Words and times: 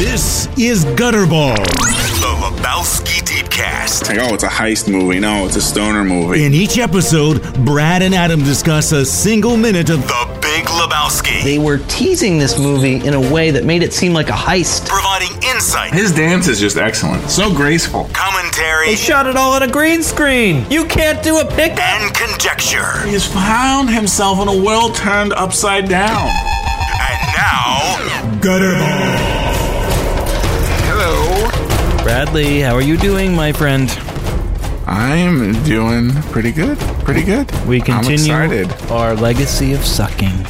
This 0.00 0.46
is 0.58 0.86
Gutterball. 0.96 1.56
The 1.56 2.32
Lebowski 2.40 3.20
Deepcast. 3.20 4.08
Like, 4.08 4.18
oh, 4.18 4.32
it's 4.32 4.44
a 4.44 4.48
heist 4.48 4.90
movie. 4.90 5.20
No, 5.20 5.44
it's 5.44 5.56
a 5.56 5.60
stoner 5.60 6.04
movie. 6.04 6.42
In 6.44 6.54
each 6.54 6.78
episode, 6.78 7.42
Brad 7.66 8.00
and 8.00 8.14
Adam 8.14 8.42
discuss 8.42 8.92
a 8.92 9.04
single 9.04 9.58
minute 9.58 9.90
of 9.90 10.00
The 10.08 10.38
Big 10.40 10.64
Lebowski. 10.64 11.44
They 11.44 11.58
were 11.58 11.78
teasing 11.88 12.38
this 12.38 12.58
movie 12.58 13.06
in 13.06 13.12
a 13.12 13.20
way 13.32 13.50
that 13.50 13.64
made 13.64 13.82
it 13.82 13.92
seem 13.92 14.14
like 14.14 14.30
a 14.30 14.32
heist. 14.32 14.88
Providing 14.88 15.36
insight, 15.42 15.92
His 15.92 16.12
dance 16.12 16.48
is 16.48 16.58
just 16.58 16.78
excellent. 16.78 17.28
So 17.28 17.52
graceful. 17.54 18.08
commentary, 18.14 18.86
They 18.86 18.96
shot 18.96 19.26
it 19.26 19.36
all 19.36 19.52
on 19.52 19.62
a 19.62 19.68
green 19.70 20.02
screen. 20.02 20.64
You 20.70 20.86
can't 20.86 21.22
do 21.22 21.40
a 21.40 21.44
pickup. 21.44 21.78
and 21.80 22.14
conjecture. 22.14 23.06
He's 23.06 23.26
found 23.26 23.90
himself 23.90 24.40
in 24.40 24.48
a 24.48 24.64
world 24.64 24.94
turned 24.94 25.34
upside 25.34 25.90
down. 25.90 26.28
And 27.02 27.36
now, 27.36 27.96
Gutterball. 28.40 29.29
Bradley, 32.02 32.60
how 32.60 32.74
are 32.74 32.82
you 32.82 32.96
doing, 32.96 33.34
my 33.34 33.52
friend? 33.52 33.88
I'm 34.86 35.52
doing 35.64 36.10
pretty 36.32 36.50
good. 36.50 36.78
Pretty 37.04 37.22
good. 37.22 37.50
We 37.66 37.80
continue 37.80 38.32
our 38.90 39.14
legacy 39.14 39.72
of 39.74 39.84
sucking. 39.84 40.44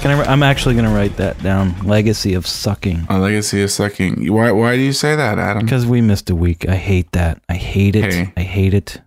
Can 0.00 0.10
I, 0.10 0.22
I'm 0.24 0.42
actually 0.42 0.74
going 0.74 0.86
to 0.86 0.92
write 0.92 1.16
that 1.16 1.42
down. 1.42 1.78
Legacy 1.86 2.34
of 2.34 2.46
sucking. 2.46 3.06
A 3.10 3.18
legacy 3.18 3.62
of 3.62 3.70
sucking. 3.70 4.32
Why, 4.32 4.52
why 4.52 4.76
do 4.76 4.82
you 4.82 4.92
say 4.92 5.14
that, 5.16 5.38
Adam? 5.38 5.64
Because 5.64 5.86
we 5.86 6.00
missed 6.00 6.30
a 6.30 6.34
week. 6.34 6.68
I 6.68 6.76
hate 6.76 7.10
that. 7.12 7.42
I 7.48 7.54
hate 7.54 7.96
it. 7.96 8.12
Hey. 8.12 8.32
I 8.36 8.42
hate 8.42 8.74
it. 8.74 9.00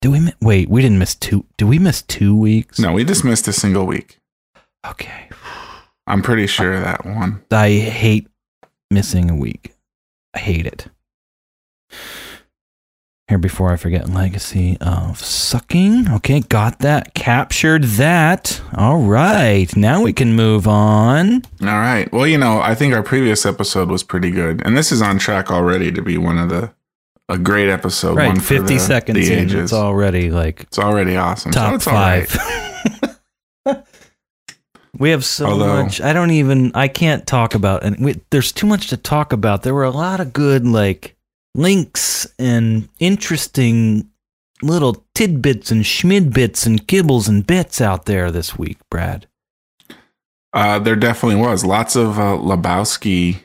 Do 0.00 0.12
we 0.12 0.20
mi- 0.20 0.34
wait? 0.40 0.68
We 0.68 0.80
didn't 0.82 0.98
miss 0.98 1.14
two. 1.14 1.44
Do 1.56 1.66
we 1.66 1.78
miss 1.78 2.02
two 2.02 2.36
weeks? 2.36 2.78
No, 2.78 2.92
we 2.92 3.04
just 3.04 3.24
missed 3.24 3.48
a 3.48 3.52
single 3.52 3.84
week. 3.86 4.20
Okay. 4.86 5.28
I'm 6.06 6.22
pretty 6.22 6.46
sure 6.46 6.74
of 6.74 6.82
that 6.84 7.04
one. 7.04 7.42
I 7.50 7.70
hate 7.70 8.28
missing 8.90 9.28
a 9.30 9.36
week. 9.36 9.74
I 10.38 10.40
hate 10.40 10.66
it. 10.66 10.86
Here, 13.26 13.38
before 13.38 13.72
I 13.72 13.76
forget, 13.76 14.08
legacy 14.08 14.78
of 14.80 15.18
sucking. 15.18 16.08
Okay, 16.08 16.38
got 16.40 16.78
that. 16.78 17.12
Captured 17.14 17.82
that. 17.82 18.62
All 18.72 18.98
right. 19.02 19.74
Now 19.76 20.00
we 20.02 20.12
can 20.12 20.34
move 20.36 20.68
on. 20.68 21.42
All 21.60 21.66
right. 21.66 22.10
Well, 22.12 22.24
you 22.28 22.38
know, 22.38 22.60
I 22.60 22.76
think 22.76 22.94
our 22.94 23.02
previous 23.02 23.44
episode 23.44 23.88
was 23.90 24.04
pretty 24.04 24.30
good, 24.30 24.62
and 24.64 24.76
this 24.76 24.92
is 24.92 25.02
on 25.02 25.18
track 25.18 25.50
already 25.50 25.90
to 25.90 26.00
be 26.02 26.16
one 26.18 26.38
of 26.38 26.50
the 26.50 26.72
a 27.28 27.36
great 27.36 27.68
episode. 27.68 28.16
Right, 28.16 28.28
one 28.28 28.36
for 28.36 28.58
50 28.58 28.74
the- 28.74 28.78
seconds 28.80 29.28
The 29.28 29.34
ages. 29.34 29.64
It's 29.64 29.72
already 29.72 30.30
like 30.30 30.60
It's 30.60 30.78
already 30.78 31.16
awesome. 31.16 31.52
so 31.52 31.76
top 31.78 31.86
all 31.88 33.74
right. 33.74 33.84
we 34.98 35.10
have 35.10 35.24
so 35.24 35.46
Although- 35.46 35.84
much. 35.84 36.00
I 36.00 36.12
don't 36.12 36.30
even. 36.30 36.72
I 36.74 36.88
can't 36.88 37.26
talk 37.26 37.54
about. 37.54 37.84
And 37.84 37.98
we, 38.04 38.20
there's 38.30 38.52
too 38.52 38.66
much 38.66 38.88
to 38.88 38.96
talk 38.96 39.32
about. 39.32 39.62
There 39.62 39.74
were 39.74 39.84
a 39.84 39.90
lot 39.90 40.20
of 40.20 40.32
good 40.32 40.66
like 40.66 41.16
links 41.54 42.26
and 42.38 42.88
interesting 42.98 44.08
little 44.62 45.04
tidbits 45.14 45.70
and 45.70 45.84
schmidbits 45.84 46.66
and 46.66 46.86
kibbles 46.86 47.28
and 47.28 47.46
bits 47.46 47.80
out 47.80 48.06
there 48.06 48.30
this 48.30 48.58
week, 48.58 48.78
Brad. 48.90 49.26
Uh, 50.52 50.78
there 50.78 50.96
definitely 50.96 51.40
was 51.40 51.64
lots 51.64 51.94
of 51.94 52.18
uh, 52.18 52.36
Lebowski 52.36 53.40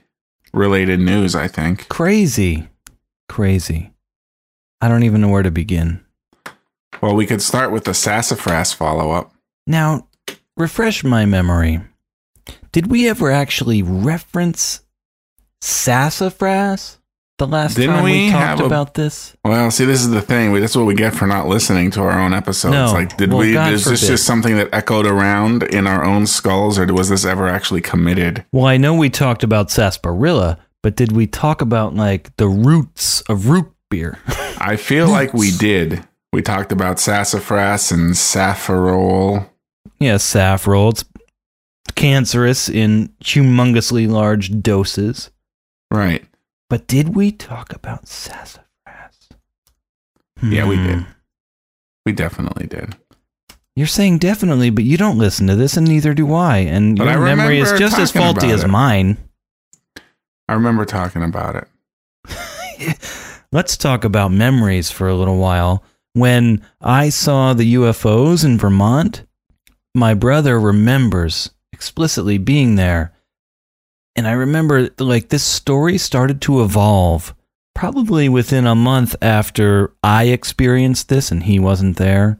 related 0.54 1.00
news. 1.00 1.36
I 1.36 1.48
think. 1.48 1.88
Crazy, 1.90 2.68
crazy. 3.30 3.92
I 4.82 4.88
don't 4.88 5.04
even 5.04 5.22
know 5.22 5.30
where 5.30 5.44
to 5.44 5.52
begin. 5.52 6.04
Well, 7.02 7.16
we 7.16 7.26
could 7.26 7.42
start 7.42 7.72
with 7.72 7.84
the 7.86 7.94
sassafras 7.94 8.74
follow 8.74 9.12
up. 9.12 9.34
Now, 9.68 10.08
refresh 10.58 11.04
my 11.04 11.26
memory. 11.26 11.82
Did 12.72 12.88
we 12.92 13.08
ever 13.08 13.32
actually 13.32 13.82
reference 13.84 14.82
sassafras 15.62 17.00
the 17.40 17.48
last 17.48 17.76
Didn't 17.76 17.96
time 17.96 18.04
we, 18.04 18.26
we 18.26 18.32
talked 18.32 18.62
a- 18.62 18.66
about 18.66 18.94
this? 18.94 19.36
Well, 19.44 19.72
see, 19.72 19.86
this 19.86 20.02
is 20.02 20.10
the 20.10 20.22
thing. 20.22 20.52
We, 20.52 20.60
that's 20.60 20.76
what 20.76 20.86
we 20.86 20.96
get 20.96 21.14
for 21.16 21.26
not 21.28 21.48
listening 21.48 21.92
to 21.92 22.02
our 22.02 22.20
own 22.20 22.34
episodes. 22.34 22.74
No. 22.74 22.92
Like, 22.94 23.18
did 23.18 23.30
Well, 23.32 23.40
we? 23.40 23.54
God 23.54 23.74
is 23.74 23.86
this 23.86 24.06
just 24.06 24.26
something 24.26 24.56
that 24.58 24.70
echoed 24.74 25.06
around 25.06 25.64
in 25.64 25.88
our 25.88 26.04
own 26.04 26.28
skulls, 26.28 26.78
or 26.78 26.86
was 26.94 27.10
this 27.10 27.26
ever 27.26 27.48
actually 27.48 27.82
committed? 27.82 28.46
Well, 28.52 28.66
I 28.66 28.78
know 28.78 28.94
we 28.94 29.10
talked 29.10 29.44
about 29.44 29.72
sarsaparilla, 29.72 30.58
but 30.82 30.96
did 30.96 31.12
we 31.12 31.28
talk 31.28 31.62
about 31.62 31.96
like 31.96 32.36
the 32.38 32.48
roots 32.48 33.22
of 33.22 33.48
root 33.48 33.72
beer? 33.90 34.20
I 34.58 34.76
feel 34.76 35.08
like 35.10 35.34
we 35.34 35.52
did. 35.58 36.06
We 36.32 36.42
talked 36.42 36.72
about 36.72 37.00
sassafras 37.00 37.92
and 37.92 38.12
safrole. 38.14 39.50
Yeah, 40.00 40.16
safrole. 40.16 40.92
It's 40.92 41.06
cancerous 41.96 42.70
in 42.70 43.10
humongously 43.24 44.08
large 44.10 44.62
doses. 44.62 45.30
Right. 45.92 46.26
But 46.70 46.88
did 46.88 47.16
we 47.16 47.32
talk 47.32 47.74
about 47.74 48.08
sassafras? 48.08 48.64
Yeah, 50.42 50.66
we 50.68 50.76
Hmm. 50.78 50.88
did. 50.88 51.06
We 52.06 52.12
definitely 52.12 52.68
did. 52.68 52.96
You're 53.76 53.88
saying 53.88 54.20
definitely, 54.20 54.70
but 54.70 54.84
you 54.84 54.98
don't 54.98 55.18
listen 55.18 55.48
to 55.48 55.56
this, 55.56 55.78
and 55.78 55.88
neither 55.88 56.14
do 56.14 56.34
I. 56.34 56.58
And 56.58 56.98
But 56.98 57.06
your 57.06 57.26
I 57.26 57.36
memory 57.36 57.60
is 57.60 57.72
just 57.74 57.98
as 57.98 58.12
faulty 58.12 58.50
as 58.52 58.66
mine. 58.66 59.18
I 60.48 60.54
remember 60.54 60.86
talking 60.86 61.24
about 61.24 61.56
it. 61.56 61.68
Let's 63.52 63.78
talk 63.78 64.04
about 64.04 64.32
memories 64.32 64.92
for 64.92 65.08
a 65.08 65.16
little 65.16 65.38
while. 65.38 65.84
When 66.14 66.62
I 66.82 67.10
saw 67.10 67.54
the 67.54 67.74
UFOs 67.76 68.44
in 68.46 68.58
Vermont, 68.58 69.24
my 69.94 70.14
brother 70.14 70.60
remembers 70.60 71.52
explicitly 71.72 72.38
being 72.38 72.76
there. 72.76 73.14
And 74.16 74.28
I 74.28 74.32
remember 74.32 74.90
like 75.00 75.30
this 75.30 75.44
story 75.44 75.98
started 75.98 76.42
to 76.42 76.62
evolve 76.64 77.34
probably 77.76 78.30
within 78.30 78.68
a 78.68 78.76
month 78.76 79.16
after 79.22 79.94
I 80.04 80.26
experienced 80.26 81.10
this 81.10 81.32
and 81.32 81.44
he 81.44 81.60
wasn't 81.60 81.98
there. 81.98 82.40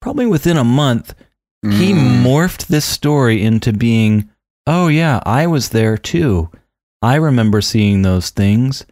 Probably 0.00 0.26
within 0.26 0.56
a 0.56 0.64
month, 0.64 1.14
he 1.62 1.92
Mm. 1.92 2.22
morphed 2.24 2.66
this 2.66 2.84
story 2.84 3.42
into 3.42 3.72
being, 3.72 4.28
oh, 4.66 4.88
yeah, 4.88 5.20
I 5.24 5.46
was 5.46 5.68
there 5.68 5.96
too. 5.96 6.50
I 7.02 7.16
remember 7.16 7.60
seeing 7.60 8.02
those 8.02 8.30
things. 8.30 8.84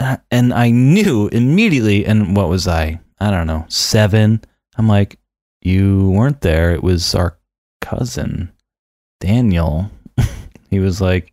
Uh, 0.00 0.16
And 0.30 0.52
I 0.52 0.70
knew 0.70 1.28
immediately. 1.28 2.04
And 2.04 2.36
what 2.36 2.48
was 2.48 2.66
I? 2.66 3.00
I 3.20 3.30
don't 3.30 3.46
know, 3.46 3.64
seven. 3.68 4.40
I'm 4.76 4.88
like, 4.88 5.18
you 5.62 6.10
weren't 6.10 6.40
there. 6.40 6.72
It 6.72 6.82
was 6.82 7.14
our 7.14 7.38
cousin, 7.86 8.52
Daniel. 9.20 9.90
he 10.70 10.78
was 10.78 11.00
like 11.00 11.32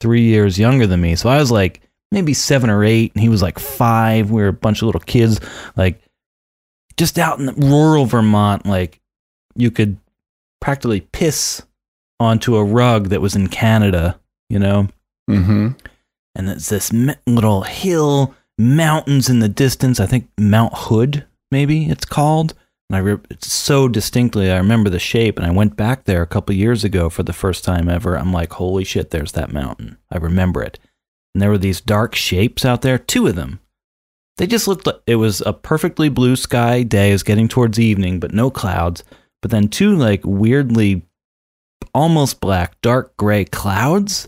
three 0.00 0.22
years 0.22 0.58
younger 0.58 0.86
than 0.86 1.00
me. 1.00 1.14
So 1.14 1.28
I 1.28 1.38
was 1.38 1.50
like 1.50 1.80
maybe 2.10 2.34
seven 2.34 2.70
or 2.70 2.84
eight. 2.84 3.12
And 3.14 3.22
he 3.22 3.28
was 3.28 3.42
like 3.42 3.58
five. 3.58 4.30
We 4.30 4.42
were 4.42 4.48
a 4.48 4.52
bunch 4.52 4.82
of 4.82 4.86
little 4.86 5.00
kids, 5.00 5.40
like 5.76 6.00
just 6.96 7.18
out 7.18 7.38
in 7.38 7.46
rural 7.56 8.06
Vermont. 8.06 8.66
Like 8.66 9.00
you 9.54 9.70
could 9.70 9.98
practically 10.60 11.00
piss 11.00 11.62
onto 12.20 12.56
a 12.56 12.64
rug 12.64 13.08
that 13.08 13.20
was 13.20 13.36
in 13.36 13.48
Canada, 13.48 14.18
you 14.48 14.58
know? 14.58 14.88
Mm-hmm. 15.30 15.68
and 16.34 16.48
it's 16.50 16.68
this 16.68 16.92
little 17.26 17.62
hill, 17.62 18.34
mountains 18.58 19.30
in 19.30 19.38
the 19.38 19.48
distance. 19.48 19.98
I 19.98 20.04
think 20.04 20.28
Mount 20.38 20.74
Hood, 20.74 21.24
maybe 21.50 21.86
it's 21.86 22.04
called. 22.04 22.52
And 22.90 22.96
I 22.96 22.98
re- 23.00 23.18
so 23.40 23.88
distinctly, 23.88 24.50
I 24.50 24.58
remember 24.58 24.90
the 24.90 24.98
shape. 24.98 25.38
And 25.38 25.46
I 25.46 25.50
went 25.50 25.76
back 25.76 26.04
there 26.04 26.22
a 26.22 26.26
couple 26.26 26.54
years 26.54 26.84
ago 26.84 27.08
for 27.08 27.22
the 27.22 27.32
first 27.32 27.64
time 27.64 27.88
ever. 27.88 28.16
I'm 28.16 28.32
like, 28.32 28.52
holy 28.52 28.84
shit, 28.84 29.10
there's 29.10 29.32
that 29.32 29.52
mountain. 29.52 29.98
I 30.10 30.18
remember 30.18 30.62
it. 30.62 30.78
And 31.34 31.42
there 31.42 31.50
were 31.50 31.58
these 31.58 31.80
dark 31.80 32.14
shapes 32.14 32.64
out 32.64 32.82
there, 32.82 32.98
two 32.98 33.26
of 33.26 33.36
them. 33.36 33.60
They 34.36 34.46
just 34.46 34.68
looked 34.68 34.86
like 34.86 35.00
it 35.06 35.16
was 35.16 35.40
a 35.42 35.52
perfectly 35.52 36.08
blue 36.08 36.36
sky 36.36 36.82
day. 36.82 37.10
It 37.10 37.14
was 37.14 37.22
getting 37.22 37.48
towards 37.48 37.78
evening, 37.78 38.20
but 38.20 38.34
no 38.34 38.50
clouds. 38.50 39.04
But 39.40 39.50
then 39.50 39.68
two 39.68 39.96
like 39.96 40.22
weirdly 40.24 41.02
almost 41.94 42.40
black, 42.40 42.80
dark 42.80 43.16
gray 43.16 43.44
clouds 43.44 44.26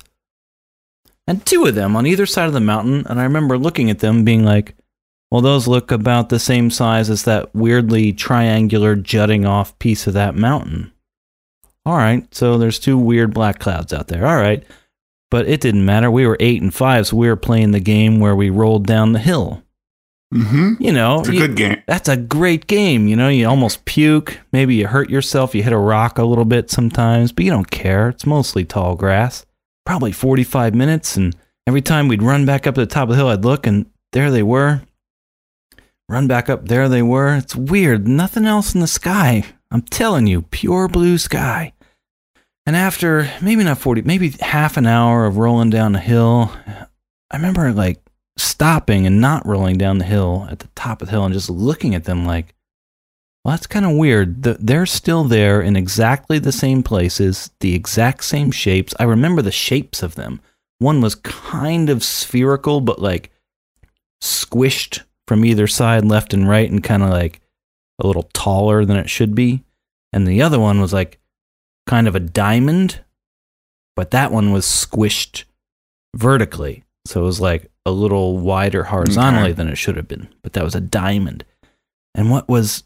and 1.27 1.45
two 1.45 1.65
of 1.67 1.75
them 1.75 1.97
on 1.97 2.07
either 2.07 2.27
side 2.27 2.47
of 2.47 2.53
the 2.53 2.61
mountain. 2.61 3.05
And 3.07 3.21
I 3.21 3.25
remember 3.25 3.59
looking 3.59 3.91
at 3.91 3.99
them 3.99 4.25
being 4.25 4.45
like, 4.45 4.77
well, 5.31 5.41
those 5.41 5.67
look 5.67 5.91
about 5.91 6.29
the 6.29 6.39
same 6.39 6.71
size 6.71 7.11
as 7.11 7.25
that 7.25 7.55
weirdly 7.55 8.13
triangular 8.13 8.95
jutting 8.97 9.45
off 9.45 9.79
piece 9.79 10.07
of 10.07 10.15
that 10.15 10.35
mountain. 10.35 10.93
All 11.85 11.97
right, 11.97 12.33
so 12.35 12.59
there's 12.59 12.79
two 12.79 12.99
weird 12.99 13.33
black 13.35 13.59
clouds 13.59 13.93
out 13.93 14.09
there. 14.09 14.27
All 14.27 14.37
right. 14.37 14.65
But 15.31 15.49
it 15.49 15.61
didn't 15.61 15.85
matter. 15.85 16.11
We 16.11 16.27
were 16.27 16.37
eight 16.39 16.63
and 16.63 16.73
five, 16.73 17.09
so 17.09 17.17
we 17.17 17.27
were 17.29 17.37
playing 17.37 17.73
the 17.73 17.81
game 17.81 18.21
where 18.21 18.35
we 18.37 18.49
rolled 18.51 18.87
down 18.87 19.13
the 19.13 19.19
hill. 19.19 19.63
Mm-hmm. 20.35 20.75
You 20.81 20.93
know, 20.93 21.21
It's 21.21 21.29
a 21.29 21.35
you- 21.35 21.41
good 21.41 21.57
game. 21.57 21.83
that's 21.87 22.09
a 22.09 22.17
great 22.17 22.67
game. 22.67 23.07
You 23.09 23.17
know, 23.17 23.29
you 23.29 23.47
almost 23.49 23.85
puke. 23.85 24.41
Maybe 24.53 24.75
you 24.77 24.87
hurt 24.87 25.11
yourself. 25.11 25.55
You 25.55 25.63
hit 25.63 25.73
a 25.73 25.79
rock 25.79 26.19
a 26.19 26.25
little 26.25 26.45
bit 26.45 26.71
sometimes, 26.71 27.33
but 27.33 27.45
you 27.45 27.51
don't 27.51 27.71
care. 27.71 28.09
It's 28.11 28.27
mostly 28.27 28.65
tall 28.65 28.95
grass. 28.97 29.45
Probably 29.85 30.13
45 30.13 30.75
minutes. 30.75 31.17
And 31.17 31.35
every 31.67 31.83
time 31.83 32.09
we'd 32.09 32.23
run 32.23 32.45
back 32.47 32.67
up 32.67 32.75
to 32.77 32.81
the 32.81 32.87
top 32.87 33.05
of 33.05 33.11
the 33.11 33.17
hill, 33.17 33.29
I'd 33.29 33.45
look 33.45 33.67
and 33.67 33.87
there 34.13 34.31
they 34.31 34.43
were. 34.43 34.83
Run 36.09 36.29
back 36.29 36.49
up, 36.49 36.69
there 36.69 36.89
they 36.89 37.03
were. 37.03 37.37
It's 37.37 37.57
weird. 37.57 38.07
Nothing 38.07 38.47
else 38.47 38.75
in 38.75 38.81
the 38.81 38.87
sky. 38.87 39.45
I'm 39.71 39.83
telling 39.83 40.27
you, 40.27 40.43
pure 40.43 40.87
blue 40.87 41.19
sky. 41.19 41.73
And 42.65 42.77
after 42.77 43.31
maybe 43.43 43.65
not 43.65 43.79
40, 43.79 44.03
maybe 44.03 44.31
half 44.41 44.77
an 44.77 44.87
hour 44.87 45.27
of 45.27 45.37
rolling 45.37 45.71
down 45.71 45.93
the 45.93 45.99
hill, 45.99 46.53
I 47.31 47.37
remember 47.37 47.73
like 47.73 48.01
stopping 48.37 49.07
and 49.07 49.21
not 49.21 49.47
rolling 49.47 49.79
down 49.79 49.99
the 49.99 50.05
hill 50.05 50.47
at 50.51 50.61
the 50.61 50.69
top 50.75 51.03
of 51.03 51.09
the 51.09 51.13
hill 51.13 51.25
and 51.25 51.35
just 51.35 51.51
looking 51.51 51.95
at 51.95 52.05
them 52.05 52.25
like, 52.25 52.55
well, 53.45 53.53
that's 53.53 53.67
kind 53.67 53.87
of 53.87 53.97
weird. 53.97 54.43
They're 54.43 54.87
still 54.87 55.25
there 55.25 55.61
in 55.61 55.77
exactly 55.77 56.39
the 56.39 56.53
same 56.53 56.83
places, 56.83 57.51
the 57.61 57.75
exact 57.75 58.25
same 58.25 58.51
shapes. 58.51 58.95
I 58.99 59.05
remember 59.05 59.43
the 59.43 59.53
shapes 59.53 60.03
of 60.03 60.17
them. 60.17 60.41
One 60.79 61.01
was 61.01 61.15
kind 61.15 61.89
of 61.89 62.05
spherical, 62.05 62.81
but 62.81 63.01
like 63.01 63.31
squished 64.21 65.03
from 65.29 65.45
either 65.45 65.67
side, 65.67 66.05
left 66.05 66.33
and 66.35 66.49
right, 66.49 66.71
and 66.71 66.83
kind 66.85 67.03
of 67.03 67.11
like 67.11 67.41
a 68.03 68.07
little 68.07 68.25
taller 68.35 68.85
than 68.85 68.97
it 68.97 69.11
should 69.11 69.35
be. 69.35 69.65
And 70.13 70.27
the 70.27 70.43
other 70.43 70.59
one 70.61 70.81
was 70.81 70.93
like 70.93 71.19
kind 71.87 72.07
of 72.09 72.15
a 72.15 72.21
diamond, 72.21 73.01
but 73.97 74.11
that 74.13 74.31
one 74.33 74.53
was 74.53 74.65
squished 74.67 75.45
vertically. 76.15 76.85
So 77.07 77.21
it 77.23 77.25
was 77.25 77.41
like 77.41 77.71
a 77.85 77.91
little 77.91 78.39
wider 78.39 78.85
horizontally 78.85 79.47
Okay. 79.51 79.53
than 79.53 79.69
it 79.69 79.77
should 79.77 79.97
have 79.97 80.09
been, 80.09 80.29
but 80.43 80.55
that 80.55 80.65
was 80.65 80.75
a 80.75 80.81
diamond. 80.81 81.45
And 82.15 82.31
what 82.31 82.49
was 82.49 82.83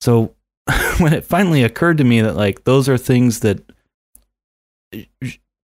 so 0.00 0.34
when 0.98 1.12
it 1.12 1.24
finally 1.24 1.62
occurred 1.62 1.98
to 1.98 2.04
me 2.04 2.20
that 2.22 2.36
like 2.36 2.64
those 2.64 2.88
are 2.88 2.96
things 2.98 3.40
that 3.40 3.60
uh, 4.94 4.98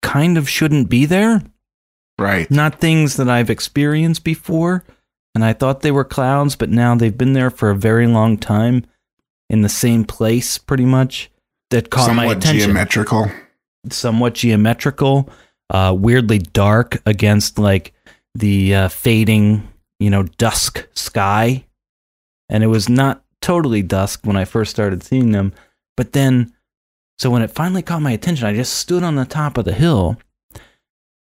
kind 0.02 0.38
of 0.38 0.50
shouldn't 0.50 0.90
be 0.90 1.06
there, 1.06 1.42
Right. 2.20 2.50
not 2.50 2.80
things 2.80 3.18
that 3.18 3.30
I've 3.30 3.50
experienced 3.50 4.24
before. 4.24 4.84
And 5.36 5.44
I 5.44 5.52
thought 5.54 5.82
they 5.82 5.92
were 5.92 6.06
clouds, 6.06 6.56
but 6.56 6.70
now 6.70 6.96
they've 6.96 7.16
been 7.16 7.34
there 7.34 7.50
for 7.50 7.70
a 7.70 7.76
very 7.76 8.08
long 8.08 8.38
time 8.38 8.86
in 9.50 9.62
the 9.62 9.70
same 9.70 10.06
place, 10.06 10.58
pretty 10.58 10.86
much. 10.86 11.30
That 11.72 11.90
caught 11.90 12.08
my 12.16 12.24
Somewhat 12.24 12.38
attention. 12.38 12.68
geometrical. 12.68 13.32
Somewhat 13.90 14.34
geometrical, 14.36 15.30
uh, 15.70 15.96
weirdly 15.98 16.40
dark 16.40 17.02
against 17.06 17.60
like 17.60 17.92
the 18.34 18.74
uh, 18.74 18.88
fading, 18.88 19.68
you 20.00 20.10
know, 20.10 20.24
dusk 20.24 20.88
sky. 20.94 21.66
And 22.50 22.64
it 22.64 22.68
was 22.68 22.88
not 22.88 23.24
totally 23.42 23.82
dusk 23.82 24.22
when 24.24 24.38
I 24.38 24.46
first 24.46 24.72
started 24.72 25.04
seeing 25.04 25.32
them. 25.32 25.54
But 25.98 26.14
then, 26.14 26.54
so 27.18 27.30
when 27.30 27.42
it 27.42 27.52
finally 27.52 27.82
caught 27.82 28.02
my 28.02 28.12
attention, 28.12 28.48
I 28.48 28.54
just 28.54 28.74
stood 28.74 29.04
on 29.04 29.16
the 29.16 29.26
top 29.26 29.58
of 29.58 29.66
the 29.66 29.74
hill 29.74 30.18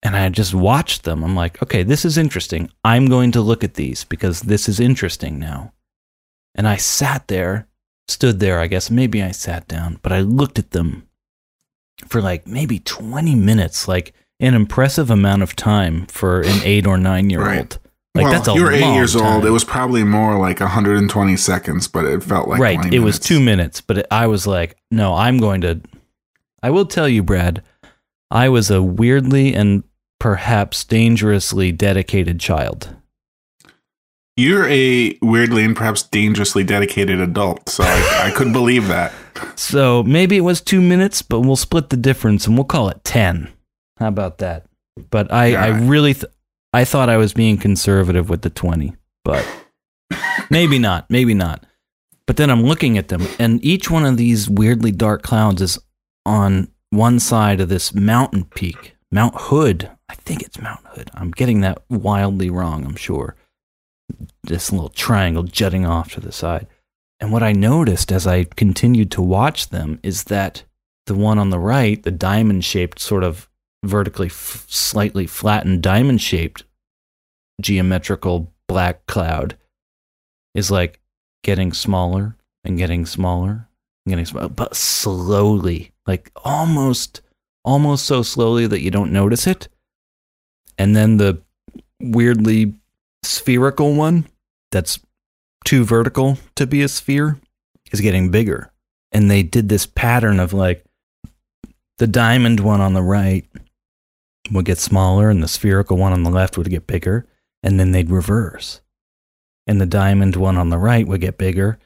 and 0.03 0.17
I 0.17 0.29
just 0.29 0.55
watched 0.55 1.05
them. 1.05 1.25
I'm 1.25 1.35
like, 1.35 1.62
okay, 1.62 1.83
this 1.83 2.05
is 2.05 2.17
interesting. 2.17 2.71
I'm 2.85 3.06
going 3.06 3.33
to 3.33 3.41
look 3.41 3.65
at 3.65 3.75
these 3.75 4.05
because 4.05 4.43
this 4.43 4.69
is 4.69 4.79
interesting 4.79 5.39
now. 5.39 5.73
And 6.55 6.69
I 6.69 6.77
sat 6.77 7.29
there, 7.29 7.69
stood 8.06 8.41
there, 8.41 8.61
I 8.61 8.69
guess. 8.69 8.91
Maybe 8.91 9.23
I 9.23 9.33
sat 9.33 9.67
down, 9.69 9.99
but 10.03 10.12
I 10.12 10.21
looked 10.21 10.59
at 10.59 10.71
them 10.71 11.09
for 12.06 12.23
like 12.23 12.47
maybe 12.47 12.79
20 12.79 13.35
minutes, 13.35 13.89
like 13.89 14.15
an 14.41 14.55
impressive 14.55 15.11
amount 15.11 15.43
of 15.43 15.56
time 15.56 16.06
for 16.06 16.41
an 16.41 16.61
eight 16.65 16.87
or 16.87 16.99
nine 16.99 17.31
year 17.31 17.41
old. 17.41 17.49
Right. 17.49 17.79
Like 18.15 18.25
well, 18.25 18.33
that's 18.33 18.49
a 18.49 18.55
you 18.55 18.65
were 18.65 18.73
eight 18.73 18.95
years 18.95 19.15
old. 19.15 19.45
It 19.45 19.50
was 19.50 19.65
probably 19.65 20.03
more 20.03 20.39
like 20.39 20.61
120 20.61 21.37
seconds, 21.37 21.87
but 21.87 22.05
it 22.05 22.23
felt 22.23 22.49
like 22.49 22.59
right. 22.59 22.81
20 22.81 22.97
It 22.97 23.00
was 23.00 23.19
two 23.19 23.39
minutes, 23.39 23.81
but 23.81 23.99
it, 23.99 24.06
I 24.11 24.27
was 24.27 24.47
like, 24.47 24.77
no, 24.91 25.15
I'm 25.15 25.39
going 25.39 25.61
to. 25.61 25.81
I 26.62 26.71
will 26.71 26.87
tell 26.87 27.09
you, 27.09 27.23
Brad, 27.23 27.62
I 28.31 28.49
was 28.49 28.71
a 28.71 28.83
weirdly 28.83 29.55
and 29.55 29.85
perhaps 30.19 30.85
dangerously 30.85 31.73
dedicated 31.73 32.41
child. 32.41 32.97
You're 34.37 34.69
a 34.69 35.19
weirdly 35.20 35.65
and 35.65 35.75
perhaps 35.75 36.05
dangerously 36.05 36.62
dedicated 36.62 37.20
adult, 37.20 37.69
so 37.69 37.82
I, 37.85 38.29
I 38.29 38.31
could 38.31 38.53
believe 38.53 38.87
that. 38.87 39.12
So 39.56 40.05
maybe 40.05 40.37
it 40.37 40.43
was 40.43 40.61
two 40.61 40.81
minutes, 40.81 41.23
but 41.23 41.41
we'll 41.41 41.56
split 41.56 41.91
the 41.91 41.97
difference 41.97 42.47
and 42.47 42.56
we'll 42.56 42.65
call 42.65 42.88
it 42.88 43.03
10. 43.03 43.49
How 43.99 44.06
about 44.06 44.38
that? 44.38 44.67
But 45.11 45.32
I, 45.32 45.55
I 45.55 45.69
really, 45.69 46.15
th- 46.15 46.32
I 46.73 46.85
thought 46.85 47.09
I 47.09 47.17
was 47.17 47.32
being 47.32 47.59
conservative 47.59 48.29
with 48.29 48.43
the 48.43 48.50
20, 48.50 48.94
but 49.25 49.44
maybe 50.50 50.79
not, 50.79 51.11
maybe 51.11 51.35
not. 51.35 51.67
But 52.26 52.37
then 52.37 52.50
I'm 52.50 52.62
looking 52.62 52.97
at 52.99 53.09
them, 53.09 53.26
and 53.41 53.64
each 53.64 53.91
one 53.91 54.05
of 54.05 54.17
these 54.17 54.49
weirdly 54.49 54.93
dark 54.93 55.23
clouds 55.23 55.62
is 55.62 55.79
on 56.25 56.69
one 56.91 57.19
side 57.19 57.61
of 57.61 57.69
this 57.69 57.93
mountain 57.94 58.44
peak, 58.44 58.94
Mount 59.11 59.35
Hood. 59.37 59.91
I 60.08 60.14
think 60.14 60.43
it's 60.43 60.60
Mount 60.60 60.87
Hood. 60.87 61.10
I'm 61.14 61.31
getting 61.31 61.60
that 61.60 61.82
wildly 61.88 62.50
wrong, 62.50 62.84
I'm 62.84 62.96
sure. 62.96 63.37
This 64.43 64.72
little 64.72 64.88
triangle 64.88 65.43
jutting 65.43 65.84
off 65.84 66.12
to 66.12 66.20
the 66.20 66.32
side. 66.32 66.66
And 67.20 67.32
what 67.32 67.43
I 67.43 67.52
noticed 67.52 68.12
as 68.12 68.26
I 68.26 68.44
continued 68.44 69.10
to 69.12 69.22
watch 69.22 69.69
them 69.69 69.99
is 70.02 70.25
that 70.25 70.62
the 71.06 71.14
one 71.14 71.38
on 71.38 71.50
the 71.50 71.58
right, 71.58 72.02
the 72.02 72.10
diamond 72.10 72.64
shaped, 72.64 73.00
sort 73.00 73.25
of 73.25 73.49
vertically, 73.84 74.28
f- 74.28 74.66
slightly 74.69 75.26
flattened 75.26 75.82
diamond 75.82 76.20
shaped 76.20 76.64
geometrical 77.61 78.52
black 78.69 79.04
cloud, 79.06 79.56
is 80.54 80.70
like 80.70 81.00
getting 81.43 81.72
smaller 81.72 82.37
and 82.64 82.78
getting 82.78 83.04
smaller 83.04 83.69
and 84.06 84.11
getting 84.11 84.26
smaller, 84.26 84.49
but 84.49 84.76
slowly, 84.76 85.93
like 86.06 86.31
almost, 86.37 87.20
almost 87.64 88.06
so 88.06 88.22
slowly 88.22 88.66
that 88.66 88.81
you 88.81 88.90
don't 88.90 89.12
notice 89.12 89.46
it. 89.46 89.69
And 90.78 90.96
then 90.96 91.16
the 91.16 91.42
weirdly 92.00 92.75
spherical 93.22 93.94
one 93.94 94.26
that's 94.70 95.00
too 95.64 95.84
vertical 95.84 96.38
to 96.54 96.66
be 96.66 96.82
a 96.82 96.88
sphere 96.88 97.38
is 97.90 98.00
getting 98.00 98.30
bigger. 98.30 98.72
And 99.12 99.30
they 99.30 99.42
did 99.42 99.69
this 99.69 99.86
pattern 99.86 100.38
of 100.38 100.52
like 100.52 100.84
the 101.98 102.06
diamond 102.06 102.60
one 102.60 102.80
on 102.80 102.94
the 102.94 103.02
right 103.02 103.46
would 104.50 104.64
get 104.64 104.78
smaller 104.78 105.28
and 105.28 105.42
the 105.42 105.48
spherical 105.48 105.96
one 105.96 106.12
on 106.12 106.22
the 106.22 106.30
left 106.30 106.56
would 106.56 106.70
get 106.70 106.86
bigger. 106.86 107.26
And 107.62 107.80
then 107.80 107.90
they'd 107.90 108.10
reverse. 108.10 108.80
And 109.66 109.80
the 109.80 109.86
diamond 109.86 110.36
one 110.36 110.56
on 110.56 110.70
the 110.70 110.78
right 110.78 111.06
would 111.06 111.20
get 111.20 111.36
bigger 111.36 111.78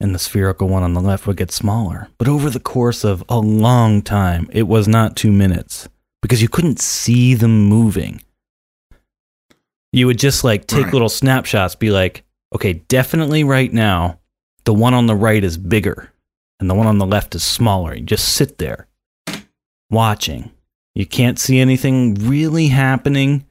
and 0.00 0.14
the 0.14 0.18
spherical 0.18 0.68
one 0.68 0.82
on 0.82 0.92
the 0.92 1.00
left 1.00 1.26
would 1.26 1.36
get 1.36 1.50
smaller. 1.50 2.08
But 2.18 2.28
over 2.28 2.50
the 2.50 2.60
course 2.60 3.04
of 3.04 3.24
a 3.28 3.38
long 3.38 4.02
time, 4.02 4.48
it 4.52 4.64
was 4.64 4.86
not 4.86 5.16
two 5.16 5.32
minutes 5.32 5.88
because 6.20 6.42
you 6.42 6.48
couldn't 6.48 6.80
see 6.80 7.34
them 7.34 7.64
moving. 7.64 8.20
You 9.94 10.06
would 10.06 10.18
just 10.18 10.44
like 10.44 10.66
take 10.66 10.84
Right. 10.84 10.92
little 10.92 11.08
snapshots, 11.08 11.74
be 11.74 11.90
like, 11.90 12.24
okay, 12.54 12.74
definitely 12.74 13.44
right 13.44 13.72
now, 13.72 14.18
the 14.64 14.74
one 14.74 14.94
on 14.94 15.06
the 15.06 15.14
right 15.14 15.42
is 15.42 15.56
bigger 15.56 16.12
and 16.58 16.68
the 16.68 16.74
one 16.74 16.86
on 16.86 16.98
the 16.98 17.06
left 17.06 17.34
is 17.34 17.44
smaller. 17.44 17.94
You 17.94 18.02
just 18.02 18.30
sit 18.30 18.58
there 18.58 18.88
watching. 19.90 20.50
You 20.94 21.06
can't 21.06 21.38
see 21.38 21.58
anything 21.58 22.14
really 22.14 22.68
happening, 22.68 23.44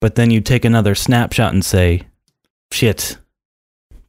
but 0.00 0.14
then 0.14 0.30
you 0.30 0.40
take 0.40 0.64
another 0.64 0.94
snapshot 0.94 1.52
and 1.52 1.64
say, 1.64 2.02
shit, 2.70 3.16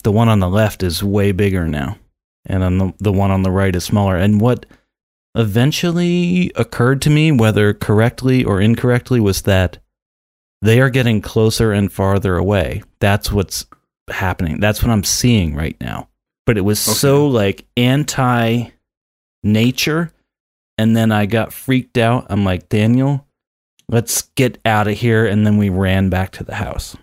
the 0.03 0.11
one 0.11 0.29
on 0.29 0.39
the 0.39 0.49
left 0.49 0.83
is 0.83 1.03
way 1.03 1.31
bigger 1.31 1.67
now. 1.67 1.97
And 2.45 2.61
then 2.61 2.77
the, 2.77 2.93
the 2.99 3.11
one 3.11 3.31
on 3.31 3.43
the 3.43 3.51
right 3.51 3.75
is 3.75 3.83
smaller. 3.83 4.17
And 4.17 4.39
what 4.39 4.65
eventually 5.35 6.51
occurred 6.55 7.01
to 7.03 7.09
me, 7.09 7.31
whether 7.31 7.73
correctly 7.73 8.43
or 8.43 8.61
incorrectly, 8.61 9.19
was 9.19 9.41
that 9.43 9.79
they 10.61 10.79
are 10.81 10.89
getting 10.89 11.21
closer 11.21 11.71
and 11.71 11.91
farther 11.91 12.35
away. 12.35 12.83
That's 12.99 13.31
what's 13.31 13.65
happening. 14.09 14.59
That's 14.59 14.81
what 14.81 14.91
I'm 14.91 15.03
seeing 15.03 15.55
right 15.55 15.77
now. 15.79 16.09
But 16.45 16.57
it 16.57 16.61
was 16.61 16.79
so 16.79 17.27
like 17.27 17.65
anti 17.75 18.69
nature. 19.43 20.11
And 20.77 20.95
then 20.95 21.11
I 21.11 21.25
got 21.25 21.53
freaked 21.53 21.97
out. 21.97 22.27
I'm 22.29 22.43
like, 22.43 22.67
Daniel, 22.67 23.25
let's 23.87 24.23
get 24.35 24.59
out 24.65 24.87
of 24.87 24.97
here. 24.97 25.25
And 25.25 25.45
then 25.45 25.57
we 25.57 25.69
ran 25.69 26.09
back 26.09 26.31
to 26.31 26.43
the 26.43 26.55
house. 26.55 26.97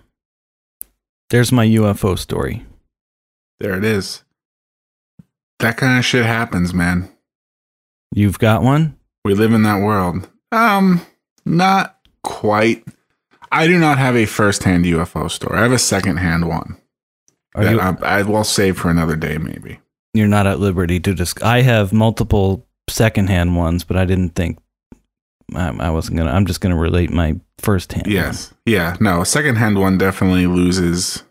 There's 1.31 1.51
my 1.51 1.67
UFO 1.67 2.19
story. 2.19 2.67
There 3.61 3.77
it 3.79 3.85
is. 3.85 4.23
That 5.61 5.77
kind 5.77 5.99
of 5.99 6.05
shit 6.05 6.27
happens, 6.27 6.75
man. 6.75 7.09
You've 8.15 8.39
got 8.39 8.63
one? 8.63 8.99
We 9.25 9.35
live 9.35 9.53
in 9.53 9.63
that 9.63 9.81
world. 9.81 10.29
Um, 10.51 11.01
not 11.47 11.99
quite. 12.23 12.85
I 13.53 13.67
do 13.67 13.79
not 13.79 13.99
have 13.99 14.17
a 14.17 14.25
first-hand 14.27 14.85
UFO 14.87 15.31
story. 15.31 15.59
I 15.59 15.63
have 15.63 15.73
a 15.73 15.79
second-hand 15.79 16.49
one 16.49 16.79
Are 17.55 17.65
that 17.65 17.73
you, 17.73 17.81
I, 17.81 18.21
I 18.21 18.23
will 18.23 18.45
save 18.45 18.79
for 18.79 18.89
another 18.91 19.15
day, 19.15 19.39
maybe. 19.39 19.79
you're 20.15 20.27
not 20.29 20.47
at 20.47 20.59
liberty 20.59 20.99
to 21.01 21.15
just. 21.15 21.43
I 21.43 21.61
have 21.63 21.93
multiple 21.93 22.67
second-hand 22.89 23.55
ones, 23.57 23.85
but 23.85 23.97
I 23.97 24.05
didn't 24.07 24.31
think 24.35 24.59
I, 25.55 25.69
I 25.69 25.91
wasn't 25.91 26.17
gonna. 26.17 26.31
I'm 26.33 26.47
just 26.47 26.61
gonna 26.63 26.77
relate 26.79 27.11
my 27.11 27.39
first-hand. 27.59 28.07
Yes, 28.07 28.53
yeah, 28.65 28.97
no. 29.01 29.21
A 29.21 29.27
second-hand 29.27 29.79
one 29.79 29.99
definitely 29.99 30.47
loses 30.47 31.23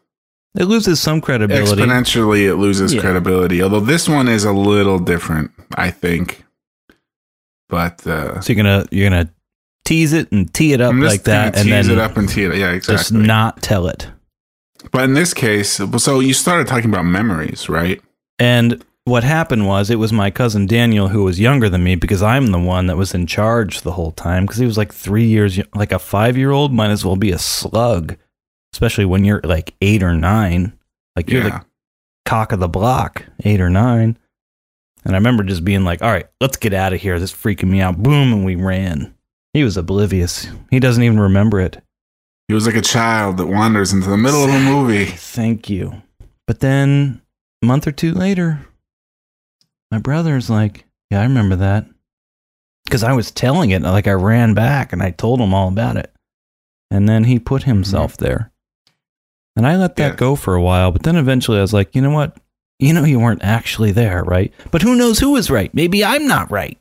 it 0.55 0.65
loses 0.65 0.99
some 0.99 1.21
credibility. 1.21 1.81
exponentially. 1.81 2.45
It 2.47 2.55
loses 2.57 2.93
Yeah. 2.93 3.01
credibility. 3.01 3.63
Although 3.63 3.79
this 3.79 4.07
one 4.07 4.27
is 4.27 4.43
a 4.43 4.51
little 4.51 4.99
different, 4.99 5.49
I 5.75 5.89
think. 5.91 6.43
But 7.69 8.05
uh, 8.05 8.41
So 8.41 8.53
you're 8.53 8.61
gonna 8.63 8.85
you're 8.91 9.09
gonna 9.09 9.29
tease 9.85 10.13
it 10.13 10.31
and 10.31 10.53
tee 10.53 10.73
it 10.73 10.81
up 10.81 10.93
like 10.95 11.23
that, 11.23 11.55
and 11.55 11.65
tease 11.67 11.87
then 11.87 11.97
it 11.97 12.01
up 12.01 12.17
and 12.17 12.27
tee 12.29 12.43
it. 12.45 12.55
Yeah, 12.55 12.71
exactly. 12.71 12.95
just 12.97 13.11
not 13.13 13.61
tell 13.61 13.87
it. 13.87 14.07
but 14.91 15.03
in 15.03 15.13
this 15.13 15.33
case, 15.33 15.79
so 15.97 16.19
you 16.19 16.33
started 16.33 16.67
talking 16.67 16.89
about 16.89 17.05
memories, 17.05 17.69
right? 17.69 18.01
And 18.39 18.83
what 19.05 19.23
happened 19.23 19.67
was 19.67 19.89
it 19.89 19.95
was 19.95 20.13
my 20.13 20.29
cousin 20.31 20.65
Daniel 20.67 21.07
who 21.09 21.23
was 21.23 21.39
younger 21.39 21.69
than 21.69 21.83
me 21.83 21.95
because 21.95 22.21
I'm 22.21 22.47
the 22.47 22.59
one 22.59 22.85
that 22.87 22.97
was 22.97 23.13
in 23.13 23.25
charge 23.27 23.81
the 23.81 23.91
whole 23.93 24.11
time 24.11 24.45
because 24.45 24.57
he 24.59 24.65
was 24.65 24.77
like 24.77 24.93
three 24.93 25.25
years 25.25 25.59
like 25.75 25.91
a 25.91 25.99
five 25.99 26.37
year 26.37 26.51
old 26.51 26.71
might 26.71 26.89
as 26.91 27.03
well 27.03 27.15
be 27.15 27.31
a 27.31 27.37
slug, 27.39 28.15
especially 28.73 29.05
when 29.05 29.25
you're 29.25 29.41
like 29.43 29.73
eight 29.81 30.03
or 30.03 30.13
nine. 30.13 30.73
Like 31.15 31.29
you're 31.29 31.43
Yeah. 31.43 31.59
the 31.59 31.65
cock 32.25 32.51
of 32.51 32.59
the 32.59 32.69
block, 32.69 33.25
eight 33.43 33.59
or 33.59 33.69
nine. 33.69 34.17
And 35.03 35.15
I 35.15 35.17
remember 35.17 35.43
just 35.43 35.65
being 35.65 35.83
like, 35.83 36.01
"All 36.03 36.11
right, 36.11 36.27
let's 36.39 36.57
get 36.57 36.73
out 36.73 36.93
of 36.93 37.01
here. 37.01 37.19
This 37.19 37.31
is 37.33 37.35
freaking 37.37 37.69
me 37.69 37.81
out." 37.81 37.97
Boom, 37.97 38.31
and 38.33 38.45
we 38.45 38.53
ran. 38.55 39.13
He 39.53 39.63
was 39.63 39.77
oblivious. 39.77 40.47
He 40.69 40.79
doesn't 40.79 41.03
even 41.03 41.19
remember 41.19 41.59
it. 41.59 41.81
He 42.47 42.53
was 42.53 42.65
like 42.65 42.75
a 42.75 42.81
child 42.81 43.37
that 43.37 43.47
wanders 43.47 43.93
into 43.93 44.09
the 44.09 44.17
middle 44.17 44.43
of 44.43 44.49
a 44.49 44.59
movie. 44.59 45.05
Thank 45.05 45.69
you. 45.69 46.01
But 46.47 46.59
then 46.59 47.21
a 47.61 47.65
month 47.65 47.87
or 47.87 47.91
two 47.91 48.13
later, 48.13 48.65
my 49.89 49.99
brother's 49.99 50.49
like, 50.49 50.85
Yeah, 51.09 51.21
I 51.21 51.23
remember 51.23 51.55
that. 51.57 51.85
Because 52.85 53.03
I 53.03 53.13
was 53.13 53.31
telling 53.31 53.71
it, 53.71 53.81
like 53.81 54.07
I 54.07 54.13
ran 54.13 54.53
back 54.53 54.91
and 54.91 55.01
I 55.01 55.11
told 55.11 55.39
him 55.39 55.53
all 55.53 55.67
about 55.67 55.97
it. 55.97 56.13
And 56.89 57.07
then 57.07 57.25
he 57.25 57.39
put 57.39 57.63
himself 57.63 58.13
mm-hmm. 58.17 58.25
there. 58.25 58.51
And 59.55 59.67
I 59.67 59.75
let 59.77 59.95
that 59.97 60.11
Yeah. 60.11 60.15
go 60.15 60.35
for 60.35 60.55
a 60.55 60.61
while. 60.61 60.91
But 60.91 61.03
then 61.03 61.15
eventually 61.15 61.57
I 61.57 61.61
was 61.61 61.73
like, 61.73 61.95
You 61.95 62.01
know 62.01 62.11
what? 62.11 62.37
You 62.79 62.93
know, 62.93 63.03
you 63.03 63.19
weren't 63.19 63.43
actually 63.43 63.91
there, 63.91 64.23
right? 64.23 64.51
But 64.71 64.81
who 64.81 64.95
knows 64.95 65.19
who 65.19 65.31
was 65.31 65.51
right? 65.51 65.73
Maybe 65.73 66.03
I'm 66.03 66.27
not 66.27 66.49
right. 66.51 66.77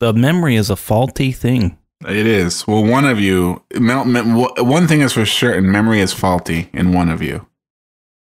The 0.00 0.12
memory 0.12 0.56
is 0.56 0.70
a 0.70 0.76
faulty 0.76 1.32
thing. 1.32 1.76
It 2.06 2.26
is. 2.26 2.66
Well, 2.66 2.84
one 2.84 3.04
of 3.04 3.18
you, 3.18 3.62
mel- 3.74 4.04
me- 4.04 4.20
w- 4.20 4.54
one 4.64 4.86
thing 4.86 5.00
is 5.00 5.12
for 5.14 5.26
certain 5.26 5.70
memory 5.70 6.00
is 6.00 6.12
faulty 6.12 6.70
in 6.72 6.92
one 6.92 7.08
of 7.08 7.20
you. 7.20 7.46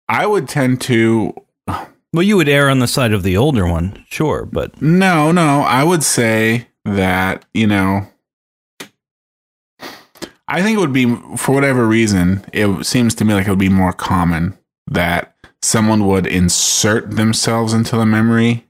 I 0.07 0.25
would 0.25 0.47
tend 0.47 0.79
to, 0.81 1.33
Well, 2.13 2.23
you 2.23 2.37
would 2.37 2.47
err 2.47 2.69
on 2.69 2.79
the 2.79 2.87
side 2.87 3.11
of 3.11 3.23
the 3.23 3.35
older 3.35 3.67
one, 3.67 4.05
sure, 4.09 4.45
but 4.45 4.81
no, 4.81 5.33
no, 5.33 5.61
I 5.63 5.83
would 5.83 6.03
say 6.03 6.67
that, 6.85 7.43
you 7.53 7.67
know, 7.67 8.07
I 10.47 10.61
think 10.61 10.77
it 10.77 10.79
would 10.79 10.93
be, 10.93 11.13
for 11.35 11.53
whatever 11.53 11.85
reason, 11.85 12.45
it 12.53 12.85
seems 12.85 13.13
to 13.15 13.25
me 13.25 13.33
like 13.33 13.47
it 13.47 13.49
would 13.49 13.59
be 13.59 13.67
more 13.67 13.91
common 13.91 14.57
that 14.89 15.35
someone 15.61 16.05
would 16.07 16.25
insert 16.25 17.11
themselves 17.11 17.73
into 17.73 17.97
the 17.97 18.05
memory 18.05 18.65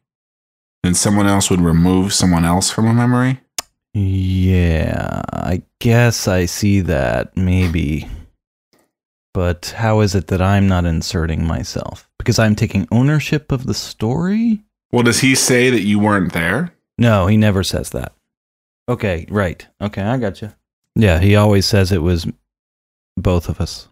than 0.84 0.94
someone 0.94 1.28
else 1.28 1.50
would 1.50 1.62
remove 1.62 2.14
someone 2.14 2.46
else 2.46 2.70
from 2.70 2.88
a 2.88 2.94
memory. 2.94 3.40
Yeah, 3.94 5.22
I 5.34 5.64
guess 5.80 6.28
I 6.28 6.46
see 6.46 6.82
that, 6.82 7.36
maybe. 7.36 8.08
But 9.34 9.74
how 9.78 10.02
is 10.02 10.16
it 10.16 10.28
that 10.28 10.42
I'm 10.42 10.68
not 10.68 10.86
inserting 10.86 11.46
myself? 11.46 12.10
Because 12.18 12.40
I'm 12.40 12.56
taking 12.56 12.88
ownership 12.92 13.52
of 13.52 13.66
the 13.66 13.74
story? 13.74 14.64
Well, 14.92 15.04
does 15.04 15.20
he 15.20 15.36
say 15.36 15.70
that 15.70 15.82
you 15.82 16.00
weren't 16.00 16.34
there? 16.34 16.74
No, 16.98 17.28
he 17.28 17.38
never 17.38 17.64
says 17.64 17.92
that. 17.92 18.14
Okay, 18.90 19.26
right. 19.30 19.66
Okay, 19.82 20.02
I 20.02 20.18
got 20.18 20.42
you. 20.42 20.54
Yeah, 20.96 21.20
he 21.20 21.36
always 21.36 21.66
says 21.66 21.92
it 21.92 22.02
was 22.02 22.26
both 23.16 23.50
of 23.50 23.60
us. 23.62 23.88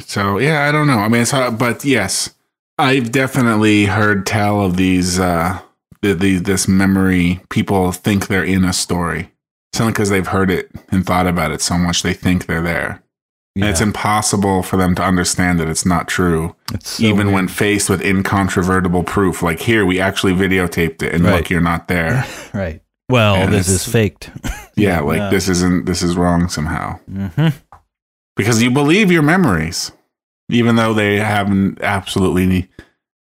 So 0.00 0.38
yeah, 0.38 0.68
I 0.68 0.72
don't 0.72 0.86
know. 0.86 0.98
I 0.98 1.08
mean, 1.08 1.22
it's 1.22 1.30
hard, 1.30 1.58
but 1.58 1.84
yes, 1.84 2.34
I've 2.78 3.10
definitely 3.12 3.86
heard 3.86 4.26
tell 4.26 4.60
of 4.62 4.76
these. 4.76 5.18
uh 5.18 5.60
the, 6.00 6.14
the 6.14 6.36
this 6.38 6.68
memory. 6.68 7.40
People 7.50 7.90
think 7.90 8.28
they're 8.28 8.44
in 8.44 8.64
a 8.64 8.72
story, 8.72 9.32
simply 9.74 9.92
because 9.92 10.10
they've 10.10 10.28
heard 10.28 10.48
it 10.50 10.70
and 10.90 11.04
thought 11.04 11.26
about 11.26 11.50
it 11.50 11.60
so 11.60 11.76
much. 11.76 12.02
They 12.04 12.14
think 12.14 12.46
they're 12.46 12.62
there, 12.62 13.02
and 13.56 13.64
it's 13.64 13.80
impossible 13.80 14.62
for 14.62 14.76
them 14.76 14.94
to 14.94 15.02
understand 15.02 15.58
that 15.58 15.68
it's 15.68 15.84
not 15.84 16.06
true, 16.06 16.54
it's 16.72 16.90
so 16.90 17.02
even 17.02 17.26
weird. 17.26 17.34
when 17.34 17.48
faced 17.48 17.90
with 17.90 18.00
incontrovertible 18.00 19.02
proof. 19.02 19.42
Like 19.42 19.58
here, 19.58 19.84
we 19.84 19.98
actually 19.98 20.34
videotaped 20.34 21.02
it, 21.02 21.12
and 21.14 21.24
Right. 21.24 21.34
look, 21.38 21.50
you're 21.50 21.60
not 21.60 21.88
there. 21.88 22.24
Right. 22.54 22.80
Well, 23.10 23.34
And 23.34 23.52
this 23.52 23.68
is 23.68 23.84
faked. 23.84 24.30
Yeah, 24.76 25.00
like 25.00 25.18
Yeah. 25.18 25.30
this 25.30 25.48
isn't. 25.48 25.86
This 25.86 26.02
is 26.02 26.16
wrong 26.16 26.48
somehow. 26.48 26.98
hmm 27.10 27.48
because 28.36 28.62
you 28.62 28.70
believe 28.70 29.10
your 29.10 29.22
memories, 29.22 29.90
even 30.48 30.76
though 30.76 30.94
they 30.94 31.16
have 31.16 31.48
absolutely 31.82 32.68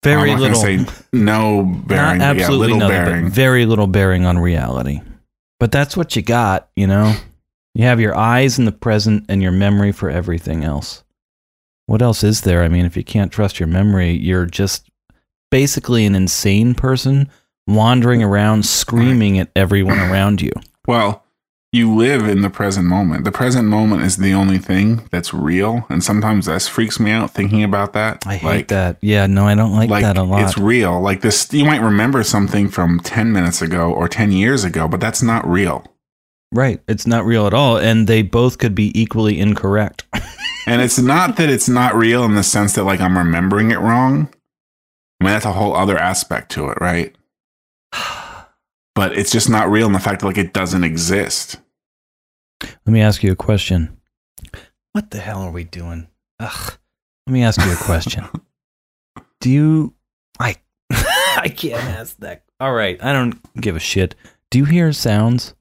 Very 0.03 0.33
I'm 0.33 0.41
little. 0.41 0.61
say 0.61 0.85
no 1.13 1.63
bearing, 1.65 2.19
Not 2.19 2.37
absolutely 2.37 2.69
yeah, 2.69 2.75
little 2.75 2.89
nothing, 2.89 3.05
bearing. 3.05 3.31
very 3.31 3.67
little 3.67 3.87
bearing 3.87 4.25
on 4.27 4.39
reality. 4.39 5.01
But 5.59 5.73
that's 5.73 5.97
what 5.97 6.17
you 6.17 6.23
got, 6.23 6.69
you 6.77 6.87
know? 6.87 7.15
You 7.75 7.85
have 7.85 8.01
your 8.01 8.17
eyes 8.17 8.59
in 8.59 8.65
the 8.65 8.73
present 8.73 9.27
and 9.29 9.43
your 9.43 9.53
memory 9.53 9.93
for 9.93 10.09
everything 10.11 10.65
else. 10.65 11.05
What 11.87 12.03
else 12.03 12.25
is 12.25 12.41
there? 12.43 12.63
I 12.63 12.69
mean, 12.69 12.87
if 12.87 12.97
you 12.97 13.05
can't 13.05 13.31
trust 13.33 13.61
your 13.61 13.67
memory, 13.67 14.11
you're 14.13 14.47
just 14.47 14.89
basically 15.51 16.07
an 16.07 16.15
insane 16.15 16.75
person 16.75 17.29
wandering 17.67 18.23
around 18.23 18.65
screaming 18.65 19.39
at 19.39 19.51
everyone 19.55 19.99
around 19.99 20.41
you. 20.41 20.53
well, 20.87 21.25
you 21.73 21.95
live 21.95 22.27
in 22.27 22.43
the 22.43 22.51
present 22.51 22.87
moment. 22.87 23.25
The 23.25 23.31
present 23.31 23.69
moment 23.69 24.03
is 24.03 24.17
the 24.17 24.33
only 24.35 24.59
thing 24.59 25.09
that's 25.11 25.33
real, 25.33 25.87
and 25.89 26.03
sometimes 26.03 26.47
that 26.47 26.63
freaks 26.63 26.99
me 26.99 27.13
out 27.13 27.31
thinking 27.31 27.63
about 27.63 27.93
that. 27.93 28.27
I 28.27 28.37
hate 28.37 28.47
like, 28.47 28.69
that. 28.69 28.97
Yeah, 29.01 29.27
no, 29.27 29.47
I 29.47 29.55
don't 29.55 29.73
like, 29.73 29.89
Like 29.89 30.03
that 30.03 30.17
a 30.17 30.23
lot. 30.23 30.43
it's 30.43 30.59
real. 30.59 31.01
Like 31.01 31.21
this, 31.21 31.53
you 31.53 31.65
might 31.65 31.81
remember 31.81 32.25
something 32.25 32.69
from 32.69 32.99
ten 33.01 33.33
minutes 33.33 33.63
ago 33.63 33.93
or 33.93 34.09
ten 34.09 34.33
years 34.33 34.65
ago, 34.65 34.89
but 34.89 35.01
that's 35.01 35.23
not 35.23 35.47
real. 35.47 35.85
right. 36.53 36.81
It's 36.89 37.07
not 37.07 37.25
real 37.25 37.47
at 37.47 37.55
all. 37.55 37.77
And 37.77 38.09
they 38.09 38.23
both 38.23 38.59
could 38.59 38.75
be 38.75 38.99
equally 39.01 39.39
incorrect. 39.39 40.05
And 40.67 40.83
it's 40.83 40.99
not 40.99 41.37
that 41.37 41.49
it's 41.49 41.71
not 41.71 41.97
real 41.97 42.23
in 42.23 42.35
the 42.35 42.43
sense 42.43 42.75
that 42.75 42.85
like 42.85 43.01
I'm 43.01 43.17
remembering 43.17 43.71
it 43.71 43.81
wrong. 43.81 44.29
I 45.19 45.25
mean, 45.25 45.33
that's 45.33 45.47
a 45.47 45.55
whole 45.55 45.75
other 45.75 45.97
aspect 45.97 46.53
to 46.53 46.69
it, 46.69 46.79
right? 46.81 47.17
But 49.01 49.17
it's 49.17 49.31
just 49.33 49.49
not 49.49 49.71
real 49.71 49.87
in 49.87 49.95
the 49.95 49.99
fact 49.99 50.21
that 50.21 50.27
like 50.27 50.37
it 50.37 50.53
doesn't 50.53 50.85
exist. 50.85 51.57
Let 52.63 52.87
me 52.93 53.01
ask 53.01 53.23
you 53.23 53.33
a 53.33 53.37
question. 53.37 53.97
What 54.93 55.11
the 55.11 55.21
hell 55.21 55.41
are 55.41 55.51
we 55.51 55.65
doing? 55.65 56.07
Ugh. 56.39 56.75
Let 57.27 57.33
me 57.33 57.43
ask 57.43 57.59
you 57.65 57.73
a 57.73 57.77
question. 57.77 58.27
Do 59.41 59.49
you 59.49 59.95
I 60.39 60.57
I 60.91 61.49
can't 61.57 61.83
ask 61.83 62.19
that. 62.19 62.45
All 62.61 62.75
right, 62.75 63.03
I 63.03 63.15
don't 63.15 63.39
give 63.59 63.75
a 63.75 63.81
shit. 63.81 64.15
Do 64.51 64.59
you 64.59 64.67
hear 64.67 64.93
sounds? 64.93 65.55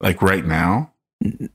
Like 0.00 0.22
right 0.22 0.46
now. 0.46 0.92
Just 1.22 1.50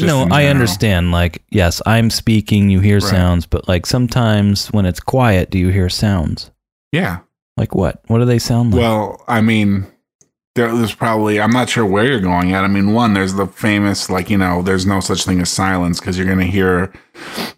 no, 0.00 0.22
I 0.22 0.28
general. 0.44 0.50
understand. 0.52 1.10
Like, 1.12 1.42
yes, 1.50 1.82
I'm 1.84 2.08
speaking, 2.08 2.70
you 2.70 2.80
hear 2.80 3.00
Right. 3.00 3.10
sounds, 3.10 3.44
but 3.44 3.68
like 3.68 3.84
sometimes 3.84 4.68
when 4.68 4.86
it's 4.86 5.00
quiet, 5.00 5.50
do 5.50 5.58
you 5.58 5.68
hear 5.68 5.90
sounds? 5.90 6.50
Yeah. 6.92 7.18
Like 7.58 7.74
what? 7.74 8.00
What 8.06 8.20
do 8.20 8.24
they 8.24 8.38
sound 8.38 8.72
like? 8.72 8.80
Well, 8.80 9.22
I 9.28 9.42
mean, 9.42 9.82
there, 9.82 9.90
there's 10.54 10.94
probably 10.94 11.40
I'm 11.40 11.50
not 11.50 11.68
sure 11.68 11.86
where 11.86 12.06
you're 12.06 12.20
going 12.20 12.52
at. 12.52 12.64
I 12.64 12.68
mean, 12.68 12.92
one, 12.92 13.14
there's 13.14 13.34
the 13.34 13.46
famous 13.46 14.10
like 14.10 14.30
you 14.30 14.38
know, 14.38 14.62
there's 14.62 14.86
no 14.86 15.00
such 15.00 15.24
thing 15.24 15.40
as 15.40 15.50
silence 15.50 16.00
because 16.00 16.18
you're 16.18 16.26
going 16.26 16.38
to 16.38 16.44
hear 16.44 16.92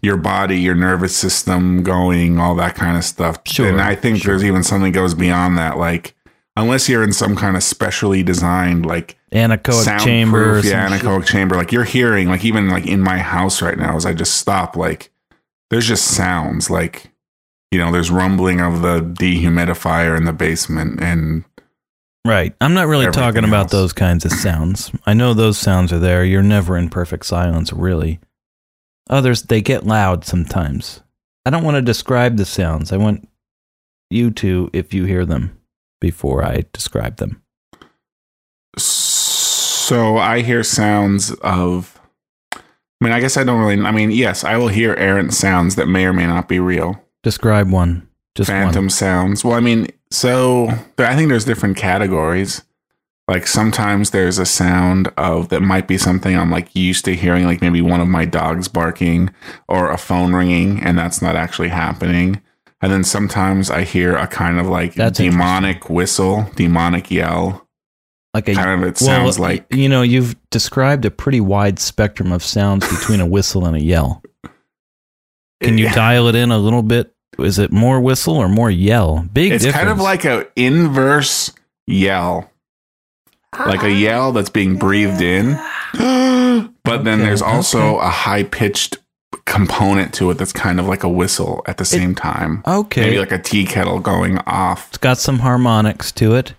your 0.01 0.17
body, 0.17 0.59
your 0.59 0.75
nervous 0.75 1.15
system 1.15 1.83
going, 1.83 2.39
all 2.39 2.55
that 2.55 2.75
kind 2.75 2.97
of 2.97 3.03
stuff. 3.03 3.39
Sure, 3.45 3.67
and 3.67 3.81
I 3.81 3.95
think 3.95 4.19
sure. 4.19 4.33
there's 4.33 4.43
even 4.43 4.63
something 4.63 4.91
that 4.91 4.97
goes 4.97 5.15
beyond 5.15 5.57
that. 5.57 5.77
Like, 5.77 6.15
unless 6.55 6.87
you're 6.87 7.03
in 7.03 7.13
some 7.13 7.35
kind 7.35 7.57
of 7.57 7.63
specially 7.63 8.21
designed 8.21 8.85
like 8.85 9.17
anechoic 9.31 9.99
chamber. 9.99 10.61
yeah, 10.63 10.87
anechoic 10.87 11.25
chamber, 11.25 11.55
like 11.55 11.71
you're 11.71 11.83
hearing, 11.83 12.27
like 12.29 12.45
even 12.45 12.69
like 12.69 12.85
in 12.85 13.01
my 13.01 13.17
house 13.17 13.61
right 13.61 13.77
now, 13.77 13.95
as 13.95 14.05
I 14.05 14.13
just 14.13 14.35
stop, 14.37 14.75
like 14.75 15.11
there's 15.71 15.87
just 15.87 16.05
sounds 16.05 16.69
like 16.69 17.09
you 17.71 17.79
know, 17.79 17.91
there's 17.91 18.11
rumbling 18.11 18.61
of 18.61 18.83
the 18.83 18.99
dehumidifier 18.99 20.15
in 20.15 20.25
the 20.25 20.31
basement 20.31 21.01
and 21.01 21.43
Right. 22.25 22.55
I'm 22.61 22.73
not 22.73 22.87
really 22.87 23.05
everything 23.05 23.21
talking 23.21 23.43
about 23.43 23.63
else. 23.63 23.71
those 23.71 23.93
kinds 23.93 24.23
of 24.23 24.31
sounds. 24.31 24.91
I 25.05 25.13
know 25.13 25.33
those 25.33 25.57
sounds 25.57 25.91
are 25.91 25.99
there. 25.99 26.23
You're 26.23 26.41
never 26.41 26.77
in 26.77 26.89
perfect 26.89 27.25
silence, 27.25 27.73
really. 27.73 28.19
Others, 29.09 29.43
they 29.43 29.61
get 29.61 29.85
loud 29.85 30.23
sometimes. 30.23 31.01
I 31.45 31.49
don't 31.49 31.65
want 31.65 31.75
to 31.75 31.81
describe 31.81 32.37
the 32.37 32.45
sounds. 32.45 32.93
I 32.93 32.97
want 32.97 33.27
you 34.09 34.31
to, 34.31 34.69
if 34.71 34.93
you 34.93 35.03
hear 35.03 35.25
them, 35.25 35.59
before 35.99 36.43
I 36.45 36.63
describe 36.71 37.17
them. 37.17 37.41
So 38.77 40.17
I 40.17 40.41
hear 40.41 40.63
sounds 40.63 41.31
of. 41.41 41.99
I 42.55 42.59
mean, 43.01 43.11
I 43.11 43.19
guess 43.19 43.35
I 43.35 43.43
don't 43.43 43.59
really. 43.59 43.85
I 43.85 43.91
mean, 43.91 44.11
yes, 44.11 44.45
I 44.45 44.55
will 44.55 44.69
hear 44.69 44.93
errant 44.95 45.33
sounds 45.33 45.75
that 45.75 45.87
may 45.87 46.05
or 46.05 46.13
may 46.13 46.25
not 46.25 46.47
be 46.47 46.59
real. 46.59 47.03
Describe 47.21 47.69
one. 47.69 48.07
Just 48.35 48.49
Phantom 48.49 48.85
one. 48.85 48.89
sounds. 48.89 49.43
Well, 49.43 49.55
I 49.55 49.59
mean, 49.59 49.87
so 50.13 50.67
I 50.99 51.15
think 51.15 51.29
there's 51.29 51.43
different 51.43 51.75
categories. 51.75 52.63
Like 53.27 53.47
sometimes 53.47 54.11
there's 54.11 54.37
a 54.37 54.45
sound 54.45 55.07
of 55.17 55.49
that 55.49 55.61
might 55.61 55.87
be 55.87 55.97
something 55.97 56.37
I'm 56.37 56.51
like 56.51 56.75
used 56.75 57.05
to 57.05 57.15
hearing, 57.15 57.45
like 57.45 57.61
maybe 57.61 57.81
one 57.81 57.99
of 57.99 58.07
my 58.07 58.25
dogs 58.25 58.67
barking 58.67 59.33
or 59.67 59.89
a 59.89 59.97
phone 59.97 60.33
ringing, 60.33 60.83
and 60.83 60.97
that's 60.97 61.21
not 61.21 61.35
actually 61.35 61.69
happening. 61.69 62.41
And 62.81 62.91
then 62.91 63.03
sometimes 63.03 63.71
I 63.71 63.83
hear 63.83 64.15
a 64.15 64.27
kind 64.27 64.59
of 64.59 64.67
like 64.67 64.93
That's 64.93 65.17
demonic 65.17 65.89
whistle, 65.89 66.47
demonic 66.55 67.09
yell. 67.09 67.67
Like 68.35 68.49
a 68.49 68.53
Kind 68.53 68.83
of 68.83 68.87
it 68.87 69.01
well, 69.01 69.07
sounds 69.07 69.39
like 69.39 69.65
you 69.73 69.89
know, 69.89 70.03
you've 70.03 70.35
described 70.51 71.05
a 71.05 71.11
pretty 71.11 71.41
wide 71.41 71.79
spectrum 71.79 72.31
of 72.31 72.43
sounds 72.43 72.87
between 72.87 73.19
a 73.19 73.25
whistle 73.25 73.65
and 73.65 73.75
a 73.75 73.81
yell. 73.81 74.21
Can 75.61 75.77
you 75.77 75.89
dial 75.89 76.27
it 76.27 76.35
in 76.35 76.51
a 76.51 76.57
little 76.57 76.83
bit 76.83 77.15
is 77.39 77.59
it 77.59 77.71
more 77.71 77.99
whistle 77.99 78.35
or 78.35 78.47
more 78.49 78.69
yell? 78.71 79.27
Big 79.33 79.51
It's 79.51 79.63
difference. 79.63 79.83
kind 79.85 79.89
of 79.89 80.03
like 80.03 80.25
a 80.25 80.47
inverse 80.55 81.51
yell, 81.87 82.49
like 83.65 83.83
a 83.83 83.91
yell 83.91 84.31
that's 84.31 84.49
being 84.49 84.77
breathed 84.77 85.21
in. 85.21 85.53
but 86.83 87.03
then 87.03 87.19
Okay, 87.19 87.23
there's 87.23 87.41
also 87.41 87.97
a 87.97 88.09
high 88.09 88.43
pitched 88.43 88.97
component 89.45 90.13
to 90.13 90.29
it 90.31 90.35
that's 90.37 90.53
kind 90.53 90.79
of 90.79 90.87
like 90.87 91.03
a 91.03 91.09
whistle 91.09 91.63
at 91.67 91.77
the 91.77 91.85
same 91.85 92.15
time. 92.15 92.63
okay. 92.65 93.01
Maybe 93.01 93.19
like 93.19 93.31
a 93.31 93.39
tea 93.41 93.65
kettle 93.65 93.99
going 93.99 94.37
off. 94.39 94.87
it's 94.89 94.97
got 94.97 95.17
some 95.17 95.39
harmonics 95.39 96.11
to 96.13 96.35
it. 96.35 96.53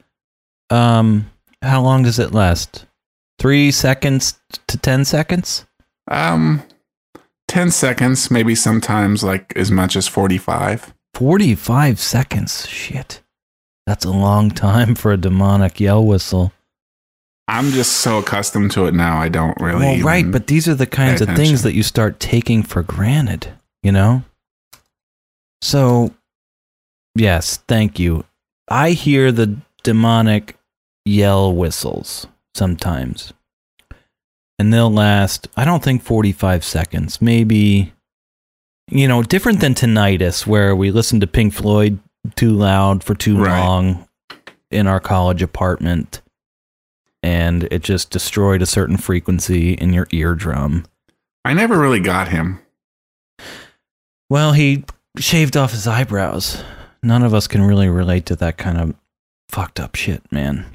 Um, 0.71 1.31
how 1.63 1.81
long 1.83 2.03
does 2.03 2.19
it 2.19 2.33
last? 2.33 2.87
Three 3.39 3.71
seconds 3.71 4.39
to 4.67 4.79
ten 4.79 5.05
seconds. 5.05 5.67
Um, 6.11 6.63
10 7.49 7.71
seconds, 7.71 8.31
maybe 8.31 8.55
sometimes 8.55 9.23
like 9.23 9.53
as 9.57 9.71
much 9.71 9.97
as 9.97 10.09
45. 10.09 10.95
Forty-five 11.15 12.01
seconds. 12.01 12.67
Shit, 12.67 13.23
that's 13.87 14.05
a 14.05 14.11
long 14.11 14.51
time 14.51 14.97
for 14.97 15.13
a 15.13 15.17
demonic 15.17 15.79
yell 15.79 16.05
whistle. 16.05 16.53
I'm 17.47 17.71
just 17.71 17.93
so 17.93 18.19
accustomed 18.19 18.73
to 18.73 18.87
it 18.87 18.95
now. 18.95 19.19
I 19.19 19.29
don't 19.29 19.57
really. 19.61 19.79
Well, 19.79 20.01
right, 20.01 20.29
but 20.29 20.49
these 20.49 20.67
are 20.67 20.75
the 20.75 20.87
kinds 20.87 21.21
of 21.21 21.29
things 21.37 21.63
that 21.63 21.75
you 21.75 21.83
start 21.83 22.19
taking 22.19 22.63
for 22.63 22.83
granted, 22.83 23.49
you 23.83 23.93
know? 23.93 24.25
So, 25.63 26.13
yes, 27.15 27.59
thank 27.69 27.99
you. 27.99 28.25
I 28.69 28.91
hear 28.91 29.31
the 29.31 29.59
demonic 29.83 30.57
yell 31.05 31.55
whistles 31.55 32.27
sometimes. 32.55 33.33
And 34.59 34.73
they'll 34.73 34.91
last, 34.91 35.49
I 35.57 35.65
don't 35.65 35.83
think 35.83 36.03
45 36.03 36.65
seconds, 36.65 37.21
maybe, 37.21 37.93
you 38.89 39.09
know, 39.09 39.23
different 39.23 39.61
than 39.61 39.75
tinnitus, 39.75 40.47
where 40.47 40.77
we 40.77 40.91
listen 40.91 41.19
to 41.21 41.27
Pink 41.27 41.53
Floyd 41.55 41.99
too 42.37 42.53
loud 42.53 43.03
for 43.03 43.15
too 43.15 43.37
Right. 43.43 43.61
long 43.61 44.07
in 44.71 44.87
our 44.87 45.01
college 45.01 45.43
apartment 45.43 46.21
and 47.23 47.65
it 47.71 47.83
just 47.83 48.11
destroyed 48.11 48.61
a 48.61 48.67
certain 48.67 48.97
frequency 48.99 49.73
in 49.73 49.93
your 49.95 50.07
eardrum. 50.11 50.85
I 51.45 51.55
never 51.55 51.79
really 51.79 52.01
got 52.01 52.29
him. 52.29 52.61
Well, 54.29 54.53
he 54.53 54.85
shaved 55.19 55.57
off 55.57 55.73
his 55.73 55.87
eyebrows. 55.87 56.63
None 57.03 57.23
of 57.23 57.33
us 57.35 57.47
can 57.47 57.63
really 57.63 57.89
relate 57.89 58.27
to 58.27 58.37
that 58.37 58.57
kind 58.59 58.79
of 58.79 58.95
fucked 59.49 59.81
up 59.81 59.95
shit, 59.95 60.23
man. 60.33 60.67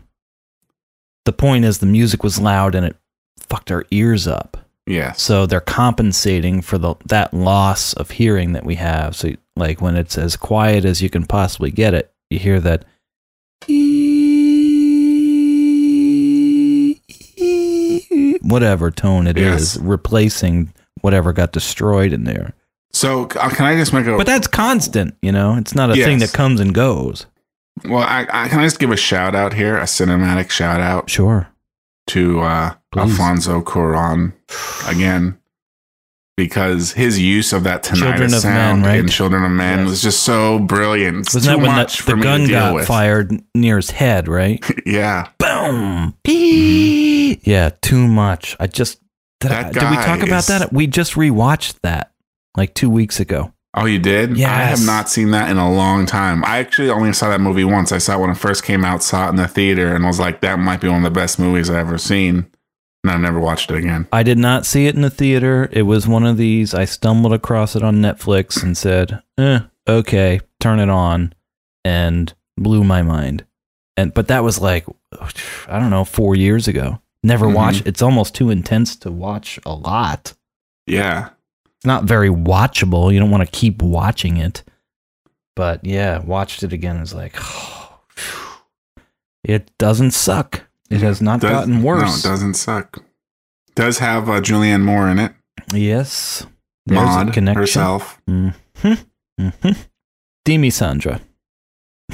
The 1.25 1.33
point 1.33 1.65
is, 1.65 1.79
the 1.79 1.85
music 1.85 2.23
was 2.23 2.39
loud 2.39 2.73
and 2.75 2.85
it 2.85 2.95
fucked 3.39 3.71
our 3.71 3.85
ears 3.91 4.27
up. 4.27 4.57
Yeah. 4.85 5.11
So 5.13 5.45
they're 5.45 5.61
compensating 5.61 6.61
for 6.61 6.77
the 6.77 6.95
that 7.05 7.33
loss 7.33 7.93
of 7.93 8.11
hearing 8.11 8.53
that 8.53 8.65
we 8.65 8.75
have. 8.75 9.15
So, 9.15 9.31
like 9.55 9.81
when 9.81 9.95
it's 9.95 10.17
as 10.17 10.35
quiet 10.35 10.83
as 10.85 11.01
you 11.01 11.09
can 11.09 11.25
possibly 11.25 11.69
get 11.71 11.93
it, 11.93 12.11
you 12.29 12.39
hear 12.39 12.59
that 12.61 12.85
whatever 18.41 18.91
tone 18.91 19.27
it 19.27 19.37
is, 19.37 19.75
Yes. 19.75 19.77
replacing 19.77 20.73
whatever 21.01 21.33
got 21.33 21.51
destroyed 21.51 22.13
in 22.13 22.23
there. 22.23 22.53
So 22.91 23.25
uh, 23.25 23.49
can 23.49 23.65
I 23.65 23.75
just 23.75 23.93
make 23.93 24.05
a? 24.05 24.17
But 24.17 24.25
that's 24.25 24.47
constant, 24.47 25.15
you 25.21 25.31
know. 25.31 25.55
It's 25.55 25.75
not 25.75 25.91
a 25.91 25.93
thing 25.93 26.19
that 26.19 26.33
comes 26.33 26.59
and 26.59 26.73
goes. 26.73 27.27
well, 27.87 27.99
I, 28.03 28.21
I 28.31 28.47
can 28.47 28.59
I 28.59 28.63
just 28.63 28.79
give 28.79 28.91
a 28.91 28.97
shout 28.97 29.35
out 29.35 29.53
here, 29.53 29.77
a 29.77 29.83
cinematic 29.83 30.49
shout 30.49 30.81
out 30.81 31.09
Sure. 31.09 31.47
to 32.07 32.39
uh, 32.41 32.73
Please. 32.91 33.01
Alfonso 33.19 33.61
Cuarón 33.61 34.33
again, 34.87 35.37
because 36.37 36.93
his 36.93 37.19
use 37.19 37.53
of 37.53 37.63
that 37.65 37.83
tinnitus 37.83 38.33
of 38.33 38.41
sound 38.41 38.81
Men, 38.81 38.89
right? 38.89 38.99
in 38.99 39.07
Children 39.07 39.43
of 39.43 39.51
Men 39.51 39.79
Yes. 39.79 39.89
was 39.89 40.01
just 40.01 40.23
so 40.23 40.57
brilliant. 40.59 41.19
It's 41.27 41.35
Wasn't 41.35 41.55
too 41.55 41.61
that 41.61 41.67
when 41.67 41.75
much 41.75 42.05
the, 42.05 42.15
the 42.15 42.21
gun 42.21 42.47
got 42.47 42.73
with. 42.73 42.87
fired 42.87 43.41
near 43.53 43.75
his 43.77 43.91
head, 43.91 44.27
right? 44.27 44.63
Yeah, 44.85 45.27
Boom. 45.37 45.47
Mm-hmm. 45.49 46.09
Pee. 46.23 47.39
Yeah, 47.43 47.69
too 47.81 48.07
much. 48.07 48.55
I 48.59 48.67
just 48.67 48.99
did, 49.39 49.51
I- 49.51 49.71
did 49.71 49.83
we 49.83 49.95
talk 49.97 50.23
about 50.23 50.39
is- 50.39 50.47
that? 50.47 50.73
We 50.73 50.87
just 50.87 51.13
rewatched 51.13 51.75
that 51.83 52.11
like 52.57 52.73
two 52.73 52.89
weeks 52.89 53.19
ago. 53.19 53.53
Oh, 53.75 53.85
you 53.85 53.99
did? 53.99 54.35
Yeah. 54.35 54.51
I 54.51 54.61
have 54.63 54.83
not 54.83 55.09
seen 55.09 55.29
that 55.31 55.51
in 55.51 55.57
a 55.57 55.71
long 55.71 56.07
time. 56.07 56.43
I 56.43 56.57
actually 56.57 56.89
only 56.89 57.13
saw 57.13 57.29
that 57.29 57.39
movie 57.39 57.63
once. 57.63 57.91
I 57.91 57.99
saw 57.99 58.15
it 58.15 58.19
when 58.21 58.31
it 58.31 58.37
first 58.37 58.63
came 58.63 58.83
out, 58.83 59.03
saw 59.03 59.27
it 59.27 59.29
in 59.29 59.35
the 59.35 59.47
theater, 59.47 59.93
and 59.93 60.03
was 60.05 60.19
like, 60.19 60.41
that 60.41 60.57
might 60.57 60.81
be 60.81 60.87
one 60.87 60.97
of 60.97 61.03
the 61.03 61.11
best 61.19 61.37
movies 61.37 61.69
I've 61.69 61.75
ever 61.75 61.99
seen. 61.99 62.47
And 63.03 63.11
I've 63.11 63.21
never 63.21 63.39
watched 63.39 63.71
it 63.71 63.77
again. 63.77 64.07
I 64.11 64.23
did 64.23 64.37
not 64.37 64.65
see 64.65 64.87
it 64.87 64.95
in 64.95 65.01
the 65.01 65.09
theater. 65.09 65.69
It 65.71 65.83
was 65.83 66.07
one 66.07 66.25
of 66.25 66.35
these. 66.37 66.73
I 66.73 66.83
stumbled 66.85 67.31
across 67.33 67.75
it 67.75 67.83
on 67.83 67.97
Netflix 68.01 68.61
and 68.61 68.75
said, 68.77 69.21
eh, 69.37 69.59
okay, 69.87 70.41
turn 70.59 70.79
it 70.79 70.89
on, 70.89 71.33
and 71.85 72.33
blew 72.57 72.83
my 72.83 73.01
mind. 73.01 73.45
And 73.95 74.13
but 74.13 74.27
that 74.27 74.43
was 74.43 74.59
like, 74.59 74.85
I 75.67 75.79
don't 75.79 75.89
know, 75.89 76.03
four 76.03 76.35
years 76.35 76.67
ago. 76.67 77.01
Never 77.23 77.47
Mhm. 77.47 77.53
watched. 77.53 77.87
It's 77.87 78.01
almost 78.01 78.35
too 78.35 78.49
intense 78.49 78.95
to 78.97 79.11
watch 79.11 79.59
a 79.65 79.73
lot. 79.73 80.33
Yeah. 80.85 81.29
It's 81.77 81.85
not 81.85 82.03
very 82.03 82.29
watchable. 82.29 83.13
You 83.13 83.19
don't 83.19 83.31
want 83.31 83.45
to 83.49 83.57
keep 83.57 83.81
watching 83.81 84.35
it. 84.37 84.63
But 85.55 85.85
yeah, 85.85 86.19
watched 86.19 86.63
it 86.63 86.73
again. 86.73 86.97
It's 86.97 87.13
like, 87.13 87.35
it 89.43 89.71
doesn't 89.77 90.11
suck. 90.11 90.63
It 90.89 91.01
has 91.01 91.21
not 91.21 91.41
Does- 91.41 91.51
gotten 91.51 91.83
worse. 91.83 92.23
No, 92.23 92.29
it 92.29 92.33
doesn't 92.33 92.53
suck. 92.55 93.03
Does 93.75 93.99
have 93.99 94.29
uh, 94.29 94.41
Julianne 94.41 94.83
Moore 94.83 95.07
in 95.09 95.19
it. 95.19 95.33
Yes. 95.73 96.45
There's 96.85 97.15
a 97.15 97.31
connection. 97.31 97.61
herself. 97.61 98.19
Mm-hmm. 98.29 98.93
Mm-hmm. 99.39 99.71
Demi 100.45 100.69
Sandra. 100.69 101.21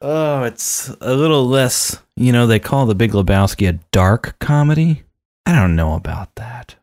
oh, 0.00 0.42
it's 0.44 0.88
a 1.00 1.14
little 1.14 1.46
less. 1.46 2.00
You 2.16 2.32
know, 2.32 2.46
they 2.46 2.58
call 2.58 2.86
The 2.86 2.94
Big 2.94 3.12
Lebowski 3.12 3.68
a 3.68 3.78
dark 3.92 4.38
comedy. 4.38 5.02
I 5.46 5.54
don't 5.54 5.76
know 5.76 5.94
about 5.94 6.34
that. 6.36 6.76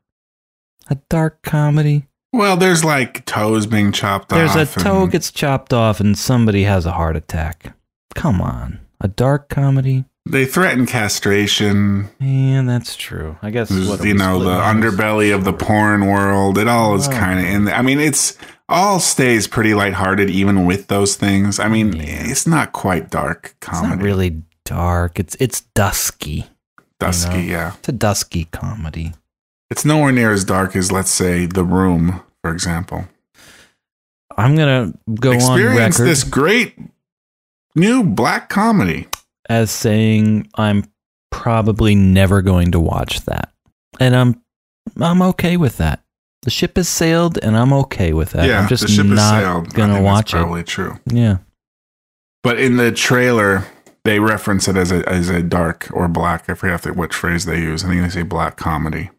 A 0.89 0.95
dark 1.09 1.41
comedy. 1.41 2.05
Well, 2.33 2.55
there's 2.57 2.83
like 2.83 3.25
toes 3.25 3.65
being 3.65 3.91
chopped 3.91 4.31
off. 4.31 4.37
There's 4.37 4.55
a 4.55 4.61
off. 4.61 4.75
toe 4.83 5.03
and 5.03 5.11
gets 5.11 5.31
chopped 5.31 5.73
off 5.73 5.99
and 5.99 6.17
somebody 6.17 6.63
has 6.63 6.85
a 6.85 6.91
heart 6.93 7.15
attack. 7.15 7.75
Come 8.15 8.41
on, 8.41 8.79
a 9.01 9.07
dark 9.07 9.49
comedy. 9.49 10.05
They 10.29 10.45
threaten 10.45 10.85
castration. 10.85 12.09
Yeah, 12.19 12.61
that's 12.61 12.95
true. 12.95 13.37
I 13.41 13.49
guess 13.49 13.71
what 13.71 13.99
are 14.01 14.07
you 14.07 14.13
know, 14.13 14.39
the 14.39 14.51
underbelly 14.51 15.33
of 15.33 15.43
the 15.45 15.53
porn 15.53 16.05
world. 16.07 16.57
It 16.57 16.67
all 16.67 16.95
is 16.95 17.07
Oh. 17.07 17.11
kind 17.11 17.39
of 17.39 17.45
in 17.45 17.65
there. 17.65 17.75
I 17.75 17.81
mean, 17.81 17.99
it's 17.99 18.37
all 18.69 18.99
stays 18.99 19.47
pretty 19.47 19.73
lighthearted 19.73 20.29
even 20.29 20.65
with 20.65 20.87
those 20.87 21.15
things. 21.15 21.59
I 21.59 21.67
mean, 21.67 21.93
Yeah. 21.93 22.03
it's 22.29 22.45
not 22.47 22.71
quite 22.71 23.09
dark 23.09 23.55
It's 23.57 23.67
comedy. 23.67 23.95
not 23.95 24.03
really 24.03 24.41
dark. 24.63 25.19
It's 25.19 25.35
it's 25.39 25.61
dusky. 25.73 26.45
dusky, 26.99 27.31
you 27.41 27.47
know. 27.47 27.51
yeah. 27.53 27.73
It's 27.79 27.89
a 27.89 27.93
dusky 27.93 28.45
comedy. 28.45 29.13
It's 29.71 29.86
nowhere 29.86 30.12
near 30.12 30.31
as 30.31 30.43
dark 30.43 30.75
as, 30.75 30.91
let's 30.91 31.10
say, 31.10 31.45
The 31.45 31.63
Room, 31.63 32.21
for 32.43 32.51
example. 32.51 33.05
I'm 34.38 34.55
gonna 34.55 34.93
go 35.15 35.29
on 35.31 35.36
Experience 35.38 35.97
record 35.99 36.10
this 36.10 36.23
great 36.23 36.77
new 37.75 38.03
black 38.03 38.49
comedy. 38.49 39.07
as 39.49 39.71
saying 39.71 40.47
I'm 40.55 40.84
probably 41.31 41.95
never 41.95 42.41
going 42.41 42.71
to 42.71 42.79
watch 42.79 43.21
that, 43.25 43.51
and 43.99 44.15
I'm 44.15 44.41
I'm 44.99 45.21
okay 45.21 45.57
with 45.57 45.77
that. 45.77 46.03
The 46.43 46.49
ship 46.49 46.75
has 46.77 46.89
sailed, 46.89 47.38
and 47.41 47.55
I'm 47.57 47.71
okay 47.73 48.13
with 48.13 48.31
that. 48.31 48.49
I'm 48.49 48.67
just 48.67 48.84
the 48.84 48.89
ship 48.89 49.05
not 49.05 49.41
sailed. 49.41 49.73
Gonna 49.73 49.93
think 49.93 50.03
that's 50.03 50.03
watch 50.05 50.34
it. 50.34 50.38
Probably 50.38 50.63
true. 50.63 50.97
Yeah, 51.05 51.38
But 52.43 52.60
in 52.60 52.77
the 52.77 52.91
trailer, 52.91 53.65
they 54.05 54.19
reference 54.19 54.67
it 54.67 54.75
as 54.77 54.91
a 54.91 55.07
as 55.10 55.29
a 55.29 55.41
dark 55.43 55.88
or 55.93 56.07
black. 56.07 56.49
I 56.49 56.55
forget 56.55 56.86
if- 56.86 56.95
which 56.95 57.13
phrase 57.13 57.45
they 57.45 57.60
use. 57.60 57.84
I 57.84 57.89
think 57.89 58.01
they 58.01 58.10
say 58.10 58.23
black 58.23 58.55
comedy. 58.57 59.10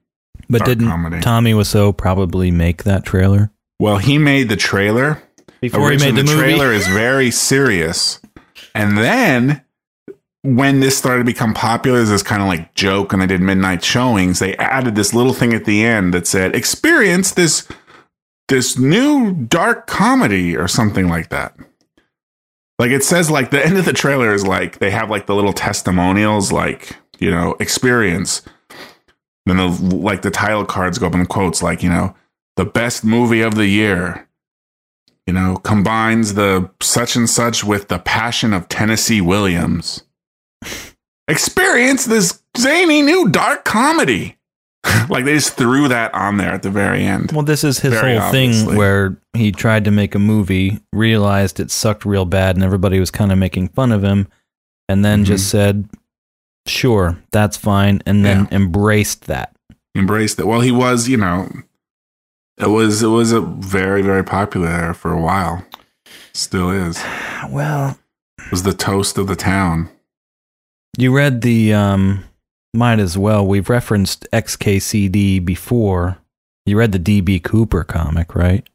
But 0.52 0.58
Dark 0.58 0.68
didn't 0.68 0.88
comedy. 0.88 1.20
Tommy 1.20 1.52
Wiseau 1.52 1.96
probably 1.96 2.50
make 2.50 2.84
that 2.84 3.04
trailer 3.04 3.50
Well, 3.80 3.98
he 3.98 4.18
made 4.18 4.48
the 4.48 4.56
trailer. 4.56 5.22
before 5.60 5.90
he 5.90 5.98
made 5.98 6.14
the, 6.14 6.22
movie? 6.22 6.34
The 6.34 6.40
trailer 6.40 6.72
is 6.72 6.86
very 6.86 7.30
serious, 7.30 8.20
and 8.74 8.96
then 8.96 9.62
when 10.42 10.80
this 10.80 10.98
started 10.98 11.20
to 11.20 11.24
become 11.24 11.54
popular 11.54 12.00
as 12.00 12.10
this 12.10 12.22
kind 12.22 12.42
of 12.42 12.48
like 12.48 12.74
joke, 12.74 13.12
and 13.12 13.22
they 13.22 13.26
did 13.26 13.40
midnight 13.40 13.82
showings, 13.84 14.38
they 14.38 14.56
added 14.56 14.94
this 14.94 15.14
little 15.14 15.32
thing 15.32 15.54
at 15.54 15.64
the 15.64 15.84
end 15.84 16.12
that 16.14 16.26
said, 16.26 16.54
"Experience 16.54 17.32
this 17.32 17.66
this 18.48 18.76
new 18.76 19.32
dark 19.32 19.86
comedy" 19.86 20.56
or 20.56 20.68
something 20.68 21.08
like 21.08 21.28
that. 21.30 21.56
Like 22.78 22.90
it 22.90 23.04
says, 23.04 23.30
like 23.30 23.50
the 23.50 23.64
end 23.64 23.78
of 23.78 23.84
the 23.84 23.92
trailer 23.92 24.34
is 24.34 24.44
like 24.44 24.80
they 24.80 24.90
have 24.90 25.08
like 25.08 25.26
the 25.26 25.34
little 25.34 25.52
testimonials, 25.52 26.50
like 26.50 26.96
you 27.20 27.30
know, 27.30 27.54
experience. 27.60 28.42
Then 29.46 29.56
the 29.56 29.68
like 29.96 30.22
the 30.22 30.30
title 30.30 30.64
cards 30.64 30.98
go 30.98 31.06
up 31.06 31.14
in 31.14 31.20
the 31.20 31.26
quotes, 31.26 31.62
like 31.62 31.82
you 31.82 31.88
know, 31.88 32.14
the 32.56 32.64
best 32.64 33.04
movie 33.04 33.42
of 33.42 33.54
the 33.54 33.66
year 33.66 34.28
you 35.26 35.32
know, 35.32 35.56
combines 35.56 36.34
the 36.34 36.68
such 36.80 37.16
and 37.16 37.28
such 37.28 37.62
with 37.62 37.88
the 37.88 37.98
passion 37.98 38.52
of 38.52 38.68
Tennessee 38.68 39.20
Williams. 39.20 40.04
Experience 41.28 42.04
this 42.04 42.42
zany 42.58 43.02
new 43.02 43.28
dark 43.28 43.64
comedy. 43.64 44.36
like 45.08 45.24
they 45.24 45.34
just 45.34 45.56
threw 45.56 45.86
that 45.86 46.12
on 46.12 46.38
there 46.38 46.50
at 46.50 46.62
the 46.62 46.70
very 46.70 47.04
end. 47.04 47.30
Well, 47.30 47.44
this 47.44 47.62
is 47.62 47.78
his 47.78 47.94
Very 47.94 48.16
whole 48.16 48.26
obviously. 48.26 48.66
thing 48.66 48.76
where 48.76 49.16
he 49.32 49.52
tried 49.52 49.84
to 49.84 49.92
make 49.92 50.16
a 50.16 50.18
movie, 50.18 50.80
realized 50.92 51.60
it 51.60 51.70
sucked 51.70 52.04
real 52.04 52.24
bad, 52.24 52.56
and 52.56 52.64
everybody 52.64 52.98
was 52.98 53.12
kind 53.12 53.30
of 53.30 53.38
making 53.38 53.68
fun 53.68 53.92
of 53.92 54.02
him, 54.02 54.26
and 54.88 55.04
then 55.04 55.20
mm-hmm. 55.20 55.26
just 55.26 55.48
said, 55.48 55.88
"Sure, 56.66 57.18
that's 57.30 57.56
fine," 57.56 58.02
and 58.06 58.24
then 58.24 58.48
Yeah. 58.50 58.56
embraced 58.56 59.26
that. 59.26 59.54
Embraced 59.96 60.38
it. 60.38 60.46
Well, 60.46 60.60
he 60.60 60.70
was, 60.72 61.08
you 61.08 61.16
know, 61.16 61.50
it 62.58 62.68
was 62.68 63.02
it 63.02 63.08
was 63.08 63.32
a 63.32 63.40
very 63.40 64.02
very 64.02 64.24
popular 64.24 64.68
there 64.68 64.94
for 64.94 65.12
a 65.12 65.20
while. 65.20 65.64
Still 66.32 66.70
is. 66.70 67.02
Well, 67.50 67.98
It 68.38 68.50
was 68.52 68.62
the 68.62 68.72
toast 68.72 69.18
of 69.18 69.26
the 69.26 69.34
town. 69.36 69.88
you 70.96 71.12
read 71.14 71.42
the 71.42 71.72
um, 71.74 72.24
might 72.72 73.00
as 73.00 73.18
well. 73.18 73.46
We've 73.46 73.68
referenced 73.68 74.26
XKCD 74.32 75.44
before. 75.44 76.18
You 76.64 76.78
read 76.78 76.92
the 76.92 76.98
DB 77.00 77.42
Cooper 77.42 77.82
comic, 77.84 78.34
right? 78.36 78.66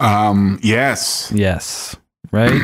Um, 0.00 0.58
yes, 0.62 1.30
Yes, 1.34 1.94
right. 2.32 2.60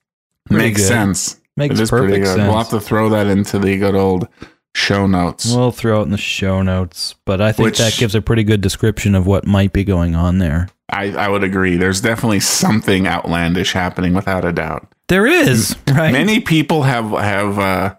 Makes 0.50 0.80
good. 0.80 0.88
sense. 0.88 1.40
Makes 1.56 1.78
it 1.78 1.82
is 1.84 1.90
pretty 1.90 2.08
perfect 2.08 2.26
sense. 2.26 2.38
We'll 2.38 2.58
have 2.58 2.70
to 2.70 2.80
throw 2.80 3.08
that 3.10 3.26
into 3.26 3.58
the 3.58 3.76
good 3.76 3.94
old 3.94 4.28
show 4.74 5.06
notes. 5.06 5.54
We'll 5.54 5.70
throw 5.70 6.00
it 6.00 6.04
in 6.04 6.10
the 6.10 6.18
show 6.18 6.62
notes, 6.62 7.14
but 7.24 7.40
I 7.40 7.52
think 7.52 7.66
Which- 7.66 7.78
that 7.78 7.96
gives 7.96 8.14
a 8.14 8.20
pretty 8.22 8.44
good 8.44 8.60
description 8.60 9.14
of 9.14 9.26
what 9.26 9.46
might 9.46 9.72
be 9.72 9.84
going 9.84 10.14
on 10.14 10.38
there. 10.38 10.68
I, 10.90 11.12
I 11.12 11.28
would 11.28 11.44
agree. 11.44 11.76
There's 11.76 12.00
definitely 12.00 12.40
something 12.40 13.06
outlandish 13.06 13.72
happening, 13.72 14.12
without 14.14 14.44
a 14.44 14.52
doubt. 14.52 14.86
There 15.08 15.26
is, 15.26 15.76
right? 15.88 16.12
Many 16.12 16.40
people 16.40 16.82
have 16.82 17.10
have 17.10 17.58
uh, 17.58 17.94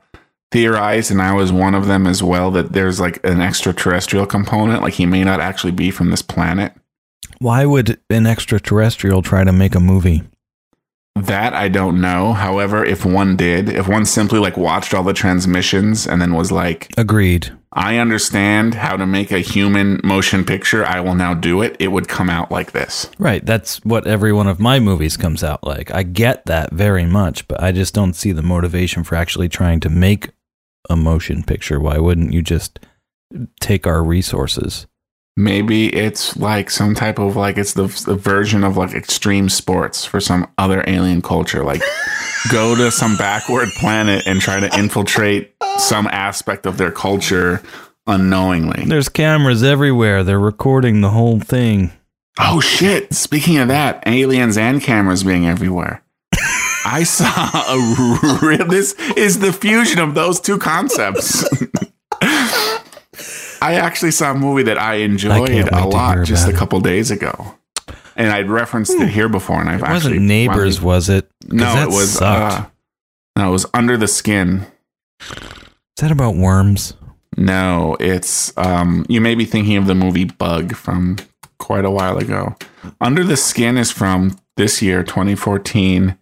theorized, 0.52 1.12
and 1.12 1.22
I 1.22 1.34
was 1.34 1.52
one 1.52 1.74
of 1.74 1.88
them 1.88 2.06
as 2.06 2.22
well, 2.22 2.52
that 2.52 2.74
there's 2.74 3.00
like 3.00 3.24
an 3.26 3.42
extraterrestrial 3.42 4.26
component. 4.26 4.84
Like 4.84 4.94
he 4.94 5.06
may 5.06 5.24
not 5.24 5.40
actually 5.40 5.72
be 5.72 5.92
from 5.92 6.12
this 6.12 6.22
planet. 6.22 6.74
Why 7.40 7.66
would 7.66 8.00
an 8.10 8.28
extraterrestrial 8.28 9.22
try 9.22 9.44
to 9.44 9.52
make 9.52 9.76
a 9.76 9.80
movie? 9.80 10.24
That 11.16 11.54
I 11.54 11.70
don't 11.70 12.02
know. 12.02 12.34
However, 12.34 12.84
if 12.84 13.06
one 13.06 13.38
did, 13.38 13.70
if 13.70 13.88
one 13.88 14.06
simply 14.06 14.38
like 14.40 14.58
watched 14.58 14.94
all 14.94 15.04
the 15.04 15.14
transmissions 15.14 16.06
and 16.06 16.22
then 16.22 16.34
was 16.34 16.52
like, 16.52 16.92
Agreed. 16.98 17.52
I 17.72 17.98
understand 17.98 18.76
how 18.76 18.96
to 18.98 19.06
make 19.06 19.32
a 19.32 19.40
human 19.40 20.00
motion 20.04 20.46
picture, 20.46 20.86
I 20.86 21.00
will 21.00 21.16
now 21.16 21.34
do 21.34 21.62
it, 21.62 21.76
it 21.80 21.90
would 21.90 22.08
come 22.08 22.30
out 22.30 22.52
like 22.52 22.74
this. 22.74 23.10
Right. 23.18 23.46
That's 23.46 23.84
what 23.86 24.08
every 24.08 24.34
one 24.34 24.48
of 24.48 24.60
my 24.60 24.80
movies 24.80 25.18
comes 25.18 25.44
out 25.44 25.64
like. 25.66 25.94
I 25.94 26.04
get 26.04 26.46
that 26.46 26.74
very 26.74 27.06
much, 27.06 27.48
but 27.48 27.62
I 27.62 27.72
just 27.72 27.94
don't 27.94 28.14
see 28.14 28.32
the 28.32 28.44
motivation 28.44 29.04
for 29.04 29.16
actually 29.16 29.50
trying 29.50 29.80
to 29.82 29.90
make 29.90 30.32
a 30.90 30.96
motion 30.96 31.44
picture. 31.44 31.80
Why 31.80 31.98
wouldn't 31.98 32.34
you 32.34 32.42
just 32.42 32.80
take 33.60 33.88
our 33.88 34.04
resources? 34.04 34.86
Maybe 35.38 35.94
it's 35.94 36.38
like 36.38 36.70
some 36.70 36.96
type 36.96 37.20
of 37.20 37.36
like 37.36 37.58
it's 37.58 37.74
the, 37.74 37.88
the 38.06 38.16
version 38.16 38.64
of 38.64 38.78
like 38.78 38.94
extreme 38.94 39.50
sports 39.50 40.06
for 40.06 40.22
some 40.22 40.48
other 40.58 40.84
alien 40.88 41.22
culture. 41.22 41.64
Like 41.64 41.82
go 42.52 42.74
to 42.76 42.90
some 42.90 43.18
backward 43.18 43.68
planet 43.78 44.26
and 44.26 44.40
try 44.40 44.62
to 44.62 44.80
infiltrate 44.80 45.54
some 45.78 46.08
aspect 46.08 46.66
of 46.66 46.78
their 46.78 46.92
culture 46.92 47.62
unknowingly. 48.08 48.86
There's 48.86 49.10
cameras 49.10 49.62
everywhere. 49.62 50.24
They're 50.24 50.40
recording 50.40 51.02
the 51.02 51.10
whole 51.10 51.42
thing. 51.42 51.92
Oh 52.40 52.62
shit! 52.62 53.14
Speaking 53.14 53.58
of 53.58 53.68
that, 53.70 54.04
aliens 54.06 54.58
and 54.58 54.82
cameras 54.82 55.24
being 55.24 55.46
everywhere. 55.46 56.02
I 56.86 57.04
saw 57.06 57.28
a. 57.28 58.66
This 58.66 58.94
is 59.18 59.40
the 59.40 59.52
fusion 59.52 60.00
of 60.00 60.16
those 60.16 60.40
two 60.40 60.58
concepts. 60.60 61.44
I 63.66 63.74
actually 63.76 64.12
saw 64.12 64.32
a 64.32 64.36
movie 64.36 64.64
that 64.64 64.78
I 64.78 64.96
enjoyed 64.96 65.48
can't 65.50 65.72
a 65.72 65.88
lot 65.88 66.24
just 66.26 66.48
a 66.48 66.54
couple 66.54 66.80
days 66.80 67.12
ago, 67.12 67.56
and 68.16 68.32
I'd 68.32 68.50
referenced 68.50 68.94
it 68.94 69.10
here 69.10 69.30
before, 69.30 69.60
and 69.60 69.70
I've 69.70 69.82
It 69.82 69.88
actually 69.88 70.12
wasn't 70.14 70.22
neighbors, 70.28 70.78
finally- 70.78 70.86
was 70.96 71.10
it? 71.10 71.32
no, 71.48 71.66
that 71.74 71.88
it 71.88 71.92
was. 71.94 72.22
Uh, 72.22 72.66
no, 73.38 73.50
it 73.50 73.52
was 73.52 73.66
under 73.74 73.98
the 73.98 74.08
skin. 74.08 74.66
Is 75.22 76.02
that 76.02 76.12
about 76.12 76.36
worms? 76.36 76.94
No, 77.38 77.98
it's 78.00 78.54
um 78.58 79.06
you 79.10 79.20
may 79.20 79.36
be 79.36 79.44
thinking 79.46 79.76
of 79.78 79.88
the 79.88 79.96
movie 79.96 80.24
Bug 80.26 80.76
from 80.76 81.18
quite 81.60 81.84
a 81.86 81.92
while 81.92 82.18
ago. 82.18 82.56
Under 83.02 83.24
the 83.26 83.36
Skin 83.36 83.78
is 83.78 83.92
from 83.92 84.38
this 84.56 84.82
year, 84.82 85.04
2014. 85.04 86.18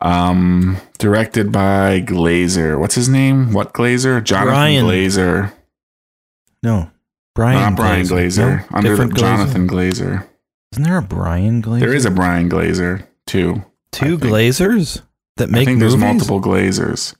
Um 0.00 0.78
directed 0.98 1.52
by 1.52 2.00
Glazer. 2.00 2.78
What's 2.78 2.94
his 2.94 3.08
name? 3.08 3.52
What 3.52 3.72
Glazer? 3.74 4.22
Jonathan 4.22 4.54
Brian 4.54 4.86
Glazer. 4.86 5.52
No. 6.64 6.90
Brian 7.34 7.60
Not 7.60 7.76
Brian 7.76 8.06
Glazer. 8.06 8.58
No? 8.70 8.76
Under 8.76 8.88
the 8.90 8.94
Different 8.96 9.12
Glazer? 9.14 9.18
Jonathan 9.20 9.68
Glazer. 9.68 10.26
Isn't 10.72 10.84
there 10.84 10.98
a 10.98 11.02
Brian 11.02 11.62
Glazer? 11.62 11.80
There 11.80 11.94
is 11.94 12.04
a 12.06 12.10
Brian 12.10 12.48
Glazer 12.50 13.06
too. 13.26 13.64
two 13.92 14.18
Glazers 14.18 15.02
that 15.36 15.50
make 15.50 15.62
I 15.62 15.64
think 15.66 15.78
movies? 15.78 15.92
there's 15.92 16.00
multiple 16.02 16.40
Glazers. 16.40 17.14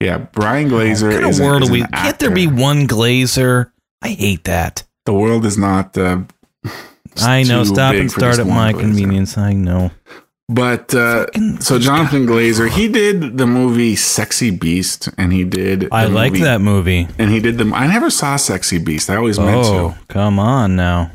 Yeah, 0.00 0.18
Brian 0.18 0.68
Glazer 0.68 1.10
What 1.12 1.20
kind 1.20 1.30
is, 1.30 1.38
of 1.40 1.44
a- 1.44 1.48
world 1.48 1.62
is 1.62 1.68
are 1.70 1.72
we? 1.72 1.80
an 1.82 1.88
Can't 1.88 2.18
there 2.18 2.30
be 2.30 2.46
one 2.46 2.86
Glazer? 2.86 3.70
I 4.02 4.08
hate 4.10 4.44
that. 4.44 4.84
The 5.06 5.14
world 5.14 5.46
is 5.46 5.56
not 5.56 5.96
uh, 5.96 6.18
I 7.22 7.44
know. 7.44 7.64
Stop 7.64 7.94
and 7.94 8.10
start 8.10 8.38
at 8.38 8.46
my 8.46 8.72
Glazer. 8.72 8.80
convenience. 8.80 9.38
I 9.38 9.52
know. 9.54 9.90
But 10.48 10.94
uh, 10.94 11.26
so 11.58 11.78
Jonathan 11.80 12.24
Glazer, 12.26 12.70
he 12.70 12.86
did 12.86 13.36
the 13.36 13.46
movie 13.48 13.96
Sexy 13.96 14.50
Beast, 14.50 15.08
and 15.18 15.32
he 15.32 15.42
did. 15.42 15.80
the 15.80 15.88
I 15.94 16.04
like 16.04 16.32
movie- 16.32 16.44
that 16.44 16.60
movie. 16.60 17.08
And 17.18 17.30
he 17.30 17.40
did 17.40 17.58
the. 17.58 17.64
I 17.74 17.88
never 17.88 18.10
saw 18.10 18.36
Sexy 18.36 18.78
Beast. 18.78 19.10
I 19.10 19.16
always 19.16 19.38
meant 19.40 19.64
Oh, 19.66 19.96
to. 19.98 20.06
come 20.06 20.38
on 20.38 20.76
now. 20.76 21.10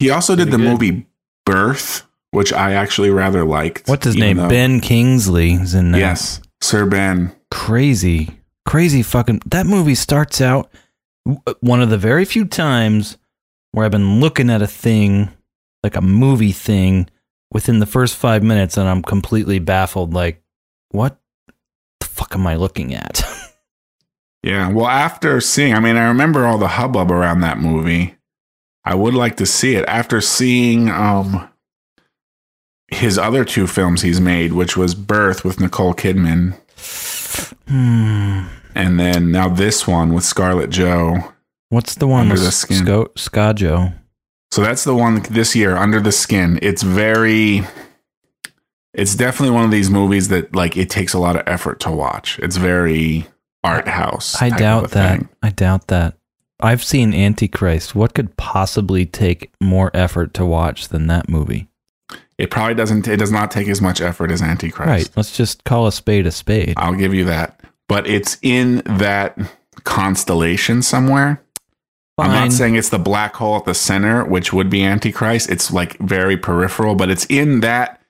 He 0.00 0.10
also 0.10 0.34
did 0.34 0.48
the 0.50 0.56
good. 0.56 0.68
movie 0.68 1.06
Birth, 1.46 2.04
which 2.32 2.52
I 2.52 2.72
actually 2.72 3.10
rather 3.10 3.44
liked. 3.44 3.88
What's 3.88 4.04
his 4.04 4.16
name? 4.16 4.36
though- 4.36 4.48
Ben 4.48 4.80
Kingsley 4.80 5.52
is 5.54 5.74
in 5.74 5.92
that. 5.92 5.98
Yes, 5.98 6.40
Sir 6.60 6.84
Ben. 6.86 7.30
Crazy, 7.52 8.30
crazy 8.66 9.02
fucking. 9.02 9.42
That 9.46 9.66
movie 9.66 9.94
starts 9.94 10.40
out 10.40 10.68
one 11.60 11.80
of 11.80 11.88
the 11.90 11.98
very 11.98 12.24
few 12.24 12.44
times 12.46 13.16
where 13.70 13.84
I've 13.84 13.92
been 13.92 14.18
looking 14.18 14.50
at 14.50 14.60
a 14.60 14.66
thing, 14.66 15.30
like 15.84 15.94
a 15.94 16.00
movie 16.00 16.50
thing, 16.52 17.08
within 17.52 17.78
the 17.78 17.86
first 17.86 18.16
five 18.16 18.42
minutes, 18.42 18.76
and 18.76 18.88
I'm 18.88 19.02
completely 19.02 19.58
baffled. 19.58 20.14
Like, 20.14 20.42
what 20.90 21.20
the 22.00 22.06
fuck 22.06 22.34
am 22.34 22.46
I 22.46 22.56
looking 22.56 22.94
at? 22.94 23.22
Yeah. 24.42 24.70
Well, 24.72 24.88
after 24.88 25.40
seeing, 25.40 25.72
I 25.74 25.80
mean, 25.80 25.96
I 25.96 26.08
remember 26.08 26.46
all 26.46 26.58
the 26.58 26.68
hubbub 26.68 27.12
around 27.12 27.40
that 27.42 27.58
movie. 27.58 28.16
I 28.84 28.94
would 28.96 29.14
like 29.14 29.36
to 29.36 29.46
see 29.46 29.76
it 29.76 29.84
after 29.86 30.20
seeing 30.20 30.90
um 30.90 31.48
his 32.88 33.16
other 33.16 33.44
two 33.44 33.66
films 33.66 34.02
he's 34.02 34.20
made, 34.20 34.52
which 34.52 34.76
was 34.76 34.94
Birth 34.94 35.44
with 35.44 35.60
Nicole 35.60 35.94
Kidman, 35.94 36.56
hmm. 37.68 38.46
and 38.74 38.98
then 38.98 39.30
now 39.30 39.48
this 39.48 39.86
one 39.86 40.12
with 40.12 40.24
Scarlett 40.24 40.70
Joe. 40.70 41.32
What's 41.68 41.94
the 41.94 42.08
one 42.08 42.28
with 42.28 42.44
the 42.44 42.50
Skin. 42.50 42.84
Sco- 42.84 43.12
ScarJo? 43.14 43.94
So 44.52 44.60
that's 44.60 44.84
the 44.84 44.94
one 44.94 45.22
this 45.30 45.56
year, 45.56 45.78
Under 45.78 45.98
the 45.98 46.12
Skin. 46.12 46.58
It's 46.60 46.82
very, 46.82 47.66
it's 48.92 49.14
definitely 49.14 49.54
one 49.54 49.64
of 49.64 49.70
these 49.70 49.88
movies 49.88 50.28
that 50.28 50.54
like 50.54 50.76
it 50.76 50.90
takes 50.90 51.14
a 51.14 51.18
lot 51.18 51.36
of 51.36 51.42
effort 51.46 51.80
to 51.80 51.90
watch. 51.90 52.38
It's 52.38 52.58
very 52.58 53.26
art 53.64 53.88
house. 53.88 54.42
I 54.42 54.50
doubt 54.50 54.90
that. 54.90 55.20
thing. 55.20 55.28
I 55.42 55.48
doubt 55.48 55.86
that. 55.86 56.18
I've 56.60 56.84
seen 56.84 57.14
Antichrist. 57.14 57.94
What 57.94 58.12
could 58.12 58.36
possibly 58.36 59.06
take 59.06 59.50
more 59.58 59.90
effort 59.94 60.34
to 60.34 60.44
watch 60.44 60.88
than 60.88 61.06
that 61.06 61.30
movie? 61.30 61.68
It 62.36 62.50
probably 62.50 62.74
doesn't. 62.74 63.08
It 63.08 63.16
does 63.16 63.32
not 63.32 63.50
take 63.50 63.68
as 63.68 63.80
much 63.80 64.02
effort 64.02 64.30
as 64.30 64.42
Antichrist. 64.42 64.86
Right. 64.86 65.10
Let's 65.16 65.34
just 65.34 65.64
call 65.64 65.86
a 65.86 65.92
spade 65.92 66.26
a 66.26 66.30
spade. 66.30 66.74
I'll 66.76 66.92
give 66.92 67.14
you 67.14 67.24
that. 67.24 67.58
But 67.88 68.06
it's 68.06 68.36
in 68.42 68.82
that 68.84 69.38
constellation 69.84 70.82
somewhere. 70.82 71.41
I'm 72.22 72.30
not 72.32 72.52
saying 72.52 72.74
it's 72.76 72.88
the 72.90 72.98
black 72.98 73.34
hole 73.36 73.56
at 73.56 73.64
the 73.64 73.74
center, 73.74 74.24
which 74.24 74.52
would 74.52 74.70
be 74.70 74.82
Antichrist. 74.84 75.50
It's 75.50 75.72
like 75.72 75.98
very 75.98 76.36
peripheral, 76.36 76.94
but 76.94 77.10
it's 77.10 77.24
in 77.26 77.60
that 77.60 78.00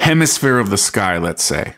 hemisphere 0.00 0.58
of 0.58 0.70
the 0.70 0.78
sky, 0.78 1.18
let's 1.18 1.42
say. 1.42 1.74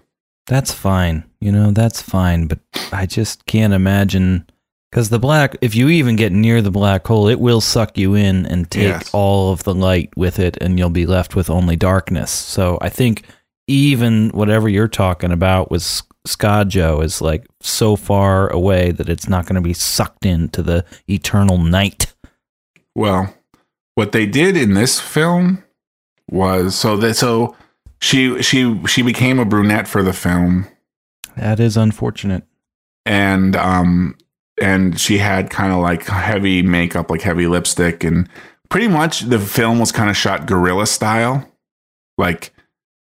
That's 0.47 0.73
fine. 0.73 1.25
You 1.41 1.53
know, 1.53 1.71
that's 1.71 2.03
fine. 2.03 2.47
But 2.47 2.59
I 2.93 3.07
just 3.07 3.47
can't 3.47 3.73
imagine. 3.73 4.47
Because 4.91 5.09
the 5.09 5.19
black, 5.19 5.57
if 5.63 5.75
you 5.75 5.89
even 5.89 6.17
get 6.17 6.33
near 6.33 6.61
the 6.61 6.71
black 6.71 7.07
hole, 7.07 7.27
it 7.29 7.41
will 7.41 7.63
suck 7.63 7.97
you 7.97 8.15
in 8.15 8.45
and 8.47 8.71
take 8.71 8.89
Yes. 8.89 9.11
all 9.15 9.51
of 9.53 9.63
the 9.65 9.75
light 9.75 10.11
with 10.17 10.39
it, 10.39 10.59
and 10.61 10.79
you'll 10.79 10.91
be 10.91 11.07
left 11.07 11.35
with 11.35 11.49
only 11.49 11.77
darkness. 11.77 12.31
So 12.31 12.77
I 12.83 12.91
think 12.91 13.23
even 13.67 14.29
whatever 14.31 14.69
you're 14.69 14.89
talking 14.89 15.33
about 15.33 15.71
with 15.71 16.03
S- 16.27 16.37
ScarJo 16.37 17.03
is 17.05 17.21
like 17.21 17.47
so 17.61 17.97
far 17.97 18.49
away 18.49 18.91
that 18.93 19.09
it's 19.09 19.29
not 19.29 19.47
going 19.47 19.55
to 19.57 19.61
be 19.61 19.75
sucked 19.75 20.25
into 20.27 20.63
the 20.63 20.85
eternal 21.09 21.59
night. 21.59 22.13
Well, 22.95 23.35
what 23.95 24.13
they 24.13 24.27
did 24.27 24.57
in 24.57 24.75
this 24.75 25.01
film 25.01 25.65
was 26.31 26.75
so 26.75 26.97
that 26.99 27.15
so 27.15 27.57
she 28.01 28.41
she 28.43 28.81
she 28.87 29.03
became 29.03 29.39
a 29.39 29.45
brunette 29.45 29.87
for 29.89 30.03
the 30.03 30.13
film 30.13 30.67
That 31.37 31.61
is 31.61 31.77
unfortunate. 31.77 32.45
and 33.05 33.55
um 33.57 34.17
and 34.61 34.99
she 35.01 35.19
had 35.19 35.51
kind 35.51 35.73
of 35.73 35.81
like 35.81 36.05
heavy 36.07 36.63
makeup, 36.63 37.11
like 37.11 37.23
heavy 37.23 37.47
lipstick, 37.47 38.05
and 38.05 38.29
pretty 38.69 38.87
much 38.89 39.21
the 39.23 39.39
film 39.39 39.79
was 39.79 39.91
kind 39.93 40.09
of 40.11 40.17
shot 40.17 40.47
guerrilla 40.47 40.87
style. 40.87 41.49
Like 42.19 42.53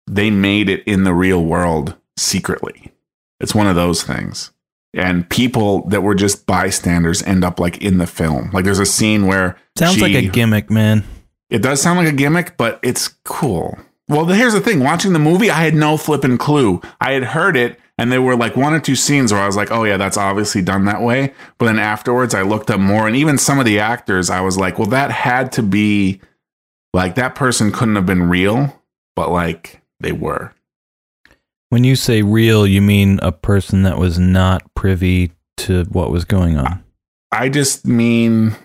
they 0.08 0.29
made 0.32 0.69
it 0.69 0.84
in 0.86 1.03
the 1.03 1.13
real 1.13 1.43
world 1.43 1.95
secretly. 2.17 2.91
It's 3.39 3.56
one 3.56 3.67
of 3.67 3.75
those 3.75 4.04
things. 4.04 4.52
And 4.93 5.30
people 5.30 5.88
that 5.89 6.02
were 6.02 6.15
just 6.15 6.45
bystanders 6.47 7.21
end 7.23 7.43
up 7.43 7.60
like 7.60 7.78
in 7.82 7.99
the 7.99 8.08
film. 8.08 8.49
Like 8.54 8.65
there's 8.65 8.80
a 8.80 8.86
scene 8.86 9.28
where 9.28 9.56
Sounds 9.78 10.02
like 10.02 10.13
a 10.13 10.28
gimmick, 10.28 10.69
man. 10.71 11.04
it 11.49 11.62
does 11.62 11.82
sound 11.82 11.99
like 11.99 12.08
a 12.08 12.15
gimmick, 12.15 12.58
but 12.58 12.80
it's 12.82 13.08
cool. 13.23 13.78
Well, 14.08 14.25
here's 14.25 14.54
the 14.54 14.60
thing: 14.62 14.80
watching 14.84 15.13
the 15.13 15.19
movie, 15.19 15.52
I 15.52 15.63
had 15.63 15.75
no 15.75 15.95
flipping 15.95 16.39
clue. 16.39 16.82
I 16.99 17.12
had 17.12 17.23
heard 17.23 17.56
it, 17.56 17.80
and 17.99 18.12
there 18.12 18.23
were 18.23 18.36
like 18.36 18.56
one 18.58 18.73
or 18.73 18.80
two 18.80 18.95
scenes 18.95 19.32
where 19.32 19.39
I 19.41 19.45
was 19.45 19.56
like, 19.56 19.71
"Oh 19.71 19.84
yeah, 19.84 19.97
that's 19.97 20.17
obviously 20.17 20.63
done 20.63 20.86
that 20.86 21.04
way." 21.04 21.32
But 21.60 21.67
then 21.67 21.78
afterwards, 21.78 22.34
I 22.34 22.41
looked 22.41 22.71
up 22.71 22.80
more, 22.80 23.06
and 23.06 23.15
even 23.15 23.38
some 23.38 23.60
of 23.60 23.65
the 23.65 23.80
actors, 23.80 24.32
I 24.32 24.41
was 24.41 24.58
like, 24.58 24.80
"Well, 24.80 24.88
that 24.89 25.12
had 25.12 25.52
to 25.54 25.62
be 25.62 26.19
like 26.95 27.13
that 27.15 27.36
person 27.36 27.71
couldn't 27.71 27.95
have 27.95 28.08
been 28.08 28.23
real, 28.28 28.82
but 29.15 29.30
like 29.30 29.80
they 29.99 30.12
were." 30.12 30.52
When 31.69 31.84
you 31.84 31.95
say 31.95 32.21
real, 32.23 32.65
you 32.65 32.82
mean 32.82 33.19
a 33.21 33.32
person 33.32 33.84
that 33.84 33.97
was 33.97 34.17
not 34.17 34.73
privy 34.73 35.32
to 35.58 35.84
what 35.86 36.12
was 36.12 36.25
going 36.25 36.58
on. 36.58 36.84
I 37.32 37.49
just 37.49 37.86
mean 37.86 38.55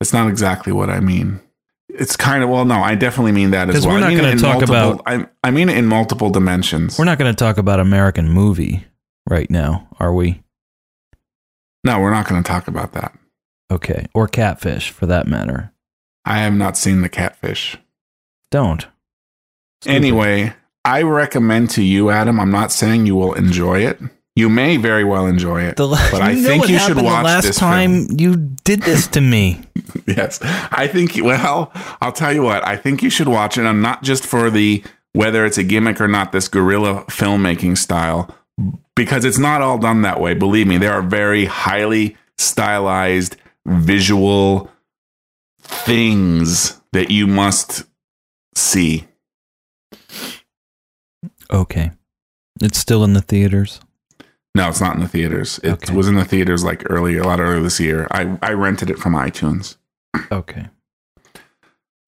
it's 0.00 0.12
not 0.12 0.28
exactly 0.28 0.72
what 0.72 0.90
I 0.90 1.00
mean. 1.00 1.40
It's 1.88 2.16
kind 2.16 2.42
of 2.42 2.48
well, 2.48 2.64
no, 2.64 2.80
I 2.82 2.94
definitely 2.94 3.32
mean 3.32 3.50
that 3.52 3.68
as 3.70 3.86
well. 3.86 3.94
we're 3.94 3.98
I 3.98 4.00
not 4.00 4.08
mean 4.08 4.18
gonna 4.18 4.30
in 4.32 4.38
talk 4.38 4.52
multiple- 4.54 4.74
about- 5.00 5.02
I, 5.06 5.26
I 5.44 5.50
mean 5.50 5.68
it 5.68 5.76
in 5.76 5.86
multiple 5.86 6.30
dimensions. 6.30 6.98
We're 6.98 7.04
not 7.04 7.18
going 7.18 7.32
to 7.32 7.36
talk 7.38 7.58
about 7.58 7.78
American 7.80 8.28
movie 8.30 8.84
right 9.28 9.48
now, 9.50 9.88
are 10.00 10.12
we? 10.12 10.42
No, 11.84 12.00
we're 12.00 12.10
not 12.12 12.26
going 12.28 12.42
to 12.42 12.48
talk 12.48 12.66
about 12.66 12.92
that. 12.92 13.16
Okay. 13.70 14.06
Or 14.14 14.26
catfish 14.26 14.90
for 14.90 15.06
that 15.06 15.26
matter. 15.26 15.72
I 16.24 16.38
have 16.38 16.54
not 16.54 16.76
seen 16.76 17.02
the 17.02 17.08
catfish. 17.08 17.76
Don't. 18.50 18.86
Stupid. 19.82 19.96
Anyway, 19.96 20.52
I 20.84 21.02
recommend 21.02 21.70
to 21.70 21.82
you, 21.82 22.10
Adam. 22.10 22.40
I'm 22.40 22.50
not 22.50 22.72
saying 22.72 23.06
you 23.06 23.14
will 23.16 23.34
enjoy 23.34 23.80
it. 23.86 24.00
You 24.34 24.48
may 24.48 24.78
very 24.78 25.04
well 25.04 25.26
enjoy 25.26 25.62
it, 25.62 25.78
la- 25.78 26.10
but 26.10 26.22
I 26.22 26.30
you 26.30 26.42
think 26.42 26.68
you 26.68 26.78
should 26.78 26.96
watch 26.96 27.04
the 27.18 27.24
last 27.24 27.44
this 27.44 27.56
time 27.58 28.06
film. 28.06 28.18
you 28.18 28.36
did 28.64 28.82
this 28.82 29.06
to 29.08 29.20
me. 29.20 29.60
Yes, 30.06 30.40
I 30.42 30.86
think. 30.88 31.12
Well, 31.22 31.70
I'll 32.00 32.12
tell 32.12 32.32
you 32.32 32.42
what. 32.42 32.66
I 32.66 32.76
think 32.76 33.02
you 33.02 33.10
should 33.10 33.28
watch 33.28 33.56
it, 33.58 33.60
and 33.60 33.68
I'm 33.68 33.82
not 33.82 34.02
just 34.02 34.24
for 34.26 34.48
the 34.50 34.82
whether 35.12 35.44
it's 35.44 35.58
a 35.58 35.62
gimmick 35.62 36.00
or 36.00 36.08
not. 36.08 36.32
This 36.32 36.48
guerrilla 36.48 37.04
filmmaking 37.08 37.76
style, 37.76 38.34
because 38.96 39.26
it's 39.26 39.38
not 39.38 39.60
all 39.60 39.76
done 39.76 40.00
that 40.02 40.18
way. 40.18 40.32
Believe 40.32 40.66
me, 40.66 40.78
there 40.78 40.92
are 40.94 41.02
very 41.02 41.44
highly 41.44 42.16
stylized 42.38 43.36
visual 43.66 44.70
things 45.60 46.80
that 46.92 47.10
you 47.10 47.26
must 47.26 47.84
see. 48.54 49.06
Okay. 51.52 51.90
It's 52.60 52.78
still 52.78 53.04
in 53.04 53.12
the 53.12 53.20
theaters. 53.20 53.80
No, 54.54 54.68
it's 54.68 54.80
not 54.80 54.94
in 54.96 55.00
the 55.00 55.08
theaters. 55.08 55.58
It 55.62 55.70
Okay. 55.72 55.94
was 55.94 56.08
in 56.08 56.14
the 56.14 56.24
theaters 56.24 56.62
like 56.62 56.82
earlier, 56.90 57.22
a 57.22 57.26
lot 57.26 57.40
earlier 57.40 57.60
this 57.62 57.80
year. 57.80 58.06
I, 58.10 58.38
I 58.42 58.52
rented 58.52 58.90
it 58.90 58.98
from 58.98 59.14
iTunes. 59.14 59.76
Okay. 60.30 60.68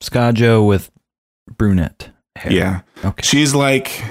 ScarJo 0.02 0.66
with 0.66 0.90
brunette 1.50 2.10
hair. 2.36 2.52
Yeah. 2.52 2.80
Okay. 3.04 3.22
She's 3.22 3.54
like 3.54 4.02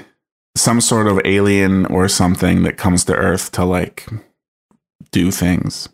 some 0.56 0.82
sort 0.82 1.08
of 1.08 1.20
alien 1.26 1.86
or 1.88 2.08
something 2.08 2.64
that 2.64 2.78
comes 2.78 3.06
to 3.06 3.16
Earth 3.16 3.52
to 3.54 3.66
like 3.66 4.08
do 5.12 5.30
things. 5.32 5.90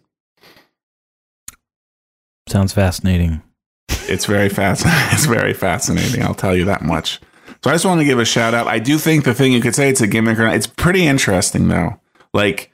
Sounds 2.48 2.72
fascinating. 2.74 3.42
It's 4.08 4.26
very 4.26 4.50
fast. 4.50 4.84
it's 5.14 5.26
very 5.26 5.54
fascinating. 5.54 6.24
I'll 6.24 6.34
tell 6.34 6.56
you 6.56 6.66
that 6.66 6.82
much. 6.82 7.20
So 7.64 7.70
I 7.70 7.74
just 7.74 7.86
want 7.86 8.00
to 8.00 8.06
give 8.06 8.20
a 8.20 8.26
shout 8.26 8.54
out. 8.54 8.68
I 8.68 8.80
do 8.80 8.98
think 8.98 9.26
the 9.26 9.34
thing 9.34 9.52
you 9.52 9.62
could 9.62 9.76
say 9.76 9.90
it's 9.90 10.02
a 10.02 10.08
gimmick 10.08 10.40
or 10.40 10.46
not. 10.46 10.56
It's 10.56 10.68
pretty 10.68 11.06
interesting 11.06 11.68
though. 11.68 12.00
Like, 12.34 12.72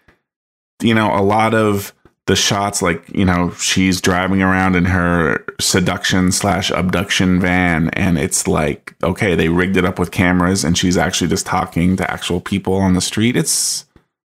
you 0.82 0.94
know, 0.94 1.16
a 1.16 1.24
lot 1.24 1.54
of 1.54 1.94
the 2.28 2.36
shots, 2.36 2.82
like 2.82 3.08
you 3.10 3.26
know, 3.26 3.52
she's 3.52 4.02
driving 4.02 4.42
around 4.42 4.76
in 4.76 4.86
her 4.86 5.46
seduction 5.60 6.32
slash 6.32 6.72
abduction 6.72 7.40
van, 7.40 7.90
and 7.92 8.18
it's 8.18 8.48
like, 8.48 8.96
okay, 9.04 9.36
they 9.36 9.50
rigged 9.50 9.78
it 9.78 9.86
up 9.86 10.00
with 10.00 10.12
cameras, 10.12 10.64
and 10.64 10.78
she's 10.78 10.98
actually 10.98 11.30
just 11.30 11.46
talking 11.46 11.96
to 11.98 12.12
actual 12.12 12.42
people 12.42 12.74
on 12.76 12.94
the 12.94 13.02
street. 13.02 13.36
It's 13.36 13.86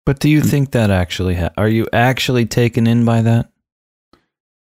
But 0.04 0.18
do 0.18 0.28
you 0.28 0.42
think 0.42 0.72
that 0.72 0.90
actually 0.90 1.36
ha- 1.36 1.50
are 1.56 1.68
you 1.68 1.86
actually 1.92 2.46
taken 2.46 2.86
in 2.86 3.04
by 3.04 3.22
that? 3.22 3.50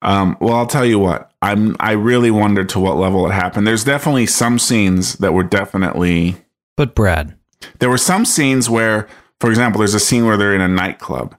Um, 0.04 0.38
well, 0.40 0.54
I'll 0.54 0.68
tell 0.68 0.86
you 0.86 1.00
what. 1.00 1.27
I'm. 1.41 1.76
I 1.80 1.91
really 1.91 2.32
wonder 2.32 2.63
to 2.65 2.80
what 2.80 2.97
level 2.97 3.28
it 3.28 3.34
happened. 3.34 3.67
There's 3.67 3.84
definitely 3.84 4.26
some 4.26 4.58
scenes 4.60 5.15
that 5.15 5.34
were 5.34 5.43
definitely. 5.43 6.38
But 6.76 6.95
Brad, 6.95 7.36
There 7.80 7.89
were 7.89 7.97
some 7.97 8.26
scenes 8.26 8.69
where, 8.69 9.08
for 9.39 9.50
example, 9.50 9.80
there's 9.80 9.93
a 9.93 10.00
scene 10.00 10.26
where 10.26 10.38
they're 10.38 10.54
in 10.56 10.62
a 10.62 10.67
nightclub, 10.67 11.36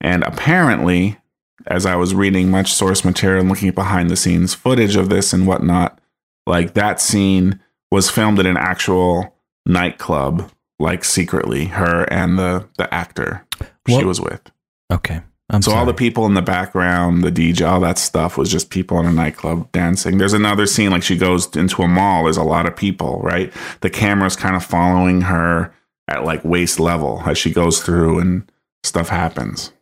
and 0.00 0.22
apparently, 0.24 1.18
as 1.66 1.86
I 1.86 1.96
was 1.96 2.14
reading 2.14 2.50
much 2.50 2.72
source 2.72 3.04
material 3.04 3.40
and 3.40 3.48
looking 3.48 3.68
at 3.68 3.74
behind 3.74 4.10
the 4.10 4.16
scenes 4.16 4.54
footage 4.54 4.96
of 4.96 5.08
this 5.08 5.32
and 5.32 5.46
whatnot, 5.46 6.00
like 6.46 6.74
that 6.74 7.00
scene 7.00 7.60
was 7.90 8.10
filmed 8.10 8.38
at 8.38 8.46
an 8.46 8.56
actual 8.56 9.34
nightclub, 9.66 10.50
like 10.78 11.04
secretly, 11.04 11.66
her 11.66 12.04
and 12.04 12.38
the 12.38 12.68
the 12.78 12.92
actor 12.92 13.46
she 13.88 14.04
was 14.04 14.20
with. 14.20 14.50
okay. 14.92 15.22
I'm 15.52 15.62
So 15.62 15.72
sorry. 15.72 15.80
all 15.80 15.86
the 15.86 15.94
people 15.94 16.26
in 16.26 16.34
the 16.34 16.42
background, 16.42 17.24
the 17.24 17.32
DJ, 17.32 17.68
all 17.68 17.80
that 17.80 17.98
stuff 17.98 18.38
was 18.38 18.50
just 18.50 18.70
people 18.70 19.00
in 19.00 19.06
a 19.06 19.12
nightclub 19.12 19.70
dancing. 19.72 20.18
There's 20.18 20.32
another 20.32 20.64
scene 20.66 20.90
like 20.90 21.02
she 21.02 21.16
goes 21.16 21.54
into 21.56 21.82
a 21.82 21.88
mall. 21.88 22.24
There's 22.24 22.36
a 22.36 22.42
lot 22.44 22.66
of 22.66 22.76
people, 22.76 23.20
right? 23.22 23.52
The 23.80 23.90
camera's 23.90 24.36
kind 24.36 24.54
of 24.54 24.64
following 24.64 25.22
her 25.22 25.74
at 26.08 26.24
like 26.24 26.44
waist 26.44 26.78
level 26.78 27.22
as 27.26 27.36
she 27.36 27.52
goes 27.52 27.82
through 27.82 28.20
and 28.20 28.50
stuff 28.84 29.08
happens. 29.08 29.72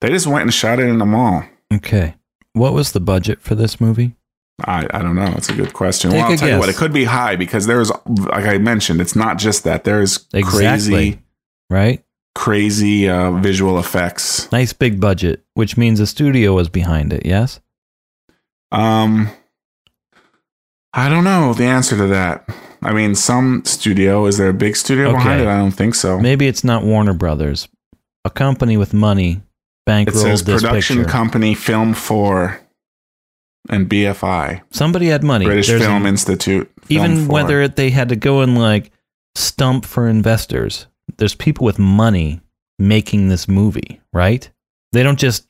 They 0.00 0.10
just 0.10 0.26
went 0.26 0.42
and 0.42 0.54
shot 0.54 0.78
it 0.78 0.86
in 0.86 0.98
the 0.98 1.06
mall. 1.06 1.44
Okay. 1.72 2.14
What 2.52 2.72
was 2.72 2.92
the 2.92 3.00
budget 3.00 3.40
for 3.40 3.54
this 3.54 3.80
movie? 3.80 4.14
I, 4.64 4.86
I 4.92 5.02
don't 5.02 5.14
know. 5.16 5.32
It's 5.36 5.48
a 5.48 5.54
good 5.54 5.72
question. 5.72 6.10
Take 6.10 6.20
well, 6.20 6.30
I'll 6.32 6.36
tell 6.36 6.48
you 6.48 6.58
what, 6.58 6.68
it 6.68 6.76
could 6.76 6.92
be 6.92 7.04
high 7.04 7.36
because 7.36 7.66
there's, 7.66 7.90
like 8.06 8.44
I 8.44 8.58
mentioned, 8.58 9.00
it's 9.00 9.14
not 9.16 9.38
just 9.38 9.64
that. 9.64 9.84
There's 9.84 10.26
Exactly. 10.32 11.12
crazy, 11.12 11.22
Right? 11.70 12.04
Crazy 12.38 13.08
uh, 13.08 13.32
visual 13.32 13.80
effects. 13.80 14.50
Nice 14.52 14.72
big 14.72 15.00
budget, 15.00 15.42
which 15.54 15.76
means 15.76 15.98
a 15.98 16.06
studio 16.06 16.54
was 16.54 16.68
behind 16.68 17.12
it, 17.12 17.26
yes? 17.26 17.58
Um, 18.70 19.28
I 20.92 21.08
don't 21.08 21.24
know 21.24 21.52
the 21.52 21.64
answer 21.64 21.96
to 21.96 22.06
that. 22.06 22.48
I 22.80 22.92
mean, 22.92 23.16
some 23.16 23.64
studio 23.64 24.24
is 24.26 24.38
there 24.38 24.50
a 24.50 24.54
big 24.54 24.76
studio 24.76 25.10
behind 25.12 25.40
it? 25.40 25.48
I 25.48 25.56
don't 25.58 25.72
think 25.72 25.96
so. 25.96 26.20
Maybe 26.20 26.46
it's 26.46 26.62
not 26.62 26.84
Warner 26.84 27.12
Brothers. 27.12 27.66
A 28.24 28.30
company 28.30 28.76
with 28.76 28.94
money 28.94 29.32
It 29.32 29.90
bankrolled 29.90 30.22
says 30.22 30.42
production 30.44 30.98
picture. 30.98 31.10
company 31.10 31.54
Film 31.54 31.92
Four 31.92 32.60
and 33.68 33.88
BFI 33.88 34.62
Somebody 34.70 35.08
had 35.08 35.24
money. 35.24 35.44
British 35.44 35.66
There's 35.66 35.82
Film 35.82 36.02
an- 36.02 36.06
Institute. 36.06 36.70
Film 36.82 37.04
even 37.04 37.26
4. 37.26 37.34
whether 37.34 37.66
they 37.66 37.90
had 37.90 38.10
to 38.10 38.16
go 38.16 38.42
and 38.42 38.56
like 38.56 38.92
stump 39.34 39.84
for 39.84 40.06
investors. 40.08 40.86
There's 41.16 41.34
people 41.34 41.64
with 41.64 41.78
money 41.78 42.40
making 42.78 43.28
this 43.28 43.48
movie, 43.48 44.00
right? 44.12 44.48
They 44.92 45.02
don't 45.02 45.18
just 45.18 45.46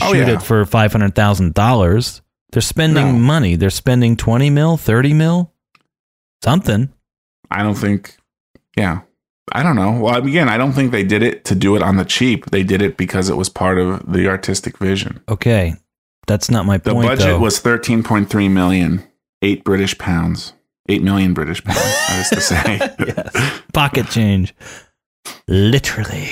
Oh, 0.00 0.12
shoot 0.12 0.26
yeah. 0.26 0.34
it 0.34 0.42
for 0.42 0.64
five 0.64 0.92
hundred 0.92 1.14
thousand 1.14 1.54
dollars. 1.54 2.20
They're 2.52 2.62
spending 2.62 3.12
No. 3.12 3.18
money. 3.18 3.54
They're 3.56 3.70
spending 3.70 4.16
twenty 4.16 4.50
mil, 4.50 4.76
thirty 4.76 5.12
mil, 5.14 5.52
something. 6.42 6.88
I 7.50 7.62
don't 7.62 7.74
think. 7.76 8.16
Yeah, 8.76 9.00
I 9.52 9.62
don't 9.62 9.76
know. 9.76 9.92
Well, 10.00 10.16
again, 10.26 10.48
I 10.48 10.56
don't 10.58 10.72
think 10.72 10.90
they 10.90 11.04
did 11.04 11.22
it 11.22 11.44
to 11.46 11.54
do 11.54 11.76
it 11.76 11.82
on 11.82 11.96
the 11.96 12.04
cheap. 12.04 12.46
They 12.46 12.64
did 12.64 12.82
it 12.82 12.96
because 12.96 13.28
it 13.28 13.36
was 13.36 13.48
part 13.48 13.78
of 13.78 14.10
the 14.12 14.26
artistic 14.28 14.78
vision. 14.78 15.20
Okay, 15.28 15.74
that's 16.26 16.50
not 16.50 16.66
my 16.66 16.78
The 16.78 16.92
point. 16.92 17.02
The 17.02 17.08
budget 17.08 17.26
though. 17.26 17.38
was 17.38 17.58
thirteen 17.60 18.02
point 18.02 18.28
three 18.30 18.48
million, 18.48 19.04
eight 19.42 19.62
British 19.64 19.96
pounds, 19.98 20.54
eight 20.88 21.02
million 21.02 21.34
British 21.34 21.62
pounds. 21.64 21.78
I 21.80 22.18
was 22.18 22.30
to 22.30 22.40
say. 22.40 22.78
yes. 23.06 23.62
Pocket 23.72 24.08
change. 24.08 24.54
Literally. 25.48 26.28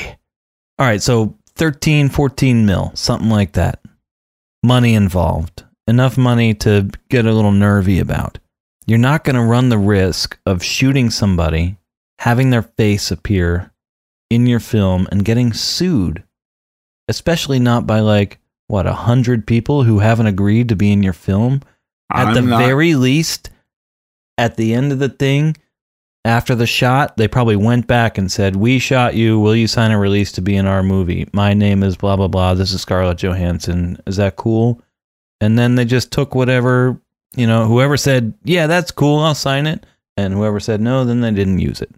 All 0.79 0.87
right, 0.87 1.03
so 1.03 1.37
13, 1.57 2.09
14 2.09 2.67
mil, 2.67 2.93
something 2.95 3.31
like 3.31 3.53
that. 3.53 3.81
Money 4.63 4.95
involved. 4.95 5.65
Enough 5.87 6.17
money 6.17 6.55
to 6.55 6.89
get 7.09 7.27
a 7.27 7.33
little 7.33 7.53
nervy 7.53 7.99
about. 7.99 8.39
You're 8.87 8.99
not 8.99 9.25
going 9.25 9.37
to 9.37 9.43
run 9.43 9.69
the 9.69 9.79
risk 9.79 10.39
of 10.47 10.63
shooting 10.63 11.11
somebody, 11.11 11.77
having 12.21 12.51
their 12.51 12.63
face 12.63 13.11
appear 13.11 13.73
in 14.31 14.47
your 14.47 14.61
film, 14.61 15.07
and 15.11 15.25
getting 15.25 15.53
sued. 15.53 16.23
Especially 17.09 17.59
not 17.59 17.87
by 17.87 18.01
like, 18.01 18.39
what, 18.69 18.87
a 18.87 18.93
hundred 18.95 19.47
people 19.47 19.83
who 19.85 19.99
haven't 19.99 20.27
agreed 20.27 20.69
to 20.71 20.77
be 20.77 20.91
in 20.93 21.03
your 21.03 21.13
film? 21.13 21.61
At 22.13 22.29
I'm 22.29 22.35
the 22.35 22.43
not- 22.43 22.59
very 22.59 22.95
least, 22.95 23.51
at 24.43 24.57
the 24.57 24.75
end 24.75 24.91
of 24.91 24.99
the 24.99 25.09
thing, 25.09 25.57
after 26.25 26.57
the 26.57 26.67
shot, 26.67 27.17
they 27.17 27.29
probably 27.29 27.55
went 27.55 27.87
back 27.87 28.19
and 28.19 28.31
said, 28.31 28.57
"We 28.57 28.81
shot 28.81 29.15
you. 29.15 29.39
Will 29.39 29.55
you 29.55 29.69
sign 29.69 29.93
a 29.93 29.99
release 29.99 30.33
to 30.33 30.43
be 30.43 30.57
in 30.57 30.67
our 30.67 30.83
movie? 30.83 31.29
My 31.33 31.55
name 31.55 31.85
is 31.85 31.97
blah 31.97 32.17
blah 32.17 32.27
blah. 32.27 32.55
This 32.55 32.73
is 32.73 32.81
Scarlett 32.81 33.19
Johansson. 33.19 33.99
Is 34.05 34.17
that 34.17 34.35
cool?" 34.35 34.83
And 35.41 35.57
then 35.57 35.77
they 35.77 35.85
just 35.85 36.11
took 36.11 36.35
whatever 36.35 37.01
you 37.37 37.47
know. 37.47 37.67
Whoever 37.67 37.97
said, 37.97 38.35
"Yeah, 38.43 38.67
that's 38.67 38.91
cool. 38.91 39.21
I'll 39.21 39.37
sign 39.37 39.67
it," 39.67 39.87
and 40.17 40.35
whoever 40.35 40.59
said 40.59 40.81
no, 40.81 41.05
then 41.05 41.21
they 41.21 41.31
didn't 41.31 41.61
use 41.61 41.81
it. 41.81 41.95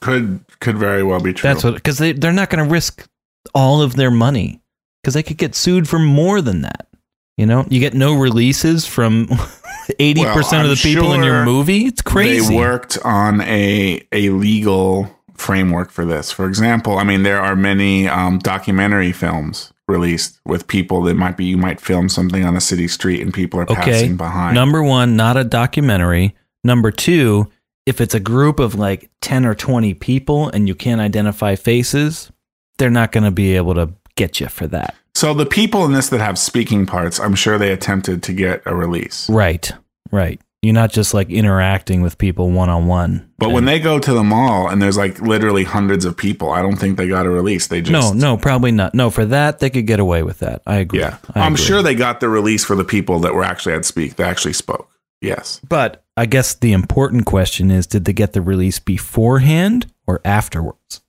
Could 0.00 0.44
could 0.58 0.76
very 0.76 1.04
well 1.04 1.20
be 1.20 1.32
true. 1.32 1.48
That's 1.48 1.62
what 1.62 1.74
because 1.74 1.98
they 1.98 2.12
they're 2.12 2.32
not 2.32 2.50
going 2.50 2.64
to 2.64 2.70
risk 2.70 3.08
all 3.54 3.82
of 3.82 3.94
their 3.94 4.10
money 4.10 4.60
because 5.02 5.14
they 5.14 5.22
could 5.22 5.38
get 5.38 5.54
sued 5.54 5.88
for 5.88 6.00
more 6.00 6.40
than 6.40 6.62
that. 6.62 6.88
You 7.36 7.46
know, 7.46 7.66
you 7.68 7.80
get 7.80 7.94
no 7.94 8.14
releases 8.14 8.86
from 8.86 9.28
eighty 9.98 10.24
percent 10.24 10.64
of 10.64 10.70
I'm 10.70 10.76
the 10.76 10.80
people 10.82 11.12
in 11.12 11.22
your 11.22 11.44
movie. 11.44 11.86
It's 11.86 12.02
crazy. 12.02 12.48
They 12.54 12.56
worked 12.56 12.98
on 13.04 13.40
a 13.42 14.00
a 14.12 14.30
legal 14.30 15.10
framework 15.36 15.90
for 15.90 16.04
this. 16.04 16.30
For 16.30 16.46
example, 16.46 16.96
I 16.98 17.04
mean, 17.04 17.22
there 17.22 17.40
are 17.40 17.56
many 17.56 18.08
um, 18.08 18.38
documentary 18.38 19.12
films 19.12 19.72
released 19.88 20.40
with 20.46 20.66
people 20.66 21.02
that 21.02 21.14
might 21.14 21.36
be 21.36 21.44
you 21.44 21.56
might 21.58 21.80
film 21.80 22.08
something 22.08 22.44
on 22.44 22.56
a 22.56 22.60
city 22.60 22.88
street 22.88 23.20
and 23.20 23.34
people 23.34 23.60
are 23.60 23.64
Okay. 23.64 23.74
passing 23.74 24.16
behind. 24.16 24.54
Number 24.54 24.82
one, 24.82 25.16
not 25.16 25.36
a 25.36 25.44
documentary. 25.44 26.34
Number 26.62 26.90
two, 26.90 27.50
if 27.84 28.00
it's 28.00 28.14
a 28.14 28.20
group 28.20 28.60
of 28.60 28.74
like 28.76 29.10
10 29.20 29.44
or 29.44 29.54
20 29.54 29.92
people 29.94 30.48
and 30.48 30.66
you 30.68 30.74
can't 30.74 31.02
identify 31.02 31.54
faces, 31.56 32.30
they're 32.78 32.88
not 32.88 33.12
going 33.12 33.24
to 33.24 33.30
be 33.30 33.56
able 33.56 33.74
to 33.74 33.92
get 34.16 34.40
you 34.40 34.46
for 34.48 34.66
that. 34.68 34.94
So 35.14 35.34
the 35.34 35.46
people 35.46 35.84
in 35.84 35.92
this 35.92 36.08
that 36.10 36.20
have 36.20 36.38
speaking 36.38 36.86
parts, 36.86 37.20
I'm 37.20 37.34
sure 37.34 37.58
they 37.58 37.72
attempted 37.72 38.22
to 38.24 38.32
get 38.32 38.62
a 38.66 38.74
release. 38.74 39.28
Right. 39.30 39.70
Right. 40.10 40.40
You're 40.62 40.72
not 40.72 40.92
just 40.92 41.12
like 41.12 41.28
interacting 41.28 42.00
with 42.00 42.16
people 42.16 42.50
one 42.50 42.70
on 42.70 42.86
one. 42.86 43.30
But 43.36 43.50
when 43.50 43.66
they 43.66 43.78
go 43.78 43.98
to 43.98 44.12
the 44.14 44.22
mall 44.24 44.68
and 44.70 44.80
there's 44.80 44.96
like 44.96 45.20
literally 45.20 45.62
hundreds 45.64 46.06
of 46.06 46.16
people, 46.16 46.50
I 46.50 46.62
don't 46.62 46.76
think 46.76 46.96
they 46.96 47.06
got 47.06 47.26
a 47.26 47.30
release. 47.30 47.66
They 47.66 47.82
just 47.82 47.92
No, 47.92 48.12
no, 48.14 48.38
probably 48.38 48.72
not. 48.72 48.94
No, 48.94 49.10
for 49.10 49.26
that 49.26 49.58
they 49.58 49.68
could 49.68 49.86
get 49.86 50.00
away 50.00 50.22
with 50.22 50.38
that. 50.38 50.62
I 50.66 50.76
agree. 50.76 51.00
Yeah, 51.00 51.18
I 51.34 51.40
I'm 51.40 51.52
agree. 51.52 51.66
sure 51.66 51.82
they 51.82 51.94
got 51.94 52.20
the 52.20 52.30
release 52.30 52.64
for 52.64 52.76
the 52.76 52.84
people 52.84 53.18
that 53.20 53.34
were 53.34 53.44
actually 53.44 53.74
at 53.74 53.84
speak. 53.84 54.16
That 54.16 54.28
actually 54.28 54.54
spoke. 54.54 54.90
Yes. 55.20 55.60
But 55.68 56.02
I 56.16 56.24
guess 56.24 56.54
the 56.54 56.72
important 56.72 57.26
question 57.26 57.70
is 57.70 57.86
did 57.86 58.06
they 58.06 58.14
get 58.14 58.32
the 58.32 58.40
release 58.40 58.78
beforehand 58.78 59.92
or 60.06 60.22
afterwards? 60.24 61.02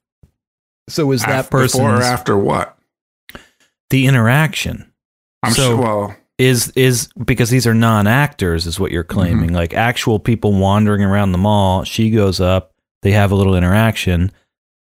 So 0.90 1.12
is 1.14 1.24
that 1.24 1.50
person 1.50 1.80
before 1.80 1.96
or 1.98 2.02
after 2.02 2.38
what? 2.38 2.75
The 3.90 4.08
interaction? 4.08 4.92
I'm 5.44 5.54
So- 5.54 5.68
sure. 5.76 5.78
Well, 5.78 6.16
is 6.38 6.70
is 6.76 7.08
because 7.24 7.50
these 7.50 7.66
are 7.66 7.74
non-actors 7.74 8.66
is 8.68 8.78
what 8.78 8.92
you're 8.92 9.06
claiming 9.06 9.48
Mm-hmm. 9.52 9.56
like 9.56 9.74
actual 9.74 10.20
people 10.20 10.52
wandering 10.52 11.02
around 11.02 11.32
the 11.32 11.38
mall 11.38 11.86
she 11.86 12.10
goes 12.10 12.42
up 12.42 12.74
they 13.04 13.12
have 13.12 13.32
a 13.32 13.36
little 13.36 13.56
interaction 13.56 14.34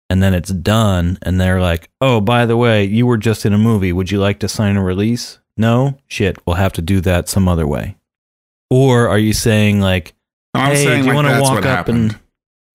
and 0.08 0.22
then 0.22 0.32
it's 0.32 0.48
done 0.50 1.18
and 1.20 1.38
they're 1.38 1.60
like 1.60 1.90
oh 2.00 2.22
by 2.22 2.46
the 2.46 2.56
way 2.56 2.84
you 2.84 3.04
were 3.06 3.18
just 3.18 3.44
in 3.44 3.52
a 3.52 3.58
movie 3.58 3.92
would 3.92 4.10
you 4.10 4.18
like 4.18 4.38
to 4.38 4.48
sign 4.48 4.78
a 4.78 4.82
release 4.82 5.40
no 5.58 5.98
shit 6.08 6.38
we'll 6.46 6.56
have 6.56 6.72
to 6.72 6.80
do 6.80 7.02
that 7.02 7.28
some 7.28 7.46
other 7.46 7.66
way 7.66 7.98
or 8.70 9.08
are 9.08 9.18
you 9.18 9.34
saying 9.34 9.78
like 9.78 10.14
no, 10.54 10.62
hey 10.64 10.76
saying 10.76 11.02
do 11.02 11.08
you 11.10 11.14
like 11.14 11.22
want 11.22 11.28
to 11.36 11.40
walk 11.42 11.58
up 11.58 11.64
happened. 11.64 12.12
and 12.12 12.18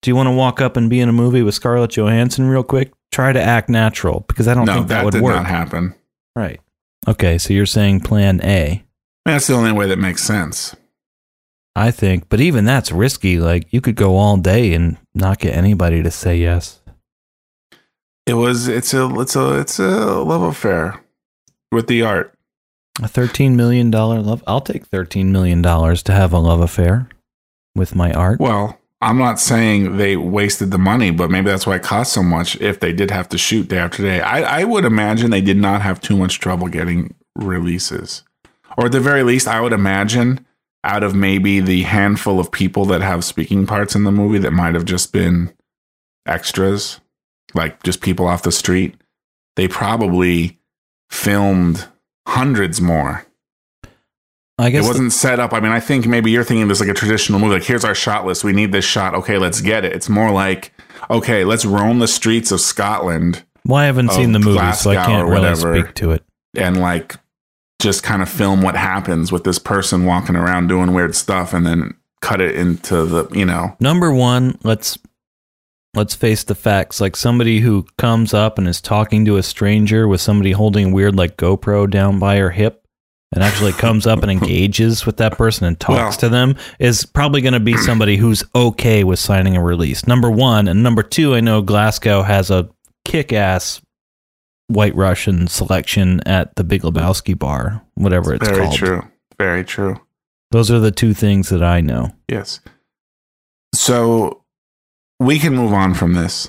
do 0.02 0.10
you 0.12 0.14
want 0.14 0.28
to 0.28 0.32
walk 0.34 0.60
up 0.60 0.76
and 0.76 0.88
be 0.88 1.00
in 1.00 1.08
a 1.08 1.12
movie 1.12 1.42
with 1.42 1.56
Scarlett 1.56 1.90
Johansson 1.90 2.48
real 2.48 2.62
quick 2.62 2.92
try 3.10 3.32
to 3.32 3.42
act 3.42 3.68
natural 3.68 4.24
because 4.28 4.46
I 4.46 4.54
don't 4.54 4.66
no, 4.66 4.74
think 4.74 4.86
that, 4.86 4.98
that, 4.98 5.04
would 5.04 5.14
work 5.20 5.34
not 5.34 5.46
happen. 5.46 5.96
Right 6.38 6.60
okay 7.06 7.36
so 7.36 7.52
you're 7.52 7.66
saying 7.66 8.00
plan 8.00 8.40
A 8.42 8.82
That's 9.24 9.46
the 9.46 9.54
only 9.54 9.72
way 9.72 9.86
that 9.88 9.98
makes 9.98 10.22
sense. 10.22 10.74
I 11.76 11.92
think, 11.92 12.28
but 12.28 12.40
even 12.40 12.64
that's 12.64 12.90
risky. 12.90 13.38
Like 13.38 13.66
you 13.70 13.80
could 13.80 13.94
go 13.94 14.16
all 14.16 14.36
day 14.36 14.74
and 14.74 14.96
not 15.14 15.38
get 15.38 15.54
anybody 15.54 16.02
to 16.02 16.10
say 16.10 16.36
yes. 16.36 16.80
It 18.26 18.34
was. 18.34 18.68
It's 18.68 18.92
a. 18.94 19.08
It's 19.20 19.36
a. 19.36 19.60
It's 19.60 19.78
a 19.78 20.20
love 20.22 20.42
affair 20.42 21.00
with 21.70 21.86
the 21.86 22.02
art. 22.02 22.34
A 23.00 23.06
thirteen 23.06 23.54
million 23.54 23.90
dollar 23.90 24.20
love. 24.20 24.42
I'll 24.46 24.60
take 24.60 24.86
thirteen 24.86 25.30
million 25.30 25.62
dollars 25.62 26.02
to 26.04 26.12
have 26.12 26.32
a 26.32 26.38
love 26.38 26.60
affair 26.60 27.08
with 27.76 27.94
my 27.94 28.12
art. 28.12 28.40
Well, 28.40 28.77
I'm 29.00 29.18
not 29.18 29.38
saying 29.38 29.96
they 29.96 30.16
wasted 30.16 30.70
the 30.70 30.78
money, 30.78 31.10
but 31.12 31.30
maybe 31.30 31.48
that's 31.48 31.66
why 31.66 31.76
it 31.76 31.82
cost 31.84 32.12
so 32.12 32.22
much. 32.22 32.60
If 32.60 32.80
they 32.80 32.92
did 32.92 33.10
have 33.10 33.28
to 33.28 33.38
shoot 33.38 33.68
day 33.68 33.78
after 33.78 34.02
day, 34.02 34.20
I, 34.20 34.60
I 34.60 34.64
would 34.64 34.84
imagine 34.84 35.30
they 35.30 35.40
did 35.40 35.56
not 35.56 35.82
have 35.82 36.00
too 36.00 36.16
much 36.16 36.40
trouble 36.40 36.66
getting 36.66 37.14
releases, 37.36 38.24
or 38.76 38.86
at 38.86 38.92
the 38.92 39.00
very 39.00 39.22
least, 39.22 39.46
I 39.46 39.60
would 39.60 39.72
imagine 39.72 40.44
out 40.82 41.02
of 41.02 41.14
maybe 41.14 41.60
the 41.60 41.82
handful 41.82 42.40
of 42.40 42.50
people 42.50 42.84
that 42.86 43.00
have 43.00 43.24
speaking 43.24 43.66
parts 43.66 43.94
in 43.94 44.04
the 44.04 44.12
movie 44.12 44.38
that 44.38 44.52
might 44.52 44.74
have 44.74 44.84
just 44.84 45.12
been 45.12 45.52
extras, 46.26 47.00
like 47.54 47.82
just 47.82 48.00
people 48.00 48.26
off 48.26 48.42
the 48.42 48.52
street, 48.52 48.96
they 49.56 49.68
probably 49.68 50.58
filmed 51.10 51.86
hundreds 52.26 52.80
more. 52.80 53.26
I 54.58 54.70
guess 54.70 54.84
It 54.84 54.88
wasn't 54.88 55.12
set 55.12 55.38
up. 55.38 55.52
I 55.52 55.60
mean, 55.60 55.72
I 55.72 55.80
think 55.80 56.06
maybe 56.06 56.30
you're 56.30 56.44
thinking 56.44 56.66
this 56.68 56.80
like 56.80 56.88
a 56.88 56.94
traditional 56.94 57.38
movie. 57.38 57.54
Like, 57.54 57.64
here's 57.64 57.84
our 57.84 57.94
shot 57.94 58.26
list. 58.26 58.42
We 58.42 58.52
need 58.52 58.72
this 58.72 58.84
shot. 58.84 59.14
Okay, 59.14 59.38
let's 59.38 59.60
get 59.60 59.84
it. 59.84 59.92
It's 59.92 60.08
more 60.08 60.32
like, 60.32 60.72
okay, 61.10 61.44
let's 61.44 61.64
roam 61.64 62.00
the 62.00 62.08
streets 62.08 62.50
of 62.50 62.60
Scotland 62.60 63.44
well, 63.68 63.76
I 63.76 63.84
haven't 63.84 64.12
seen 64.12 64.32
the 64.32 64.38
movie, 64.38 64.72
so 64.72 64.90
I 64.90 64.94
can't 64.94 65.28
really 65.28 65.42
whatever. 65.42 65.78
speak 65.78 65.94
to 65.96 66.12
it. 66.12 66.24
and 66.56 66.80
like 66.80 67.16
just 67.80 68.02
kind 68.02 68.22
of 68.22 68.28
film 68.28 68.62
what 68.62 68.76
happens 68.76 69.30
with 69.30 69.44
this 69.44 69.58
person 69.58 70.06
walking 70.06 70.36
around 70.36 70.68
doing 70.68 70.94
weird 70.94 71.14
stuff, 71.14 71.52
and 71.52 71.66
then 71.66 71.94
cut 72.22 72.40
it 72.40 72.56
into 72.56 73.04
the 73.04 73.28
you 73.30 73.44
know. 73.44 73.76
Number 73.78 74.10
one, 74.10 74.58
let's 74.64 74.98
let's 75.94 76.14
face 76.14 76.44
the 76.44 76.54
facts. 76.54 76.98
Like 76.98 77.14
somebody 77.14 77.60
who 77.60 77.84
comes 77.98 78.32
up 78.32 78.56
and 78.56 78.66
is 78.66 78.80
talking 78.80 79.26
to 79.26 79.36
a 79.36 79.42
stranger 79.42 80.08
with 80.08 80.22
somebody 80.22 80.52
holding 80.52 80.92
weird 80.92 81.16
like 81.16 81.36
GoPro 81.36 81.90
down 81.90 82.18
by 82.18 82.38
her 82.38 82.50
hip 82.50 82.77
and 83.32 83.44
actually 83.44 83.72
comes 83.72 84.06
up 84.06 84.22
and 84.22 84.30
engages 84.30 85.04
with 85.04 85.18
that 85.18 85.36
person 85.36 85.66
and 85.66 85.78
talks 85.78 86.16
to 86.16 86.28
them 86.28 86.56
is 86.78 87.04
probably 87.04 87.40
going 87.40 87.52
to 87.52 87.60
be 87.60 87.76
somebody 87.76 88.16
who's 88.16 88.42
okay 88.54 89.04
with 89.04 89.18
signing 89.18 89.56
a 89.56 89.62
release. 89.62 90.06
Number 90.06 90.30
one. 90.30 90.66
And 90.68 90.82
number 90.82 91.02
two, 91.02 91.34
I 91.34 91.40
know 91.40 91.60
Glasgow 91.60 92.22
has 92.22 92.50
a 92.50 92.68
kick 93.04 93.32
ass 93.32 93.82
white 94.68 94.94
Russian 94.94 95.46
selection 95.46 96.20
at 96.26 96.54
the 96.56 96.64
Big 96.64 96.82
Lebowski 96.82 97.38
bar, 97.38 97.82
whatever 97.94 98.34
it's 98.34 98.48
Very 98.48 98.60
called. 98.66 98.78
Very 98.78 98.98
true. 99.00 99.08
Very 99.38 99.64
true. 99.64 100.00
Those 100.50 100.70
are 100.70 100.78
the 100.78 100.90
two 100.90 101.12
things 101.12 101.50
that 101.50 101.62
I 101.62 101.82
know. 101.82 102.12
Yes. 102.28 102.60
So 103.74 104.42
we 105.20 105.38
can 105.38 105.54
move 105.54 105.74
on 105.74 105.92
from 105.94 106.14
this. 106.14 106.48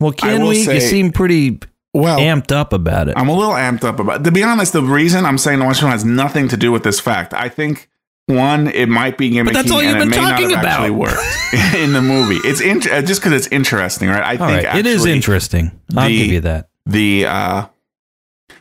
Well, 0.00 0.12
can 0.12 0.44
we? 0.46 0.58
you 0.58 0.64
say- 0.64 0.80
seem 0.80 1.12
pretty 1.12 1.60
Well, 1.96 2.18
amped 2.18 2.52
up 2.52 2.72
about 2.72 3.08
it. 3.08 3.14
I'm 3.16 3.28
a 3.28 3.36
little 3.36 3.54
amped 3.54 3.84
up 3.84 3.98
about. 3.98 4.24
To 4.24 4.32
be 4.32 4.42
honest, 4.42 4.72
the 4.72 4.82
reason 4.82 5.24
I'm 5.24 5.38
saying 5.38 5.58
the 5.58 5.64
one 5.64 5.74
show 5.74 5.86
has 5.88 6.04
nothing 6.04 6.48
to 6.48 6.56
do 6.56 6.70
with 6.72 6.82
this 6.82 7.00
fact. 7.00 7.34
I 7.34 7.48
think 7.48 7.88
one, 8.26 8.66
it 8.68 8.88
might 8.88 9.16
be 9.18 9.30
gimmicky, 9.30 9.52
that's 9.52 9.70
all 9.70 9.82
you've 9.82 9.98
been 9.98 10.10
talking 10.10 10.52
about. 10.52 10.64
actually 10.64 10.90
worked 10.90 11.20
in 11.76 11.92
the 11.92 12.02
movie. 12.02 12.36
It's 12.44 12.60
in, 12.60 12.78
uh, 12.90 13.02
just 13.02 13.20
because 13.20 13.32
it's 13.32 13.46
interesting, 13.48 14.08
right? 14.08 14.22
I 14.22 14.36
All 14.36 14.48
think 14.48 14.66
right, 14.66 14.76
it 14.78 14.86
is 14.86 15.04
interesting. 15.06 15.70
I'll 15.96 16.08
the- 16.08 16.18
give 16.18 16.32
you 16.32 16.40
that. 16.40 16.68
The 16.86 17.26
uh, 17.26 17.66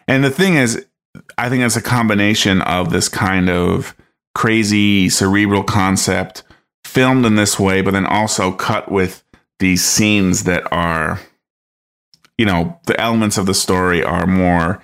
and 0.08 0.24
the 0.24 0.30
thing 0.32 0.56
is, 0.56 0.86
I 1.38 1.50
think 1.50 1.64
it's 1.64 1.76
a 1.76 1.82
combination 1.82 2.62
of 2.62 2.92
this 2.92 3.10
kind 3.10 3.50
of 3.50 3.96
crazy 4.36 5.10
cerebral 5.10 5.64
concept 5.64 6.44
filmed 6.84 7.26
in 7.26 7.36
this 7.36 7.60
way, 7.60 7.82
but 7.82 7.92
then 7.92 8.06
also 8.06 8.52
cut 8.52 8.92
with 8.92 9.24
these 9.60 9.84
scenes 9.84 10.44
that 10.44 10.64
are, 10.72 11.20
you 12.38 12.46
know, 12.46 12.80
the 12.86 13.00
elements 13.00 13.38
of 13.38 13.46
the 13.46 13.54
story 13.54 14.04
are 14.04 14.26
more. 14.28 14.84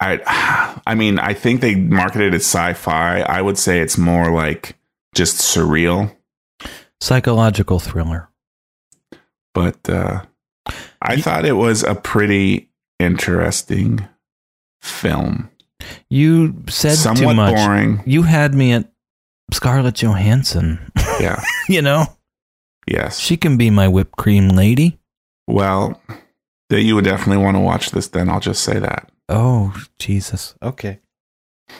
I, 0.00 0.80
I 0.86 0.94
mean, 0.94 1.18
I 1.18 1.34
think 1.34 1.60
they 1.60 1.74
marketed 1.74 2.32
it 2.32 2.36
as 2.36 2.42
sci-fi. 2.42 3.20
I 3.20 3.42
would 3.42 3.58
say 3.58 3.80
it's 3.80 3.98
more 3.98 4.30
like 4.30 4.76
just 5.14 5.36
surreal, 5.38 6.14
Psychological 7.00 7.78
thriller. 7.78 8.28
but 9.54 9.88
uh, 9.88 10.22
I 11.02 11.14
You- 11.14 11.22
thought 11.22 11.44
it 11.44 11.52
was 11.54 11.82
a 11.82 11.94
pretty 11.94 12.70
interesting 12.98 14.06
film. 14.82 15.50
You 16.10 16.56
said 16.68 16.98
too 17.16 17.32
much. 17.34 17.54
boring. 17.54 18.02
You 18.04 18.22
had 18.22 18.52
me 18.54 18.72
at 18.72 18.90
Scarlett 19.52 19.94
Johansson. 19.94 20.90
Yeah. 21.20 21.40
you 21.68 21.82
know, 21.82 22.06
yes. 22.86 23.18
she 23.20 23.36
can 23.36 23.56
be 23.56 23.70
my 23.70 23.86
whipped 23.88 24.16
cream 24.16 24.48
lady. 24.50 24.98
Well, 25.46 26.00
that 26.70 26.82
you 26.82 26.94
would 26.94 27.04
definitely 27.04 27.42
want 27.42 27.56
to 27.56 27.60
watch 27.60 27.90
this. 27.90 28.08
Then 28.08 28.28
I'll 28.28 28.40
just 28.40 28.62
say 28.62 28.78
that. 28.78 29.10
Oh, 29.28 29.74
Jesus. 29.98 30.54
Okay. 30.62 31.00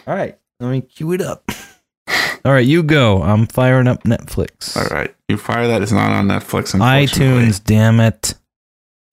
All 0.06 0.14
right. 0.14 0.38
Let 0.60 0.70
me 0.70 0.80
cue 0.80 1.12
it 1.12 1.20
up. 1.20 1.50
All 2.44 2.52
right, 2.52 2.66
you 2.66 2.82
go. 2.82 3.22
I'm 3.22 3.46
firing 3.46 3.86
up 3.88 4.04
Netflix. 4.04 4.76
All 4.76 4.86
right, 4.96 5.14
you 5.28 5.36
fire 5.36 5.66
that. 5.66 5.82
It's 5.82 5.92
not 5.92 6.10
on 6.12 6.28
Netflix. 6.28 6.72
iTunes, 6.78 7.62
damn 7.62 8.00
it. 8.00 8.34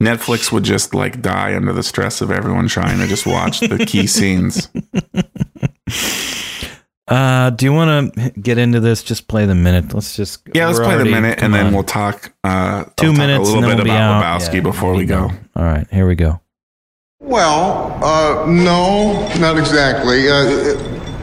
Netflix 0.01 0.51
would 0.51 0.63
just 0.63 0.93
like 0.93 1.21
die 1.21 1.55
under 1.55 1.73
the 1.73 1.83
stress 1.83 2.21
of 2.21 2.29
everyone 2.31 2.67
trying 2.67 2.99
to 2.99 3.07
just 3.07 3.25
watch 3.25 3.59
the 3.61 3.85
key 3.85 4.07
scenes. 4.17 4.69
Uh, 7.07 7.51
do 7.51 7.65
you 7.65 7.73
want 7.73 8.13
to 8.15 8.31
get 8.31 8.57
into 8.57 8.79
this? 8.79 9.03
Just 9.03 9.27
play 9.27 9.45
the 9.45 9.53
minute. 9.55 9.93
Let's 9.93 10.15
just 10.15 10.41
Yeah, 10.55 10.67
let's 10.67 10.79
we're 10.79 10.85
play 10.85 10.97
the 10.97 11.05
minute 11.05 11.41
and 11.41 11.53
then 11.53 11.67
on. 11.67 11.73
we'll 11.73 11.83
talk. 11.83 12.33
Uh, 12.43 12.85
two 12.95 13.07
I'll 13.07 13.13
talk 13.13 13.17
minutes 13.17 13.49
a 13.49 13.53
little 13.53 13.69
and 13.69 13.71
bit 13.71 13.75
we'll 13.77 13.83
be 13.85 13.89
about 13.91 14.23
out. 14.23 14.41
Lebowski 14.41 14.53
Yeah, 14.55 14.59
before 14.61 14.93
we 14.93 15.01
you 15.01 15.07
go. 15.07 15.29
All 15.55 15.63
right, 15.63 15.85
here 15.91 16.07
we 16.07 16.15
go. 16.15 16.41
Well, 17.19 17.97
uh, 18.03 18.45
no, 18.47 19.27
not 19.39 19.57
exactly. 19.57 20.29
Uh, 20.29 21.14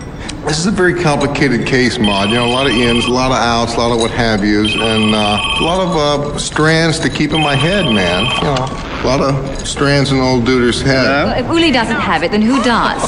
this 0.47 0.59
is 0.59 0.67
a 0.67 0.71
very 0.71 1.01
complicated 1.01 1.67
case, 1.67 1.99
Maud. 1.99 2.31
You 2.31 2.37
know, 2.37 2.47
a 2.47 2.53
lot 2.53 2.67
of 2.67 2.73
ins, 2.73 3.07
a 3.07 3.11
lot 3.11 3.31
of 3.31 3.37
outs, 3.37 3.75
a 3.75 3.79
lot 3.79 3.93
of 3.93 4.01
what 4.01 4.11
have 4.11 4.45
yous, 4.45 4.75
and 4.75 5.15
uh, 5.15 5.41
a 5.61 5.65
lot 5.65 5.81
of 5.81 5.97
uh, 6.35 6.39
strands 6.39 6.99
to 7.01 7.09
keep 7.09 7.33
in 7.33 7.41
my 7.41 7.55
head, 7.55 7.85
man. 7.87 8.25
You 8.37 8.43
know, 8.43 9.03
a 9.03 9.07
lot 9.07 9.21
of 9.21 9.67
strands 9.67 10.11
in 10.13 10.19
old 10.19 10.45
Duder's 10.45 10.81
head. 10.83 11.05
Well, 11.05 11.39
if 11.39 11.47
Uli 11.47 11.71
doesn't 11.71 12.01
have 12.01 12.23
it, 12.23 12.31
then 12.33 12.43
who 12.43 12.63
does? 12.63 13.03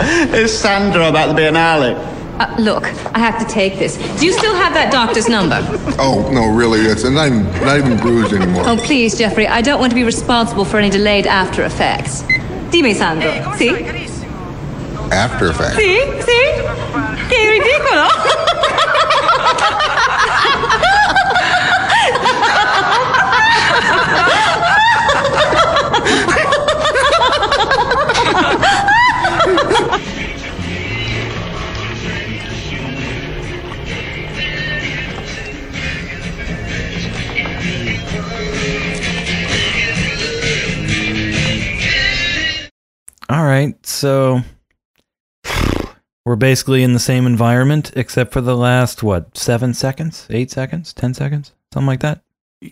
Is 0.34 0.56
Sandra 0.56 1.08
about 1.08 1.28
to 1.28 1.32
the 1.34 1.40
Biennale? 1.40 2.16
Uh, 2.38 2.54
look, 2.58 2.84
I 3.14 3.18
have 3.18 3.38
to 3.38 3.50
take 3.50 3.78
this. 3.78 3.96
Do 4.18 4.26
you 4.26 4.32
still 4.32 4.54
have 4.54 4.74
that 4.74 4.92
doctor's 4.92 5.28
number? 5.28 5.56
Oh, 5.98 6.30
no, 6.30 6.54
really, 6.54 6.80
it's 6.80 7.04
not 7.04 7.26
even, 7.26 7.44
not 7.64 7.78
even 7.78 7.96
bruised 7.96 8.34
anymore. 8.34 8.64
Oh, 8.66 8.76
please, 8.76 9.16
Jeffrey, 9.16 9.48
I 9.48 9.62
don't 9.62 9.80
want 9.80 9.90
to 9.92 9.94
be 9.94 10.04
responsible 10.04 10.66
for 10.66 10.76
any 10.76 10.90
delayed 10.90 11.26
after 11.26 11.64
effects. 11.64 12.22
Dimmi, 12.70 12.94
Sandro. 12.94 13.30
Sì? 13.56 14.05
After 15.12 15.50
effects. 15.50 15.76
Sì? 15.76 15.98
Sì? 16.20 16.40
Che 17.28 17.50
ridicolo! 17.50 18.06
All 43.28 43.44
right, 43.44 43.74
so 43.84 44.40
we're 46.26 46.36
basically 46.36 46.82
in 46.82 46.92
the 46.92 46.98
same 46.98 47.24
environment 47.24 47.92
except 47.94 48.32
for 48.32 48.40
the 48.40 48.56
last 48.56 49.02
what 49.04 49.38
seven 49.38 49.72
seconds, 49.72 50.26
eight 50.28 50.50
seconds, 50.50 50.92
ten 50.92 51.14
seconds, 51.14 51.52
something 51.72 51.86
like 51.86 52.00
that. 52.00 52.20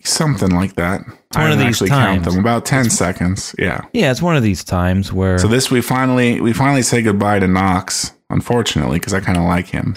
Something 0.03 0.51
like 0.51 0.75
that. 0.75 1.03
It's 1.07 1.37
one 1.37 1.47
I 1.47 1.53
of 1.53 1.59
these 1.59 1.69
actually 1.69 1.91
count 1.91 2.25
them. 2.25 2.39
About 2.39 2.67
ten 2.67 2.91
seconds. 2.91 3.55
Yeah. 3.57 3.83
Yeah, 3.93 4.11
it's 4.11 4.21
one 4.21 4.35
of 4.35 4.43
these 4.43 4.65
times 4.65 5.13
where 5.13 5.39
So 5.39 5.47
this 5.47 5.71
we 5.71 5.81
finally 5.81 6.41
we 6.41 6.53
finally 6.53 6.83
say 6.83 7.01
goodbye 7.01 7.39
to 7.39 7.47
Knox. 7.47 8.13
Unfortunately, 8.29 8.99
because 8.99 9.15
I 9.15 9.21
kind 9.21 9.39
of 9.39 9.45
like 9.45 9.69
him, 9.69 9.95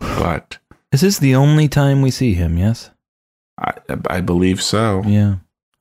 but 0.00 0.58
is 0.92 1.00
this 1.00 1.18
the 1.18 1.34
only 1.34 1.68
time 1.68 2.02
we 2.02 2.10
see 2.10 2.34
him? 2.34 2.58
Yes. 2.58 2.90
I 3.58 3.72
I 4.10 4.20
believe 4.20 4.62
so. 4.62 5.02
Yeah. 5.06 5.36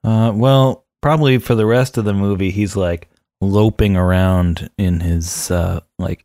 Uh, 0.05 0.31
well, 0.33 0.85
probably 1.01 1.37
for 1.39 1.55
the 1.55 1.65
rest 1.65 1.97
of 1.97 2.05
the 2.05 2.13
movie, 2.13 2.51
he's 2.51 2.77
like 2.77 3.09
loping 3.41 3.97
around 3.97 4.69
in 4.77 5.01
his 5.01 5.51
uh, 5.51 5.81
like 5.99 6.23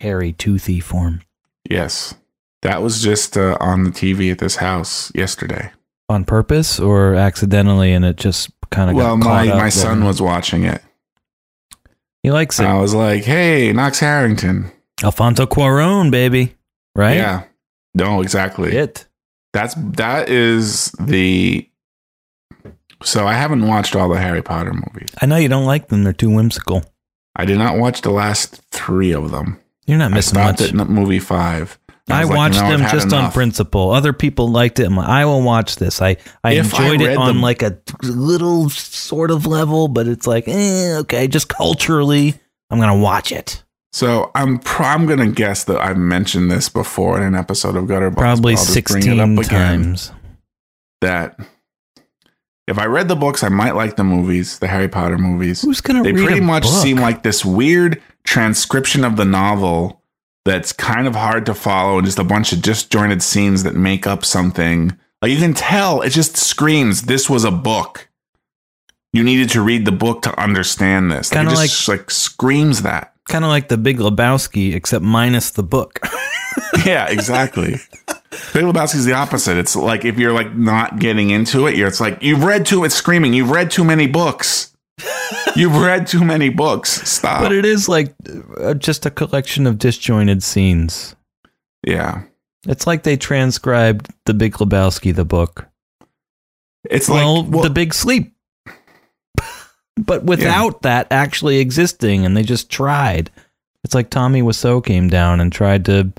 hairy, 0.00 0.32
toothy 0.32 0.80
form 0.80 1.20
Yes, 1.68 2.14
that 2.62 2.82
was 2.82 3.02
just 3.02 3.36
uh, 3.36 3.56
on 3.60 3.84
the 3.84 3.90
TV 3.90 4.30
at 4.30 4.38
this 4.38 4.56
house 4.56 5.10
yesterday. 5.14 5.72
on 6.08 6.24
purpose 6.24 6.78
or 6.78 7.14
accidentally, 7.14 7.92
and 7.92 8.04
it 8.04 8.16
just 8.16 8.50
kind 8.70 8.90
of 8.90 8.96
Well, 8.96 9.16
got 9.16 9.46
my 9.46 9.54
my 9.54 9.68
son 9.68 9.98
there. 10.00 10.06
was 10.08 10.22
watching 10.22 10.64
it. 10.64 10.80
he 12.22 12.30
likes 12.30 12.60
it. 12.60 12.66
I 12.66 12.78
was 12.80 12.94
like, 12.94 13.24
"Hey, 13.24 13.72
Knox 13.72 13.98
Harrington." 14.00 14.70
Alfonso 15.02 15.44
Cuarón, 15.46 16.10
baby, 16.10 16.54
right? 16.94 17.16
Yeah. 17.16 17.44
No, 17.94 18.20
exactly. 18.22 18.72
It. 18.76 19.06
That's 19.52 19.74
that 19.96 20.28
is 20.28 20.92
the. 21.00 21.68
So 23.02 23.26
I 23.26 23.34
haven't 23.34 23.66
watched 23.66 23.94
all 23.96 24.08
the 24.08 24.18
Harry 24.20 24.42
Potter 24.42 24.72
movies. 24.72 25.08
I 25.20 25.26
know 25.26 25.36
you 25.36 25.48
don't 25.48 25.66
like 25.66 25.88
them; 25.88 26.04
they're 26.04 26.12
too 26.12 26.30
whimsical. 26.30 26.84
I 27.34 27.44
did 27.44 27.58
not 27.58 27.76
watch 27.78 28.00
the 28.02 28.10
last 28.10 28.62
three 28.70 29.12
of 29.12 29.30
them. 29.30 29.60
You're 29.86 29.98
not 29.98 30.10
missing 30.12 30.38
I 30.38 30.52
stopped 30.54 30.72
much. 30.74 30.80
at 30.86 30.90
movie 30.90 31.18
five. 31.20 31.78
I, 32.08 32.22
like, 32.22 32.36
watched 32.36 32.60
"No, 32.62 32.70
them 32.70 32.80
just 32.90 33.12
on 33.12 33.32
principle. 33.32 33.90
Other 33.90 34.12
people 34.12 34.48
liked 34.48 34.78
it. 34.78 34.90
Like, 34.90 35.08
I 35.08 35.24
will 35.24 35.42
watch 35.42 35.74
this. 35.76 36.00
I, 36.00 36.16
I 36.44 36.52
If 36.52 36.72
I 36.74 36.84
enjoyed 36.84 37.00
it 37.02 37.16
on 37.16 37.26
them- 37.26 37.42
like 37.42 37.62
a 37.62 37.78
little 38.02 38.68
sort 38.70 39.32
of 39.32 39.44
level, 39.44 39.88
but 39.88 40.06
it's 40.06 40.24
like, 40.26 40.46
eh, 40.46 40.98
okay, 40.98 41.26
just 41.26 41.48
culturally, 41.48 42.34
I'm 42.70 42.78
gonna 42.78 42.96
watch 42.96 43.32
it. 43.32 43.64
So 43.92 44.30
I'm 44.36 44.58
pro- 44.58 44.86
I'm 44.86 45.06
gonna 45.06 45.30
guess 45.30 45.64
that 45.64 45.80
I've 45.80 45.96
mentioned 45.96 46.48
this 46.50 46.68
before 46.68 47.16
in 47.16 47.24
an 47.24 47.34
episode 47.34 47.74
of 47.76 47.88
Gutter 47.88 48.10
Balls, 48.10 48.22
Probably 48.22 48.54
but 48.54 48.60
I'll 48.60 48.66
just 48.74 48.86
bring 48.88 49.02
it 49.02 49.06
16 49.06 49.20
up 49.20 49.44
again, 49.46 49.48
times. 49.82 50.12
That 51.00 51.40
if 52.68 52.78
I 52.78 52.86
read 52.86 53.08
the 53.08 53.16
books, 53.16 53.42
I 53.42 53.48
might 53.48 53.74
like 53.74 53.96
the 53.96 54.04
movies, 54.04 54.58
the 54.58 54.66
Harry 54.68 54.88
Potter 54.88 55.18
movies. 55.18 55.62
Who's 55.62 55.80
gonna 55.80 56.02
they 56.02 56.12
read 56.12 56.24
pretty 56.26 56.40
much 56.40 56.64
book? 56.64 56.72
seem 56.72 56.98
like 56.98 57.22
this 57.22 57.44
weird 57.44 58.00
transcription 58.26 59.04
of 59.04 59.16
the 59.16 59.24
novel 59.24 60.02
that's 60.44 60.72
kind 60.72 61.06
of 61.06 61.14
hard 61.14 61.46
to 61.46 61.54
follow 61.54 61.98
and 61.98 62.06
just 62.06 62.18
a 62.18 62.24
bunch 62.24 62.52
of 62.52 62.62
disjointed 62.62 63.22
scenes 63.22 63.62
that 63.62 63.74
make 63.74 64.06
up 64.06 64.24
something. 64.24 64.96
Like 65.22 65.32
you 65.32 65.38
can 65.38 65.54
tell, 65.54 66.02
it 66.02 66.10
just 66.10 66.36
screams 66.36 67.02
this 67.02 67.28
was 67.30 67.44
a 67.44 67.50
book. 67.50 68.08
You 69.12 69.24
needed 69.24 69.48
to 69.50 69.62
read 69.62 69.86
the 69.86 69.92
book 69.92 70.22
to 70.22 70.40
understand 70.40 71.10
this. 71.10 71.30
Kinda 71.30 71.50
it 71.50 71.54
just, 71.56 71.88
like 71.88 72.10
screams 72.10 72.82
that. 72.82 73.14
kind 73.28 73.44
of 73.44 73.48
like 73.48 73.68
the 73.68 73.78
Big 73.78 73.98
Lebowski, 73.98 74.74
except 74.74 75.02
minus 75.02 75.50
the 75.50 75.62
book. 75.62 75.98
yeah, 76.84 77.08
exactly. 77.08 77.80
Big 78.52 78.64
Lebowski's 78.64 79.04
the 79.04 79.14
opposite. 79.14 79.56
It's 79.56 79.74
like 79.74 80.04
if 80.04 80.18
you're 80.18 80.32
like 80.32 80.54
not 80.54 80.98
getting 80.98 81.30
into 81.30 81.66
it, 81.66 81.76
you're 81.76 81.88
it's 81.88 82.00
like 82.00 82.22
you've 82.22 82.44
read 82.44 82.66
too. 82.66 82.84
It's 82.84 82.94
screaming. 82.94 83.32
You've 83.32 83.50
read 83.50 83.70
too 83.70 83.84
many 83.84 84.06
books. 84.06 84.76
You've 85.60 85.76
read 85.76 86.06
too 86.06 86.24
many 86.24 86.48
books. 86.48 87.08
Stop. 87.08 87.42
but 87.42 87.52
it 87.52 87.64
is 87.64 87.88
like 87.88 88.14
uh, 88.60 88.74
just 88.74 89.06
a 89.06 89.10
collection 89.10 89.66
of 89.66 89.78
disjointed 89.78 90.42
scenes. 90.42 91.16
yeah, 91.86 92.22
It's 92.66 92.86
like 92.86 93.02
they 93.02 93.16
transcribed 93.16 94.08
the 94.26 94.34
Big 94.34 94.54
Lebowski, 94.54 95.14
the 95.14 95.24
book. 95.24 95.66
it's 96.88 97.08
well, 97.08 97.42
like 97.42 97.52
well, 97.52 97.62
the 97.62 97.70
Big 97.70 97.94
Sleep. 97.94 98.34
but 99.96 100.24
without 100.24 100.82
that 100.82 101.06
actually 101.10 101.58
existing, 101.58 102.24
and 102.24 102.36
they 102.36 102.42
just 102.42 102.70
tried. 102.70 103.30
It's 103.84 103.94
like 103.94 104.10
Tommy 104.10 104.42
Wiseau 104.42 104.84
came 104.84 105.08
down 105.08 105.40
and 105.40 105.52
tried 105.52 105.84
to 105.84 106.12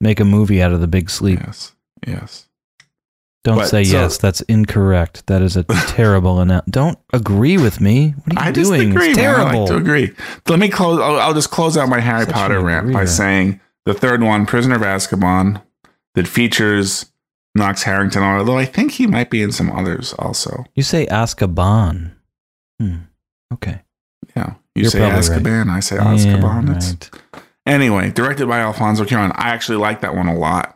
make 0.00 0.20
a 0.20 0.24
movie 0.24 0.62
out 0.62 0.72
of 0.72 0.80
the 0.80 0.86
Big 0.86 1.08
Sleep. 1.08 1.40
yes, 1.44 1.72
yes. 2.06 2.46
Don't 3.44 3.56
But- 3.58 3.68
say 3.68 3.84
so- 3.84 3.96
yes. 4.00 4.18
That's 4.18 4.40
incorrect. 4.42 5.26
That 5.26 5.42
is 5.42 5.56
a 5.56 5.64
terrible 5.88 6.40
announcement. 6.40 6.72
Don't 6.74 6.98
agree 7.12 7.58
with 7.58 7.80
me. 7.80 8.14
What 8.24 8.38
are 8.38 8.44
you 8.44 8.48
I 8.48 8.52
doing? 8.52 8.90
agree. 8.90 9.08
it's 9.10 9.16
man. 9.18 9.26
I 9.26 9.34
terrible. 9.36 9.60
like 9.60 9.68
to 9.68 9.76
agree. 9.76 10.12
Let 10.48 10.58
me 10.58 10.68
close. 10.68 10.98
I'll, 11.00 11.20
I'll 11.20 11.34
just 11.34 11.50
close 11.50 11.76
out 11.76 11.88
my 11.88 12.00
Harry 12.00 12.24
Such 12.24 12.34
Potter 12.34 12.60
rant 12.60 12.92
by 12.92 13.04
saying 13.04 13.60
the 13.84 13.92
third 13.94 14.22
one, 14.22 14.46
Prisoner 14.46 14.76
of 14.76 14.80
Azkaban, 14.82 15.60
that 16.14 16.26
features 16.26 17.12
Knox 17.54 17.82
Harrington. 17.82 18.22
Although 18.22 18.56
I 18.58 18.64
think 18.64 18.92
he 18.92 19.06
might 19.06 19.28
be 19.30 19.42
in 19.42 19.52
some 19.52 19.70
others 19.70 20.14
also. 20.18 20.64
You 20.74 20.82
say 20.82 21.06
Azkaban. 21.06 22.12
Hmm. 22.80 22.96
Okay. 23.52 23.82
Yeah, 24.34 24.54
you 24.74 24.82
You're 24.82 24.90
say 24.90 24.98
probably 25.00 25.16
right. 25.16 25.42
Azkaban, 25.42 25.70
I 25.70 25.80
say 25.80 25.96
Azkaban. 25.96 26.66
Yeah, 26.68 26.76
It's- 26.76 26.98
right. 27.12 27.42
Anyway, 27.66 28.10
directed 28.10 28.46
by 28.48 28.60
Alfonso 28.60 29.04
Cuarón. 29.04 29.32
I 29.36 29.48
actually 29.50 29.78
like 29.78 30.00
that 30.02 30.14
one 30.14 30.28
a 30.28 30.34
lot. 30.36 30.73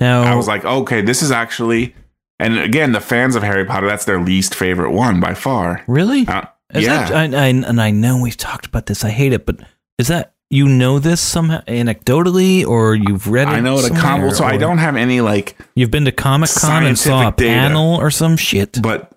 Now, 0.00 0.22
I 0.22 0.34
was 0.34 0.48
like, 0.48 0.64
okay, 0.64 1.00
this 1.02 1.22
is 1.22 1.30
actually, 1.30 1.94
and 2.38 2.58
again, 2.58 2.92
the 2.92 3.00
fans 3.00 3.36
of 3.36 3.42
Harry 3.42 3.64
Potter, 3.64 3.86
that's 3.86 4.04
their 4.04 4.20
least 4.20 4.54
favorite 4.54 4.90
one 4.90 5.20
by 5.20 5.34
far. 5.34 5.82
really? 5.86 6.26
Uh, 6.26 6.42
Is 6.74 6.84
yeah, 6.84 7.08
that, 7.08 7.34
I, 7.34 7.44
I, 7.44 7.46
and 7.48 7.80
I 7.80 7.90
know 7.90 8.20
we've 8.20 8.36
talked 8.36 8.66
about 8.66 8.86
this. 8.86 9.04
I 9.04 9.10
hate 9.10 9.32
it, 9.32 9.46
but 9.46 9.60
is 9.98 10.08
that 10.08 10.34
you 10.50 10.68
know 10.68 10.98
this 10.98 11.20
somehow 11.20 11.60
anecdotally, 11.62 12.66
or 12.66 12.94
you've 12.94 13.28
read 13.28 13.48
it? 13.48 13.52
I 13.52 13.60
know 13.60 13.78
at 13.78 13.84
a 13.90 13.94
con. 13.94 14.30
So 14.34 14.44
I 14.44 14.56
don't 14.56 14.78
have 14.78 14.96
any 14.96 15.20
like, 15.20 15.56
You've 15.74 15.90
been 15.90 16.04
to 16.04 16.12
Comic 16.12 16.50
Con 16.50 16.84
and 16.84 16.98
saw 16.98 17.28
a 17.28 17.32
data. 17.32 17.48
panel 17.50 17.96
or 17.96 18.10
some 18.10 18.36
shit. 18.36 18.80
but 18.82 19.12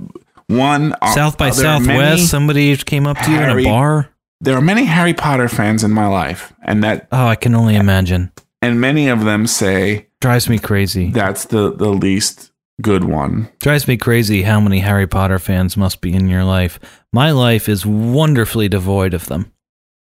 one 0.48 0.94
uh, 1.02 1.14
South 1.14 1.38
by 1.38 1.50
Southwest, 1.50 2.30
somebody 2.30 2.76
came 2.78 3.06
up 3.08 3.18
to 3.20 3.32
you 3.32 3.40
in 3.40 3.60
a 3.60 3.64
bar. 3.64 4.10
there 4.40 4.56
are 4.56 4.62
many 4.62 4.86
Harry 4.86 5.14
Potter 5.14 5.50
fans 5.50 5.84
in 5.84 5.92
my 5.92 6.08
life, 6.08 6.54
and 6.64 6.84
that 6.84 7.08
Oh, 7.12 7.28
I 7.28 7.36
can 7.36 7.54
only 7.56 7.76
imagine. 7.76 8.32
and 8.62 8.80
many 8.80 9.08
of 9.10 9.26
them 9.26 9.46
say 9.48 10.07
Drives 10.22 10.50
me 10.50 10.58
crazy. 10.60 11.12
that's 11.12 11.46
the 11.46 11.74
the 11.74 11.90
least 11.90 12.52
good 12.82 13.04
one. 13.04 13.50
Drives 13.60 13.88
me 13.88 13.98
crazy 13.98 14.42
how 14.44 14.60
many 14.60 14.80
Harry 14.80 15.08
Potter 15.08 15.40
fans 15.40 15.78
must 15.78 16.02
be 16.02 16.14
in 16.14 16.28
your 16.28 16.44
life. 16.44 16.80
My 17.14 17.32
life 17.32 17.70
is 17.70 17.86
wonderfully 17.86 18.68
devoid 18.70 19.14
of 19.14 19.26
them. 19.28 19.52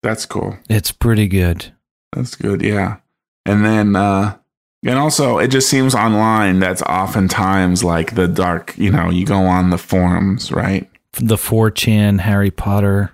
That's 0.03 0.25
cool. 0.25 0.57
It's 0.69 0.91
pretty 0.91 1.27
good. 1.27 1.73
That's 2.13 2.35
good. 2.35 2.61
Yeah. 2.61 2.97
And 3.45 3.65
then, 3.65 3.95
uh, 3.95 4.37
and 4.85 4.97
also 4.99 5.37
it 5.39 5.47
just 5.49 5.69
seems 5.69 5.95
online 5.95 6.59
that's 6.59 6.81
oftentimes 6.83 7.83
like 7.83 8.15
the 8.15 8.27
dark, 8.27 8.77
you 8.77 8.91
know, 8.91 9.09
you 9.09 9.25
go 9.25 9.39
on 9.45 9.69
the 9.69 9.77
forums, 9.77 10.51
right? 10.51 10.89
The 11.13 11.37
4chan 11.37 12.19
Harry 12.21 12.51
Potter 12.51 13.11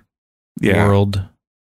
Yeah. 0.60 0.86
world. 0.86 1.22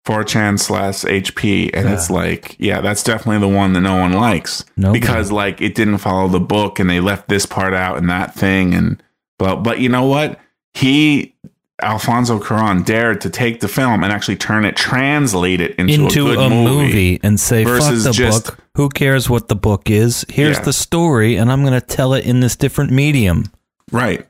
4chan 0.06 0.60
slash 0.60 1.03
HP, 1.03 1.72
and 1.74 1.89
it's 1.89 2.10
like, 2.10 2.56
yeah, 2.60 2.80
that's 2.82 3.01
definitely 3.03 3.39
the 3.39 3.53
one 3.53 3.74
that 3.74 3.82
no 3.82 3.95
one 3.97 4.14
likes 4.14 4.64
Nobody. 4.78 4.99
because 4.99 5.32
like 5.32 5.62
it 5.62 5.74
didn't 5.76 5.97
follow 5.97 6.28
the 6.28 6.39
book, 6.39 6.80
and 6.80 6.89
they 6.89 6.99
left 6.99 7.28
this 7.28 7.45
part 7.45 7.74
out 7.74 7.97
and 7.97 8.10
that 8.10 8.36
thing, 8.36 8.74
and 8.74 9.01
but 9.39 9.58
but 9.64 9.80
you 9.80 9.89
know 9.89 10.06
what? 10.06 10.39
He 10.74 11.34
Alfonso 11.82 12.39
Cuarón 12.39 12.86
dared 12.86 13.20
to 13.22 13.30
take 13.30 13.60
the 13.60 13.68
film 13.68 14.03
and 14.03 14.14
actually 14.14 14.38
turn 14.38 14.64
it, 14.64 14.76
translate 14.78 15.60
it 15.60 15.76
into, 15.76 16.03
into 16.06 16.28
a, 16.32 16.36
good 16.36 16.39
a 16.45 16.49
movie. 16.49 16.84
movie. 16.86 17.20
and 17.24 17.39
say 17.39 17.66
fuck 17.66 17.80
the 17.93 18.12
just- 18.14 18.45
book. 18.45 18.60
Who 18.76 18.89
cares 18.89 19.30
what 19.30 19.47
the 19.47 19.56
book 19.56 19.89
is? 19.89 20.26
Here's 20.30 20.58
Yeah. 20.58 20.64
the 20.64 20.74
story, 20.74 21.36
and 21.38 21.49
I'm 21.51 21.62
going 21.62 21.80
to 21.80 21.86
tell 21.86 22.14
it 22.14 22.26
in 22.26 22.41
this 22.41 22.56
different 22.58 22.91
medium. 22.91 23.45
Right. 23.91 24.26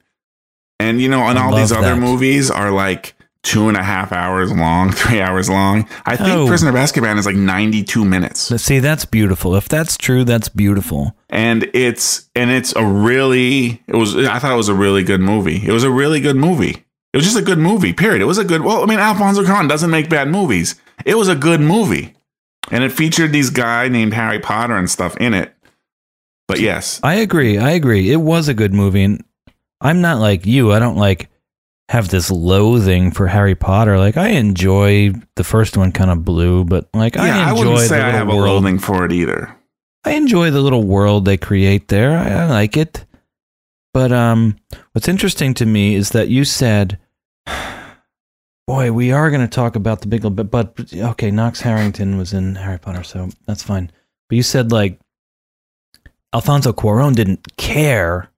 And 0.79 1.01
you 1.01 1.09
know, 1.09 1.21
and 1.21 1.39
I 1.39 1.45
all 1.45 1.55
these 1.55 1.71
love 1.71 1.83
other 1.83 1.95
that. 1.95 1.99
movies 2.01 2.51
are 2.51 2.69
like 2.71 3.14
two 3.45 3.69
and 3.69 3.77
a 3.77 3.83
half 3.83 4.11
hours 4.11 4.51
long, 4.51 4.91
three 5.01 5.21
hours 5.21 5.49
long. 5.49 5.87
I 6.05 6.17
think 6.17 6.29
Oh. 6.29 6.47
Prisoner 6.47 6.71
of 6.71 6.75
Azkaban 6.75 7.17
is 7.17 7.25
like 7.25 7.35
92 7.37 8.03
minutes. 8.03 8.49
But 8.49 8.59
see, 8.59 8.79
that's 8.79 9.05
beautiful. 9.05 9.55
If 9.55 9.69
that's 9.69 9.95
true, 9.97 10.23
that's 10.25 10.49
beautiful. 10.49 11.15
And 11.29 11.69
it's 11.73 12.29
and 12.35 12.51
it's 12.51 12.75
a 12.75 12.83
really 12.85 13.81
it 13.87 13.95
was 13.95 14.15
I 14.17 14.39
thought 14.39 14.51
it 14.51 14.57
was 14.57 14.69
a 14.69 14.73
really 14.75 15.03
good 15.03 15.21
movie. 15.21 15.65
It 15.65 15.71
was 15.71 15.83
a 15.83 15.91
really 15.91 16.19
good 16.19 16.35
movie. 16.35 16.83
It 17.13 17.17
was 17.17 17.23
just 17.23 17.37
a 17.37 17.41
good 17.41 17.59
movie, 17.59 17.93
period. 17.93 18.21
It 18.21 18.25
was 18.25 18.37
a 18.37 18.43
good 18.43 18.61
well, 18.61 18.83
I 18.83 18.85
mean 18.87 18.99
Alfonso 18.99 19.43
Cuarón 19.43 19.69
doesn't 19.69 19.89
make 19.91 20.09
bad 20.09 20.27
movies. 20.27 20.75
It 21.05 21.15
was 21.15 21.29
a 21.29 21.35
good 21.35 21.61
movie. 21.61 22.13
And 22.71 22.83
it 22.83 22.91
featured 22.91 23.31
these 23.31 23.51
guy 23.51 23.87
named 23.89 24.13
Harry 24.13 24.39
Potter 24.39 24.75
and 24.75 24.89
stuff 24.89 25.15
in 25.17 25.33
it. 25.35 25.53
But 26.47 26.59
yes. 26.59 26.99
I 27.03 27.15
agree. 27.15 27.57
I 27.59 27.71
agree. 27.71 28.11
It 28.11 28.17
was 28.17 28.47
a 28.47 28.53
good 28.55 28.73
movie, 28.73 29.03
and 29.03 29.23
I'm 29.81 30.01
not 30.01 30.19
like 30.19 30.45
you. 30.45 30.71
I 30.71 30.79
don't 30.79 30.95
like 30.97 31.29
have 31.89 32.09
this 32.09 32.31
loathing 32.31 33.11
for 33.11 33.27
Harry 33.27 33.55
Potter. 33.55 33.97
Like 33.97 34.17
I 34.17 34.29
enjoy 34.29 35.13
the 35.35 35.43
first 35.43 35.77
one, 35.77 35.91
kind 35.91 36.09
of 36.11 36.25
blue, 36.25 36.63
but 36.63 36.89
like 36.93 37.15
yeah, 37.15 37.23
I 37.23 37.27
I, 37.27 37.51
enjoy 37.51 37.59
wouldn't 37.59 37.77
the 37.77 37.85
say 37.87 38.01
I 38.01 38.05
little 38.07 38.19
have 38.19 38.29
a 38.29 38.35
world. 38.35 38.63
loathing 38.63 38.79
for 38.79 39.05
it 39.05 39.11
either. 39.11 39.55
I 40.03 40.11
enjoy 40.11 40.51
the 40.51 40.61
little 40.61 40.83
world 40.83 41.25
they 41.25 41.37
create 41.37 41.87
there. 41.87 42.17
I, 42.17 42.43
I 42.43 42.45
like 42.45 42.77
it. 42.77 43.05
But 43.93 44.11
um, 44.11 44.57
what's 44.91 45.07
interesting 45.07 45.53
to 45.55 45.65
me 45.65 45.95
is 45.95 46.09
that 46.09 46.27
you 46.27 46.43
said, 46.43 46.99
"Boy, 48.67 48.91
we 48.91 49.11
are 49.11 49.29
going 49.29 49.41
to 49.41 49.47
talk 49.47 49.75
about 49.75 50.01
the 50.01 50.07
big." 50.07 50.21
But, 50.23 50.51
but 50.51 50.93
okay, 50.93 51.31
Knox 51.31 51.61
Harrington 51.61 52.17
was 52.17 52.33
in 52.33 52.55
Harry 52.55 52.79
Potter, 52.79 53.03
so 53.03 53.29
that's 53.45 53.63
fine. 53.63 53.91
But 54.27 54.35
you 54.35 54.43
said 54.43 54.71
like 54.71 54.99
Alfonso 56.33 56.73
Cuarón 56.73 57.15
didn't 57.15 57.55
care 57.57 58.29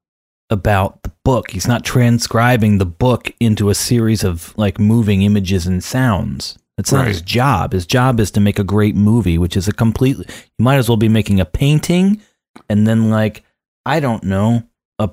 about 0.49 1.03
the 1.03 1.11
book. 1.23 1.51
He's 1.51 1.67
not 1.67 1.83
transcribing 1.83 2.77
the 2.77 2.85
book 2.85 3.31
into 3.39 3.69
a 3.69 3.75
series 3.75 4.23
of 4.23 4.57
like 4.57 4.79
moving 4.79 5.21
images 5.21 5.67
and 5.67 5.83
sounds. 5.83 6.57
It's 6.77 6.91
not 6.91 7.07
his 7.07 7.21
job. 7.21 7.73
His 7.73 7.87
job 7.87 8.19
is 8.19 8.29
to 8.31 8.39
make 8.39 8.59
a 8.59 8.63
great 8.63 8.95
movie, 8.95 9.37
which 9.39 9.57
is 9.57 9.67
a 9.67 9.73
completely 9.73 10.25
you 10.29 10.63
might 10.63 10.77
as 10.77 10.87
well 10.87 10.97
be 10.97 11.09
making 11.09 11.39
a 11.39 11.45
painting 11.45 12.21
and 12.69 12.85
then 12.87 13.09
like 13.09 13.43
I 13.85 13.99
don't 13.99 14.23
know, 14.23 14.63
a 14.99 15.09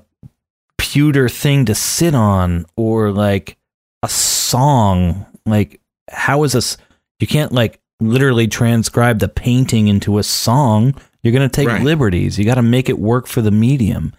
pewter 0.77 1.27
thing 1.29 1.65
to 1.65 1.75
sit 1.75 2.13
on 2.13 2.65
or 2.77 3.11
like 3.11 3.57
a 4.03 4.09
song. 4.09 5.25
Like 5.45 5.81
how 6.11 6.43
is 6.43 6.53
this 6.53 6.77
you 7.19 7.27
can't 7.27 7.51
like 7.51 7.79
literally 7.99 8.47
transcribe 8.47 9.19
the 9.19 9.27
painting 9.29 9.87
into 9.87 10.17
a 10.17 10.23
song. 10.23 10.93
You're 11.23 11.33
going 11.33 11.49
to 11.49 11.55
take 11.55 11.67
Right. 11.67 11.81
liberties. 11.81 12.37
You 12.37 12.45
got 12.45 12.55
to 12.55 12.61
make 12.61 12.89
it 12.89 12.99
work 12.99 13.25
for 13.25 13.41
the 13.41 13.51
medium. 13.51 14.13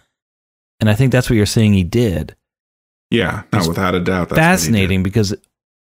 And 0.81 0.91
I 0.91 0.95
think 0.95 1.13
that's 1.13 1.31
what 1.31 1.37
you're 1.37 1.47
saying 1.47 1.73
he 1.73 1.85
did. 1.85 2.37
Yeah, 3.11 3.43
not 3.53 3.61
It's 3.61 3.69
without 3.69 3.95
a 3.95 4.01
doubt. 4.01 4.29
that's 4.29 4.31
what 4.31 4.39
he 4.39 4.43
did. 4.43 4.43
Fascinating 4.43 5.03
because 5.03 5.35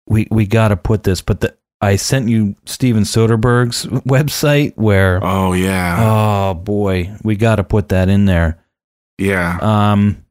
we 0.06 0.26
we 0.30 0.46
got 0.46 0.68
to 0.68 0.76
put 0.76 1.02
this 1.04 1.20
but 1.22 1.40
the 1.40 1.56
I 1.80 1.96
sent 1.96 2.28
you 2.28 2.54
Steven 2.66 3.04
Soderbergh's 3.04 3.86
website 4.06 4.74
where 4.76 5.20
Oh 5.22 5.52
yeah, 5.52 5.98
oh 6.00 6.54
boy, 6.54 7.14
we 7.22 7.36
got 7.36 7.56
to 7.56 7.64
put 7.64 7.88
that 7.90 8.08
in 8.08 8.24
there. 8.26 8.58
yeah. 9.18 9.58
Um 9.62 10.24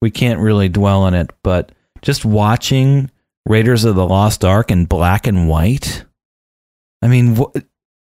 we 0.00 0.10
can't 0.10 0.38
really 0.38 0.68
dwell 0.68 1.02
on 1.02 1.14
it, 1.14 1.30
but 1.42 1.72
just 2.02 2.24
watching 2.24 3.10
Raiders 3.46 3.84
of 3.84 3.96
the 3.96 4.06
Lost 4.06 4.44
Ark 4.44 4.70
in 4.70 4.84
black 4.84 5.26
and 5.26 5.48
white. 5.48 6.04
I 7.02 7.08
mean, 7.08 7.34
wh- 7.36 7.58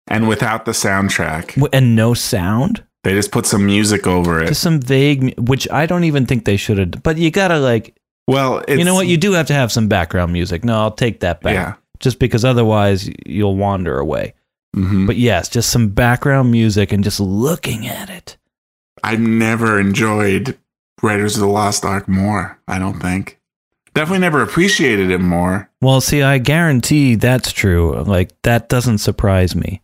and 0.09 0.29
without 0.29 0.65
the 0.67 0.73
soundtrack, 0.73 1.67
and 1.73 1.95
no 1.97 2.13
sound. 2.13 2.83
They 3.05 3.13
just 3.13 3.33
put 3.33 3.47
some 3.47 3.65
music 3.67 4.07
over 4.07 4.43
it. 4.43 4.49
Just 4.49 4.63
some 4.63 4.81
vague, 4.81 5.39
which 5.39 5.71
I 5.71 5.87
don't 5.87 6.05
even 6.05 6.27
think 6.27 6.45
they 6.45 6.57
should 6.57 6.79
have. 6.79 7.03
But 7.03 7.17
you 7.17 7.31
gotta 7.31 7.59
like, 7.59 7.97
well, 8.27 8.59
it's, 8.69 8.79
you 8.79 8.85
know 8.85 8.95
what? 8.95 9.07
You 9.07 9.17
do 9.17 9.33
have 9.33 9.47
to 9.47 9.55
have 9.55 9.73
some 9.73 9.89
background 9.89 10.33
music. 10.33 10.65
No, 10.65 10.79
I'll 10.81 10.91
take 10.93 11.21
that 11.21 11.41
back. 11.41 11.55
yeah. 11.55 11.75
Just 11.99 12.19
because 12.19 12.45
otherwise 12.45 13.11
you'll 13.27 13.57
wander 13.57 13.99
away. 13.99 14.35
hmm 14.75 15.07
But 15.07 15.17
yes, 15.17 15.49
just 15.49 15.71
some 15.71 15.89
background 15.89 16.51
music 16.51 16.93
and 16.93 17.03
just 17.05 17.21
looking 17.21 17.87
at 17.87 18.09
it. 18.11 18.37
I've 19.03 19.21
never 19.21 19.81
enjoyed 19.81 20.57
Raiders 21.03 21.37
of 21.37 21.41
the 21.41 21.47
Lost 21.49 21.85
Ark 21.85 22.07
more. 22.09 22.59
I 22.69 22.79
don't 22.79 23.01
think. 23.01 23.39
Definitely 23.95 24.21
never 24.21 24.43
appreciated 24.43 25.11
it 25.11 25.19
more. 25.19 25.69
Well, 25.81 26.01
see, 26.01 26.23
I 26.23 26.39
guarantee 26.39 27.17
that's 27.17 27.51
true. 27.53 28.03
Like 28.03 28.31
that 28.43 28.69
doesn't 28.69 28.99
surprise 28.99 29.57
me. 29.57 29.81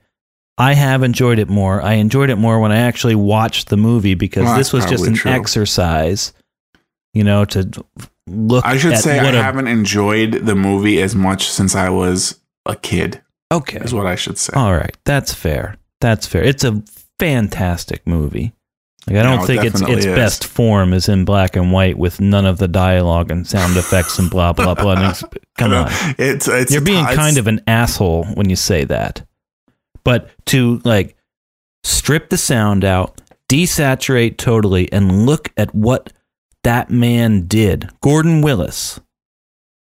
I 0.59 0.73
have 0.75 1.03
enjoyed 1.03 1.39
it 1.39 1.49
more. 1.49 1.83
I 1.83 1.95
enjoyed 1.95 2.31
it 2.31 2.37
more 2.37 2.61
when 2.61 2.73
I 2.73 2.79
actually 2.79 3.15
watched 3.15 3.69
the 3.69 3.77
movie 3.77 4.15
because 4.15 4.45
Well, 4.45 4.57
this 4.57 4.73
was 4.73 4.87
just 4.87 5.07
an 5.07 5.15
true. 5.15 5.31
exercise, 5.31 6.33
you 7.13 7.25
know, 7.25 7.45
to 7.47 7.69
look. 8.27 8.65
I 8.65 8.79
should 8.79 8.97
say 8.97 9.19
I 9.19 9.25
a- 9.31 9.43
haven't 9.43 9.69
enjoyed 9.69 10.33
the 10.47 10.55
movie 10.55 11.01
as 11.03 11.15
much 11.15 11.49
since 11.51 11.75
I 11.75 11.91
was 11.91 12.41
a 12.65 12.75
kid. 12.77 13.21
Okay, 13.53 13.79
Is 13.79 13.93
what 13.95 14.07
I 14.07 14.17
should 14.17 14.39
say. 14.39 14.53
all 14.57 14.75
right, 14.75 14.97
that's 15.05 15.33
fair. 15.33 15.77
That's 16.01 16.27
fair. 16.27 16.43
It's 16.43 16.65
a 16.65 16.83
fantastic 17.21 18.07
movie. 18.07 18.53
Like 19.07 19.19
I 19.19 19.23
don't 19.23 19.41
it 19.43 19.47
think 19.47 19.65
its 19.65 19.81
its 19.83 20.05
is. 20.05 20.17
best 20.17 20.45
form 20.45 20.93
is 20.93 21.09
in 21.09 21.25
black 21.25 21.55
and 21.55 21.71
white 21.71 21.97
with 21.97 22.21
none 22.21 22.45
of 22.45 22.59
the 22.59 22.67
dialogue 22.67 23.31
and 23.31 23.47
sound 23.47 23.77
effects 23.77 24.19
and 24.19 24.29
blah 24.29 24.53
blah 24.53 24.75
blah. 24.75 25.15
Come 25.59 25.73
on. 25.75 25.91
It's 26.19 26.49
it's 26.49 26.73
You're 26.73 26.81
being 26.81 27.05
it's- 27.05 27.15
kind 27.15 27.39
of 27.39 27.47
an 27.47 27.61
asshole 27.69 28.25
when 28.35 28.51
you 28.51 28.57
say 28.57 28.83
that. 28.85 29.23
But 30.07 30.31
to 30.47 30.81
like 30.85 31.17
strip 31.83 32.31
the 32.31 32.39
sound 32.39 32.85
out, 32.85 33.21
desaturate 33.51 34.37
totally, 34.37 34.91
and 34.93 35.27
look 35.27 35.53
at 35.57 35.75
what 35.75 36.13
that 36.63 36.91
man 36.91 37.49
did, 37.49 37.91
Gordon 38.01 38.41
Willis. 38.41 39.01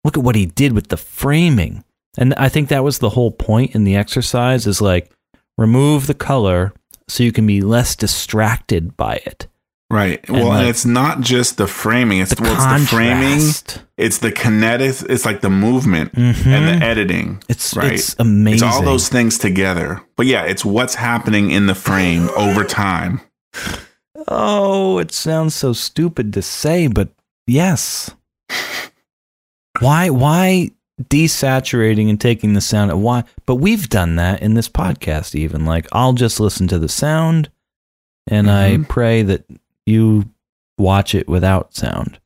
Look 0.03 0.19
at 0.19 0.23
what 0.23 0.35
he 0.35 0.45
did 0.45 0.73
with 0.73 0.89
the 0.89 0.97
framing. 0.97 1.83
And 2.19 2.35
I 2.35 2.49
think 2.49 2.69
that 2.69 2.83
was 2.83 2.99
the 2.99 3.09
whole 3.09 3.31
point 3.31 3.73
in 3.73 3.83
the 3.83 3.95
exercise 3.95 4.67
is 4.67 4.79
like 4.79 5.09
remove 5.57 6.05
the 6.05 6.13
color 6.13 6.71
so 7.07 7.23
you 7.23 7.31
can 7.31 7.47
be 7.47 7.61
less 7.61 7.95
distracted 7.95 8.95
by 8.95 9.15
it. 9.25 9.47
Right. 9.91 10.19
and 10.27 10.37
Well, 10.37 10.47
like- 10.47 10.59
and 10.61 10.69
it's 10.69 10.85
not 10.85 11.21
just 11.21 11.57
the 11.57 11.67
framing. 11.67 12.19
It's 12.19 12.33
The 12.33 12.41
what's 12.43 12.65
the 12.81 12.87
framing. 12.87 13.39
It's 13.97 14.17
the 14.19 14.31
kinetic. 14.31 14.95
It's 15.09 15.25
like 15.25 15.41
the 15.41 15.49
movement 15.49 16.13
Mhm. 16.15 16.45
and 16.47 16.81
the 16.81 16.85
editing. 16.85 17.43
It's 17.49 17.75
right. 17.75 17.93
it's 17.93 18.15
amazing. 18.17 18.53
It's 18.55 18.63
all 18.75 18.81
those 18.83 19.09
things 19.09 19.37
together. 19.37 20.01
But 20.17 20.25
yeah, 20.25 20.43
it's 20.43 20.65
what's 20.65 20.95
happening 20.95 21.51
in 21.51 21.67
the 21.67 21.75
frame 21.75 22.29
over 22.35 22.63
time. 22.63 23.21
Oh, 24.27 24.97
it 24.99 25.11
sounds 25.11 25.55
so 25.55 25.73
stupid 25.73 26.33
to 26.33 26.41
say, 26.41 26.87
but 26.87 27.09
yes. 27.47 28.09
Why 29.79 30.09
why 30.09 30.71
desaturating 31.01 32.09
and 32.09 32.21
taking 32.21 32.53
the 32.53 32.61
sound 32.61 32.91
why 33.01 33.23
but 33.47 33.55
we've 33.55 33.89
done 33.89 34.17
that 34.17 34.39
in 34.43 34.53
this 34.53 34.69
podcast 34.69 35.33
even 35.33 35.65
like 35.65 35.87
I'll 35.91 36.13
just 36.13 36.39
listen 36.39 36.67
to 36.67 36.77
the 36.77 36.89
sound 36.89 37.49
and 38.27 38.51
I 38.51 38.77
Mhm. 38.77 38.87
pray 38.87 39.23
that 39.23 39.45
you 39.85 40.25
watch 40.77 41.15
it 41.15 41.27
without 41.27 41.73
sound. 41.73 42.19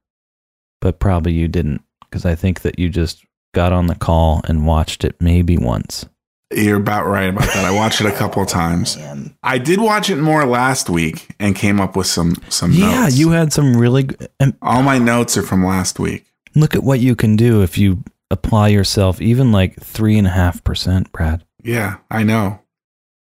But 0.81 0.99
probably 0.99 1.33
you 1.33 1.47
didn't 1.47 1.81
because 2.01 2.25
I 2.25 2.35
think 2.35 2.61
that 2.61 2.79
you 2.79 2.89
just 2.89 3.25
got 3.53 3.73
on 3.73 3.87
the 3.87 3.95
call 3.95 4.41
and 4.47 4.67
watched 4.67 5.03
it 5.03 5.15
maybe 5.19 5.57
once. 5.57 6.05
You're 6.53 6.77
about 6.77 7.07
right 7.07 7.29
about 7.29 7.45
that. 7.45 7.65
I 7.65 7.71
watched 7.71 8.01
it 8.01 8.07
a 8.07 8.11
couple 8.11 8.41
of 8.43 8.47
oh, 8.49 8.51
times. 8.51 8.97
I 9.41 9.57
did 9.57 9.81
watch 9.81 10.09
it 10.09 10.17
more 10.17 10.45
last 10.45 10.89
week 10.89 11.33
and 11.39 11.55
came 11.55 11.81
up 11.81 11.95
with 11.95 12.07
some 12.07 12.35
some 12.49 12.71
notes. 12.71 12.81
Yeah, 12.81 13.01
notes. 13.03 13.17
you 13.17 13.31
had 13.31 13.51
some 13.51 13.75
really 13.75 14.03
good, 14.03 14.29
and 14.39 14.55
all 14.61 14.83
my 14.83 14.97
notes 14.99 15.37
are 15.37 15.41
from 15.41 15.65
last 15.65 15.99
week. 15.99 16.31
Look 16.53 16.75
at 16.75 16.83
what 16.83 16.99
you 16.99 17.15
can 17.15 17.35
do 17.35 17.63
if 17.63 17.77
you 17.77 18.03
apply 18.29 18.69
yourself 18.69 19.21
even 19.21 19.51
like 19.51 19.79
three 19.81 20.17
and 20.17 20.27
a 20.27 20.31
half 20.31 20.63
percent, 20.63 21.11
Brad. 21.11 21.43
Yeah, 21.63 21.97
I 22.11 22.23
know. 22.23 22.61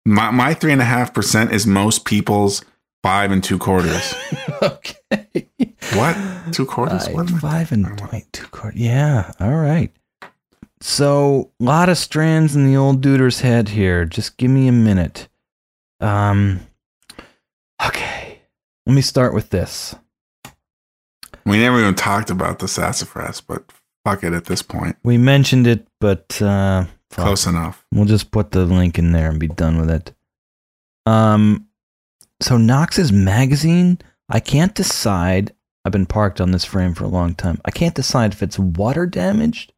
My 0.05 0.31
my 0.31 0.55
three 0.55 0.73
and 0.73 0.81
a 0.81 0.87
half 0.87 1.13
percent 1.13 1.53
is 1.53 1.67
most 1.67 2.05
people's 2.05 2.65
five 3.03 3.31
and 3.31 3.43
two 3.43 3.59
quarters. 3.59 4.15
okay. 4.63 5.49
What? 5.95 6.17
Two 6.53 6.67
quarters? 6.67 7.07
Five, 7.07 7.15
What 7.15 7.31
five 7.31 7.73
and 7.73 8.01
wait, 8.13 8.33
two 8.33 8.47
quarters. 8.47 8.81
Yeah. 8.81 9.33
All 9.41 9.57
right. 9.57 9.93
So 10.81 11.51
a 11.61 11.65
lot 11.65 11.89
of 11.89 11.99
strands 11.99 12.57
in 12.57 12.67
the 12.67 12.77
old 12.77 13.01
duder's 13.01 13.41
head 13.41 13.69
here. 13.71 14.05
Just 14.05 14.37
give 14.37 14.51
me 14.51 14.69
a 14.69 14.73
minute. 14.73 15.29
Um. 16.01 16.61
Okay. 17.85 18.41
Let 18.87 18.95
me 18.95 19.03
start 19.03 19.35
with 19.35 19.51
this. 19.51 19.95
We 21.47 21.59
never 21.59 21.81
even 21.81 21.95
talked 21.95 22.31
about 22.31 22.59
the 22.59 22.69
sassafras, 22.69 23.41
but 23.41 23.65
fuck 24.05 24.25
it 24.25 24.33
at 24.33 24.45
this 24.47 24.63
point. 24.63 24.97
We 25.03 25.17
mentioned 25.19 25.67
it, 25.67 25.87
but 25.99 26.41
uh, 26.41 26.85
Close 27.11 27.47
enough. 27.47 27.85
We'll 27.93 28.05
just 28.05 28.31
put 28.31 28.53
the 28.53 28.65
link 28.65 28.99
in 28.99 29.13
there 29.13 29.31
and 29.31 29.41
be 29.41 29.49
done 29.49 29.79
with 29.79 29.91
it. 29.91 30.13
Um, 31.07 31.67
so 32.43 32.57
Knox's 32.57 33.13
magazine, 33.13 33.99
I 34.29 34.41
can't 34.41 34.75
decide. 34.75 35.55
I've 35.85 35.93
been 35.93 36.07
parked 36.07 36.41
on 36.41 36.51
this 36.51 36.65
frame 36.65 36.95
for 36.95 37.05
a 37.05 37.09
long 37.09 37.35
time. 37.35 37.61
I 37.65 37.71
can't 37.71 37.95
decide 37.95 38.33
if 38.33 38.43
it's 38.43 38.59
water 38.59 39.07
damaged 39.07 39.73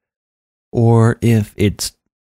or 0.73 1.19
if 1.21 1.55
it's 1.57 1.93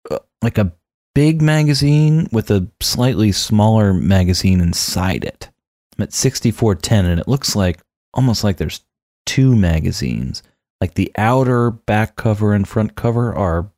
uh, 0.09 0.19
like 0.41 0.57
a 0.57 0.73
big 1.15 1.41
magazine 1.41 2.27
with 2.31 2.51
a 2.51 2.67
slightly 2.81 3.31
smaller 3.31 3.93
magazine 3.93 4.61
inside 4.61 5.23
it. 5.23 5.49
I'm 5.97 6.03
at 6.03 6.13
6410 6.13 7.05
and 7.05 7.19
it 7.19 7.27
looks 7.27 7.55
like 7.55 7.79
almost 8.13 8.43
like 8.43 8.57
there's 8.57 8.81
two 9.25 9.55
magazines. 9.55 10.43
Like 10.79 10.93
the 10.93 11.11
outer 11.17 11.71
back 11.71 12.15
cover 12.15 12.53
and 12.53 12.67
front 12.67 12.95
cover 12.95 13.33
are 13.33 13.71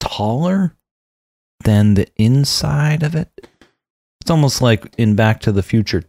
taller 0.00 0.74
than 1.64 1.94
the 1.94 2.08
inside 2.16 3.02
of 3.02 3.14
it. 3.14 3.48
It's 4.22 4.30
almost 4.30 4.62
like 4.62 4.94
in 4.98 5.16
Back 5.16 5.40
to 5.40 5.50
the 5.50 5.64
Future 5.64 6.04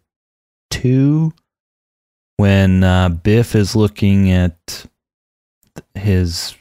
2 0.70 1.34
when 2.38 2.84
uh, 2.84 3.09
Biff 3.09 3.55
is 3.55 3.76
looking 3.76 4.32
at 4.32 4.86
his 5.95 6.55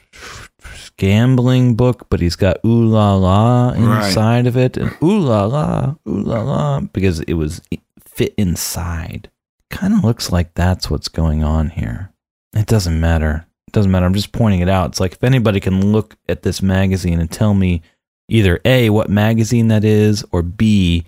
gambling 0.97 1.75
book, 1.75 2.07
but 2.09 2.21
he's 2.21 2.35
got 2.35 2.57
ooh 2.65 2.87
la 2.87 3.13
la 3.13 3.69
inside 3.73 4.47
of 4.47 4.57
it, 4.57 4.77
and 4.77 4.97
ooh 5.03 5.19
la 5.19 5.45
la, 5.45 5.93
ooh 6.07 6.23
la 6.23 6.41
la, 6.41 6.79
because 6.79 7.19
it 7.19 7.35
was 7.35 7.61
fit 7.99 8.33
inside. 8.35 9.29
Kind 9.69 9.93
of 9.93 10.03
looks 10.03 10.31
like 10.31 10.55
that's 10.55 10.89
what's 10.89 11.07
going 11.07 11.43
on 11.43 11.69
here. 11.69 12.11
It 12.55 12.65
doesn't 12.65 12.99
matter. 12.99 13.45
It 13.67 13.73
doesn't 13.73 13.91
matter. 13.91 14.07
I'm 14.07 14.15
just 14.15 14.31
pointing 14.31 14.61
it 14.61 14.69
out. 14.69 14.89
It's 14.89 14.99
like 14.99 15.11
if 15.13 15.23
anybody 15.23 15.59
can 15.59 15.91
look 15.91 16.15
at 16.27 16.41
this 16.41 16.63
magazine 16.63 17.19
and 17.19 17.29
tell 17.29 17.53
me 17.53 17.83
either 18.27 18.59
A, 18.65 18.89
what 18.89 19.07
magazine 19.07 19.67
that 19.67 19.83
is, 19.83 20.25
or 20.31 20.41
B, 20.41 21.05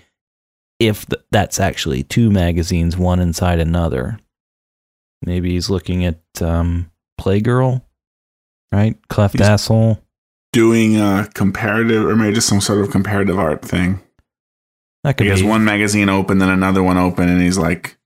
if 0.80 1.06
th- 1.06 1.22
that's 1.32 1.60
actually 1.60 2.04
two 2.04 2.30
magazines, 2.32 2.98
one 2.98 3.20
inside 3.20 3.60
another. 3.60 4.20
Maybe 5.26 5.52
he's 5.52 5.70
looking 5.70 6.06
at 6.06 6.20
um, 6.42 6.92
Playgirl, 7.20 7.82
right? 8.72 8.96
Cleft 9.10 9.36
He's- 9.38 9.48
Asshole. 9.50 10.02
Doing 10.54 10.96
a 10.98 11.28
comparative, 11.34 12.06
or 12.06 12.16
maybe 12.16 12.34
just 12.34 12.48
some 12.48 12.62
sort 12.62 12.80
of 12.80 12.90
comparative 12.90 13.38
art 13.38 13.62
thing. 13.62 14.00
That 15.04 15.18
could 15.18 15.26
He 15.26 15.30
could 15.30 15.32
has 15.32 15.42
be 15.42 15.48
one 15.50 15.66
magazine 15.66 16.08
open, 16.08 16.38
then 16.38 16.48
another 16.50 16.82
one 16.82 16.98
open, 16.98 17.28
and 17.28 17.42
he's 17.42 17.58
like, 17.58 17.98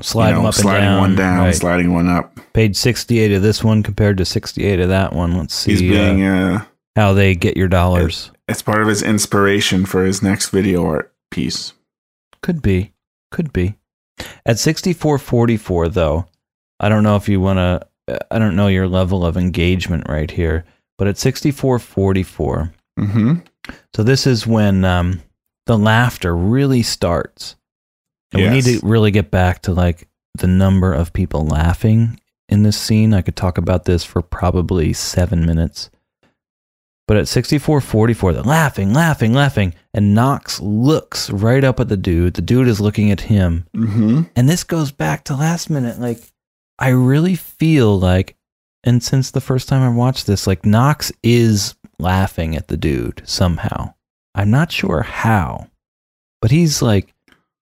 slide 0.00 0.30
you 0.30 0.34
know, 0.34 0.40
up 0.40 0.46
and 0.46 0.54
sliding 0.56 0.84
down. 0.88 1.00
one 1.00 1.14
down, 1.14 1.38
right. 1.44 1.54
sliding 1.54 1.92
one 1.92 2.08
up. 2.08 2.36
Page 2.52 2.74
68 2.74 3.30
of 3.32 3.42
this 3.42 3.62
one 3.62 3.84
compared 3.84 4.16
to 4.18 4.24
68 4.24 4.80
of 4.80 4.88
that 4.88 5.12
one. 5.12 5.38
Let's 5.38 5.54
see 5.54 5.70
He's 5.70 5.80
being, 5.82 6.24
uh, 6.24 6.62
uh, 6.62 6.64
how 6.96 7.12
they 7.12 7.36
get 7.36 7.56
your 7.56 7.68
dollars. 7.68 8.32
it's 8.48 8.60
part 8.60 8.82
of 8.82 8.88
his 8.88 9.02
inspiration 9.02 9.86
for 9.86 10.04
his 10.04 10.20
next 10.20 10.48
video 10.48 10.84
art 10.84 11.11
piece. 11.32 11.72
Could 12.42 12.62
be. 12.62 12.92
Could 13.32 13.52
be. 13.52 13.74
At 14.46 14.60
6444 14.60 15.88
though, 15.88 16.26
I 16.78 16.88
don't 16.88 17.02
know 17.02 17.16
if 17.16 17.28
you 17.28 17.40
want 17.40 17.58
to 17.58 17.86
I 18.30 18.38
don't 18.38 18.56
know 18.56 18.68
your 18.68 18.88
level 18.88 19.24
of 19.24 19.36
engagement 19.36 20.08
right 20.08 20.30
here, 20.30 20.64
but 20.98 21.08
at 21.08 21.18
6444. 21.18 22.72
Mm-hmm. 22.98 23.34
So 23.96 24.02
this 24.02 24.26
is 24.26 24.46
when 24.46 24.84
um 24.84 25.22
the 25.66 25.78
laughter 25.78 26.36
really 26.36 26.82
starts. 26.82 27.56
And 28.32 28.42
we 28.42 28.48
need 28.48 28.64
to 28.64 28.80
really 28.82 29.10
get 29.10 29.30
back 29.30 29.62
to 29.62 29.72
like 29.72 30.08
the 30.34 30.46
number 30.46 30.92
of 30.94 31.12
people 31.12 31.44
laughing 31.46 32.18
in 32.48 32.62
this 32.62 32.78
scene. 32.78 33.12
I 33.12 33.20
could 33.20 33.36
talk 33.36 33.58
about 33.58 33.84
this 33.84 34.04
for 34.04 34.22
probably 34.22 34.94
7 34.94 35.44
minutes. 35.44 35.90
But 37.12 37.18
at 37.18 37.28
6444, 37.28 38.32
they're 38.32 38.42
laughing, 38.42 38.94
laughing, 38.94 39.34
laughing. 39.34 39.74
And 39.92 40.14
Knox 40.14 40.58
looks 40.62 41.28
right 41.28 41.62
up 41.62 41.78
at 41.78 41.90
the 41.90 41.96
dude. 41.98 42.32
The 42.32 42.40
dude 42.40 42.68
is 42.68 42.80
looking 42.80 43.10
at 43.10 43.20
him. 43.20 43.66
Mm-hmm. 43.76 44.22
And 44.34 44.48
this 44.48 44.64
goes 44.64 44.92
back 44.92 45.24
to 45.24 45.36
last 45.36 45.68
minute. 45.68 46.00
Like, 46.00 46.22
I 46.78 46.88
really 46.88 47.34
feel 47.34 48.00
like, 48.00 48.34
and 48.82 49.02
since 49.02 49.30
the 49.30 49.42
first 49.42 49.68
time 49.68 49.82
I 49.82 49.94
watched 49.94 50.26
this, 50.26 50.46
like, 50.46 50.64
Knox 50.64 51.12
is 51.22 51.74
laughing 51.98 52.56
at 52.56 52.68
the 52.68 52.78
dude 52.78 53.20
somehow. 53.26 53.92
I'm 54.34 54.50
not 54.50 54.72
sure 54.72 55.02
how, 55.02 55.66
but 56.40 56.50
he's 56.50 56.80
like 56.80 57.12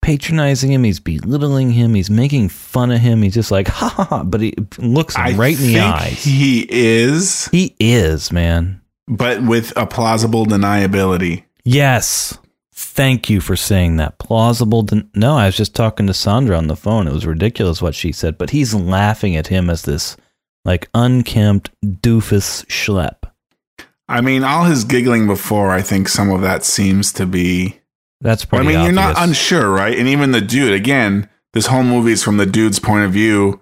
patronizing 0.03 0.71
him. 0.71 0.83
He's 0.83 0.99
belittling 0.99 1.71
him. 1.71 1.95
He's 1.95 2.11
making 2.11 2.49
fun 2.49 2.91
of 2.91 2.99
him. 2.99 3.23
He's 3.23 3.33
just 3.33 3.49
like, 3.49 3.67
ha 3.69 3.89
ha 3.89 4.03
ha. 4.03 4.23
But 4.23 4.41
he 4.41 4.53
looks 4.77 5.15
I 5.15 5.31
right 5.31 5.59
in 5.59 5.65
the 5.65 5.79
eyes. 5.79 6.23
He 6.23 6.67
is, 6.69 7.47
he 7.47 7.75
is, 7.79 8.31
man. 8.31 8.79
But 9.07 9.43
with 9.43 9.73
a 9.77 9.85
plausible 9.85 10.45
deniability. 10.45 11.43
Yes. 11.63 12.37
Thank 12.75 13.29
you 13.29 13.39
for 13.39 13.55
saying 13.55 13.97
that. 13.97 14.17
Plausible. 14.17 14.83
Den- 14.83 15.09
no, 15.15 15.35
I 15.37 15.45
was 15.45 15.55
just 15.55 15.75
talking 15.75 16.07
to 16.07 16.13
Sandra 16.13 16.57
on 16.57 16.67
the 16.67 16.75
phone. 16.75 17.07
It 17.07 17.13
was 17.13 17.25
ridiculous 17.25 17.81
what 17.81 17.95
she 17.95 18.11
said, 18.11 18.37
but 18.37 18.49
he's 18.49 18.73
laughing 18.73 19.35
at 19.35 19.47
him 19.47 19.69
as 19.69 19.83
this 19.83 20.17
like 20.65 20.89
unkempt 20.93 21.69
doofus 21.83 22.65
schlep. 22.65 23.29
I 24.07 24.21
mean, 24.21 24.43
all 24.43 24.65
his 24.65 24.83
giggling 24.83 25.27
before, 25.27 25.71
I 25.71 25.81
think 25.81 26.09
some 26.09 26.29
of 26.31 26.41
that 26.41 26.63
seems 26.63 27.13
to 27.13 27.25
be. 27.25 27.79
That's 28.21 28.43
I 28.43 28.47
pretty. 28.47 28.67
mean, 28.67 28.83
you're 28.83 28.91
not 28.91 29.15
unsure, 29.17 29.69
right? 29.69 29.97
And 29.97 30.07
even 30.07 30.31
the 30.31 30.41
dude, 30.41 30.73
again, 30.73 31.29
this 31.53 31.67
whole 31.67 31.83
movie 31.83 32.11
is 32.13 32.23
from 32.23 32.37
the 32.37 32.45
dude's 32.45 32.79
point 32.79 33.05
of 33.05 33.11
view. 33.11 33.61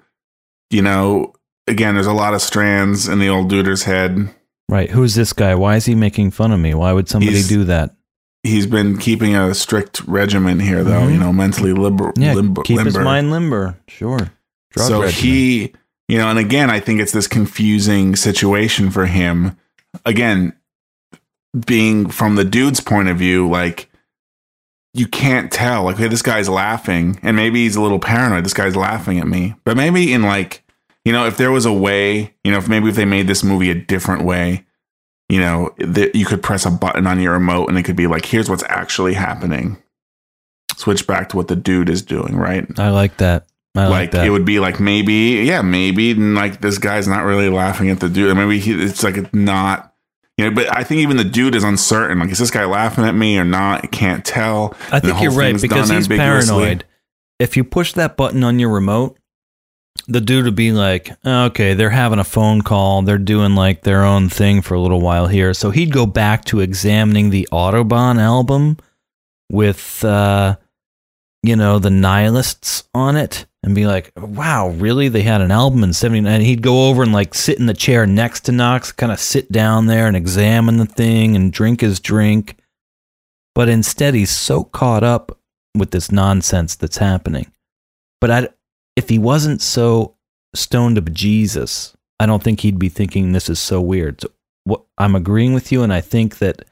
You 0.69 0.81
know, 0.81 1.33
again, 1.67 1.95
there's 1.95 2.07
a 2.07 2.13
lot 2.13 2.33
of 2.33 2.41
strands 2.41 3.07
in 3.07 3.19
the 3.19 3.29
old 3.29 3.49
duder's 3.49 3.83
head. 3.83 4.33
Right. 4.71 4.89
Who's 4.89 5.13
this 5.13 5.33
guy? 5.33 5.53
Why 5.53 5.75
is 5.75 5.85
he 5.85 5.93
making 5.93 6.31
fun 6.31 6.51
of 6.51 6.59
me? 6.59 6.73
Why 6.73 6.91
would 6.93 7.07
somebody 7.07 7.33
He's- 7.33 7.47
do 7.47 7.65
that? 7.65 7.95
He's 8.43 8.65
been 8.65 8.97
keeping 8.97 9.35
a 9.35 9.53
strict 9.53 10.01
regimen 10.07 10.59
here, 10.59 10.83
though. 10.83 11.01
Mhm. 11.01 11.11
You 11.13 11.17
know, 11.19 11.31
mentally 11.31 11.73
liber- 11.73 12.11
Yeah, 12.15 12.33
limber- 12.33 12.63
keep 12.63 12.79
his 12.79 12.97
mind 12.97 13.29
limber. 13.29 13.77
Sure. 13.87 14.31
Drug 14.71 14.87
so 14.87 15.01
regimen. 15.03 15.23
he, 15.23 15.73
you 16.07 16.17
know, 16.17 16.27
and 16.27 16.39
again, 16.39 16.71
I 16.71 16.79
think 16.79 16.99
it's 16.99 17.11
this 17.11 17.27
confusing 17.27 18.15
situation 18.15 18.89
for 18.89 19.05
him. 19.05 19.55
Again, 20.07 20.53
being 21.67 22.09
from 22.09 22.33
the 22.35 22.43
dude's 22.43 22.79
point 22.79 23.09
of 23.09 23.17
view, 23.17 23.47
like 23.47 23.89
you 24.93 25.05
can't 25.07 25.51
tell. 25.51 25.83
Like, 25.83 25.97
hey, 25.97 26.07
this 26.07 26.21
guy's 26.23 26.49
laughing, 26.49 27.19
and 27.21 27.35
maybe 27.35 27.63
he's 27.63 27.75
a 27.75 27.81
little 27.81 27.99
paranoid. 27.99 28.43
This 28.43 28.53
guy's 28.53 28.75
laughing 28.75 29.19
at 29.19 29.27
me, 29.27 29.53
but 29.63 29.77
maybe 29.77 30.11
in 30.11 30.23
like, 30.23 30.60
you 31.05 31.11
know, 31.11 31.25
if 31.25 31.37
there 31.37 31.51
was 31.51 31.65
a 31.65 31.73
way, 31.73 32.33
you 32.43 32.51
know, 32.51 32.57
if 32.57 32.67
maybe 32.67 32.89
if 32.89 32.95
they 32.95 33.05
made 33.05 33.27
this 33.27 33.43
movie 33.43 33.71
a 33.71 33.75
different 33.75 34.23
way, 34.23 34.65
you 35.29 35.39
know, 35.39 35.73
that 35.77 36.15
you 36.15 36.25
could 36.25 36.43
press 36.43 36.65
a 36.65 36.71
button 36.71 37.07
on 37.07 37.19
your 37.19 37.33
remote 37.33 37.69
and 37.69 37.77
it 37.77 37.83
could 37.83 37.95
be 37.95 38.07
like, 38.07 38.25
here's 38.25 38.49
what's 38.49 38.63
actually 38.67 39.13
happening. 39.13 39.81
Switch 40.75 41.07
back 41.07 41.29
to 41.29 41.37
what 41.37 41.47
the 41.47 41.55
dude 41.55 41.89
is 41.89 42.01
doing, 42.01 42.35
right? 42.35 42.67
I 42.79 42.89
like 42.89 43.17
that. 43.17 43.47
I 43.75 43.83
like, 43.83 43.89
like 43.89 44.11
that. 44.11 44.27
it 44.27 44.29
would 44.29 44.43
be 44.43 44.59
like 44.59 44.81
maybe 44.81 45.43
yeah 45.45 45.61
maybe 45.61 46.13
like 46.13 46.59
this 46.59 46.77
guy's 46.77 47.07
not 47.07 47.23
really 47.23 47.49
laughing 47.49 47.89
at 47.89 48.01
the 48.01 48.09
dude 48.09 48.35
maybe 48.35 48.59
he, 48.59 48.73
it's 48.73 49.01
like 49.01 49.15
it's 49.15 49.33
not 49.33 49.93
you 50.37 50.43
know 50.43 50.53
but 50.53 50.75
i 50.75 50.83
think 50.83 50.99
even 50.99 51.15
the 51.15 51.23
dude 51.23 51.55
is 51.55 51.63
uncertain 51.63 52.19
like 52.19 52.29
is 52.31 52.37
this 52.39 52.51
guy 52.51 52.65
laughing 52.65 53.05
at 53.05 53.15
me 53.15 53.37
or 53.37 53.45
not 53.45 53.85
i 53.85 53.87
can't 53.87 54.25
tell 54.25 54.75
I 54.91 54.99
think 54.99 55.21
you're 55.21 55.31
right 55.31 55.59
because 55.59 55.89
he's 55.89 56.09
paranoid. 56.09 56.83
If 57.39 57.55
you 57.55 57.63
push 57.63 57.93
that 57.93 58.17
button 58.17 58.43
on 58.43 58.59
your 58.59 58.69
remote, 58.69 59.17
the 60.11 60.21
dude 60.21 60.45
would 60.45 60.55
be 60.55 60.71
like, 60.71 61.11
okay, 61.25 61.73
they're 61.73 61.89
having 61.89 62.19
a 62.19 62.23
phone 62.23 62.61
call. 62.61 63.01
They're 63.01 63.17
doing 63.17 63.55
like 63.55 63.83
their 63.83 64.03
own 64.03 64.29
thing 64.29 64.61
for 64.61 64.73
a 64.73 64.79
little 64.79 65.01
while 65.01 65.27
here. 65.27 65.53
So 65.53 65.71
he'd 65.71 65.91
go 65.91 66.05
back 66.05 66.45
to 66.45 66.59
examining 66.59 67.29
the 67.29 67.47
Autobahn 67.51 68.19
album 68.19 68.77
with, 69.49 70.03
uh, 70.03 70.57
you 71.43 71.55
know, 71.55 71.79
the 71.79 71.89
nihilists 71.89 72.83
on 72.93 73.15
it 73.15 73.45
and 73.63 73.75
be 73.75 73.85
like, 73.85 74.11
wow, 74.17 74.69
really? 74.69 75.07
They 75.07 75.21
had 75.21 75.41
an 75.41 75.51
album 75.51 75.83
in 75.83 75.93
79. 75.93 76.31
And 76.33 76.43
he'd 76.43 76.61
go 76.61 76.89
over 76.89 77.03
and 77.03 77.13
like 77.13 77.33
sit 77.33 77.59
in 77.59 77.65
the 77.65 77.73
chair 77.73 78.05
next 78.05 78.41
to 78.41 78.51
Knox, 78.51 78.91
kind 78.91 79.11
of 79.11 79.19
sit 79.19 79.51
down 79.51 79.85
there 79.85 80.07
and 80.07 80.17
examine 80.17 80.77
the 80.77 80.85
thing 80.85 81.35
and 81.35 81.53
drink 81.53 81.81
his 81.81 81.99
drink. 81.99 82.57
But 83.53 83.69
instead, 83.69 84.13
he's 84.13 84.31
so 84.31 84.63
caught 84.63 85.03
up 85.03 85.37
with 85.75 85.91
this 85.91 86.11
nonsense 86.11 86.75
that's 86.75 86.97
happening. 86.97 87.51
But 88.19 88.31
I, 88.31 88.49
if 89.01 89.09
he 89.09 89.17
wasn't 89.19 89.61
so 89.61 90.15
stoned 90.53 90.97
of 90.97 91.13
Jesus, 91.13 91.95
I 92.19 92.25
don't 92.25 92.43
think 92.43 92.59
he'd 92.59 92.77
be 92.79 92.89
thinking 92.89 93.31
this 93.31 93.49
is 93.49 93.59
so 93.59 93.81
weird. 93.81 94.21
So 94.21 94.29
what 94.63 94.83
I'm 94.97 95.15
agreeing 95.15 95.53
with 95.53 95.71
you, 95.71 95.81
and 95.81 95.91
I 95.93 96.01
think 96.01 96.37
that 96.37 96.63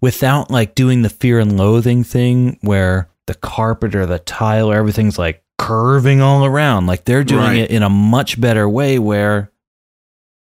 without 0.00 0.50
like 0.50 0.74
doing 0.74 1.02
the 1.02 1.08
fear 1.08 1.38
and 1.38 1.56
loathing 1.56 2.04
thing 2.04 2.58
where 2.62 3.08
the 3.26 3.34
carpet 3.34 3.94
or 3.94 4.06
the 4.06 4.18
tile 4.18 4.70
or 4.70 4.74
everything's 4.76 5.18
like 5.18 5.42
curving 5.58 6.20
all 6.20 6.44
around, 6.44 6.86
like 6.86 7.04
they're 7.04 7.24
doing 7.24 7.42
Right. 7.44 7.58
it 7.58 7.70
in 7.70 7.82
a 7.82 7.88
much 7.90 8.40
better 8.40 8.68
way 8.68 8.98
where 8.98 9.50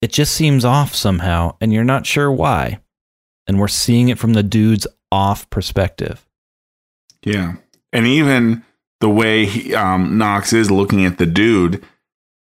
it 0.01 0.13
just 0.13 0.33
seems 0.35 0.65
off 0.65 0.95
somehow, 0.95 1.57
and 1.61 1.73
you're 1.73 1.85
not 1.85 2.07
sure 2.07 2.33
why. 2.33 2.81
And 3.47 3.61
we're 3.61 3.69
seeing 3.69 4.09
it 4.09 4.19
from 4.19 4.33
the 4.33 4.43
dude's 4.43 4.87
off 5.13 5.49
perspective. 5.51 6.27
yeah 7.25 7.55
and 7.93 8.07
even 8.07 8.65
the 9.01 9.09
way 9.09 9.46
he, 9.46 9.74
um, 9.74 10.18
knox 10.18 10.53
is 10.53 10.70
looking 10.70 11.05
at 11.05 11.18
the 11.18 11.26
dude 11.26 11.84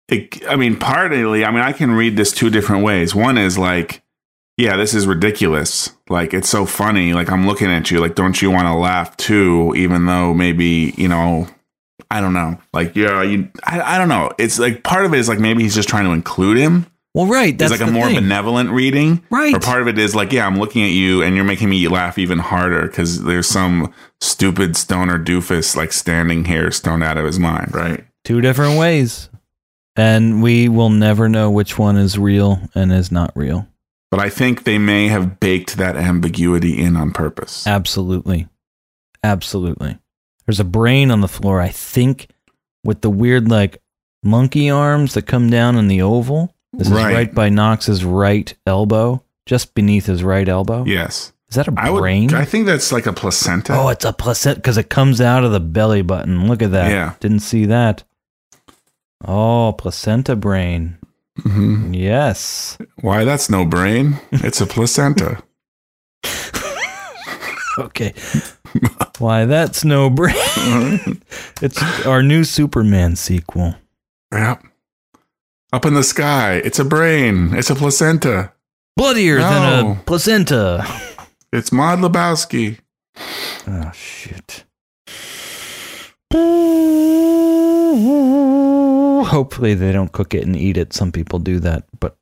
it, 0.08 0.46
i 0.48 0.56
mean 0.56 0.76
partly 0.76 1.44
i 1.44 1.50
mean 1.50 1.60
i 1.60 1.72
can 1.72 1.92
read 1.92 2.16
this 2.16 2.32
two 2.32 2.50
different 2.50 2.84
ways 2.84 3.14
one 3.14 3.38
is 3.38 3.58
like 3.58 4.02
yeah, 4.58 4.76
this 4.76 4.94
is 4.94 5.06
ridiculous. 5.06 5.90
Like, 6.08 6.34
it's 6.34 6.48
so 6.48 6.66
funny. 6.66 7.14
Like, 7.14 7.30
I'm 7.30 7.46
looking 7.46 7.68
at 7.68 7.90
you. 7.90 8.00
Like, 8.00 8.14
don't 8.14 8.40
you 8.40 8.50
want 8.50 8.66
to 8.66 8.74
laugh 8.74 9.16
too? 9.16 9.72
Even 9.76 10.06
though 10.06 10.34
maybe, 10.34 10.94
you 10.96 11.08
know, 11.08 11.48
I 12.10 12.20
don't 12.20 12.34
know. 12.34 12.58
Like, 12.72 12.94
yeah, 12.94 13.22
you, 13.22 13.50
I, 13.64 13.80
I 13.80 13.98
don't 13.98 14.08
know. 14.08 14.30
It's 14.38 14.58
like 14.58 14.84
part 14.84 15.06
of 15.06 15.14
it 15.14 15.18
is 15.18 15.28
like 15.28 15.38
maybe 15.38 15.62
he's 15.62 15.74
just 15.74 15.88
trying 15.88 16.04
to 16.04 16.10
include 16.10 16.58
him. 16.58 16.86
Well, 17.14 17.26
right. 17.26 17.56
That's 17.58 17.72
It's 17.72 17.80
like 17.80 17.88
a 17.88 17.92
more 17.92 18.06
thing. 18.06 18.14
benevolent 18.16 18.70
reading. 18.70 19.22
Right. 19.30 19.54
Or 19.54 19.60
part 19.60 19.82
of 19.82 19.88
it 19.88 19.98
is 19.98 20.14
like, 20.14 20.32
yeah, 20.32 20.46
I'm 20.46 20.56
looking 20.58 20.82
at 20.82 20.92
you 20.92 21.22
and 21.22 21.36
you're 21.36 21.44
making 21.44 21.68
me 21.68 21.86
laugh 21.88 22.16
even 22.18 22.38
harder 22.38 22.86
because 22.86 23.22
there's 23.24 23.46
some 23.48 23.92
stupid 24.20 24.76
stoner 24.76 25.18
doofus 25.18 25.76
like 25.76 25.92
standing 25.92 26.46
here 26.46 26.70
stoned 26.70 27.04
out 27.04 27.18
of 27.18 27.26
his 27.26 27.38
mind, 27.38 27.74
right? 27.74 28.04
Two 28.24 28.40
different 28.40 28.78
ways. 28.78 29.28
And 29.94 30.42
we 30.42 30.70
will 30.70 30.88
never 30.88 31.28
know 31.28 31.50
which 31.50 31.78
one 31.78 31.98
is 31.98 32.18
real 32.18 32.62
and 32.74 32.90
is 32.90 33.12
not 33.12 33.30
real. 33.36 33.68
But 34.10 34.20
I 34.20 34.30
think 34.30 34.64
they 34.64 34.78
may 34.78 35.08
have 35.08 35.38
baked 35.38 35.76
that 35.76 35.96
ambiguity 35.96 36.78
in 36.82 36.96
on 36.96 37.12
purpose. 37.12 37.66
Absolutely. 37.66 38.48
Absolutely. 39.22 39.98
There's 40.46 40.60
a 40.60 40.64
brain 40.64 41.10
on 41.10 41.20
the 41.20 41.28
floor, 41.28 41.60
I 41.60 41.68
think, 41.68 42.28
with 42.84 43.02
the 43.02 43.10
weird, 43.10 43.48
like, 43.50 43.78
monkey 44.22 44.70
arms 44.70 45.14
that 45.14 45.26
come 45.26 45.50
down 45.50 45.76
in 45.76 45.88
the 45.88 46.02
oval. 46.02 46.54
This 46.72 46.88
Right. 46.88 47.10
is 47.10 47.14
right 47.16 47.34
by 47.34 47.48
Knox's 47.50 48.04
right 48.04 48.52
elbow, 48.66 49.22
just 49.46 49.74
beneath 49.74 50.06
his 50.06 50.22
right 50.24 50.48
elbow. 50.48 50.84
Yes. 50.86 51.32
Is 51.50 51.56
that 51.56 51.68
a 51.68 51.74
I 51.76 51.90
would 51.90 52.00
brain? 52.00 52.32
I 52.34 52.46
think 52.46 52.64
that's 52.66 52.92
like 52.92 53.06
a 53.06 53.12
placenta. 53.12 53.74
oh, 53.74 53.88
it's 53.88 54.04
a 54.06 54.12
placenta 54.14 54.56
because 54.60 54.78
it 54.78 54.88
comes 54.88 55.20
out 55.20 55.44
of 55.44 55.52
the 55.52 55.60
belly 55.60 56.00
button. 56.02 56.48
Look 56.48 56.62
at 56.62 56.70
that. 56.72 56.90
Yeah. 56.90 57.12
Didn't 57.20 57.40
see 57.40 57.66
that. 57.66 58.04
Oh, 59.24 59.74
placenta 59.76 60.34
brain. 60.34 60.96
Mhm. 61.40 61.94
Yes. 61.94 62.78
Why 63.00 63.24
that's 63.24 63.50
no 63.50 63.64
brain. 63.66 64.18
It's 64.32 64.60
a 64.60 64.66
placenta. 64.66 65.42
Okay. 67.78 68.12
Why, 69.18 69.46
that's 69.46 69.82
no 69.82 70.10
brain. 70.10 70.34
it's 71.62 71.82
our 72.06 72.22
new 72.22 72.44
Superman 72.44 73.16
sequel. 73.16 73.76
yep. 74.30 74.62
Up 75.72 75.86
in 75.86 75.94
the 75.94 76.04
sky. 76.04 76.60
It's 76.64 76.78
a 76.78 76.84
brain. 76.84 77.54
It's 77.54 77.70
a 77.70 77.74
placenta. 77.74 78.52
Bloodier 78.96 79.38
than 79.38 79.86
a 79.86 79.94
placenta. 80.04 80.84
It's 81.50 81.72
Maud 81.72 82.00
Lebowski. 82.00 82.78
Oh, 83.66 83.90
shit. 83.94 84.64
Hopefully 89.30 89.74
they 89.74 89.92
don't 89.92 90.12
cook 90.12 90.34
it 90.34 90.44
and 90.44 90.56
eat 90.56 90.76
it. 90.76 90.92
Some 90.92 91.10
people 91.12 91.38
do 91.38 91.58
that, 91.60 91.84
but 92.00 92.16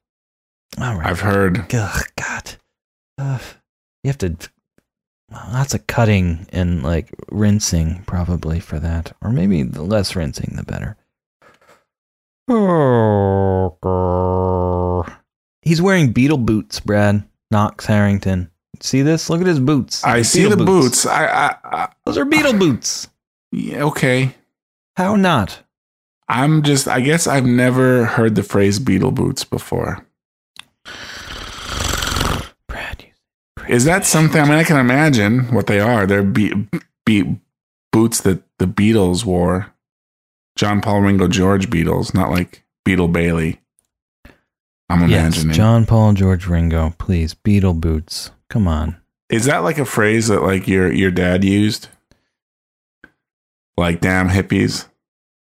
all 0.80 0.96
right. 0.96 1.06
I've 1.06 1.20
heard. 1.20 1.74
Ugh, 1.74 2.04
God. 2.16 2.56
Ugh. 3.18 3.42
you 4.04 4.08
have 4.08 4.18
to 4.18 4.36
lots 5.52 5.74
of 5.74 5.86
cutting 5.86 6.46
and 6.52 6.82
like 6.82 7.12
rinsing 7.30 8.04
probably 8.06 8.60
for 8.60 8.78
that, 8.78 9.12
or 9.20 9.30
maybe 9.30 9.62
the 9.62 9.82
less 9.82 10.14
rinsing 10.14 10.54
the 10.56 10.64
better. 10.64 10.96
He's 15.62 15.80
wearing 15.80 16.12
Beatle 16.12 16.44
boots, 16.44 16.80
Brad 16.80 17.22
Knox 17.52 17.86
Harrington. 17.86 18.50
See 18.80 19.02
this? 19.02 19.30
Look 19.30 19.40
at 19.40 19.46
his 19.46 19.60
boots. 19.60 20.02
I 20.02 20.22
see 20.22 20.46
the 20.46 20.56
boots. 20.56 21.06
I, 21.06 21.26
I, 21.26 21.56
I 21.62 21.88
Those 22.04 22.18
are 22.18 22.24
Beatle 22.24 22.58
boots. 22.58 23.08
yeah, 23.52 23.84
okay. 23.84 24.34
How 24.96 25.14
not? 25.14 25.62
I'm 26.28 26.62
just 26.62 26.88
I 26.88 27.00
guess 27.00 27.28
I've 27.28 27.46
never 27.46 28.04
heard 28.04 28.34
the 28.34 28.42
phrase 28.42 28.80
Beatle 28.80 29.14
boots 29.14 29.44
before. 29.44 30.04
Brad, 32.66 33.04
you 33.04 33.64
Is 33.68 33.84
that 33.84 34.06
something 34.06 34.40
I 34.40 34.44
mean 34.44 34.54
I 34.54 34.64
can 34.64 34.76
imagine 34.76 35.54
what 35.54 35.68
they 35.68 35.78
are. 35.78 36.06
They're 36.06 36.22
be, 36.24 36.68
be, 37.06 37.38
boots 37.92 38.20
that 38.22 38.42
the 38.58 38.66
Beatles 38.66 39.24
wore. 39.24 39.72
John 40.60 40.82
Paul 40.82 41.00
Ringo 41.00 41.26
George 41.26 41.70
Beatles, 41.70 42.12
not 42.12 42.30
like 42.30 42.64
Beetle 42.84 43.08
Bailey. 43.08 43.62
I'm 44.90 45.04
imagining. 45.04 45.48
Yes. 45.48 45.56
John 45.56 45.86
Paul 45.86 46.12
George 46.12 46.46
Ringo, 46.46 46.92
please. 46.98 47.32
Beatle 47.32 47.80
boots. 47.80 48.30
Come 48.50 48.68
on. 48.68 48.98
Is 49.30 49.46
that 49.46 49.60
like 49.64 49.78
a 49.78 49.86
phrase 49.86 50.28
that 50.28 50.42
like 50.42 50.68
your 50.68 50.92
your 50.92 51.10
dad 51.10 51.44
used? 51.44 51.88
Like 53.78 54.02
damn 54.02 54.28
hippies. 54.28 54.86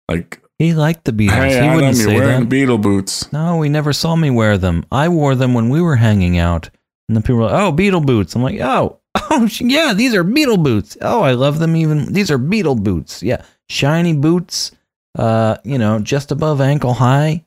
Like 0.08 0.39
He 0.60 0.76
liked 0.76 1.06
the 1.06 1.14
Beatles. 1.14 1.32
hey 1.32 1.49
he 1.49 1.56
Adam, 1.58 1.76
wouldn't 1.78 1.97
say 1.97 2.14
wearing 2.20 2.47
that. 2.47 2.56
Beatle 2.56 2.80
boots. 2.80 3.34
No, 3.34 3.58
we 3.58 3.70
never 3.70 3.93
saw 3.93 4.16
me 4.16 4.30
wear 4.30 4.60
them. 4.60 4.86
I 4.91 5.10
wore 5.10 5.34
them 5.34 5.56
when 5.56 5.70
we 5.70 5.82
were 5.82 5.95
hanging 5.95 6.38
out. 6.38 6.70
And 7.10 7.16
then 7.18 7.24
people 7.24 7.38
were 7.38 7.45
like, 7.45 7.54
oh, 7.54 7.74
Beatle 7.74 8.06
boots. 8.06 8.36
I'm 8.36 8.43
like, 8.43 8.60
oh, 8.62 8.99
oh, 9.16 9.49
yeah, 9.62 9.93
these 9.95 10.14
are 10.14 10.24
Beatle 10.24 10.62
boots. 10.62 10.95
Oh, 11.02 11.22
I 11.24 11.32
love 11.32 11.58
them 11.58 11.76
even. 11.76 12.14
These 12.14 12.30
are 12.30 12.38
Beatle 12.38 12.84
boots. 12.84 13.24
Yeah. 13.24 13.43
Shiny 13.68 14.14
boots, 14.14 14.72
uh, 15.18 15.57
you 15.64 15.78
know, 15.78 15.99
just 15.99 16.32
above 16.32 16.62
ankle 16.62 16.93
high. 16.93 17.43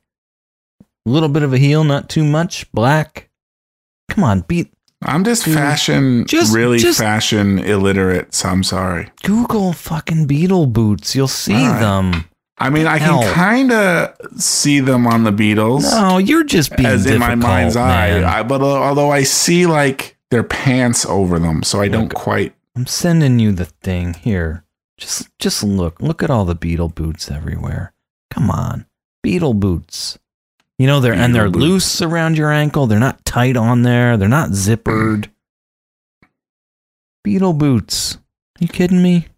A 1.07 1.11
little 1.11 1.29
bit 1.29 1.43
of 1.43 1.53
a 1.53 1.59
heel, 1.59 1.85
not 1.85 2.09
too 2.09 2.25
much. 2.25 2.71
Black. 2.73 3.29
Come 4.11 4.25
on, 4.25 4.41
beat. 4.43 4.71
I'm 5.03 5.23
just 5.25 5.45
Dude, 5.45 5.55
fashion 5.55 6.25
just- 6.27 6.55
really 6.55 6.79
just- 6.79 6.99
fashion 6.99 7.59
illiterate, 7.59 8.35
so 8.35 8.49
I'm 8.49 8.63
sorry. 8.63 9.11
Google 9.23 9.73
fucking 9.75 10.27
Beatle 10.27 10.73
boots. 10.73 11.15
You'll 11.15 11.29
see 11.29 11.53
right. 11.55 11.79
them. 11.79 12.25
I 12.57 12.71
mean 12.71 12.87
I 12.87 12.99
Hell. 12.99 13.21
can 13.21 13.35
kinda 13.35 14.15
see 14.39 14.79
them 14.81 15.07
on 15.07 15.25
the 15.25 15.33
Beatles. 15.33 15.83
No, 15.91 16.19
you're 16.19 16.45
just 16.45 16.75
being 16.77 16.87
as 16.89 17.05
in 17.05 17.19
my 17.19 17.35
mind's 17.35 17.75
man. 17.75 18.25
eye. 18.25 18.39
I, 18.39 18.43
but 18.45 18.63
uh, 18.63 18.65
although 18.67 19.11
I 19.11 19.25
see 19.25 19.67
like 19.67 20.17
their 20.31 20.45
pants 20.45 21.05
over 21.05 21.39
them, 21.39 21.63
so 21.65 21.81
I 21.81 21.89
don't 21.89 22.15
quite. 22.15 22.55
I'm 22.77 22.87
sending 22.87 23.39
you 23.41 23.53
the 23.53 23.67
thing 23.67 24.15
here. 24.15 24.65
Just 24.99 25.29
just 25.39 25.63
look. 25.63 26.01
Look 26.01 26.23
at 26.23 26.31
all 26.31 26.45
the 26.45 26.55
Beatle 26.57 26.95
boots 26.95 27.31
everywhere. 27.31 27.93
Come 28.31 28.51
on. 28.51 28.87
Beatle 29.25 29.59
boots. 29.59 30.19
You 30.79 30.87
know 30.87 31.01
they're 31.01 31.15
and 31.15 31.35
they're 31.35 31.51
boots. 31.51 31.63
loose 31.63 32.03
around 32.03 32.37
your 32.37 32.51
ankle. 32.53 32.87
They're 32.87 32.99
not 32.99 33.25
tight 33.25 33.57
on 33.57 33.83
there. 33.83 34.17
They're 34.17 34.29
not 34.29 34.51
zippered. 34.51 35.29
Beatle 37.27 37.57
boots. 37.57 38.19
you 38.61 38.69
kidding 38.69 39.03
me? 39.03 39.29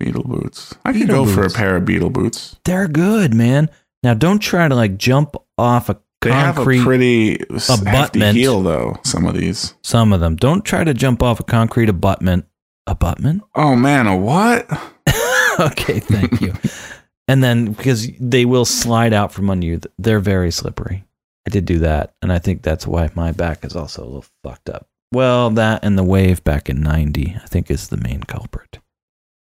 Beatle 0.00 0.24
boots. 0.26 0.74
I 0.84 0.92
could 0.92 1.02
Beetle 1.08 1.26
go 1.26 1.32
for 1.32 1.44
a 1.44 1.50
pair 1.50 1.76
of 1.76 1.84
Beatle 1.84 2.12
boots. 2.12 2.56
They're 2.64 2.88
good, 2.88 3.34
man. 3.34 3.70
Now 4.02 4.14
don't 4.14 4.40
try 4.40 4.68
to 4.68 4.74
like 4.74 4.98
jump 4.98 5.36
off 5.56 5.88
a 5.88 5.98
They 6.20 6.32
have 6.32 6.56
a 6.56 6.58
concrete 6.58 6.82
pretty 6.82 7.30
hefty 7.50 7.72
abutment. 7.88 8.36
heel, 8.36 8.62
though. 8.62 8.98
Some 9.04 9.26
of 9.26 9.34
these. 9.34 9.74
some 9.82 10.12
of 10.12 10.20
them. 10.20 10.36
Don't 10.36 10.64
try 10.64 10.84
to 10.84 10.92
jump 10.94 11.22
off 11.22 11.40
a 11.40 11.44
concrete 11.44 11.88
abutment. 11.88 12.46
Abutment? 12.86 13.42
Oh 13.54 13.76
man, 13.76 14.06
a 14.06 14.16
what? 14.16 14.70
okay, 15.60 16.00
thank 16.00 16.40
you. 16.40 16.52
and 17.28 17.42
then 17.42 17.72
because 17.72 18.08
they 18.18 18.44
will 18.44 18.64
slide 18.64 19.12
out 19.12 19.32
from 19.32 19.50
under 19.50 19.66
you, 19.66 19.80
they're 19.98 20.20
very 20.20 20.50
slippery. 20.50 21.04
I 21.46 21.50
did 21.50 21.64
do 21.64 21.78
that, 21.80 22.14
and 22.22 22.32
I 22.32 22.38
think 22.38 22.62
that's 22.62 22.86
why 22.86 23.10
my 23.14 23.32
back 23.32 23.64
is 23.64 23.74
also 23.74 24.02
a 24.02 24.06
little 24.06 24.24
fucked 24.44 24.68
up. 24.68 24.86
Well, 25.12 25.50
that 25.50 25.84
and 25.84 25.98
the 25.98 26.04
wave 26.04 26.42
back 26.44 26.68
in 26.68 26.80
'90, 26.80 27.36
I 27.42 27.46
think, 27.46 27.70
is 27.70 27.88
the 27.88 27.96
main 27.96 28.22
culprit. 28.22 28.78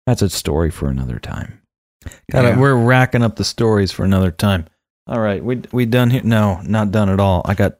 That's 0.06 0.22
a 0.22 0.30
story 0.30 0.70
for 0.70 0.88
another 0.88 1.18
time. 1.18 1.60
Got 2.30 2.44
Yeah. 2.44 2.58
We're 2.58 2.76
racking 2.76 3.22
up 3.22 3.36
the 3.36 3.44
stories 3.44 3.92
for 3.92 4.04
another 4.04 4.30
time. 4.30 4.66
All 5.06 5.20
right, 5.20 5.44
we 5.44 5.62
we 5.72 5.86
done 5.86 6.10
here? 6.10 6.22
No, 6.24 6.60
not 6.62 6.90
done 6.90 7.08
at 7.08 7.20
all. 7.20 7.42
I 7.44 7.54
got 7.54 7.78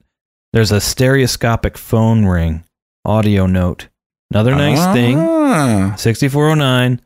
there's 0.53 0.72
a 0.72 0.80
stereoscopic 0.80 1.78
phone 1.78 2.24
ring, 2.24 2.64
audio 3.05 3.46
note. 3.46 3.88
Another 4.31 4.55
nice 4.55 4.85
thing. 4.95 5.16
Ah. 5.18 5.95
6409 5.97 7.01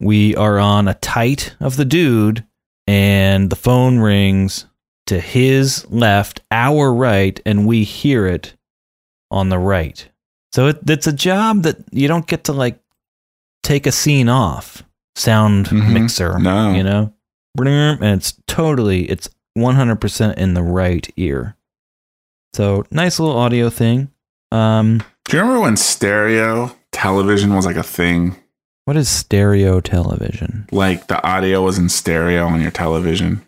we 0.00 0.34
are 0.34 0.58
on 0.58 0.88
a 0.88 0.94
tight 0.94 1.54
of 1.60 1.76
the 1.76 1.84
dude 1.84 2.44
and 2.88 3.48
the 3.48 3.56
phone 3.56 3.98
rings 4.00 4.66
to 5.06 5.20
his 5.20 5.86
left 5.88 6.40
our 6.50 6.92
right 6.92 7.40
and 7.46 7.64
we 7.66 7.84
hear 7.84 8.26
it 8.26 8.54
on 9.30 9.48
the 9.50 9.58
right 9.58 10.08
so 10.52 10.66
it, 10.66 10.78
it's 10.90 11.06
a 11.06 11.12
job 11.12 11.62
that 11.62 11.76
you 11.92 12.08
don't 12.08 12.26
get 12.26 12.44
to 12.44 12.52
like 12.52 12.78
take 13.62 13.86
a 13.86 13.92
scene 13.92 14.28
off 14.28 14.82
sound 15.14 15.66
Mhm. 15.66 15.92
mixer 15.92 16.38
No. 16.40 16.72
you 16.74 16.82
know 16.82 17.12
and 18.00 18.04
it's 18.20 18.34
totally 18.48 19.04
it's 19.04 19.28
100% 19.56 20.34
in 20.36 20.54
the 20.54 20.62
right 20.62 21.08
ear 21.16 21.56
so 22.52 22.84
nice 22.90 23.20
little 23.20 23.36
audio 23.38 23.70
thing 23.70 24.10
um 24.54 25.02
Do 25.28 25.36
you 25.36 25.42
remember 25.42 25.60
when 25.62 25.76
stereo 25.76 26.74
television 26.92 27.54
was 27.54 27.66
like 27.66 27.76
a 27.76 27.82
thing? 27.82 28.36
what 28.86 28.96
is 28.96 29.08
stereo 29.08 29.80
television 29.80 30.66
Like 30.70 31.06
the 31.06 31.22
audio 31.26 31.62
was 31.62 31.78
in 31.78 31.88
stereo 31.88 32.46
on 32.46 32.60
your 32.60 32.70
television, 32.70 33.40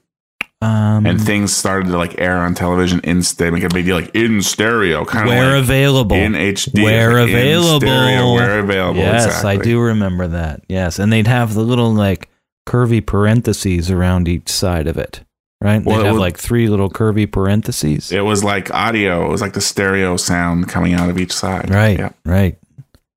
Um, 0.62 1.04
and 1.04 1.20
things 1.20 1.54
started 1.54 1.90
to 1.90 1.98
like 1.98 2.18
air 2.18 2.38
on 2.38 2.54
television 2.54 3.00
in 3.04 3.22
stereo, 3.22 3.52
make 3.52 3.62
a 3.64 3.68
big 3.68 3.84
deal, 3.84 3.96
like 3.96 4.14
in 4.14 4.40
stereo, 4.42 5.04
kind 5.04 5.28
of 5.28 5.34
where 5.34 5.54
like 5.56 5.62
available. 5.64 6.16
in 6.16 6.32
HD, 6.32 6.82
where 6.82 7.20
like, 7.20 7.28
available. 7.28 7.80
stereo, 7.86 8.32
where 8.32 8.58
available. 8.60 9.00
Yes, 9.00 9.26
exactly. 9.26 9.50
I 9.50 9.56
do 9.58 9.78
remember 9.80 10.26
that. 10.28 10.62
Yes, 10.68 10.98
and 10.98 11.12
they'd 11.12 11.26
have 11.26 11.52
the 11.52 11.60
little 11.62 11.92
like 11.92 12.30
curvy 12.66 13.04
parentheses 13.04 13.90
around 13.90 14.28
each 14.28 14.48
side 14.48 14.86
of 14.88 14.96
it. 14.96 15.20
Right? 15.60 15.78
They 15.84 15.90
Well, 15.90 16.00
it 16.00 16.04
have 16.06 16.14
would- 16.14 16.20
like 16.20 16.38
three 16.38 16.68
little 16.68 16.90
curvy 16.90 17.30
parentheses. 17.30 18.12
It 18.12 18.20
was 18.24 18.42
like 18.44 18.72
audio. 18.72 19.26
It 19.26 19.30
was 19.30 19.40
like 19.40 19.52
the 19.54 19.60
stereo 19.60 20.16
sound 20.16 20.68
coming 20.68 20.94
out 20.94 21.08
of 21.10 21.18
each 21.18 21.32
side. 21.32 21.70
Right, 21.70 21.98
Yeah. 21.98 22.10
right. 22.24 22.56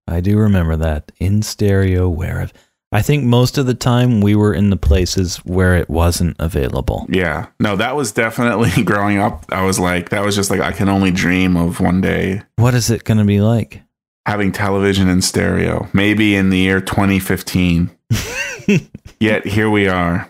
I 0.08 0.22
do 0.22 0.38
remember 0.38 0.76
that 0.78 1.12
in 1.20 1.42
stereo. 1.44 2.10
Where 2.10 2.50
I 2.92 3.04
think 3.04 3.24
most 3.24 3.60
of 3.60 3.68
the 3.68 3.76
time 3.76 4.22
we 4.22 4.34
were 4.36 4.54
in 4.56 4.72
the 4.72 4.76
places 4.78 5.38
where 5.46 5.76
it 5.76 5.88
wasn't 5.88 6.36
available. 6.40 7.06
Yeah. 7.10 7.46
No, 7.60 7.76
that 7.76 7.96
was 7.96 8.12
definitely 8.12 8.84
growing 8.84 9.20
up. 9.20 9.46
I 9.50 9.64
was 9.64 9.78
like, 9.80 10.10
that 10.10 10.26
was 10.26 10.36
just 10.36 10.50
like, 10.50 10.62
I 10.62 10.72
can 10.72 10.90
only 10.90 11.12
dream 11.12 11.56
of 11.56 11.80
one 11.80 12.02
day 12.02 12.42
What 12.56 12.74
is 12.74 12.90
it 12.90 13.04
going 13.04 13.20
to 13.20 13.24
be 13.26 13.40
like? 13.42 13.84
having 14.26 14.52
television 14.52 15.08
in 15.10 15.22
stereo, 15.22 15.88
maybe 15.94 16.36
in 16.36 16.50
the 16.50 16.58
year 16.58 16.82
2015. 16.82 17.90
Yet 19.20 19.46
here 19.46 19.70
we 19.70 19.88
are. 19.88 20.30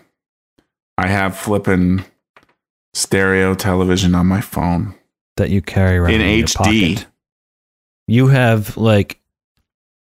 I 1.00 1.06
have 1.06 1.34
flipping 1.34 2.04
stereo 2.92 3.54
television 3.54 4.14
on 4.14 4.26
my 4.26 4.42
phone 4.42 4.94
that 5.38 5.48
you 5.48 5.62
carry 5.62 5.96
around 5.96 6.12
in 6.12 6.20
in, 6.20 6.44
HD. 6.44 7.06
You 8.06 8.26
have 8.26 8.76
like 8.76 9.18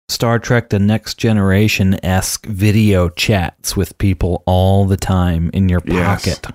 Star 0.09 0.39
Trek: 0.39 0.71
The 0.71 0.79
Next 0.79 1.19
Generation 1.19 2.03
esque 2.03 2.47
video 2.47 3.11
chats 3.11 3.77
with 3.77 3.99
people 3.99 4.43
all 4.47 4.87
the 4.87 4.97
time 4.97 5.51
in 5.53 5.69
your 5.69 5.83
pocket. 5.83 6.41
Yes. 6.43 6.53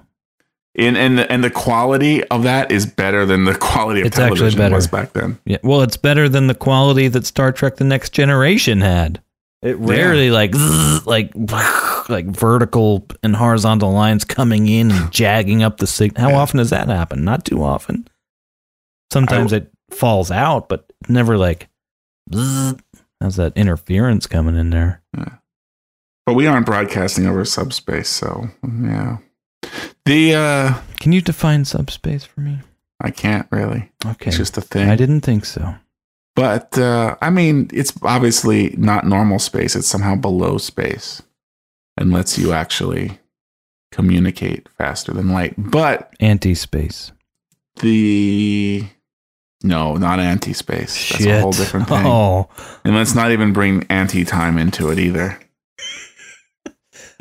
And 0.76 0.98
and 0.98 1.20
the, 1.20 1.32
and 1.32 1.44
the 1.44 1.52
quality 1.52 2.24
of 2.30 2.42
that 2.42 2.72
is 2.72 2.88
better 2.88 3.28
than 3.28 3.44
the 3.44 3.54
quality 3.54 4.02
of 4.02 4.08
It's 4.08 4.16
television 4.16 4.72
was 4.72 4.88
back 4.88 5.14
then. 5.14 5.38
Yeah, 5.46 5.58
well, 5.62 5.82
it's 5.82 5.98
better 5.98 6.28
than 6.28 6.48
the 6.48 6.56
quality 6.56 7.10
that 7.10 7.28
Star 7.28 7.52
Trek: 7.52 7.76
The 7.76 7.84
Next 7.84 8.12
Generation 8.12 8.82
had. 8.82 9.22
It 9.62 9.78
rarely 9.78 10.32
like 10.32 10.56
zzz, 10.56 11.06
like 11.06 11.32
like 12.10 12.26
vertical 12.28 13.06
and 13.24 13.36
horizontal 13.36 13.92
lines 13.92 14.24
coming 14.24 14.68
in 14.68 14.92
and 14.92 15.12
jagging 15.12 15.64
up 15.64 15.78
the 15.78 15.88
signal. 15.88 16.22
How 16.24 16.30
Yeah. 16.32 16.40
often 16.40 16.58
does 16.58 16.70
that 16.72 16.88
happen? 16.88 17.24
Not 17.24 17.46
too 17.46 17.64
often. 17.64 18.08
Sometimes 19.12 19.52
it 19.54 19.72
falls 19.90 20.32
out, 20.32 20.70
but 20.70 20.92
never 21.10 21.38
like 21.38 21.68
how's 22.34 23.36
that 23.36 23.54
interference 23.56 24.26
coming 24.28 24.56
in 24.56 24.70
there? 24.70 25.02
Yeah. 25.18 25.36
But 26.26 26.36
we 26.36 26.48
aren't 26.48 26.66
broadcasting 26.66 27.26
over 27.28 27.44
subspace, 27.46 28.08
so 28.10 28.48
yeah. 28.64 29.18
The 30.06 30.34
uh 30.36 30.74
Can 31.00 31.12
you 31.12 31.22
define 31.22 31.66
subspace 31.66 32.24
for 32.24 32.42
me? 32.42 32.60
I 33.02 33.10
can't 33.12 33.48
really. 33.52 33.92
Okay, 34.06 34.28
It's 34.30 34.38
just 34.38 34.58
a 34.58 34.62
thing. 34.62 34.90
I 34.90 34.96
didn't 34.96 35.22
think 35.22 35.46
so. 35.46 35.76
But 36.36 36.78
uh, 36.78 37.18
I 37.22 37.30
mean, 37.30 37.70
it's 37.74 37.92
obviously 38.04 38.74
not 38.78 39.06
normal 39.06 39.38
space. 39.40 39.76
It's 39.76 39.88
somehow 39.88 40.16
below 40.16 40.58
space 40.58 41.22
and 41.98 42.12
lets 42.12 42.38
you 42.38 42.54
actually 42.54 43.20
communicate 43.92 44.68
faster 44.78 45.12
than 45.14 45.30
light. 45.30 45.54
But 45.58 46.14
Anti-space. 46.20 47.12
the 47.82 48.86
no, 49.64 49.96
not 49.96 50.20
anti 50.20 50.54
space. 50.54 51.10
That's 51.10 51.24
Shit. 51.24 51.38
a 51.38 51.42
whole 51.42 51.52
different 51.52 51.88
thing. 51.88 52.04
Oh, 52.06 52.50
And 52.84 52.96
let's 52.96 53.14
not 53.14 53.32
even 53.32 53.54
bring 53.54 53.86
anti 53.90 54.26
time 54.26 54.58
into 54.58 54.90
it 54.90 54.98
either. 54.98 55.38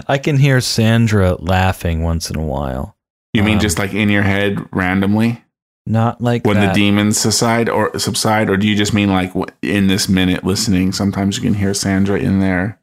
I 0.09 0.17
can 0.17 0.39
hear 0.39 0.61
Sandra 0.63 1.35
laughing 1.35 2.03
once 2.03 2.31
in 2.31 2.37
a 2.37 2.45
while. 2.45 2.97
You 3.35 3.43
mean 3.43 3.55
Um, 3.57 3.61
just 3.61 3.79
like 3.79 3.93
in 3.93 4.09
your 4.09 4.23
head 4.23 4.59
randomly 4.73 5.45
Not 5.87 6.21
like 6.23 6.47
when 6.47 6.59
the 6.61 6.73
demons 6.73 7.19
subside 7.19 7.69
or 7.69 7.97
subside, 7.99 8.49
or 8.49 8.57
do 8.57 8.67
you 8.67 8.75
just 8.75 8.95
mean 8.95 9.11
like 9.11 9.33
in 9.63 9.89
this 9.89 10.09
minute 10.09 10.43
listening? 10.43 10.93
Sometimes 10.93 11.37
you 11.37 11.43
can 11.43 11.55
hear 11.55 11.75
Sandra 11.75 12.19
in 12.19 12.41
there 12.41 12.81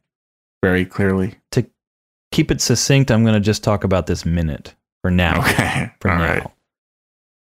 very 0.63 0.85
clearly. 0.85 1.35
to 1.51 1.65
keep 2.31 2.51
it 2.51 2.61
succinct, 2.61 3.11
I'm 3.11 3.23
going 3.23 3.33
to 3.35 3.39
just 3.39 3.63
talk 3.63 3.83
about 3.83 4.07
this 4.07 4.25
minute 4.25 4.75
for 5.01 5.11
now. 5.11 5.39
Okay, 5.39 5.91
For 6.01 6.11
all 6.11 6.17
now. 6.19 6.33
right. 6.33 6.47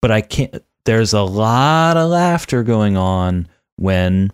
But 0.02 0.10
I 0.10 0.20
can't. 0.20 0.62
There's 0.84 1.14
a 1.14 1.22
lot 1.22 1.96
of 1.96 2.10
laughter 2.10 2.62
going 2.62 2.96
on 2.96 3.48
when 3.76 4.30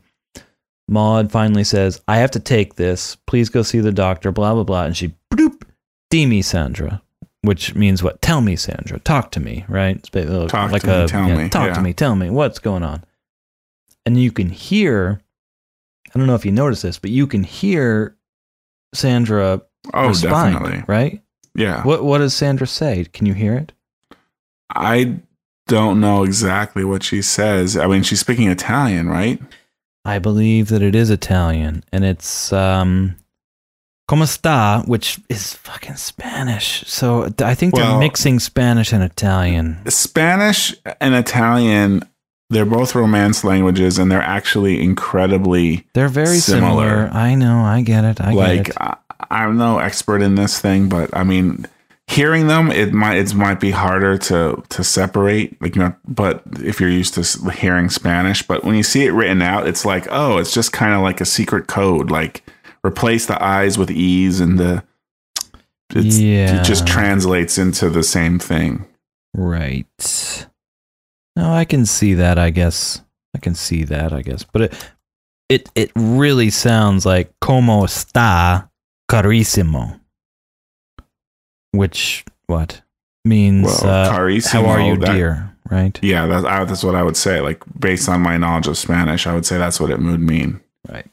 Maud 0.88 1.30
finally 1.30 1.62
says, 1.64 2.00
"I 2.08 2.16
have 2.18 2.32
to 2.32 2.40
take 2.40 2.74
this. 2.74 3.16
Please 3.26 3.48
go 3.48 3.62
see 3.62 3.78
the 3.80 3.92
doctor." 3.92 4.32
Blah 4.32 4.54
blah 4.54 4.64
blah, 4.64 4.84
and 4.84 4.96
she 4.96 5.14
bloop, 5.32 5.62
"Dimmi, 6.12 6.42
Sandra," 6.44 7.00
which 7.42 7.76
means 7.76 8.02
what? 8.02 8.20
Tell 8.20 8.40
me, 8.40 8.56
Sandra. 8.56 8.98
Talk 8.98 9.30
to 9.32 9.40
me, 9.40 9.64
right? 9.68 9.96
Uh, 10.16 10.48
Talk 10.48 10.70
to 10.72 10.74
me, 11.02 11.06
tell 11.06 11.28
me, 11.28 11.48
Talk 11.48 11.68
yeah. 11.68 11.74
to 11.74 11.80
me. 11.82 11.92
Tell 11.92 12.16
me 12.16 12.30
what's 12.30 12.58
going 12.58 12.82
on. 12.82 13.04
And 14.04 14.20
you 14.20 14.32
can 14.32 14.48
hear. 14.50 15.20
I 16.12 16.18
don't 16.18 16.26
know 16.26 16.34
if 16.34 16.44
you 16.44 16.50
noticed 16.50 16.82
this, 16.82 16.98
but 16.98 17.12
you 17.12 17.28
can 17.28 17.44
hear 17.44 18.16
Sandra 18.92 19.62
Oh, 19.94 20.08
respond, 20.08 20.54
definitely. 20.54 20.84
right? 20.86 21.22
Yeah. 21.54 21.82
What 21.82 22.04
What 22.04 22.18
does 22.18 22.34
Sandra 22.34 22.66
say? 22.66 23.04
Can 23.12 23.26
you 23.26 23.34
hear 23.34 23.54
it? 23.56 23.72
I 24.74 25.16
don't 25.66 26.00
know 26.00 26.22
exactly 26.24 26.84
what 26.84 27.02
she 27.02 27.22
says. 27.22 27.76
I 27.76 27.86
mean, 27.86 28.02
she's 28.02 28.20
speaking 28.20 28.48
Italian, 28.48 29.08
right? 29.08 29.40
I 30.04 30.18
believe 30.18 30.68
that 30.68 30.82
it 30.82 30.94
is 30.94 31.10
Italian, 31.10 31.84
and 31.92 32.04
it's 32.04 32.52
um, 32.52 33.16
"Como 34.08 34.24
sta," 34.26 34.82
which 34.86 35.20
is 35.28 35.54
fucking 35.54 35.96
Spanish. 35.96 36.84
So 36.86 37.28
I 37.42 37.54
think 37.54 37.74
they're 37.74 37.84
Well- 37.84 37.98
mixing 38.00 38.38
Spanish 38.40 38.92
and 38.92 39.02
Italian. 39.02 39.78
Spanish 39.88 40.74
and 41.00 41.14
Italian, 41.14 42.02
they're 42.48 42.64
both 42.64 42.94
Romance 42.94 43.44
languages, 43.44 43.98
and 43.98 44.10
they're 44.10 44.22
actually 44.22 44.82
incredibly 44.82 45.86
They're 45.94 46.08
very 46.08 46.38
similar. 46.38 47.06
Similar. 47.06 47.10
I 47.12 47.34
know. 47.34 47.60
I 47.62 47.82
get 47.82 48.04
it. 48.04 48.20
I 48.20 48.32
like. 48.32 48.64
get 48.64 48.76
it. 48.76 48.98
I'm 49.30 49.56
no 49.56 49.78
expert 49.78 50.22
in 50.22 50.34
this 50.34 50.58
thing, 50.60 50.88
but 50.88 51.14
I 51.16 51.22
mean, 51.24 51.66
hearing 52.08 52.48
them, 52.48 52.70
it 52.70 52.92
might 52.92 53.18
it 53.18 53.34
might 53.34 53.60
be 53.60 53.70
harder 53.70 54.18
to 54.18 54.62
to 54.70 54.84
separate. 54.84 55.60
Like, 55.62 55.76
you 55.76 55.82
know, 55.82 55.94
but 56.06 56.42
if 56.62 56.80
you're 56.80 56.90
used 56.90 57.14
to 57.14 57.50
hearing 57.50 57.88
Spanish, 57.90 58.42
but 58.42 58.64
when 58.64 58.74
you 58.74 58.82
see 58.82 59.04
it 59.06 59.12
written 59.12 59.42
out, 59.42 59.66
it's 59.68 59.84
like, 59.84 60.06
oh, 60.10 60.38
it's 60.38 60.52
just 60.52 60.72
kind 60.72 60.94
of 60.94 61.02
like 61.02 61.20
a 61.20 61.24
secret 61.26 61.66
code. 61.68 62.10
Like, 62.10 62.42
replace 62.84 63.26
the 63.26 63.42
I's 63.42 63.78
with 63.78 63.90
E's, 63.90 64.40
and 64.40 64.58
the 64.58 64.82
it's, 65.94 66.18
Yeah. 66.18 66.60
it 66.60 66.64
just 66.64 66.86
translates 66.86 67.58
into 67.58 67.90
the 67.90 68.02
same 68.04 68.38
thing. 68.38 68.84
Right. 69.34 70.46
No, 71.36 71.52
I 71.52 71.64
can 71.64 71.86
see 71.86 72.14
that. 72.14 72.38
I 72.38 72.50
guess 72.50 73.00
I 73.34 73.38
can 73.38 73.54
see 73.54 73.84
that. 73.84 74.12
I 74.12 74.22
guess, 74.22 74.44
but 74.44 74.62
it 74.62 74.90
it 75.48 75.68
it 75.74 75.92
really 75.94 76.50
sounds 76.50 77.06
like 77.06 77.32
"Como 77.40 77.86
sta, 77.86 78.68
carissimo," 79.10 79.98
which 81.72 82.24
what 82.46 82.82
means 83.24 83.66
Well, 83.82 84.06
uh, 84.06 84.10
how 84.10 84.18
are 84.66 84.80
you, 84.80 84.96
that- 84.98 85.12
dear? 85.14 85.46
Right. 85.70 85.96
Yeah, 86.02 86.26
that, 86.26 86.44
I, 86.46 86.64
that's 86.64 86.82
what 86.82 86.96
I 86.96 87.02
would 87.04 87.16
say. 87.16 87.40
Like 87.40 87.62
based 87.78 88.08
on 88.08 88.22
my 88.22 88.36
knowledge 88.36 88.66
of 88.66 88.76
Spanish, 88.76 89.26
I 89.28 89.34
would 89.34 89.46
say 89.46 89.56
that's 89.56 89.78
what 89.78 89.90
it 89.90 90.00
would 90.00 90.20
mean. 90.20 90.60
Right. 90.90 91.06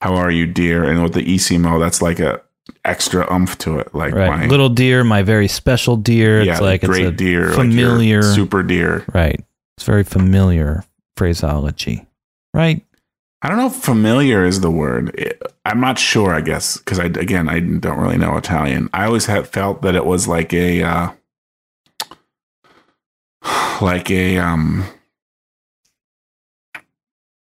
How 0.00 0.14
are 0.14 0.30
you, 0.30 0.46
dear? 0.46 0.84
And 0.84 1.02
with 1.02 1.14
the 1.14 1.22
isimo, 1.24 1.80
that's 1.80 2.00
like 2.00 2.20
a 2.20 2.40
extra 2.84 3.28
umph 3.32 3.58
to 3.58 3.80
it. 3.80 3.92
Like 3.96 4.14
Right. 4.14 4.28
my 4.42 4.46
Little 4.46 4.68
deer, 4.68 5.02
my 5.02 5.22
very 5.22 5.48
special 5.48 5.96
deer. 5.96 6.42
yeah, 6.42 6.52
it's 6.52 6.60
like 6.60 6.82
great 6.82 7.02
it's 7.06 7.14
a 7.14 7.16
deer, 7.16 7.46
like 7.48 7.56
familiar. 7.56 8.22
super 8.22 8.62
deer. 8.62 9.04
right. 9.12 9.40
It's 9.76 9.84
very 9.84 10.04
familiar 10.04 10.84
phraseology. 11.16 12.06
Right. 12.54 12.84
I 13.42 13.48
don't 13.48 13.58
know 13.58 13.66
if 13.66 13.74
familiar 13.76 14.44
is 14.44 14.60
the 14.60 14.70
word. 14.70 15.44
I'm 15.64 15.80
not 15.80 15.98
sure. 15.98 16.34
I 16.34 16.40
guess 16.40 16.78
because 16.78 16.98
I 16.98 17.04
again 17.04 17.48
I 17.48 17.60
don't 17.60 17.98
really 17.98 18.16
know 18.16 18.36
Italian. 18.36 18.88
I 18.92 19.04
always 19.04 19.26
have 19.26 19.48
felt 19.48 19.82
that 19.82 19.94
it 19.94 20.06
was 20.06 20.26
like 20.26 20.52
a 20.52 20.82
uh, 20.82 21.10
like 23.80 24.10
a 24.10 24.38
um. 24.38 24.84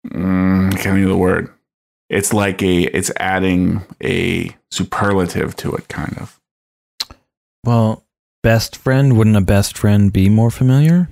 Mm, 0.07 0.71
can't 0.71 0.81
think 0.81 1.03
of 1.03 1.09
the 1.09 1.17
word. 1.17 1.53
It's 2.09 2.33
like 2.33 2.61
a. 2.61 2.83
It's 2.83 3.11
adding 3.17 3.83
a 4.03 4.55
superlative 4.71 5.55
to 5.57 5.73
it, 5.73 5.87
kind 5.89 6.17
of. 6.17 6.39
Well, 7.65 8.05
best 8.41 8.75
friend, 8.75 9.17
wouldn't 9.17 9.35
a 9.35 9.41
best 9.41 9.77
friend 9.77 10.13
be 10.13 10.29
more 10.29 10.51
familiar? 10.51 11.09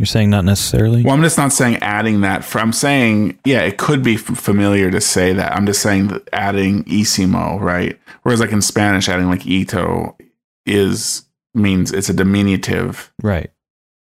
You're 0.00 0.06
saying 0.06 0.30
not 0.30 0.46
necessarily? 0.46 1.02
Well, 1.04 1.12
I'm 1.12 1.20
just 1.20 1.36
not 1.36 1.52
saying 1.52 1.76
adding 1.82 2.22
that. 2.22 2.42
For, 2.42 2.58
I'm 2.58 2.72
saying, 2.72 3.38
yeah, 3.44 3.60
it 3.60 3.76
could 3.76 4.02
be 4.02 4.14
f- 4.14 4.22
familiar 4.22 4.90
to 4.90 4.98
say 4.98 5.34
that. 5.34 5.52
I'm 5.52 5.66
just 5.66 5.82
saying 5.82 6.08
that 6.08 6.26
adding 6.32 6.84
isimo, 6.84 7.60
right? 7.60 8.00
Whereas, 8.22 8.40
like 8.40 8.50
in 8.50 8.62
Spanish, 8.62 9.10
adding 9.10 9.28
like 9.28 9.46
ito 9.46 10.16
is 10.64 11.26
means 11.52 11.92
it's 11.92 12.08
a 12.08 12.14
diminutive, 12.14 13.12
Right. 13.22 13.50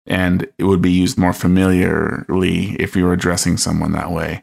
and 0.04 0.48
it 0.58 0.64
would 0.64 0.82
be 0.82 0.90
used 0.90 1.16
more 1.16 1.32
familiarly 1.32 2.70
if 2.80 2.96
you 2.96 3.04
were 3.04 3.12
addressing 3.12 3.56
someone 3.56 3.92
that 3.92 4.10
way. 4.10 4.42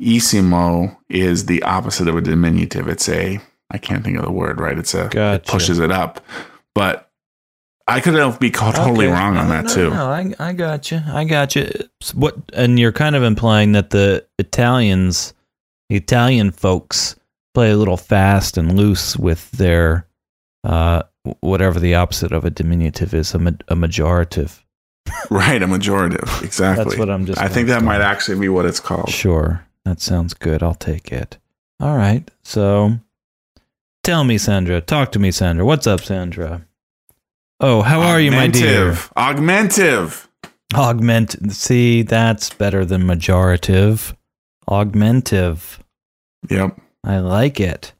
Isimo 0.00 0.96
is 1.08 1.46
the 1.46 1.60
opposite 1.64 2.06
of 2.06 2.14
a 2.16 2.20
diminutive. 2.20 2.86
It's 2.86 3.08
a 3.08 3.40
I 3.68 3.78
can't 3.78 4.04
think 4.04 4.16
of 4.16 4.24
the 4.24 4.30
word. 4.30 4.60
Right? 4.60 4.78
It's 4.78 4.94
a 4.94 5.10
it 5.34 5.44
pushes 5.44 5.80
it 5.80 5.90
up, 5.90 6.24
but. 6.72 7.07
I 7.88 8.00
could 8.00 8.38
be 8.38 8.50
totally 8.50 9.06
Okay. 9.06 9.14
wrong 9.14 9.36
on 9.38 9.48
that 9.48 9.64
no, 9.64 9.74
too. 9.74 9.90
No, 9.90 10.08
I, 10.08 10.34
I 10.38 10.52
got 10.52 10.90
you. 10.90 11.00
I 11.06 11.24
got 11.24 11.56
you. 11.56 11.70
What? 12.14 12.36
And 12.52 12.78
you're 12.78 12.92
kind 12.92 13.16
of 13.16 13.22
implying 13.22 13.72
that 13.72 13.90
the 13.90 14.26
Italians, 14.38 15.32
the 15.88 15.96
Italian 15.96 16.50
folks, 16.50 17.16
play 17.54 17.70
a 17.70 17.76
little 17.76 17.96
fast 17.96 18.58
and 18.58 18.76
loose 18.76 19.16
with 19.16 19.50
their 19.52 20.06
uh, 20.64 21.02
whatever 21.40 21.80
the 21.80 21.94
opposite 21.94 22.30
of 22.32 22.44
a 22.44 22.50
diminutive 22.50 23.14
is, 23.14 23.34
a, 23.34 23.38
ma- 23.38 23.50
a 23.68 23.74
majorative. 23.74 24.60
Right, 25.30 25.62
a 25.62 25.66
majorative. 25.66 26.42
Exactly. 26.42 26.84
That's 26.84 26.98
what 26.98 27.08
I'm 27.08 27.24
just 27.24 27.40
I 27.40 27.48
think 27.48 27.68
that 27.68 27.82
might 27.82 28.02
actually 28.02 28.38
be 28.38 28.50
what 28.50 28.66
it's 28.66 28.80
called. 28.80 29.08
Sure, 29.08 29.64
that 29.86 30.00
sounds 30.02 30.34
good. 30.34 30.62
I'll 30.62 30.74
take 30.74 31.10
it. 31.10 31.38
All 31.80 31.96
right. 31.96 32.30
So, 32.42 32.98
tell 34.04 34.24
me, 34.24 34.36
Sandra. 34.36 34.82
Talk 34.82 35.12
to 35.12 35.18
me, 35.18 35.30
Sandra. 35.30 35.64
What's 35.64 35.86
up, 35.86 36.02
Sandra? 36.02 36.66
Oh, 37.60 37.82
how 37.82 38.00
are 38.00 38.20
you, 38.20 38.30
my 38.30 38.46
dear? 38.46 38.92
Augmentive. 38.92 39.12
Augmentive. 39.16 40.28
Augment. 40.74 41.52
See, 41.52 42.02
that's 42.02 42.50
better 42.50 42.84
than 42.84 43.02
majorative. 43.02 44.14
Augmentive. 44.68 45.78
Yep. 46.48 46.78
I 47.04 47.18
like 47.18 47.58
it. 47.58 47.92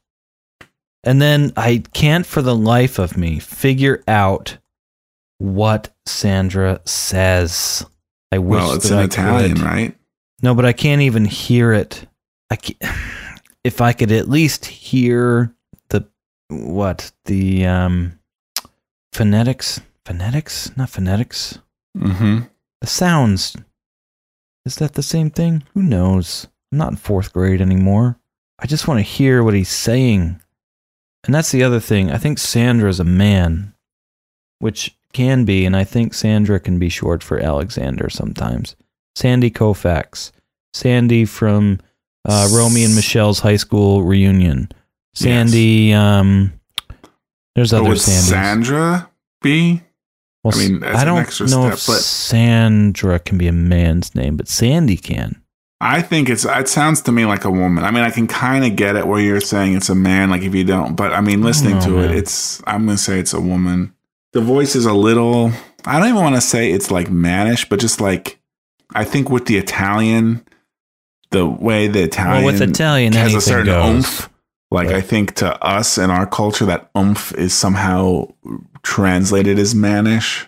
And 1.03 1.21
then 1.21 1.51
I 1.57 1.83
can't 1.93 2.25
for 2.25 2.41
the 2.41 2.55
life 2.55 2.99
of 2.99 3.17
me 3.17 3.39
figure 3.39 4.03
out 4.07 4.57
what 5.39 5.89
Sandra 6.05 6.81
says. 6.85 7.85
I 8.31 8.37
wish 8.37 8.61
Well, 8.61 8.73
it's 8.73 8.89
in 8.91 8.97
I 8.97 9.03
Italian, 9.03 9.55
could. 9.55 9.63
right? 9.65 9.95
No, 10.41 10.53
but 10.53 10.65
I 10.65 10.73
can't 10.73 11.01
even 11.01 11.25
hear 11.25 11.73
it. 11.73 12.05
I 12.51 12.55
ca 12.57 12.75
if 13.63 13.81
I 13.81 13.93
could 13.93 14.11
at 14.11 14.29
least 14.29 14.65
hear 14.65 15.53
the 15.89 16.07
what 16.49 17.11
the 17.25 17.65
um 17.65 18.18
phonetics, 19.13 19.81
phonetics, 20.05 20.75
not 20.77 20.89
phonetics, 20.89 21.59
Mm-hmm. 21.97 22.41
the 22.81 22.87
sounds. 22.87 23.55
Is 24.65 24.75
that 24.75 24.93
the 24.93 25.03
same 25.03 25.31
thing? 25.31 25.63
Who 25.73 25.81
knows? 25.81 26.47
I'm 26.71 26.77
not 26.77 26.91
in 26.91 26.97
fourth 26.97 27.33
grade 27.33 27.61
anymore. 27.61 28.19
I 28.59 28.67
just 28.67 28.87
want 28.87 28.99
to 28.99 29.03
hear 29.03 29.43
what 29.43 29.53
he's 29.55 29.69
saying. 29.69 30.39
And 31.25 31.33
that's 31.33 31.51
the 31.51 31.63
other 31.63 31.79
thing. 31.79 32.11
I 32.11 32.17
think 32.17 32.37
Sandra's 32.37 32.99
a 32.99 33.03
man, 33.03 33.73
which 34.59 34.95
can 35.13 35.45
be, 35.45 35.65
and 35.65 35.75
I 35.75 35.83
think 35.83 36.13
Sandra 36.13 36.59
can 36.59 36.77
be 36.77 36.89
short 36.89 37.23
for 37.23 37.39
Alexander 37.39 38.09
sometimes. 38.09 38.75
Sandy 39.15 39.49
Koufax. 39.49 40.31
Sandy 40.73 41.25
from 41.25 41.79
uh, 42.25 42.47
Romy 42.53 42.83
and 42.83 42.95
Michelle's 42.95 43.39
high 43.39 43.55
school 43.57 44.03
reunion. 44.03 44.69
Sandy, 45.15 45.91
um, 45.93 46.53
there's 47.55 47.73
other 47.73 47.89
would 47.89 47.97
Sandys. 47.97 48.29
Sandra 48.29 49.09
be? 49.41 49.81
Well, 50.43 50.53
I 50.55 50.57
mean, 50.57 50.83
I 50.83 51.03
don't 51.03 51.17
know 51.17 51.47
step, 51.47 51.73
if 51.73 51.85
but- 51.87 51.99
Sandra 52.01 53.19
can 53.19 53.37
be 53.37 53.47
a 53.47 53.51
man's 53.51 54.15
name, 54.15 54.37
but 54.37 54.47
Sandy 54.47 54.97
can. 54.97 55.41
I 55.81 56.01
think 56.01 56.29
it's. 56.29 56.45
It 56.45 56.67
sounds 56.67 57.01
to 57.03 57.11
me 57.11 57.25
like 57.25 57.45
a 57.45 57.51
woman. 57.51 57.85
I 57.85 57.91
mean, 57.91 58.03
I 58.03 58.11
can 58.11 58.27
kind 58.27 58.65
of 58.65 58.75
get 58.75 58.97
it 58.97 59.07
where 59.07 59.21
you're 59.21 59.39
saying 59.39 59.75
it's 59.75 59.89
a 59.89 59.95
man. 59.95 60.29
Like 60.29 60.41
if 60.41 60.53
you 60.53 60.65
don't, 60.65 60.95
but 60.95 61.13
I 61.13 61.21
mean, 61.21 61.41
listening 61.41 61.75
know, 61.75 61.85
to 61.85 61.99
it, 61.99 62.11
it's. 62.11 62.61
I'm 62.67 62.85
gonna 62.85 62.97
say 62.97 63.19
it's 63.19 63.33
a 63.33 63.39
woman. 63.39 63.93
The 64.33 64.41
voice 64.41 64.75
is 64.75 64.85
a 64.85 64.93
little. 64.93 65.51
I 65.85 65.99
don't 65.99 66.09
even 66.09 66.21
want 66.21 66.35
to 66.35 66.41
say 66.41 66.71
it's 66.71 66.91
like 66.91 67.09
mannish, 67.09 67.67
but 67.69 67.79
just 67.79 68.01
like 68.01 68.39
I 68.93 69.05
think 69.05 69.29
with 69.29 69.45
the 69.45 69.57
Italian, 69.57 70.45
the 71.31 71.47
way 71.47 71.87
the 71.87 72.03
Italian 72.03 72.43
well, 72.43 72.53
with 72.53 72.61
Italian, 72.61 73.13
has 73.13 73.33
a 73.33 73.41
certain 73.41 73.67
goes. 73.67 73.95
oomph. 73.95 74.29
Like 74.71 74.89
I 74.89 75.01
think 75.01 75.33
to 75.35 75.57
us 75.65 75.97
in 75.97 76.11
our 76.11 76.27
culture, 76.27 76.65
that 76.65 76.89
oomph 76.95 77.33
is 77.33 77.53
somehow 77.53 78.27
translated 78.83 79.57
as 79.57 79.73
mannish. 79.73 80.45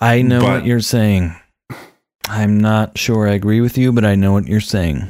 I 0.00 0.22
know 0.22 0.40
But- 0.40 0.48
what 0.50 0.66
you're 0.66 0.80
saying. 0.80 1.34
I'm 2.28 2.58
not 2.58 2.96
sure 2.96 3.28
I 3.28 3.32
agree 3.32 3.60
with 3.60 3.76
you, 3.76 3.92
but 3.92 4.04
I 4.04 4.14
know 4.14 4.32
what 4.32 4.46
you're 4.46 4.60
saying. 4.60 5.06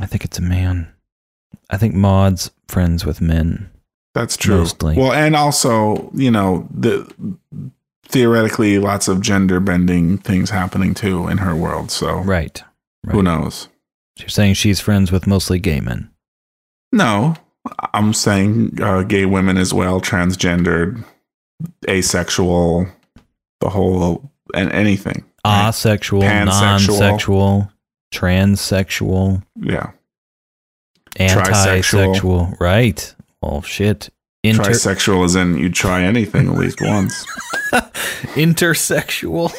I 0.00 0.06
think 0.06 0.24
it's 0.24 0.38
a 0.38 0.42
man. 0.42 0.88
I 1.70 1.76
think 1.76 1.94
Maud's 1.94 2.50
friends 2.68 3.04
with 3.06 3.20
men. 3.20 3.70
That's 4.14 4.36
true. 4.36 4.58
Mostly. 4.58 4.96
Well, 4.96 5.12
and 5.12 5.36
also, 5.36 6.10
you 6.14 6.30
know, 6.30 6.66
the 6.72 7.06
theoretically 8.04 8.78
lots 8.78 9.08
of 9.08 9.20
gender 9.20 9.60
bending 9.60 10.18
things 10.18 10.50
happening 10.50 10.94
too 10.94 11.28
in 11.28 11.38
her 11.38 11.54
world. 11.54 11.90
So 11.90 12.18
Right. 12.20 12.62
who 13.10 13.22
knows? 13.22 13.68
You're 14.18 14.28
saying 14.28 14.54
she's 14.54 14.80
friends 14.80 15.12
with 15.12 15.26
mostly 15.26 15.58
gay 15.58 15.80
men. 15.80 16.10
No, 16.92 17.34
I'm 17.92 18.12
saying 18.14 18.78
uh, 18.80 19.02
gay 19.02 19.26
women 19.26 19.58
as 19.58 19.74
well, 19.74 20.00
transgendered, 20.00 21.04
asexual, 21.88 22.86
the 23.60 23.68
whole 23.68 24.30
and 24.54 24.70
anything. 24.72 25.24
Asexual, 25.46 26.22
Pansexual. 26.22 26.46
non-sexual, 26.46 27.72
transsexual, 28.12 29.42
Yeah, 29.60 29.90
anti-sexual. 31.16 32.54
Right. 32.58 33.14
Well, 33.42 33.62
shit. 33.62 34.08
Inter- 34.42 34.62
trisexual 34.64 35.24
is 35.24 35.34
in 35.34 35.58
you 35.58 35.68
try 35.70 36.02
anything 36.02 36.48
at 36.48 36.54
least 36.54 36.80
once. 36.80 37.26
intersexual. 38.34 39.52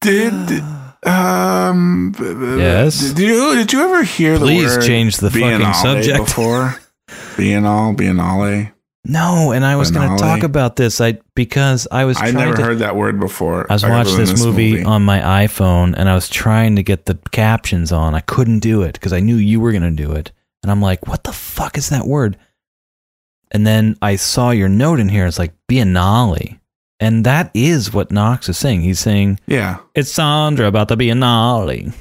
Did 0.00 0.62
um 1.06 2.14
Yes? 2.18 3.12
Did 3.12 3.18
you 3.18 3.54
did 3.54 3.72
you 3.72 3.80
ever 3.82 4.02
hear 4.02 4.38
the 4.38 4.46
Please 4.46 4.76
word 4.76 4.86
change 4.86 5.16
the 5.18 5.30
fucking 5.30 5.72
subject. 5.74 6.18
before? 6.18 6.76
Biennale, 7.36 7.96
Biennale. 7.96 8.72
No, 9.06 9.52
and 9.52 9.66
I 9.66 9.76
was 9.76 9.90
going 9.90 10.08
to 10.08 10.16
talk 10.16 10.42
about 10.44 10.76
this. 10.76 10.98
I 10.98 11.18
because 11.34 11.86
I 11.92 12.06
was 12.06 12.16
I 12.18 12.30
never 12.30 12.56
to. 12.56 12.62
heard 12.62 12.78
that 12.78 12.96
word 12.96 13.20
before. 13.20 13.66
I 13.70 13.74
was 13.74 13.82
watching 13.84 14.16
than 14.16 14.26
this, 14.26 14.42
movie, 14.42 14.82
on 14.82 15.02
my 15.04 15.18
iPhone, 15.46 15.94
and 15.94 16.08
I 16.08 16.14
was 16.14 16.30
trying 16.30 16.76
to 16.76 16.82
get 16.82 17.04
the 17.04 17.18
captions 17.30 17.92
on. 17.92 18.14
I 18.14 18.20
couldn't 18.20 18.60
do 18.60 18.80
it 18.82 18.94
because 18.94 19.12
I 19.12 19.20
knew 19.20 19.36
you 19.36 19.60
were 19.60 19.72
going 19.72 19.82
to 19.82 19.90
do 19.90 20.12
it, 20.12 20.32
and 20.62 20.72
I'm 20.72 20.80
like, 20.80 21.06
"What 21.06 21.24
the 21.24 21.32
fuck 21.34 21.76
is 21.76 21.90
that 21.90 22.06
word?" 22.06 22.38
And 23.50 23.66
then 23.66 23.96
I 24.00 24.16
saw 24.16 24.50
your 24.52 24.70
note 24.70 25.00
in 25.00 25.10
here. 25.10 25.26
It's 25.26 25.38
like 25.38 25.52
Biennale, 25.70 26.58
and 27.00 27.24
that 27.24 27.50
is 27.54 27.92
what 27.92 28.10
Knox 28.10 28.48
is 28.48 28.58
saying. 28.58 28.82
He's 28.82 29.00
saying 29.00 29.40
Yeah, 29.46 29.78
it's 29.94 30.10
Sandra 30.12 30.66
about 30.66 30.88
the 30.88 30.96
Biennale. 30.96 31.92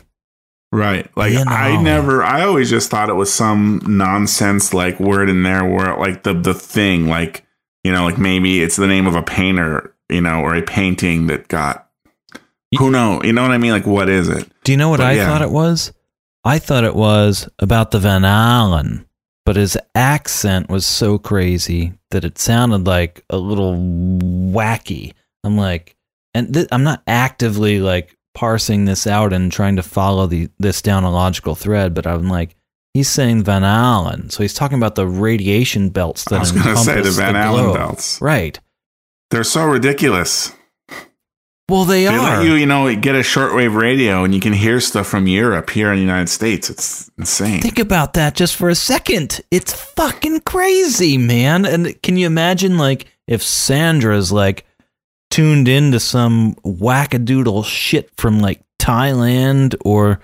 right. 0.71 1.09
Like 1.17 1.33
I 1.47 1.81
never. 1.81 2.23
I 2.23 2.43
always 2.43 2.69
just 2.69 2.89
thought 2.89 3.09
it 3.09 3.13
was 3.15 3.33
some 3.33 3.81
nonsense 3.87 4.73
like 4.73 4.99
word 4.99 5.29
in 5.29 5.43
there 5.43 5.65
where 5.65 5.97
like 5.97 6.23
the 6.23 6.33
the 6.33 6.53
thing 6.53 7.07
like 7.07 7.45
you 7.83 7.91
know 7.91 8.05
like 8.05 8.17
maybe 8.17 8.61
it's 8.63 8.75
the 8.75 8.87
name 8.87 9.07
of 9.07 9.15
a 9.15 9.23
painter 9.23 9.93
you 10.09 10.21
know 10.21 10.39
or 10.41 10.55
a 10.55 10.61
painting 10.61 11.27
that 11.27 11.47
got 11.47 11.89
who 12.77 12.89
know 12.89 13.21
you 13.23 13.33
know 13.33 13.41
what 13.43 13.51
I 13.51 13.57
mean 13.57 13.71
like 13.71 13.85
what 13.85 14.09
is 14.09 14.29
it? 14.29 14.49
Do 14.63 14.71
you 14.71 14.77
know 14.77 14.89
what 14.89 14.97
But 14.97 15.07
I 15.07 15.13
yeah. 15.13 15.27
thought 15.27 15.41
it 15.41 15.51
was? 15.51 15.91
I 16.45 16.59
thought 16.59 16.83
it 16.83 16.95
was 16.95 17.47
about 17.59 17.91
the 17.91 17.99
Van 17.99 18.25
Allen, 18.25 19.05
but 19.45 19.55
his 19.55 19.77
accent 19.95 20.69
was 20.69 20.85
so 20.85 21.17
crazy 21.17 21.93
that 22.11 22.23
it 22.23 22.37
sounded 22.37 22.85
like 22.87 23.23
a 23.29 23.37
little 23.37 23.73
wacky. 23.73 25.13
I'm 25.43 25.57
like, 25.57 25.95
and 26.33 26.53
th- 26.53 26.67
I'm 26.71 26.83
not 26.83 27.03
actively 27.07 27.79
like 27.79 28.15
parsing 28.33 28.85
this 28.85 29.05
out 29.05 29.33
and 29.33 29.51
trying 29.51 29.75
to 29.75 29.83
follow 29.83 30.27
the 30.27 30.49
this 30.59 30.81
down 30.81 31.03
a 31.03 31.11
logical 31.11 31.55
thread, 31.55 31.93
but 31.93 32.07
I'm 32.07 32.29
like, 32.29 32.55
he's 32.93 33.09
saying 33.09 33.43
Van 33.43 33.63
Allen, 33.63 34.29
so 34.29 34.43
he's 34.43 34.53
talking 34.53 34.77
about 34.77 34.95
the 34.95 35.07
radiation 35.07 35.89
belts 35.89 36.25
that 36.25 36.35
I 36.35 36.39
was 36.39 36.51
going 36.51 36.65
to 36.65 36.77
say 36.77 37.01
the 37.01 37.11
Van 37.11 37.35
Allen 37.35 37.65
globe. 37.65 37.77
belts. 37.77 38.21
right? 38.21 38.59
They're 39.29 39.43
so 39.43 39.65
ridiculous. 39.65 40.53
Well, 41.69 41.85
they, 41.85 42.03
They 42.03 42.15
are. 42.15 42.43
you, 42.43 42.53
you 42.55 42.65
know, 42.65 42.93
get 42.95 43.15
a 43.15 43.19
shortwave 43.19 43.73
radio 43.75 44.23
and 44.25 44.35
you 44.35 44.41
can 44.41 44.51
hear 44.53 44.79
stuff 44.81 45.07
from 45.07 45.27
Europe 45.27 45.69
here 45.69 45.91
in 45.91 45.95
the 45.95 46.01
United 46.01 46.27
States. 46.29 46.69
It's 46.69 47.09
insane. 47.17 47.61
Think 47.61 47.79
about 47.79 48.13
that 48.15 48.35
just 48.35 48.55
for 48.55 48.69
a 48.69 48.75
second. 48.75 49.39
It's 49.49 49.73
fucking 49.73 50.41
crazy, 50.41 51.17
man. 51.17 51.65
And 51.65 51.99
can 52.03 52.17
you 52.17 52.25
imagine, 52.27 52.77
like, 52.77 53.07
if 53.27 53.41
Sandra's 53.41 54.31
like 54.31 54.65
tuned 55.31 55.69
into 55.69 55.99
some 56.01 56.55
wackadoodle 56.65 57.63
shit 57.65 58.11
from 58.17 58.39
like 58.39 58.61
Thailand 58.77 59.75
or, 59.85 60.19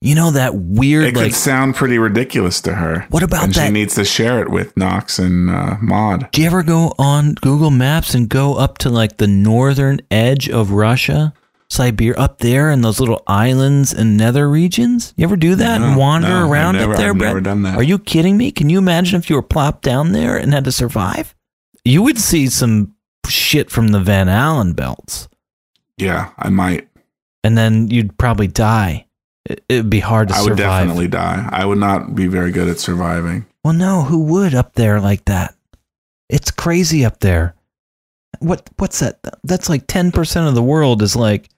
you 0.00 0.14
know, 0.14 0.30
that 0.30 0.54
weird, 0.54 1.04
it 1.04 1.14
like, 1.16 1.26
could 1.26 1.34
sound 1.34 1.74
pretty 1.74 1.98
ridiculous 1.98 2.60
to 2.62 2.74
her. 2.74 3.06
What 3.10 3.22
about 3.22 3.44
and 3.44 3.54
that- 3.54 3.66
She 3.66 3.72
needs 3.72 3.94
to 3.96 4.04
share 4.04 4.40
it 4.40 4.48
with 4.50 4.76
Knox 4.76 5.18
and 5.18 5.50
uh, 5.50 5.76
Maud. 5.82 6.30
do 6.32 6.40
you 6.40 6.46
ever 6.46 6.62
go 6.62 6.94
on 6.98 7.34
Google 7.34 7.70
Maps 7.70 8.14
and 8.14 8.28
go 8.28 8.54
up 8.54 8.78
to 8.78 8.88
like 8.90 9.18
the 9.18 9.26
northern 9.26 10.00
edge 10.10 10.48
of 10.48 10.70
Russia? 10.70 11.34
Siberia 11.68 12.16
up 12.18 12.38
there 12.38 12.68
in 12.70 12.80
those 12.80 12.98
little 12.98 13.22
islands 13.28 13.92
and 13.92 14.16
nether 14.16 14.48
regions? 14.50 15.14
You 15.16 15.22
ever 15.24 15.36
do 15.36 15.54
that 15.54 15.78
No, 15.80 15.86
and 15.88 15.96
wander 15.96 16.28
no, 16.28 16.44
I've 16.46 16.50
around 16.50 16.74
never- 16.76 16.92
up 16.92 16.98
there, 16.98 17.10
I've 17.10 17.18
Brett? 17.18 17.28
never 17.28 17.40
done 17.40 17.62
that. 17.62 17.76
Are 17.76 17.82
you 17.82 17.98
kidding 17.98 18.36
me? 18.36 18.50
Can 18.50 18.68
you 18.70 18.78
imagine 18.78 19.20
if 19.20 19.30
you 19.30 19.36
were 19.36 19.42
plopped 19.42 19.82
down 19.82 20.10
there 20.12 20.36
and 20.36 20.52
had 20.52 20.64
to 20.64 20.72
survive? 20.72 21.34
You 21.84 22.02
would 22.02 22.18
see 22.18 22.48
some 22.48 22.94
shit 23.28 23.70
from 23.70 23.88
the 23.88 24.00
Van 24.00 24.28
Allen 24.28 24.72
belts, 24.72 25.28
Yeah, 25.96 26.30
I 26.38 26.48
might. 26.48 26.88
and 27.44 27.56
then 27.56 27.88
you'd 27.88 28.18
probably 28.18 28.48
die. 28.48 29.06
It, 29.50 29.64
it'd 29.68 29.90
be 29.90 30.00
hard 30.00 30.28
to 30.28 30.34
survive. 30.34 30.44
I 30.44 30.56
survive. 30.56 30.80
would 30.80 30.86
definitely 30.86 31.08
die. 31.08 31.48
I 31.50 31.64
would 31.64 31.78
not 31.78 32.14
be 32.14 32.28
very 32.28 32.52
good 32.52 32.68
at 32.68 32.78
surviving. 32.78 33.46
Well, 33.64 33.74
no, 33.74 34.04
who 34.04 34.22
would 34.24 34.54
up 34.54 34.74
there 34.74 35.00
like 35.00 35.24
that? 35.24 35.54
It's 36.28 36.52
crazy 36.52 37.04
up 37.04 37.18
there. 37.18 37.56
What 38.38 38.70
what's 38.76 39.00
that? 39.00 39.18
That's 39.42 39.68
like 39.68 39.88
10% 39.88 40.48
of 40.48 40.54
the 40.54 40.62
world 40.62 41.02
is 41.02 41.16
like 41.16 41.48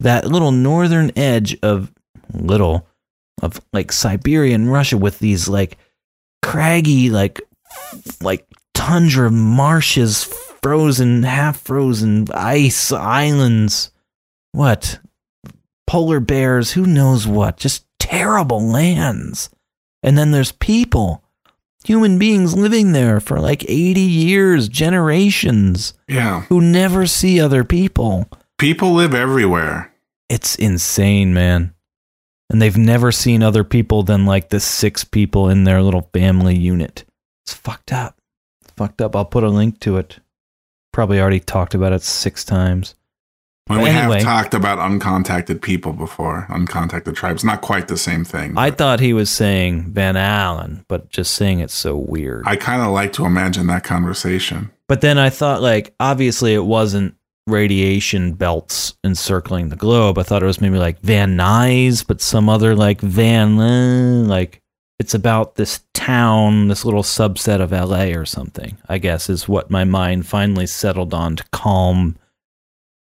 that 0.00 0.24
little 0.24 0.50
northern 0.50 1.12
edge 1.16 1.58
of 1.62 1.92
little 2.32 2.86
of 3.42 3.60
like 3.74 3.92
Siberia 3.92 4.54
and 4.54 4.72
Russia 4.72 4.96
with 4.96 5.18
these 5.18 5.46
like 5.46 5.76
craggy, 6.42 7.10
like 7.10 7.42
like 8.22 8.46
tundra 8.72 9.30
marshes, 9.30 10.24
frozen, 10.62 11.22
half 11.22 11.60
frozen 11.60 12.26
ice 12.32 12.90
islands. 12.92 13.90
What? 14.52 14.98
Polar 15.90 16.20
bears, 16.20 16.70
who 16.70 16.86
knows 16.86 17.26
what? 17.26 17.56
Just 17.56 17.84
terrible 17.98 18.62
lands. 18.62 19.50
And 20.04 20.16
then 20.16 20.30
there's 20.30 20.52
people, 20.52 21.24
human 21.84 22.16
beings 22.16 22.54
living 22.56 22.92
there 22.92 23.18
for 23.18 23.40
like 23.40 23.64
80 23.68 24.00
years, 24.00 24.68
generations, 24.68 25.94
Yeah. 26.06 26.42
who 26.42 26.60
never 26.60 27.08
see 27.08 27.40
other 27.40 27.64
people. 27.64 28.28
People 28.56 28.92
live 28.94 29.14
everywhere. 29.14 29.92
It's 30.28 30.54
insane, 30.54 31.34
man. 31.34 31.74
And 32.48 32.62
they've 32.62 32.76
never 32.78 33.10
seen 33.10 33.42
other 33.42 33.64
people 33.64 34.04
than 34.04 34.24
like 34.26 34.50
the 34.50 34.60
six 34.60 35.02
people 35.02 35.48
in 35.48 35.64
their 35.64 35.82
little 35.82 36.08
family 36.14 36.56
unit. 36.56 37.04
It's 37.44 37.52
fucked 37.54 37.92
up. 37.92 38.16
It's 38.62 38.70
fucked 38.76 39.00
up. 39.02 39.16
I'll 39.16 39.24
put 39.24 39.42
a 39.42 39.48
link 39.48 39.80
to 39.80 39.96
it. 39.96 40.20
Probably 40.92 41.18
already 41.20 41.40
talked 41.40 41.74
about 41.74 41.92
it 41.92 42.02
six 42.02 42.44
times. 42.44 42.94
When 43.70 43.80
we 43.82 43.88
Anyway. 43.90 44.16
have 44.16 44.24
talked 44.24 44.54
about 44.54 44.78
uncontacted 44.78 45.62
people 45.62 45.92
before, 45.92 46.46
uncontacted 46.50 47.14
tribes, 47.14 47.44
not 47.44 47.60
quite 47.60 47.88
the 47.88 47.96
same 47.96 48.24
thing. 48.24 48.58
I 48.58 48.70
thought 48.70 49.00
he 49.00 49.12
was 49.12 49.30
saying 49.30 49.92
Van 49.92 50.16
Allen, 50.16 50.84
but 50.88 51.08
just 51.08 51.34
saying 51.34 51.60
it's 51.60 51.74
so 51.74 51.96
weird. 51.96 52.44
I 52.46 52.56
kind 52.56 52.82
of 52.82 52.90
like 52.92 53.12
to 53.14 53.24
imagine 53.24 53.66
that 53.68 53.84
conversation. 53.84 54.70
But 54.88 55.00
then 55.00 55.18
I 55.18 55.30
thought, 55.30 55.62
like, 55.62 55.94
obviously 56.00 56.52
it 56.52 56.64
wasn't 56.64 57.14
radiation 57.46 58.32
belts 58.34 58.94
encircling 59.04 59.68
the 59.68 59.76
globe. 59.76 60.18
I 60.18 60.22
thought 60.24 60.42
it 60.42 60.46
was 60.46 60.60
maybe 60.60 60.78
like 60.78 61.00
Van 61.00 61.36
Nuys, 61.36 62.06
but 62.06 62.20
some 62.20 62.48
other 62.48 62.74
like 62.76 63.00
Van, 63.00 63.58
uh, 63.58 64.24
like 64.26 64.60
it's 64.98 65.14
about 65.14 65.54
this 65.54 65.80
town, 65.94 66.68
this 66.68 66.84
little 66.84 67.02
subset 67.02 67.60
of 67.60 67.72
LA 67.72 68.16
or 68.18 68.24
something, 68.26 68.76
I 68.88 68.98
guess 68.98 69.30
is 69.30 69.48
what 69.48 69.70
my 69.70 69.84
mind 69.84 70.26
finally 70.26 70.66
settled 70.66 71.14
on 71.14 71.36
to 71.36 71.44
calm 71.52 72.16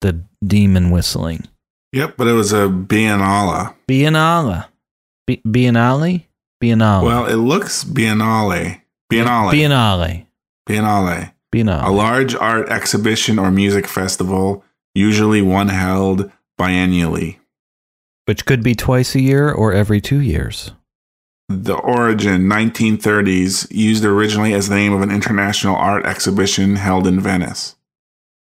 the 0.01 0.23
demon 0.45 0.91
whistling. 0.91 1.45
Yep, 1.93 2.15
but 2.17 2.27
it 2.27 2.33
was 2.33 2.53
a 2.53 2.67
Biennale. 2.67 3.75
Biennale. 3.87 4.65
Bi- 5.27 5.41
Biennale? 5.45 6.25
Biennale. 6.61 7.03
Well, 7.03 7.25
it 7.25 7.35
looks 7.35 7.83
Biennale. 7.83 8.81
Biennale. 9.11 9.51
Biennale. 9.51 10.25
Biennale. 10.67 11.31
Biennale. 11.53 11.85
A 11.85 11.91
large 11.91 12.35
art 12.35 12.69
exhibition 12.69 13.39
or 13.39 13.49
music 13.49 13.87
festival, 13.87 14.63
usually 14.93 15.41
one 15.41 15.69
held 15.69 16.31
biennially. 16.59 17.37
Which 18.25 18.45
could 18.45 18.61
be 18.61 18.75
twice 18.75 19.15
a 19.15 19.21
year 19.21 19.51
or 19.51 19.73
every 19.73 19.99
two 19.99 20.19
years. 20.19 20.71
The 21.47 21.73
origin, 21.73 22.43
1930s, 22.43 23.71
used 23.71 24.05
originally 24.05 24.53
as 24.53 24.69
the 24.69 24.75
name 24.75 24.93
of 24.93 25.01
an 25.01 25.09
international 25.09 25.75
art 25.75 26.05
exhibition 26.05 26.75
held 26.75 27.07
in 27.07 27.19
Venice. 27.19 27.75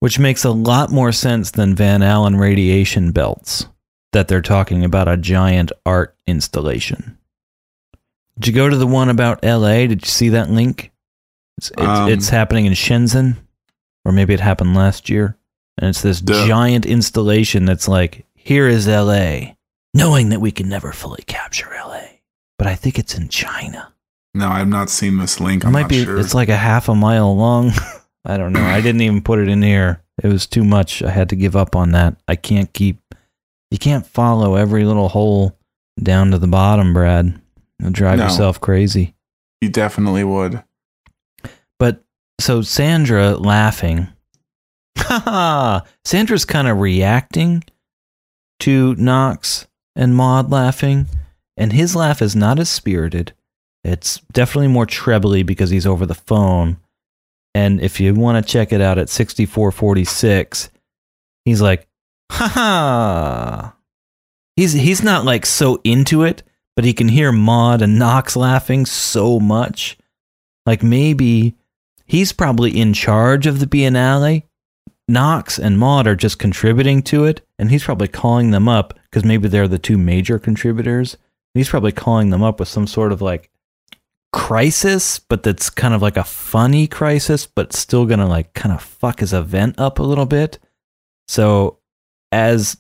Which 0.01 0.19
makes 0.19 0.45
a 0.45 0.51
lot 0.51 0.91
more 0.91 1.11
sense 1.13 1.51
than 1.51 1.75
Van 1.75 2.03
Allen 2.03 2.37
radiation 2.37 3.11
belts, 3.11 3.67
that 4.13 4.29
they're 4.29 4.41
talking 4.43 4.85
about 4.85 5.09
a 5.09 5.17
giant 5.17 5.73
art 5.85 6.15
installation. 6.27 7.19
Did 8.39 8.49
you 8.49 8.55
go 8.55 8.69
to 8.69 8.77
the 8.77 8.87
one 8.87 9.09
about 9.09 9.43
LA? 9.45 9.87
Did 9.87 10.05
you 10.05 10.09
see 10.11 10.29
that 10.29 10.51
link? 10.51 10.93
It's, 11.57 11.71
it's, 11.71 11.81
Um, 11.81 12.09
it's 12.11 12.29
happening 12.29 12.67
in 12.67 12.75
Shenzhen, 12.75 13.39
or 14.05 14.13
maybe 14.13 14.33
it 14.35 14.41
happened 14.41 14.77
last 14.77 15.11
year. 15.11 15.37
And 15.77 15.89
it's 15.91 16.03
this 16.03 16.21
The- 16.21 16.47
giant 16.47 16.87
installation 16.87 17.65
that's 17.65 17.89
like, 17.89 18.25
here 18.37 18.69
is 18.69 18.87
LA, 18.87 19.55
knowing 19.95 20.29
that 20.29 20.41
we 20.41 20.53
can 20.53 20.69
never 20.69 20.93
fully 20.93 21.25
capture 21.27 21.71
LA. 21.75 22.03
But 22.57 22.69
I 22.69 22.77
think 22.77 22.99
it's 23.01 23.17
in 23.17 23.29
China. 23.29 23.93
No, 24.35 24.49
I've 24.49 24.69
not 24.69 24.91
seen 24.91 25.19
this 25.19 25.41
link. 25.41 25.65
It 25.65 25.67
I'm 25.67 25.73
might 25.73 25.83
not 25.83 25.91
be. 25.91 26.05
sure. 26.05 26.19
It's 26.21 26.35
like 26.35 26.49
a 26.49 26.57
half 26.57 26.89
a 26.89 26.95
mile 26.95 27.35
long. 27.37 27.73
I 28.29 28.37
don't 28.37 28.53
know. 28.53 28.63
I 28.65 28.81
didn't 28.81 29.01
even 29.01 29.23
put 29.23 29.39
it 29.39 29.49
in 29.49 29.63
here. 29.63 30.03
It 30.23 30.29
was 30.29 30.47
too 30.47 30.65
much. 30.65 31.03
I 31.03 31.11
had 31.11 31.29
to 31.31 31.37
give 31.37 31.57
up 31.57 31.75
on 31.75 31.93
that. 31.93 32.17
I 32.29 32.37
can't 32.37 32.73
keep. 32.73 33.01
You 33.71 33.79
can't 33.79 34.07
follow 34.07 34.55
every 34.55 34.85
little 34.85 35.09
hole 35.09 35.57
down 36.03 36.31
to 36.33 36.39
the 36.39 36.47
bottom, 36.47 36.93
Brad. 36.93 37.41
You'll 37.81 37.91
drive 37.91 38.19
No. 38.19 38.25
yourself 38.25 38.61
crazy. 38.61 39.15
you 39.61 39.69
definitely 39.69 40.25
would. 40.25 40.63
But 41.79 42.05
so 42.41 42.63
Sandra 42.63 43.37
laughing. 43.37 44.09
Sandra's 46.05 46.45
kind 46.45 46.69
of 46.69 46.79
reacting 46.81 47.65
to 48.61 48.95
Knox 48.97 49.67
and 49.97 50.15
Maud 50.15 50.51
laughing, 50.51 51.07
and 51.57 51.73
his 51.73 51.95
laugh 51.97 52.21
is 52.23 52.35
not 52.37 52.59
as 52.59 52.69
spirited. 52.69 53.33
It's 53.85 54.21
definitely 54.33 54.69
more 54.69 54.87
trebly 54.87 55.43
because 55.43 55.71
he's 55.71 55.87
over 55.87 56.05
the 56.07 56.15
phone. 56.15 56.79
And 57.59 57.81
if 57.81 57.99
you 57.99 58.15
want 58.15 58.47
to 58.47 58.53
check 58.53 58.73
it 58.73 58.81
out 58.81 58.99
at 58.99 59.09
6446, 59.09 60.71
he's 61.45 61.61
like, 61.61 61.89
haha. 62.31 63.73
He's 64.55 64.75
he's 64.75 65.03
not 65.03 65.25
like 65.25 65.45
so 65.45 65.81
into 65.83 66.23
it, 66.23 66.45
but 66.77 66.85
he 66.85 66.93
can 66.93 67.09
hear 67.09 67.33
Maud 67.33 67.83
and 67.83 67.99
Knox 67.99 68.37
laughing 68.37 68.87
so 68.87 69.41
much. 69.41 69.99
Like 70.67 70.85
maybe 70.85 71.57
he's 72.07 72.33
probably 72.33 72.79
in 72.79 72.93
charge 72.93 73.49
of 73.49 73.59
the 73.59 73.67
Biennale. 73.67 74.45
Knox 75.09 75.59
and 75.59 75.81
Maud 75.81 76.07
are 76.07 76.15
just 76.15 76.39
contributing 76.39 77.03
to 77.05 77.25
it, 77.25 77.45
and 77.59 77.73
he's 77.73 77.83
probably 77.83 78.07
calling 78.07 78.53
them 78.53 78.69
up 78.69 78.97
because 79.11 79.25
maybe 79.25 79.49
they're 79.49 79.67
the 79.67 79.81
two 79.81 79.99
major 79.99 80.39
contributors. 80.39 81.17
He's 81.55 81.71
probably 81.71 81.93
calling 81.93 82.31
them 82.31 82.45
up 82.45 82.61
with 82.61 82.69
some 82.69 82.87
sort 82.87 83.11
of 83.11 83.21
like 83.21 83.51
crisis, 84.33 85.19
but 85.19 85.43
that's 85.43 85.71
kind 85.71 85.95
of 85.95 86.03
like 86.03 86.17
a 86.17 86.25
funny 86.25 86.87
crisis, 86.87 87.47
but 87.47 87.73
still 87.73 88.07
gonna 88.07 88.29
like 88.29 88.53
kind 88.55 88.75
of 88.75 88.83
fuck 88.83 89.21
his 89.21 89.33
event 89.33 89.79
up 89.79 89.99
a 89.99 90.03
little 90.03 90.27
bit. 90.27 90.59
So, 91.29 91.79
as 92.33 92.77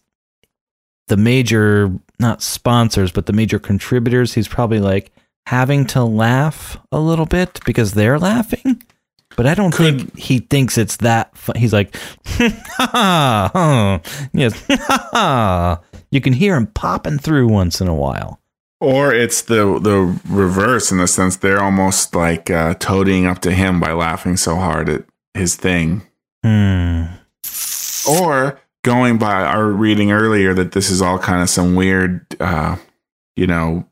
the 1.09 1.17
major, 1.17 1.91
not 2.19 2.43
sponsors, 2.43 3.13
but 3.13 3.27
the 3.27 3.33
major 3.33 3.59
contributors, 3.59 4.35
he's 4.35 4.49
probably 4.49 4.81
like 4.81 5.11
having 5.47 5.87
to 5.87 6.05
laugh 6.05 6.77
a 6.93 7.01
little 7.01 7.27
bit 7.27 7.61
because 7.65 7.93
they're 7.93 8.19
laughing. 8.19 8.83
But 9.37 9.47
I 9.47 9.55
don't 9.55 9.71
Could- 9.73 9.99
think 10.01 10.19
he 10.19 10.39
thinks 10.41 10.77
it's 10.79 10.97
that. 10.97 11.33
He's 11.57 11.73
like, 11.73 11.95
ha 12.27 13.51
ha, 13.55 14.01
yes, 14.33 14.61
ha 14.69 15.09
ha. 15.13 15.81
You 16.11 16.21
can 16.21 16.33
hear 16.33 16.57
him 16.57 16.67
popping 16.67 17.19
through 17.19 17.49
once 17.49 17.81
in 17.81 17.89
a 17.89 17.95
while. 17.95 18.41
Or 18.81 19.13
it's 19.13 19.43
the 19.43 19.79
the 19.81 20.21
reverse 20.29 20.93
in 20.93 20.99
the 20.99 21.09
sense 21.09 21.37
they're 21.37 21.63
almost 21.63 22.15
like 22.15 22.49
uh, 22.49 22.75
toadying 22.75 23.27
up 23.27 23.41
to 23.41 23.51
him 23.51 23.81
by 23.81 23.93
laughing 23.93 24.37
so 24.37 24.57
hard 24.57 24.89
at 24.89 25.05
his 25.35 25.57
thing. 25.57 26.03
Hmm. 26.45 27.05
Or 28.09 28.61
going 28.85 29.19
by 29.19 29.43
our 29.43 29.67
reading 29.67 30.13
earlier 30.13 30.55
that 30.55 30.73
this 30.73 30.91
is 30.91 31.03
all 31.03 31.19
kind 31.19 31.43
of 31.43 31.51
some 31.51 31.75
weird, 31.75 32.25
uh, 32.41 32.77
you 33.37 33.47
know, 33.47 33.87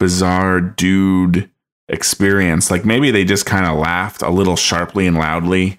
bizarre 0.00 0.60
dude 0.60 1.48
experience. 1.88 2.70
Like 2.70 2.84
maybe 2.84 3.10
they 3.10 3.24
just 3.24 3.46
kind 3.46 3.66
of 3.66 3.78
laughed 3.78 4.22
a 4.22 4.30
little 4.30 4.56
sharply 4.56 5.06
and 5.06 5.16
loudly 5.16 5.78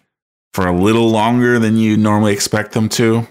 for 0.54 0.66
a 0.66 0.76
little 0.76 1.10
longer 1.10 1.60
than 1.60 1.78
you 1.78 1.98
normally 1.98 2.34
expect 2.34 2.72
them 2.72 2.90
to. 2.90 3.28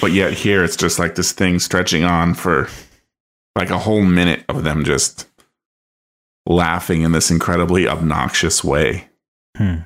But 0.00 0.12
yet 0.12 0.32
here 0.32 0.64
it's 0.64 0.76
just 0.76 0.98
like 0.98 1.14
this 1.14 1.32
thing 1.32 1.60
stretching 1.60 2.04
on 2.04 2.34
for 2.34 2.68
like 3.58 3.70
a 3.70 3.78
whole 3.78 4.02
minute 4.02 4.44
of 4.48 4.64
them 4.64 4.84
just 4.84 5.26
laughing 6.46 7.02
in 7.02 7.12
this 7.12 7.30
incredibly 7.30 7.86
obnoxious 7.86 8.64
way. 8.64 9.08
Hmm. 9.56 9.80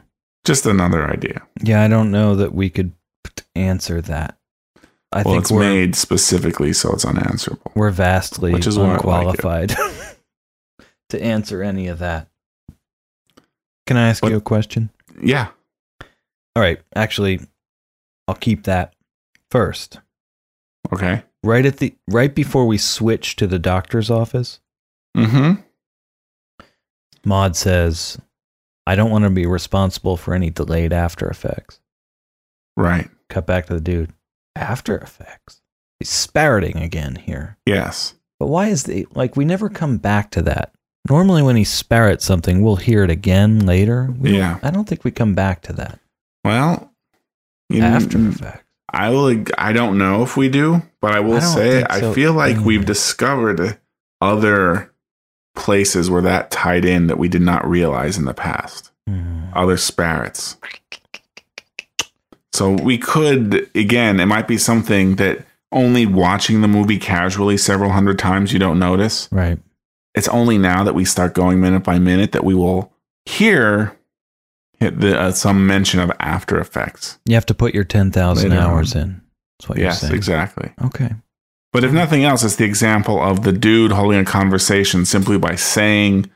Just 0.44 0.66
another 0.66 1.04
idea. 1.08 1.42
Yeah, 1.62 1.82
I 1.82 1.88
don't 1.88 2.10
know 2.10 2.36
that 2.36 2.54
we 2.54 2.68
could 2.70 2.92
answer 3.54 4.00
that. 4.02 4.36
I 5.10 5.22
well, 5.22 5.34
think 5.34 5.42
it's 5.42 5.52
made 5.52 5.94
specifically 5.96 6.72
so 6.72 6.92
it's 6.92 7.04
unanswerable. 7.04 7.70
we're 7.74 7.90
vastly 7.90 8.52
Which 8.52 8.66
is 8.66 8.78
I 8.78 8.82
like 8.82 8.92
unqualified 8.96 9.74
to 11.10 11.22
answer 11.22 11.62
any 11.62 11.88
of 11.88 11.98
that. 11.98 12.28
Can 13.86 13.96
I 13.96 14.08
ask 14.08 14.22
What- 14.22 14.32
you 14.32 14.38
a 14.38 14.42
question? 14.42 14.90
Yeah. 15.20 15.48
All 16.54 16.62
right, 16.62 16.80
actually, 16.94 17.40
I'll 18.28 18.34
keep 18.34 18.64
that 18.64 18.94
first. 19.50 20.00
Okay. 20.92 21.22
Right 21.44 21.66
at 21.66 21.78
the 21.78 21.94
right 22.08 22.34
before 22.34 22.66
we 22.66 22.78
switch 22.78 23.36
to 23.36 23.46
the 23.46 23.58
doctor's 23.58 24.10
office, 24.10 24.60
Mm-hmm. 25.16 25.60
Maud 27.24 27.56
says, 27.56 28.18
"I 28.86 28.94
don't 28.96 29.10
want 29.10 29.24
to 29.24 29.30
be 29.30 29.46
responsible 29.46 30.16
for 30.16 30.34
any 30.34 30.50
delayed 30.50 30.92
after 30.92 31.28
effects." 31.28 31.80
Right. 32.76 33.10
Cut 33.28 33.46
back 33.46 33.66
to 33.66 33.74
the 33.74 33.80
dude. 33.80 34.12
After 34.56 34.96
effects. 34.98 35.60
He's 35.98 36.10
spouting 36.10 36.76
again 36.76 37.16
here. 37.16 37.58
Yes. 37.66 38.14
But 38.38 38.46
why 38.48 38.68
is 38.68 38.84
the 38.84 39.06
like 39.14 39.36
we 39.36 39.44
never 39.44 39.68
come 39.68 39.98
back 39.98 40.30
to 40.32 40.42
that? 40.42 40.72
Normally 41.08 41.42
when 41.42 41.56
he 41.56 41.64
sparrots 41.64 42.24
something, 42.24 42.62
we'll 42.62 42.76
hear 42.76 43.02
it 43.04 43.10
again 43.10 43.66
later. 43.66 44.14
We 44.18 44.30
don't- 44.30 44.38
Yeah. 44.38 44.58
I 44.62 44.70
don't 44.70 44.88
think 44.88 45.04
we 45.04 45.10
come 45.10 45.34
back 45.34 45.60
to 45.62 45.72
that. 45.74 45.98
Well, 46.44 46.92
After 47.72 48.18
effects. 48.28 48.61
I 48.88 49.10
will. 49.10 49.44
I 49.56 49.72
don't 49.72 49.98
know 49.98 50.22
if 50.22 50.36
we 50.36 50.48
do, 50.48 50.82
but 51.00 51.12
I 51.12 51.20
will 51.20 51.36
I 51.36 51.40
say 51.40 51.84
I 51.84 52.00
so 52.00 52.12
feel 52.12 52.32
like 52.32 52.58
we've 52.58 52.84
discovered 52.84 53.78
other 54.20 54.92
places 55.54 56.10
where 56.10 56.22
that 56.22 56.50
tied 56.50 56.84
in 56.84 57.06
that 57.06 57.18
we 57.18 57.28
did 57.28 57.42
not 57.42 57.66
realize 57.68 58.18
in 58.18 58.24
the 58.24 58.34
past. 58.34 58.90
Hmm. 59.06 59.46
Other 59.54 59.76
sparrots. 59.76 60.56
So 62.52 62.72
we 62.72 62.98
could 62.98 63.70
again, 63.74 64.20
it 64.20 64.26
might 64.26 64.46
be 64.46 64.58
something 64.58 65.16
that 65.16 65.44
only 65.72 66.04
watching 66.04 66.60
the 66.60 66.68
movie 66.68 66.98
casually 66.98 67.56
several 67.56 67.90
hundred 67.90 68.18
times 68.18 68.52
you 68.52 68.58
don't 68.58 68.78
notice. 68.78 69.28
Right. 69.32 69.58
It's 70.14 70.28
only 70.28 70.58
now 70.58 70.84
that 70.84 70.94
we 70.94 71.06
start 71.06 71.34
going 71.34 71.60
minute 71.60 71.82
by 71.82 71.98
minute 71.98 72.32
that 72.32 72.44
we 72.44 72.54
will 72.54 72.92
hear 73.24 73.96
the, 74.90 75.18
uh, 75.18 75.32
some 75.32 75.66
mention 75.66 76.00
of 76.00 76.10
After 76.20 76.58
Effects. 76.60 77.18
You 77.26 77.34
have 77.34 77.46
to 77.46 77.54
put 77.54 77.74
your 77.74 77.84
10,000 77.84 78.50
Later 78.50 78.60
hours 78.62 78.94
on. 78.96 79.02
in. 79.02 79.20
That's 79.58 79.68
what 79.68 79.78
yes, 79.78 80.02
you're 80.02 80.08
saying. 80.08 80.14
exactly. 80.14 80.72
Okay. 80.84 81.10
But 81.72 81.84
if 81.84 81.92
nothing 81.92 82.24
else, 82.24 82.42
it's 82.44 82.56
the 82.56 82.64
example 82.64 83.20
of 83.22 83.44
the 83.44 83.52
dude 83.52 83.92
holding 83.92 84.18
a 84.20 84.24
conversation 84.24 85.04
simply 85.06 85.38
by 85.38 85.54
saying 85.54 86.30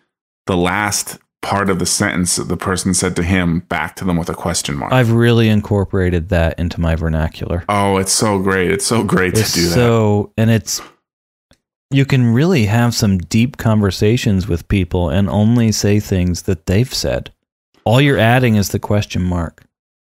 the 0.46 0.56
last 0.56 1.18
part 1.42 1.68
of 1.68 1.78
the 1.78 1.86
sentence 1.86 2.36
that 2.36 2.48
the 2.48 2.56
person 2.56 2.94
said 2.94 3.14
to 3.16 3.22
him 3.22 3.60
back 3.60 3.94
to 3.96 4.04
them 4.04 4.16
with 4.16 4.28
a 4.30 4.34
question 4.34 4.76
mark. 4.76 4.92
I've 4.92 5.12
really 5.12 5.48
incorporated 5.48 6.30
that 6.30 6.58
into 6.58 6.80
my 6.80 6.94
vernacular. 6.96 7.64
oh, 7.68 7.98
it's 7.98 8.12
so 8.12 8.38
great. 8.40 8.70
It's 8.70 8.86
so 8.86 9.04
great 9.04 9.34
to 9.34 9.40
It's 9.40 9.52
do 9.52 9.62
that. 9.68 9.74
so, 9.74 10.32
and 10.36 10.50
it's, 10.50 10.80
you 11.90 12.04
can 12.04 12.32
really 12.32 12.66
have 12.66 12.94
some 12.94 13.18
deep 13.18 13.58
conversations 13.58 14.48
with 14.48 14.66
people 14.68 15.08
and 15.10 15.28
only 15.28 15.70
say 15.70 16.00
things 16.00 16.42
that 16.42 16.66
they've 16.66 16.92
said. 16.92 17.30
All 17.86 18.00
you're 18.00 18.18
adding 18.18 18.56
is 18.56 18.70
the 18.70 18.80
question 18.80 19.22
mark. 19.22 19.64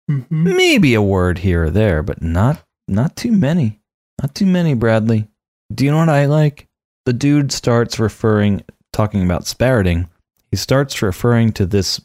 Mm-hmm. 0.10 0.44
Maybe 0.44 0.96
a 0.96 1.04
word 1.04 1.38
here 1.38 1.66
or 1.66 1.70
there, 1.70 2.02
but 2.02 2.22
not 2.22 2.64
not 2.88 3.16
too 3.16 3.32
many. 3.32 3.80
Not 4.20 4.34
too 4.34 4.48
many, 4.48 4.74
Bradley. 4.74 5.28
Do 5.74 5.86
you 5.86 5.92
know 5.92 5.98
what 5.98 6.10
I 6.10 6.26
like? 6.26 6.68
The 7.06 7.14
dude 7.14 7.52
starts 7.52 8.00
referring 8.00 8.64
talking 8.92 9.24
about 9.24 9.46
sparroting. 9.46 10.10
He 10.50 10.58
starts 10.58 11.04
referring 11.04 11.54
to 11.54 11.68
this 11.68 12.02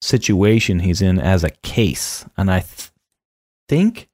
situation 0.00 0.80
he's 0.80 1.00
in 1.00 1.20
as 1.20 1.44
a 1.44 1.50
case. 1.62 2.26
And 2.36 2.50
I 2.50 2.60
th- 2.60 2.90
think 3.68 4.08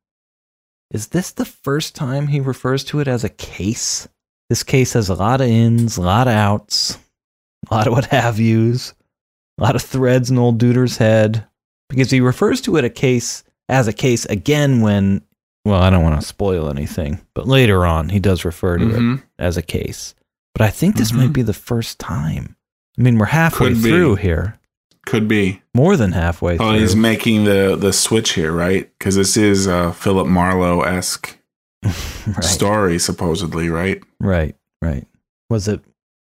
is 0.90 1.08
this 1.08 1.32
the 1.32 1.46
first 1.46 1.94
time 1.94 2.26
he 2.26 2.40
refers 2.40 2.84
to 2.84 3.00
it 3.00 3.08
as 3.08 3.24
a 3.24 3.30
case? 3.30 4.06
This 4.50 4.62
case 4.62 4.92
has 4.92 5.08
a 5.08 5.14
lot 5.14 5.40
of 5.40 5.48
ins, 5.48 5.96
a 5.96 6.02
lot 6.02 6.28
of 6.28 6.34
outs, 6.34 6.98
a 7.70 7.74
lot 7.74 7.86
of 7.86 7.94
what 7.94 8.06
have 8.06 8.38
yous, 8.38 8.92
a 9.58 9.62
lot 9.62 9.74
of 9.76 9.82
threads 9.82 10.30
in 10.30 10.38
old 10.38 10.58
Duder's 10.58 10.96
head. 10.98 11.44
Because 11.88 12.10
he 12.10 12.20
refers 12.20 12.60
to 12.62 12.76
it 12.76 12.84
a 12.84 12.90
case 12.90 13.44
as 13.68 13.88
a 13.88 13.92
case 13.92 14.24
again 14.26 14.80
when 14.82 15.22
well, 15.64 15.82
I 15.82 15.90
don't 15.90 16.02
want 16.02 16.18
to 16.20 16.26
spoil 16.26 16.70
anything, 16.70 17.20
but 17.34 17.46
later 17.46 17.84
on 17.84 18.08
he 18.10 18.20
does 18.20 18.44
refer 18.44 18.78
to 18.78 18.88
it 18.88 18.98
Mhm. 19.00 19.22
as 19.38 19.56
a 19.56 19.62
case. 19.62 20.14
But 20.54 20.62
I 20.62 20.70
think 20.70 20.96
this 20.96 21.12
Mhm. 21.12 21.16
might 21.16 21.32
be 21.32 21.42
the 21.42 21.52
first 21.52 21.98
time. 21.98 22.56
I 22.98 23.02
mean, 23.02 23.18
we're 23.18 23.26
halfway 23.26 23.68
Could 23.68 23.82
be. 23.82 23.90
through 23.90 24.14
here. 24.16 24.54
Could 25.06 25.28
be. 25.28 25.62
More 25.74 25.96
than 25.96 26.12
halfway 26.12 26.54
Oh, 26.54 26.70
through. 26.70 26.80
he's 26.80 26.94
making 26.96 27.44
the 27.44 27.76
the 27.78 27.92
switch 27.92 28.32
here, 28.34 28.52
right? 28.52 28.90
Because 28.98 29.14
this 29.16 29.36
is 29.36 29.66
a 29.66 29.92
Philip 29.94 30.26
Marlowe 30.26 30.80
esque 30.82 31.38
right. 31.84 32.44
story, 32.44 32.98
supposedly, 32.98 33.68
right? 33.70 34.02
Right, 34.20 34.56
right. 34.82 35.06
Was 35.50 35.68
it 35.68 35.80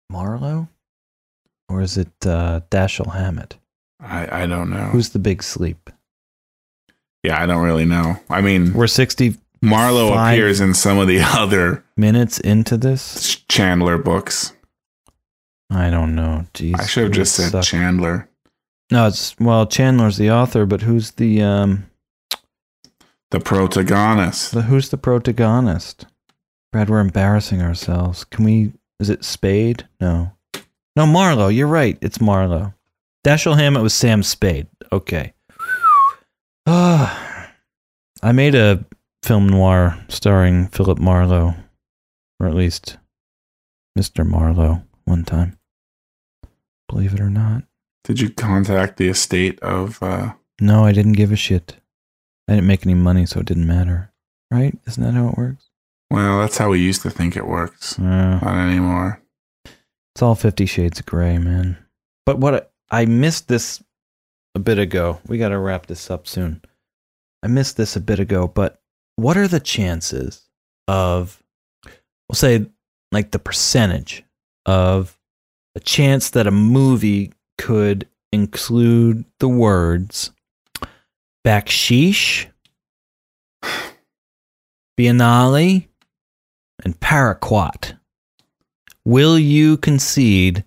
Marlowe? 0.10 0.68
Or 1.69 1.81
is 1.81 1.97
it 1.97 2.11
uh, 2.25 2.61
Dashiell 2.69 3.13
Hammett? 3.13 3.57
I 3.99 4.43
I 4.43 4.47
don't 4.47 4.69
know. 4.69 4.85
Who's 4.91 5.09
the 5.09 5.19
big 5.19 5.41
sleep? 5.43 5.89
yeah, 7.23 7.41
I 7.41 7.45
don't 7.47 7.63
really 7.63 7.85
know. 7.85 8.17
I 8.29 8.41
mean, 8.41 8.71
We're 8.73 8.85
60 8.85 9.35
Marlowe 9.61 10.13
appears 10.13 10.61
in 10.61 10.75
some 10.75 10.99
of 10.99 11.07
the 11.07 11.21
other 11.23 11.83
minutes 11.97 12.39
into 12.39 12.77
this? 12.77 13.37
Chandler 13.49 13.97
books. 13.97 14.53
I 15.71 15.89
don't 15.89 16.13
know. 16.13 16.45
Jeez. 16.53 16.79
I 16.79 16.85
should 16.85 17.05
have 17.05 17.11
just 17.13 17.33
said. 17.35 17.63
Chandler. 17.63 18.29
No, 18.91 19.07
it's 19.07 19.35
well, 19.39 19.65
Chandler's 19.65 20.17
the 20.17 20.29
author, 20.29 20.67
but 20.67 20.81
who's 20.81 21.11
the 21.11 21.41
um 21.41 21.87
the 23.31 23.39
protagonist. 23.39 24.51
the 24.51 24.61
who's 24.63 24.89
the 24.89 24.97
protagonist? 24.97 26.05
Brad, 26.71 26.89
we're 26.91 26.99
embarrassing 26.99 27.61
ourselves. 27.63 28.23
Can 28.23 28.45
we 28.45 28.73
is 28.99 29.09
it 29.09 29.25
Spade? 29.25 29.87
No. 29.99 30.31
No, 30.95 31.05
Marlowe, 31.05 31.49
you're 31.49 31.67
right. 31.67 31.97
It's 32.01 32.22
Marlowe. 32.22 32.73
Dashiell 33.26 33.57
Hammett 33.57 33.84
was 33.84 33.93
Sam 33.93 34.23
Spade. 34.23 34.67
Okay. 34.91 35.34
Ah, 36.65 37.51
I 38.23 38.31
made 38.31 38.55
a 38.55 38.85
film 39.23 39.49
noir 39.49 39.97
starring 40.07 40.67
Philip 40.67 40.99
Marlowe, 40.99 41.55
or 42.39 42.47
at 42.47 42.53
least 42.55 42.97
Mr. 43.97 44.26
Marlowe, 44.26 44.84
one 45.05 45.23
time. 45.26 45.57
Believe 46.88 47.13
it 47.13 47.19
or 47.19 47.30
not. 47.30 47.63
Did 48.03 48.19
you 48.22 48.30
contact 48.30 48.97
the 48.97 49.07
estate 49.09 49.59
of? 49.61 50.01
uh 50.01 50.34
No, 50.61 50.85
I 50.85 50.91
didn't 50.91 51.13
give 51.13 51.31
a 51.31 51.35
shit. 51.35 51.76
I 52.47 52.53
didn't 52.55 52.67
make 52.67 52.85
any 52.85 52.93
money, 52.93 53.26
so 53.26 53.39
it 53.39 53.47
didn't 53.47 53.67
matter. 53.67 54.11
Right? 54.51 54.77
Isn't 54.88 55.03
that 55.03 55.13
how 55.15 55.30
it 55.30 55.38
works? 55.38 55.65
Well, 56.11 56.39
that's 56.39 56.57
how 56.59 56.69
we 56.69 56.80
used 56.80 57.01
to 57.01 57.09
think 57.09 57.35
it 57.35 57.47
works. 57.47 57.97
Uh, 57.97 58.39
Not 58.39 58.57
anymore. 58.69 59.19
It's 60.15 60.21
all 60.21 60.35
Fifty 60.35 60.65
Shades 60.65 60.99
of 60.99 61.05
Grey, 61.05 61.37
man. 61.37 61.77
But 62.25 62.39
what 62.39 62.71
I, 62.89 63.01
I 63.01 63.05
missed 63.05 63.49
this 63.49 63.83
a 64.55 64.59
bit 64.59 64.79
ago. 64.79 65.19
We 65.27 65.37
got 65.37 65.49
to 65.49 65.59
wrap 65.59 65.85
this 65.85 66.09
up 66.09 66.25
soon. 66.25 66.61
I 67.43 67.47
missed 67.47 67.77
this 67.77 67.95
a 67.95 68.01
bit 68.01 68.19
ago, 68.19 68.47
but 68.47 68.81
what 69.17 69.37
are 69.37 69.47
the 69.47 69.59
chances 69.59 70.47
of, 70.87 71.43
we'll 72.29 72.35
say, 72.35 72.65
like 73.11 73.31
the 73.31 73.39
percentage 73.39 74.23
of 74.65 75.19
a 75.75 75.79
chance 75.79 76.29
that 76.31 76.47
a 76.47 76.51
movie 76.51 77.33
could 77.57 78.07
include 78.31 79.25
the 79.39 79.49
words 79.49 80.31
backsheesh, 81.45 82.47
biennale, 84.97 85.87
and 86.83 86.99
paraquat? 86.99 87.97
Will 89.06 89.38
you 89.38 89.77
concede 89.77 90.64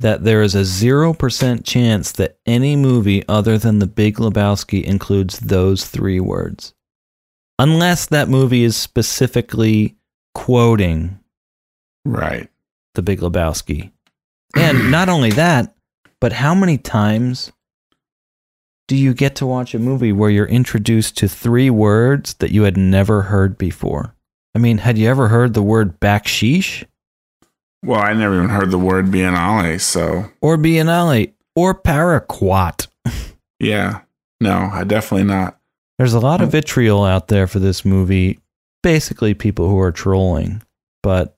that 0.00 0.24
there 0.24 0.42
is 0.42 0.54
a 0.54 0.60
0% 0.60 1.64
chance 1.64 2.12
that 2.12 2.38
any 2.44 2.76
movie 2.76 3.26
other 3.28 3.56
than 3.56 3.78
The 3.78 3.86
Big 3.86 4.16
Lebowski 4.16 4.82
includes 4.82 5.38
those 5.38 5.86
three 5.86 6.20
words? 6.20 6.74
Unless 7.58 8.06
that 8.06 8.28
movie 8.28 8.64
is 8.64 8.76
specifically 8.76 9.96
quoting 10.34 11.18
Right. 12.04 12.48
The 12.94 13.02
Big 13.02 13.20
Lebowski. 13.20 13.92
And 14.56 14.90
not 14.90 15.08
only 15.08 15.30
that, 15.32 15.74
but 16.20 16.32
how 16.32 16.54
many 16.54 16.78
times 16.78 17.52
do 18.86 18.96
you 18.96 19.12
get 19.14 19.36
to 19.36 19.46
watch 19.46 19.74
a 19.74 19.78
movie 19.78 20.12
where 20.12 20.30
you're 20.30 20.46
introduced 20.46 21.16
to 21.18 21.28
three 21.28 21.70
words 21.70 22.34
that 22.34 22.50
you 22.50 22.62
had 22.62 22.76
never 22.76 23.22
heard 23.22 23.58
before? 23.58 24.14
I 24.54 24.58
mean, 24.58 24.78
had 24.78 24.96
you 24.96 25.08
ever 25.08 25.28
heard 25.28 25.54
the 25.54 25.62
word 25.62 26.00
backsheesh 26.00 26.84
Well, 27.84 28.00
I 28.00 28.12
never 28.12 28.36
even 28.36 28.48
heard 28.48 28.70
the 28.70 28.78
word 28.78 29.06
biennale, 29.06 29.80
so 29.80 30.30
or 30.40 30.56
biennale 30.56 31.32
or 31.54 31.74
paraquat? 31.74 32.88
yeah. 33.60 34.00
No, 34.40 34.70
I 34.72 34.84
definitely 34.84 35.24
not. 35.24 35.58
There's 35.98 36.14
a 36.14 36.20
lot 36.20 36.40
of 36.40 36.52
vitriol 36.52 37.04
out 37.04 37.26
there 37.28 37.48
for 37.48 37.58
this 37.58 37.84
movie. 37.84 38.38
Basically, 38.84 39.34
people 39.34 39.68
who 39.68 39.80
are 39.80 39.90
trolling, 39.90 40.62
but 41.02 41.36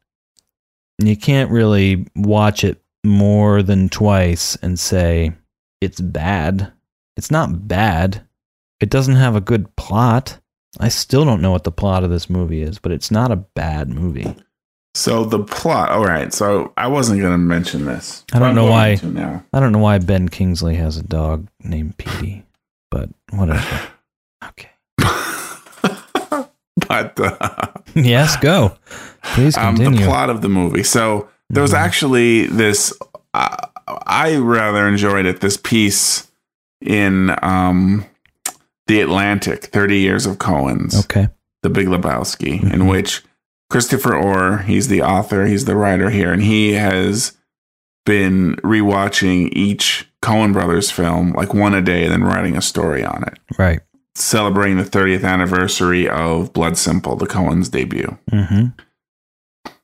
you 0.99 1.17
can't 1.17 1.51
really 1.51 2.07
watch 2.15 2.62
it 2.65 2.83
more 3.03 3.62
than 3.62 3.89
twice 3.89 4.57
and 4.57 4.79
say 4.79 5.33
it's 5.81 6.01
bad. 6.01 6.71
It's 7.17 7.31
not 7.31 7.67
bad. 7.67 8.27
It 8.81 8.91
doesn't 8.91 9.17
have 9.17 9.37
a 9.37 9.41
good 9.41 9.75
plot. 9.77 10.39
I 10.79 10.89
still 10.89 11.25
don't 11.25 11.41
know 11.41 11.51
what 11.51 11.65
the 11.65 11.73
plot 11.73 12.05
of 12.05 12.11
this 12.11 12.29
movie 12.29 12.62
is, 12.62 12.79
but 12.79 12.93
it's 12.93 13.11
not 13.11 13.33
a 13.33 13.37
bad 13.37 13.89
movie. 13.89 14.35
So 14.95 15.25
the 15.25 15.39
plot. 15.39 15.91
All 15.91 16.05
right. 16.05 16.33
So 16.35 16.73
I 16.77 16.89
wasn't 16.89 17.21
going 17.21 17.33
to 17.33 17.39
mention 17.39 17.85
this. 17.85 18.25
I 18.33 18.39
don't 18.41 18.55
know 18.55 18.67
why. 18.67 18.99
now. 19.03 19.45
I 19.53 19.61
don't 19.61 19.73
know 19.73 19.79
why 19.79 19.99
Ben 19.99 20.29
Kingsley 20.29 20.75
has 20.77 20.97
a 20.97 21.03
dog 21.03 21.47
named 21.62 21.97
Petey, 21.97 22.45
but 22.91 23.09
whatever. 23.31 23.62
Okay. 24.43 24.71
but 26.89 27.19
uh, 27.21 27.67
yes, 27.95 28.37
go. 28.39 28.75
Please 29.23 29.57
um, 29.57 29.77
the 29.77 29.91
plot 30.05 30.31
of 30.31 30.41
the 30.43 30.49
movie. 30.49 30.83
So 30.83 31.29
there 31.51 31.62
was 31.62 31.73
Mhm. 31.73 31.79
actually 31.79 32.47
this. 32.47 32.93
Uh, 33.35 33.57
I 34.07 34.37
rather 34.37 34.89
enjoyed 34.89 35.27
it. 35.27 35.41
This 35.41 35.57
piece 35.57 36.31
in 36.81 37.37
um, 37.43 38.07
the 38.87 39.01
Atlantic, 39.03 39.65
Thirty 39.67 39.99
Years 39.99 40.27
of 40.27 40.39
Coen's, 40.39 40.99
okay. 41.05 41.29
The 41.62 41.71
Big 41.71 41.87
Lebowski, 41.87 42.62
in 42.62 42.81
Mhm. 42.81 42.89
which 42.91 43.23
Christopher 43.70 44.14
Orr, 44.14 44.59
he's 44.59 44.88
the 44.88 45.01
author, 45.02 45.47
he's 45.47 45.64
the 45.64 45.76
writer 45.76 46.10
here, 46.10 46.32
and 46.32 46.42
he 46.42 46.72
has 46.72 47.36
been 48.05 48.56
rewatching 48.56 49.48
each 49.52 50.10
Coen 50.22 50.52
Brothers 50.52 50.90
film 50.90 51.32
like 51.32 51.55
one 51.55 51.74
a 51.74 51.80
day, 51.80 52.02
and 52.05 52.12
then 52.12 52.24
writing 52.24 52.56
a 52.56 52.62
story 52.62 53.05
on 53.05 53.22
it, 53.24 53.38
Right. 53.59 53.80
celebrating 54.14 54.76
the 54.76 54.84
30th 54.84 55.24
anniversary 55.24 56.09
of 56.09 56.52
Blood 56.52 56.76
Simple, 56.76 57.16
the 57.16 57.26
Coen's 57.26 57.68
debut. 57.68 58.18
Mm-hmm. 58.30 58.66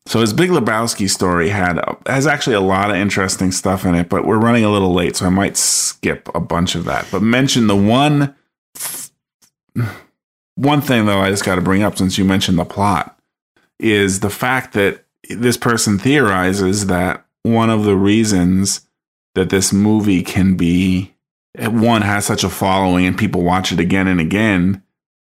So 0.07 0.21
his 0.21 0.33
Big 0.33 0.51
Lebowski 0.51 1.09
story 1.11 1.49
had 1.49 1.81
has 2.07 2.27
actually 2.29 2.55
a 2.55 2.61
lot 2.61 2.91
of 2.91 2.97
interesting 2.97 3.51
stuff 3.51 3.85
in 3.85 3.95
it, 3.97 4.09
but 4.09 4.25
we're 4.25 4.39
running 4.39 4.65
a 4.65 4.71
little 4.71 4.93
late, 4.93 5.17
so 5.17 5.27
I 5.27 5.31
might 5.31 5.57
skip 5.57 6.29
a 6.35 6.41
bunch 6.41 6.75
of 6.77 6.85
that. 6.85 7.07
But 7.11 7.23
mention 7.23 7.67
the 7.67 7.77
one 7.77 8.35
one 10.55 10.81
thing 10.81 11.07
though 11.07 11.21
I 11.21 11.31
just 11.31 11.45
got 11.45 11.57
to 11.57 11.61
bring 11.61 11.83
up 11.83 11.99
since 11.99 12.19
you 12.19 12.25
mentioned 12.25 12.59
the 12.59 12.65
plot 12.65 13.16
is 13.79 14.21
the 14.21 14.31
fact 14.31 14.73
that 14.75 15.05
this 15.29 15.57
person 15.57 15.99
theorizes 15.99 16.87
that 16.87 17.25
one 17.43 17.71
of 17.71 17.85
the 17.85 17.97
reasons 17.97 18.83
that 19.35 19.51
this 19.51 19.73
movie 19.73 20.23
can 20.23 20.57
be 20.57 21.15
one 21.59 22.03
has 22.03 22.25
such 22.27 22.45
a 22.45 22.51
following 22.51 23.07
and 23.07 23.19
people 23.19 23.43
watch 23.43 23.73
it 23.73 23.81
again 23.81 24.07
and 24.09 24.21
again 24.21 24.83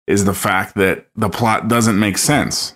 is 0.07 0.25
the 0.25 0.33
fact 0.33 0.75
that 0.75 1.07
the 1.15 1.29
plot 1.29 1.67
doesn't 1.67 1.99
make 1.99 2.17
sense. 2.17 2.74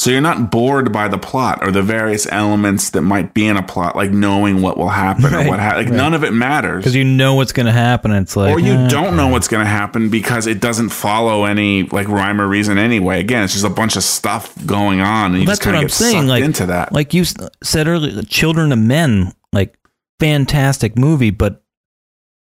So 0.00 0.10
you're 0.10 0.20
not 0.20 0.50
bored 0.50 0.92
by 0.92 1.08
the 1.08 1.16
plot 1.16 1.60
or 1.62 1.70
the 1.70 1.80
various 1.82 2.26
elements 2.30 2.90
that 2.90 3.02
might 3.02 3.32
be 3.32 3.46
in 3.46 3.56
a 3.56 3.62
plot, 3.62 3.94
like 3.96 4.10
knowing 4.10 4.60
what 4.60 4.76
will 4.76 4.88
happen 4.90 5.24
Right, 5.32 5.46
or 5.46 5.48
what 5.50 5.60
ha- 5.60 5.76
like 5.76 5.86
right. 5.86 5.94
none 5.94 6.12
of 6.14 6.24
it 6.24 6.32
matters. 6.32 6.78
Because 6.82 6.96
you 6.96 7.04
know 7.04 7.34
what's 7.36 7.52
going 7.52 7.66
to 7.66 7.72
happen. 7.72 8.10
It's 8.10 8.36
like, 8.36 8.50
or 8.52 8.58
you 8.60 8.72
eh, 8.72 8.88
don't 8.88 9.16
know 9.16 9.28
what's 9.28 9.48
going 9.48 9.64
to 9.64 9.70
happen 9.70 10.10
because 10.10 10.46
it 10.46 10.60
doesn't 10.60 10.90
follow 10.90 11.44
any 11.44 11.84
like 11.84 12.08
rhyme 12.08 12.40
or 12.40 12.46
reason 12.48 12.76
anyway. 12.76 13.20
Again, 13.20 13.44
it's 13.44 13.52
just 13.54 13.64
a 13.64 13.70
bunch 13.70 13.96
of 13.96 14.02
stuff 14.02 14.52
going 14.66 15.00
on, 15.00 15.30
and 15.32 15.40
you 15.40 15.46
That's 15.46 15.60
just 15.60 15.62
kind 15.62 15.76
of 15.76 15.82
get 15.82 15.90
saying. 15.92 16.14
sucked 16.22 16.28
Like 16.28 16.44
into 16.44 16.66
that. 16.66 16.92
like 16.92 17.14
you 17.14 17.24
said 17.62 17.86
earlier, 17.86 18.20
Children 18.24 18.72
of 18.72 18.78
Men, 18.80 19.32
like 19.52 19.78
fantastic 20.20 20.98
movie, 20.98 21.30
but 21.30 21.62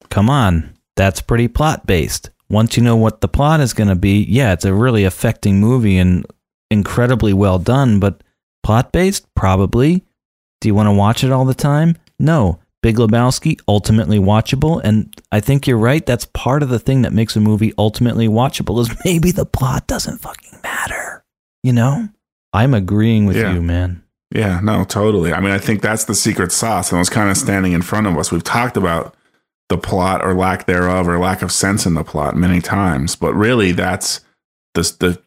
come 0.08 0.28
on, 0.30 0.74
that's 0.96 1.20
pretty 1.20 1.48
plot 1.48 1.86
based. 1.86 2.30
Once 2.48 2.76
you 2.76 2.82
know 2.82 2.96
what 2.96 3.20
the 3.20 3.28
plot 3.28 3.60
is 3.60 3.72
going 3.72 3.88
to 3.88 3.94
be, 3.94 4.22
yeah, 4.24 4.52
it's 4.52 4.64
a 4.64 4.74
really 4.74 5.04
affecting 5.04 5.60
movie 5.60 5.98
and 5.98 6.26
incredibly 6.72 7.32
well 7.32 7.58
done. 7.58 8.00
But 8.00 8.22
plot 8.62 8.92
based, 8.92 9.26
probably. 9.34 10.04
Do 10.60 10.68
you 10.68 10.74
want 10.74 10.88
to 10.88 10.92
watch 10.92 11.22
it 11.24 11.30
all 11.32 11.44
the 11.44 11.54
time? 11.54 11.96
No. 12.18 12.58
Big 12.82 12.96
Lebowski, 12.96 13.60
ultimately 13.68 14.18
watchable, 14.18 14.80
and 14.82 15.14
I 15.30 15.38
think 15.38 15.68
you're 15.68 15.78
right. 15.78 16.04
That's 16.04 16.24
part 16.34 16.64
of 16.64 16.68
the 16.68 16.80
thing 16.80 17.02
that 17.02 17.12
makes 17.12 17.36
a 17.36 17.40
movie 17.40 17.72
ultimately 17.78 18.26
watchable 18.26 18.80
is 18.80 18.90
maybe 19.04 19.30
the 19.30 19.46
plot 19.46 19.86
doesn't 19.86 20.18
fucking 20.20 20.58
matter. 20.64 21.22
You 21.62 21.72
know, 21.74 22.08
I'm 22.52 22.74
agreeing 22.74 23.26
with 23.26 23.36
Yeah. 23.36 23.52
you, 23.54 23.62
man. 23.62 24.02
Yeah, 24.34 24.58
no, 24.60 24.82
totally. 24.82 25.32
I 25.32 25.38
mean, 25.38 25.52
I 25.52 25.58
think 25.58 25.80
that's 25.80 26.06
the 26.06 26.14
secret 26.16 26.50
sauce, 26.50 26.90
and 26.90 27.00
it's 27.00 27.08
kind 27.08 27.30
of 27.30 27.36
standing 27.36 27.70
in 27.70 27.82
front 27.82 28.08
of 28.08 28.18
us. 28.18 28.32
We've 28.32 28.42
talked 28.42 28.76
about 28.76 29.14
the 29.68 29.78
plot 29.78 30.20
or 30.24 30.34
lack 30.34 30.66
thereof, 30.66 31.06
or 31.06 31.20
lack 31.20 31.40
of 31.42 31.52
sense 31.52 31.86
in 31.86 31.94
the 31.94 32.02
plot 32.02 32.34
many 32.34 32.60
times, 32.60 33.14
but 33.14 33.32
really, 33.34 33.70
that's 33.70 34.22
the 34.74 34.82
the 34.98 35.22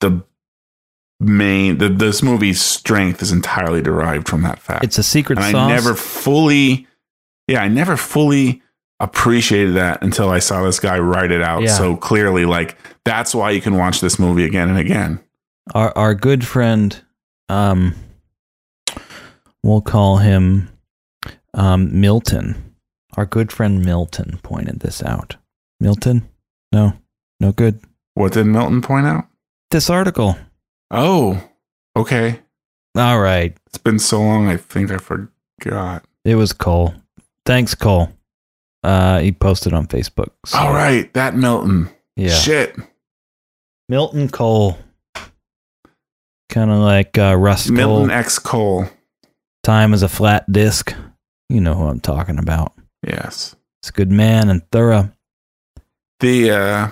the 0.00 0.22
main. 1.24 1.78
The, 1.78 1.88
this 1.88 2.22
movie's 2.22 2.60
strength 2.60 3.22
is 3.22 3.32
entirely 3.32 3.82
derived 3.82 4.28
from 4.28 4.42
that 4.42 4.58
fact. 4.58 4.84
It's 4.84 4.98
a 4.98 5.02
secret 5.02 5.38
and 5.38 5.52
sauce. 5.52 5.70
I 5.70 5.74
never 5.74 5.94
fully, 5.94 6.86
yeah, 7.48 7.62
I 7.62 7.68
never 7.68 7.96
fully 7.96 8.62
appreciated 9.00 9.74
that 9.74 10.02
until 10.02 10.30
I 10.30 10.38
saw 10.38 10.62
this 10.62 10.78
guy 10.80 10.98
write 10.98 11.30
it 11.32 11.42
out 11.42 11.62
Yeah. 11.62 11.68
so 11.76 11.96
clearly. 11.96 12.44
Like 12.44 12.76
that's 13.04 13.34
why 13.34 13.50
you 13.50 13.60
can 13.60 13.76
watch 13.76 14.00
this 14.00 14.18
movie 14.18 14.44
again 14.44 14.68
and 14.68 14.78
again. 14.78 15.20
our 15.74 15.92
our 15.96 16.14
good 16.14 16.46
friend, 16.46 17.02
um, 17.48 17.94
we'll 19.62 19.80
call 19.82 20.18
him 20.18 20.68
um, 21.54 22.00
Milton. 22.00 22.74
Our 23.16 23.26
good 23.26 23.52
friend 23.52 23.84
Milton 23.84 24.38
pointed 24.42 24.80
this 24.80 25.02
out. 25.02 25.36
Milton, 25.80 26.28
no, 26.72 26.94
no 27.40 27.52
good. 27.52 27.80
What 28.14 28.32
did 28.32 28.44
Milton 28.46 28.80
point 28.82 29.06
out? 29.06 29.26
This 29.70 29.90
article. 29.90 30.36
Oh, 30.94 31.42
okay. 31.96 32.40
All 32.96 33.18
right, 33.20 33.56
It's 33.66 33.78
been 33.78 33.98
so 33.98 34.20
long. 34.20 34.48
I 34.48 34.56
think 34.56 34.90
I 34.92 34.98
forgot. 34.98 36.04
it 36.24 36.36
was 36.36 36.52
Cole. 36.52 36.94
Thanks, 37.44 37.74
Cole. 37.74 38.10
Uh, 38.82 39.18
he 39.18 39.32
posted 39.32 39.72
on 39.72 39.86
Facebook. 39.86 40.30
so- 40.46 40.58
All 40.58 40.72
right, 40.72 41.12
that 41.14 41.34
Milton. 41.34 41.88
yeah, 42.16 42.30
Shit, 42.34 42.76
Milton 43.88 44.28
Cole. 44.28 44.78
Kind 46.50 46.70
of 46.70 46.78
like 46.78 47.18
uh, 47.18 47.34
Russ 47.36 47.68
Milton 47.68 48.08
Cole. 48.08 48.16
X 48.16 48.38
Cole. 48.38 48.86
Time 49.64 49.92
is 49.94 50.02
a 50.02 50.08
flat 50.08 50.50
disc. 50.52 50.94
You 51.48 51.60
know 51.60 51.74
who 51.74 51.84
I'm 51.86 52.00
talking 52.00 52.38
about. 52.38 52.74
Yes. 53.04 53.56
It's 53.82 53.88
a 53.88 53.92
good 53.92 54.10
man 54.10 54.48
and 54.50 54.62
thorough. 54.70 55.10
The 56.20 56.50
uh, 56.50 56.88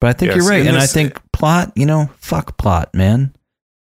But 0.00 0.08
I 0.08 0.12
think 0.12 0.28
Yes, 0.30 0.36
you're 0.36 0.48
right. 0.48 0.66
And 0.66 0.76
I 0.76 0.86
think 0.86 1.20
plot, 1.32 1.72
you 1.74 1.86
know, 1.86 2.10
fuck 2.18 2.56
plot, 2.56 2.94
man. 2.94 3.34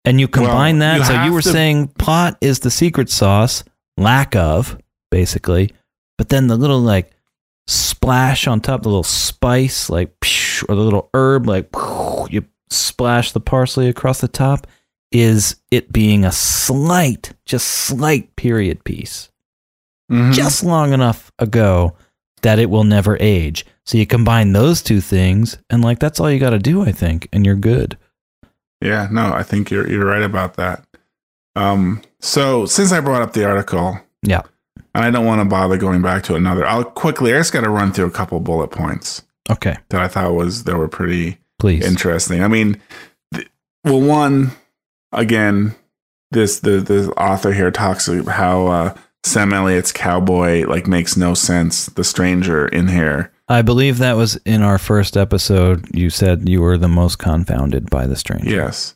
And 0.04 0.20
you 0.20 0.28
combine 0.28 0.80
Well, 0.80 0.98
that. 0.98 1.00
you 1.00 1.06
so 1.06 1.24
you 1.24 1.34
were 1.34 1.42
to- 1.42 1.52
saying 1.52 1.90
plot 1.90 2.38
is 2.42 2.60
the 2.60 2.72
secret 2.72 3.10
sauce, 3.10 3.64
lack 3.98 4.36
of, 4.36 4.78
basically. 5.12 5.72
But 6.18 6.30
then 6.30 6.48
the 6.48 6.58
little 6.58 6.80
like 6.80 7.12
splash 7.68 8.48
on 8.48 8.62
top, 8.62 8.82
the 8.84 8.90
little 8.90 9.04
spice, 9.04 9.90
like, 9.90 10.20
psh, 10.22 10.64
or 10.68 10.76
the 10.76 10.82
little 10.82 11.10
herb, 11.14 11.48
like, 11.48 11.70
you 12.30 12.46
splash 12.70 13.32
the 13.32 13.40
parsley 13.40 13.88
across 13.88 14.22
the 14.22 14.28
top, 14.28 14.66
is 15.12 15.58
it 15.70 15.92
being 15.92 16.26
a 16.26 16.32
slight, 16.32 17.34
just 17.46 17.68
slight 17.68 18.36
period 18.36 18.84
piece 18.84 19.30
mhm. 20.12 20.34
just 20.34 20.64
long 20.64 20.94
enough 20.94 21.32
ago 21.38 21.96
that 22.42 22.60
it 22.60 22.70
will 22.70 22.84
never 22.84 23.18
age. 23.20 23.66
So 23.92 23.98
you 23.98 24.06
combine 24.06 24.54
those 24.54 24.82
two 24.82 25.02
things, 25.02 25.58
and 25.70 25.84
like 25.84 26.00
that's 26.00 26.18
all 26.22 26.32
you 26.32 26.40
got 26.40 26.52
to 26.52 26.60
do, 26.60 26.82
I 26.84 26.94
think, 26.94 27.28
and 27.34 27.46
you're 27.46 27.58
good. 27.58 27.98
Yeah, 28.80 29.10
no, 29.12 29.34
I 29.34 29.44
think 29.44 29.70
you're 29.70 29.86
you're 29.86 30.06
right 30.06 30.22
about 30.22 30.54
that. 30.54 30.86
Um, 31.58 32.02
so 32.22 32.66
since 32.66 32.94
I 32.94 33.02
brought 33.02 33.22
up 33.22 33.34
the 33.34 33.44
article, 33.44 34.00
Yeah. 34.24 34.44
and 34.96 35.04
I 35.04 35.12
don't 35.12 35.26
want 35.26 35.42
to 35.42 35.46
bother 35.46 35.76
going 35.76 36.02
back 36.02 36.24
to 36.24 36.36
another, 36.36 36.66
I'll 36.66 36.86
quickly. 36.86 37.34
I 37.34 37.40
just 37.40 37.52
got 37.52 37.66
to 37.66 37.70
run 37.70 37.92
through 37.92 38.06
a 38.06 38.12
couple 38.12 38.40
bullet 38.40 38.70
points 38.70 39.24
Okay, 39.50 39.76
that 39.90 40.00
I 40.00 40.08
thought 40.08 40.36
was 40.36 40.64
that 40.64 40.78
were 40.78 40.88
pretty 40.88 41.40
please. 41.60 41.86
interesting. 41.86 42.42
I 42.42 42.48
mean, 42.48 42.80
th- 43.34 43.50
well, 43.84 44.00
one 44.00 44.52
again, 45.12 45.76
this 46.32 46.62
the 46.62 46.80
the 46.80 47.12
author 47.18 47.52
here 47.52 47.72
talks 47.72 48.08
about 48.08 48.36
how 48.36 48.68
uh, 48.68 48.94
Sam 49.26 49.52
Elliott's 49.52 49.92
cowboy 49.92 50.66
like 50.66 50.88
makes 50.88 51.18
no 51.18 51.34
sense. 51.34 51.88
The 51.88 52.06
stranger 52.06 52.66
in 52.70 52.88
here. 52.88 53.34
I 53.48 53.62
believe 53.62 53.98
that 53.98 54.16
was 54.16 54.38
in 54.46 54.62
our 54.62 54.78
first 54.78 55.18
episode. 55.18 55.86
You 55.94 56.10
said 56.10 56.48
you 56.48 56.62
were 56.62 56.78
the 56.78 56.88
most 56.88 57.18
confounded 57.18 57.90
by 57.90 58.08
the 58.08 58.16
stranger. 58.16 58.50
Yes. 58.50 58.96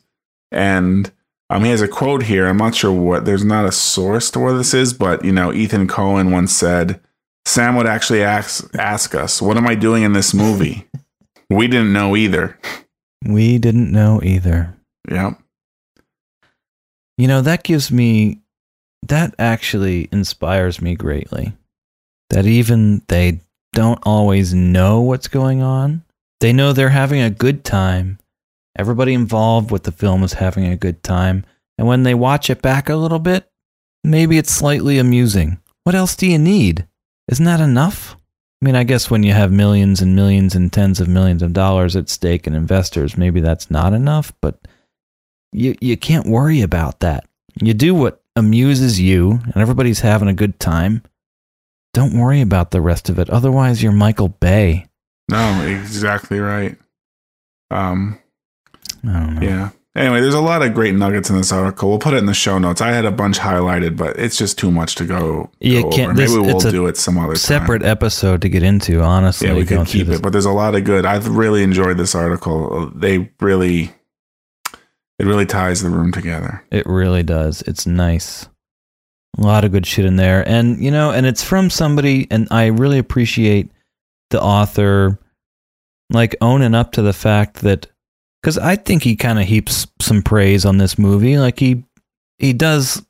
And 0.50 1.10
um, 1.50 1.64
he 1.64 1.70
has 1.70 1.82
a 1.82 1.88
quote 1.88 2.22
here. 2.22 2.46
I'm 2.46 2.56
not 2.56 2.74
sure 2.74 2.92
what, 2.92 3.24
there's 3.24 3.44
not 3.44 3.66
a 3.66 3.72
source 3.72 4.30
to 4.32 4.38
where 4.38 4.56
this 4.56 4.74
is, 4.74 4.92
but, 4.92 5.24
you 5.24 5.32
know, 5.32 5.52
Ethan 5.52 5.88
Coen 5.88 6.32
once 6.32 6.52
said, 6.52 7.00
Sam 7.44 7.76
would 7.76 7.86
actually 7.86 8.22
ask, 8.22 8.74
ask 8.76 9.14
us, 9.14 9.40
What 9.40 9.56
am 9.56 9.68
I 9.68 9.76
doing 9.76 10.02
in 10.02 10.12
this 10.12 10.34
movie? 10.34 10.88
we 11.50 11.68
didn't 11.68 11.92
know 11.92 12.16
either. 12.16 12.58
We 13.24 13.58
didn't 13.58 13.92
know 13.92 14.20
either. 14.22 14.74
Yep. 15.10 15.40
You 17.18 17.28
know, 17.28 17.42
that 17.42 17.62
gives 17.62 17.92
me, 17.92 18.40
that 19.06 19.34
actually 19.38 20.08
inspires 20.10 20.80
me 20.82 20.96
greatly. 20.96 21.52
That 22.30 22.46
even 22.46 23.02
they 23.06 23.40
don't 23.76 24.00
always 24.04 24.54
know 24.54 25.02
what's 25.02 25.28
going 25.28 25.60
on. 25.60 26.02
They 26.40 26.54
know 26.54 26.72
they're 26.72 26.88
having 26.88 27.20
a 27.20 27.28
good 27.28 27.62
time. 27.62 28.18
Everybody 28.74 29.12
involved 29.12 29.70
with 29.70 29.82
the 29.82 29.92
film 29.92 30.22
is 30.22 30.32
having 30.32 30.64
a 30.64 30.78
good 30.78 31.02
time. 31.02 31.44
And 31.76 31.86
when 31.86 32.02
they 32.02 32.14
watch 32.14 32.48
it 32.48 32.62
back 32.62 32.88
a 32.88 32.96
little 32.96 33.18
bit, 33.18 33.50
maybe 34.02 34.38
it's 34.38 34.50
slightly 34.50 34.96
amusing. 34.96 35.60
What 35.84 35.94
else 35.94 36.16
do 36.16 36.26
you 36.26 36.38
need? 36.38 36.86
Isn't 37.28 37.44
that 37.44 37.60
enough? 37.60 38.16
I 38.62 38.64
mean, 38.64 38.76
I 38.76 38.84
guess 38.84 39.10
when 39.10 39.22
you 39.22 39.34
have 39.34 39.52
millions 39.52 40.00
and 40.00 40.16
millions 40.16 40.54
and 40.54 40.72
tens 40.72 40.98
of 40.98 41.06
millions 41.06 41.42
of 41.42 41.52
dollars 41.52 41.96
at 41.96 42.08
stake 42.08 42.46
and 42.46 42.56
investors, 42.56 43.18
maybe 43.18 43.42
that's 43.42 43.70
not 43.70 43.92
enough, 43.92 44.32
but 44.40 44.66
you 45.52 45.76
you 45.82 45.98
can't 45.98 46.26
worry 46.26 46.62
about 46.62 47.00
that. 47.00 47.26
You 47.60 47.74
do 47.74 47.94
what 47.94 48.22
amuses 48.36 48.98
you 48.98 49.32
and 49.32 49.56
everybody's 49.56 50.00
having 50.00 50.28
a 50.28 50.34
good 50.34 50.58
time. 50.58 51.02
Don't 51.96 52.18
worry 52.18 52.42
about 52.42 52.72
the 52.72 52.82
rest 52.82 53.08
of 53.08 53.18
it. 53.18 53.30
Otherwise, 53.30 53.82
you're 53.82 53.90
Michael 53.90 54.28
Bay. 54.28 54.84
No, 55.30 55.62
exactly 55.66 56.38
right. 56.40 56.76
Um, 57.70 58.18
I 59.02 59.12
don't 59.20 59.34
know. 59.36 59.40
yeah. 59.40 59.70
Anyway, 59.96 60.20
there's 60.20 60.34
a 60.34 60.40
lot 60.42 60.60
of 60.60 60.74
great 60.74 60.94
nuggets 60.94 61.30
in 61.30 61.36
this 61.38 61.50
article. 61.50 61.88
We'll 61.88 61.98
put 61.98 62.12
it 62.12 62.18
in 62.18 62.26
the 62.26 62.34
show 62.34 62.58
notes. 62.58 62.82
I 62.82 62.88
had 62.90 63.06
a 63.06 63.10
bunch 63.10 63.38
highlighted, 63.38 63.96
but 63.96 64.18
it's 64.18 64.36
just 64.36 64.58
too 64.58 64.70
much 64.70 64.94
to 64.96 65.06
go, 65.06 65.50
You 65.58 65.84
go 65.84 65.88
can't- 65.90 66.10
over. 66.10 66.20
Maybe 66.20 66.32
we'll 66.36 66.58
do 66.60 66.86
it 66.86 66.98
some 66.98 67.16
other 67.16 67.28
time. 67.32 67.36
Separate 67.38 67.82
episode 67.82 68.42
to 68.42 68.50
get 68.50 68.62
into, 68.62 69.00
honestly. 69.00 69.48
Yeah, 69.48 69.54
we 69.54 69.64
could 69.64 69.86
keep 69.86 70.08
it, 70.08 70.20
but 70.20 70.32
there's 70.32 70.44
a 70.44 70.50
lot 70.52 70.74
of 70.74 70.84
good. 70.84 71.06
I've 71.06 71.26
really 71.34 71.62
enjoyed 71.62 71.96
this 71.96 72.14
article. 72.14 72.92
They 72.94 73.32
really, 73.40 73.90
it 75.18 75.24
really 75.24 75.46
ties 75.46 75.82
the 75.82 75.88
room 75.88 76.12
together. 76.12 76.62
It 76.70 76.84
really 76.84 77.22
does. 77.22 77.62
It's 77.62 77.86
nice. 77.86 78.50
A 79.38 79.42
lot 79.42 79.64
of 79.64 79.72
good 79.72 79.86
shit 79.86 80.04
in 80.06 80.16
there. 80.16 80.46
And, 80.48 80.82
you 80.82 80.90
know, 80.90 81.10
and 81.10 81.26
it's 81.26 81.44
from 81.44 81.68
somebody, 81.70 82.26
and 82.30 82.48
I 82.50 82.66
really 82.66 82.98
appreciate 82.98 83.70
the 84.30 84.40
author 84.40 85.18
like 86.10 86.36
owning 86.40 86.74
up 86.74 86.92
to 86.92 87.02
the 87.02 87.12
fact 87.12 87.56
that 87.62 87.86
because 88.40 88.56
I 88.58 88.76
think 88.76 89.02
he 89.02 89.16
kind 89.16 89.38
of 89.40 89.46
heaps 89.46 89.86
some 90.00 90.22
praise 90.22 90.64
on 90.64 90.78
this 90.78 90.98
movie. 90.98 91.36
Like 91.36 91.58
he 91.58 91.84
he 92.38 92.52
does 92.52 93.04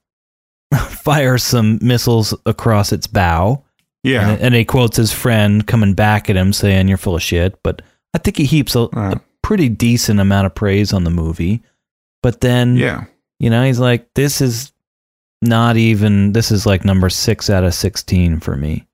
fire 0.89 1.39
some 1.39 1.79
missiles 1.83 2.35
across 2.47 2.93
its 2.93 3.07
bow, 3.07 3.63
Yeah. 4.03 4.31
and, 4.31 4.41
and 4.41 4.55
he 4.55 4.65
quotes 4.65 4.97
his 4.97 5.13
friend 5.13 5.67
coming 5.67 5.95
back 5.95 6.29
at 6.31 6.37
him 6.37 6.53
saying, 6.53 6.89
"You're 6.89 6.97
full 6.99 7.17
of 7.17 7.23
shit." 7.23 7.63
But 7.63 7.83
I 8.15 8.19
think 8.19 8.37
he 8.39 8.45
heaps 8.47 8.75
a, 8.75 8.81
Uh. 8.97 9.15
a 9.17 9.21
pretty 9.43 9.69
decent 9.69 10.21
amount 10.21 10.47
of 10.47 10.55
praise 10.55 10.93
on 10.93 11.05
the 11.05 11.11
movie. 11.11 11.63
But 12.23 12.41
then, 12.41 12.77
yeah. 12.77 13.05
you 13.39 13.51
know, 13.51 13.63
he's 13.65 13.79
like, 13.79 14.09
"This 14.15 14.41
is 14.41 14.73
not 15.43 15.77
even. 15.77 16.33
This 16.33 16.51
is 16.51 16.67
like 16.67 16.85
number 16.85 17.09
six 17.09 17.49
out 17.51 17.65
of 17.65 17.75
sixteen 17.75 18.41
for 18.41 18.57
me." 18.57 18.87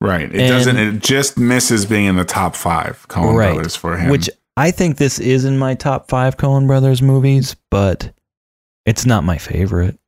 Right. 0.00 0.22
It 0.34 0.40
And- 0.40 0.48
doesn't. 0.48 0.76
It 0.78 1.02
just 1.02 1.38
misses 1.38 1.86
being 1.86 2.06
in 2.06 2.16
the 2.16 2.24
top 2.24 2.56
five 2.56 3.06
Coen 3.08 3.34
Right. 3.34 3.52
Brothers 3.54 3.76
for 3.76 3.96
him. 3.96 4.10
Which 4.10 4.28
I 4.56 4.70
think 4.70 4.96
this 4.96 5.18
is 5.18 5.44
in 5.44 5.58
my 5.58 5.74
top 5.74 6.08
five 6.08 6.36
Coen 6.36 6.66
Brothers 6.66 7.00
movies, 7.00 7.54
but 7.70 8.12
it's 8.84 9.06
not 9.06 9.24
my 9.24 9.38
favorite. 9.38 9.98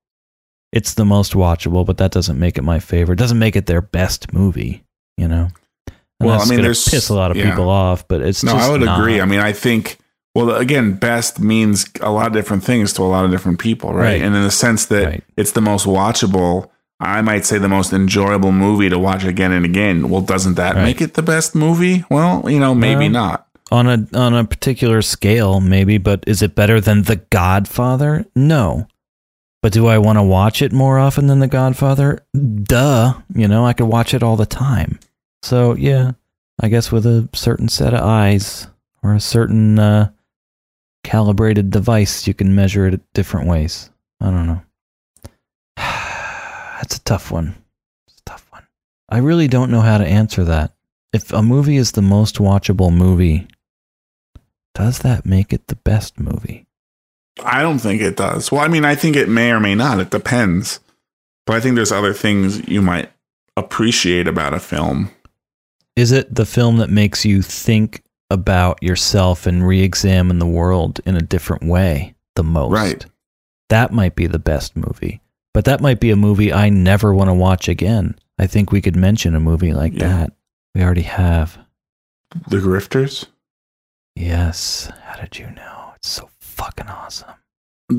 It's 0.72 0.94
the 0.94 1.04
most 1.04 1.34
watchable, 1.34 1.86
but 1.86 1.98
that 1.98 2.10
doesn't 2.10 2.38
make 2.38 2.58
it 2.58 2.62
my 2.64 2.80
favorite. 2.80 3.14
It 3.14 3.22
doesn't 3.22 3.38
make 3.38 3.54
it 3.54 3.66
their 3.66 3.80
best 3.80 4.32
movie, 4.32 4.82
you 5.16 5.28
know. 5.28 5.48
And 5.86 6.28
Well, 6.28 6.40
I 6.40 6.46
mean, 6.46 6.62
there's- 6.62 6.88
piss 6.88 7.08
a 7.08 7.14
lot 7.14 7.30
of 7.30 7.36
yeah. 7.36 7.50
people 7.50 7.68
off, 7.68 8.08
but 8.08 8.20
it's 8.20 8.42
no, 8.42 8.56
I 8.56 8.68
would 8.70 8.80
not. 8.80 8.98
agree. 8.98 9.20
I 9.20 9.24
mean, 9.24 9.38
I 9.40 9.52
think. 9.52 9.98
Well, 10.34 10.50
again, 10.56 10.94
best 10.94 11.38
means 11.38 11.86
a 12.00 12.10
lot 12.10 12.26
of 12.26 12.32
different 12.32 12.64
things 12.64 12.92
to 12.94 13.02
a 13.02 13.04
lot 13.04 13.24
of 13.24 13.30
different 13.30 13.58
people, 13.60 13.92
right? 13.94 14.04
Right. 14.14 14.22
And 14.22 14.34
in 14.34 14.42
the 14.42 14.50
sense 14.50 14.86
that 14.86 15.04
Right. 15.04 15.24
it's 15.36 15.52
the 15.52 15.60
most 15.60 15.86
watchable, 15.86 16.70
I 16.98 17.22
might 17.22 17.44
say 17.44 17.58
the 17.58 17.68
most 17.68 17.92
enjoyable 17.92 18.50
movie 18.50 18.88
to 18.88 18.98
watch 18.98 19.24
again 19.24 19.52
and 19.52 19.64
again. 19.64 20.08
Well, 20.08 20.22
doesn't 20.22 20.54
that 20.54 20.74
Right. 20.74 20.82
make 20.84 21.00
it 21.00 21.14
the 21.14 21.22
best 21.22 21.54
movie? 21.54 22.04
Well, 22.10 22.42
you 22.48 22.58
know, 22.58 22.74
maybe 22.74 23.04
Well, 23.04 23.10
not. 23.10 23.46
on 23.70 23.86
a 23.88 24.06
on 24.14 24.34
a 24.34 24.44
particular 24.44 25.02
scale, 25.02 25.60
maybe, 25.60 25.98
but 25.98 26.24
is 26.26 26.42
it 26.42 26.54
better 26.56 26.80
than 26.80 27.02
The 27.02 27.16
Godfather? 27.30 28.24
No. 28.34 28.86
But 29.62 29.72
do 29.72 29.86
I 29.86 29.98
want 29.98 30.18
to 30.18 30.22
watch 30.22 30.60
it 30.62 30.72
more 30.72 30.98
often 30.98 31.26
than 31.28 31.38
The 31.38 31.46
Godfather? 31.48 32.20
Duh. 32.34 33.14
You 33.34 33.46
know, 33.48 33.64
I 33.64 33.72
could 33.72 33.86
watch 33.86 34.12
it 34.14 34.22
all 34.22 34.36
the 34.36 34.46
time. 34.46 34.98
So 35.42 35.74
yeah, 35.76 36.12
I 36.60 36.68
guess 36.68 36.90
with 36.90 37.06
a 37.06 37.28
certain 37.34 37.68
set 37.68 37.94
of 37.94 38.00
eyes 38.00 38.66
or 39.02 39.14
a 39.14 39.20
certain 39.20 39.78
uh, 39.78 40.08
calibrated 41.04 41.70
device, 41.70 42.26
you 42.26 42.34
can 42.34 42.54
measure 42.54 42.88
it 42.88 43.00
different 43.12 43.46
ways. 43.46 43.90
I 44.20 44.30
don't 44.30 44.46
know. 44.46 44.62
That's 45.76 46.96
a 46.96 47.04
tough 47.04 47.30
one. 47.30 47.54
It's 48.08 48.18
a 48.20 48.30
tough 48.30 48.46
one. 48.50 48.66
I 49.08 49.18
really 49.18 49.46
don't 49.46 49.70
know 49.70 49.82
how 49.82 49.98
to 49.98 50.06
answer 50.06 50.42
that. 50.44 50.72
If 51.12 51.32
a 51.32 51.42
movie 51.42 51.76
is 51.76 51.92
the 51.92 52.02
most 52.02 52.36
watchable 52.36 52.92
movie, 52.92 53.46
does 54.74 54.98
that 55.00 55.24
make 55.24 55.52
it 55.52 55.68
the 55.68 55.76
best 55.76 56.18
movie? 56.18 56.66
I 57.44 57.62
don't 57.62 57.78
think 57.78 58.00
it 58.00 58.16
does. 58.16 58.50
Well, 58.50 58.62
I 58.62 58.68
mean, 58.68 58.84
I 58.84 58.96
think 58.96 59.14
it 59.14 59.28
may 59.28 59.52
or 59.52 59.60
may 59.60 59.74
not. 59.74 60.00
It 60.00 60.10
depends. 60.10 60.80
But 61.46 61.56
I 61.56 61.60
think 61.60 61.76
there's 61.76 61.92
other 61.92 62.12
things 62.12 62.66
you 62.68 62.82
might 62.82 63.10
appreciate 63.56 64.26
about 64.26 64.54
a 64.54 64.60
film. 64.60 65.10
Is 65.94 66.10
it 66.10 66.34
the 66.34 66.46
film 66.46 66.78
that 66.78 66.90
makes 66.90 67.24
you 67.24 67.42
think 67.42 68.02
about 68.30 68.82
yourself 68.82 69.46
and 69.46 69.66
re 69.66 69.82
examine 69.82 70.38
the 70.38 70.46
world 70.46 71.00
in 71.06 71.16
a 71.16 71.22
different 71.22 71.64
way 71.64 72.14
the 72.36 72.44
most? 72.44 72.72
Right. 72.72 73.04
That 73.70 73.92
might 73.92 74.14
be 74.14 74.26
the 74.26 74.38
best 74.38 74.76
movie. 74.76 75.20
But 75.52 75.64
that 75.66 75.80
might 75.80 76.00
be 76.00 76.10
a 76.10 76.16
movie 76.16 76.52
I 76.52 76.68
never 76.68 77.14
want 77.14 77.28
to 77.30 77.34
watch 77.34 77.68
again. 77.68 78.16
I 78.38 78.46
think 78.46 78.72
we 78.72 78.80
could 78.80 78.96
mention 78.96 79.34
a 79.34 79.40
movie 79.40 79.72
like 79.72 79.92
Yeah. 79.94 80.08
that. 80.08 80.32
We 80.74 80.82
already 80.82 81.02
have. 81.02 81.58
The 82.48 82.56
Grifters. 82.58 83.26
Yes. 84.16 84.90
How 85.04 85.20
did 85.20 85.38
you 85.38 85.46
know? 85.52 85.92
It's 85.96 86.08
so 86.08 86.28
fucking 86.40 86.88
awesome. 86.88 87.30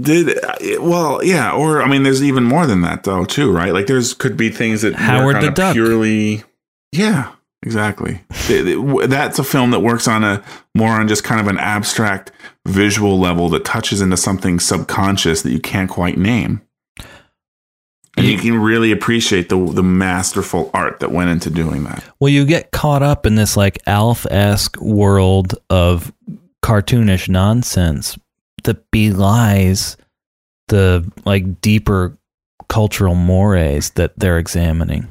Did 0.02 0.44
uh, 0.44 0.56
well, 0.82 1.24
yeah, 1.24 1.52
or 1.54 1.82
I 1.82 1.88
mean, 1.88 2.04
there's 2.04 2.24
even 2.24 2.44
more 2.44 2.66
than 2.66 2.82
that 2.82 3.04
though, 3.04 3.24
too, 3.24 3.52
right? 3.52 3.72
Like, 3.72 3.86
there's 3.88 4.14
could 4.14 4.36
be 4.36 4.50
things 4.50 4.82
that 4.82 4.96
Howard 4.96 5.42
the 5.42 5.52
Duck. 5.52 5.74
purely, 5.74 6.44
yeah, 6.92 7.34
exactly. 7.64 8.22
That's 9.08 9.40
a 9.40 9.44
film 9.44 9.72
that 9.72 9.82
works 9.82 10.08
on 10.08 10.24
a 10.24 10.44
more 10.74 10.92
on 10.92 11.08
just 11.08 11.24
kind 11.24 11.42
of 11.42 11.48
an 11.48 11.58
abstract 11.58 12.32
visual 12.66 13.20
level 13.20 13.50
that 13.50 13.66
touches 13.66 14.02
into 14.02 14.18
something 14.18 14.60
subconscious 14.60 15.42
that 15.44 15.52
you 15.52 15.60
can't 15.60 15.90
quite 15.90 16.18
name, 16.18 16.62
and 18.18 18.26
you 18.26 18.38
can 18.38 18.62
really 18.62 18.92
appreciate 18.92 19.50
the 19.50 19.58
the 19.58 19.84
masterful 19.84 20.72
art 20.74 21.00
that 21.00 21.12
went 21.12 21.30
into 21.30 21.50
doing 21.50 21.84
that. 21.84 22.04
Well, 22.20 22.30
you 22.30 22.46
get 22.46 22.72
caught 22.72 23.04
up 23.04 23.26
in 23.26 23.36
this 23.36 23.58
like 23.58 23.80
Alf 23.88 24.26
esque 24.30 24.80
world 24.82 25.56
of 25.70 26.14
cartoonish 26.64 27.30
nonsense 27.30 28.18
that 28.64 28.90
belies 28.90 29.98
the 30.68 31.12
like 31.26 31.62
deeper 31.62 32.18
cultural 32.68 33.14
mores 33.14 33.92
that 33.92 34.18
they're 34.18 34.40
examining. 34.40 35.04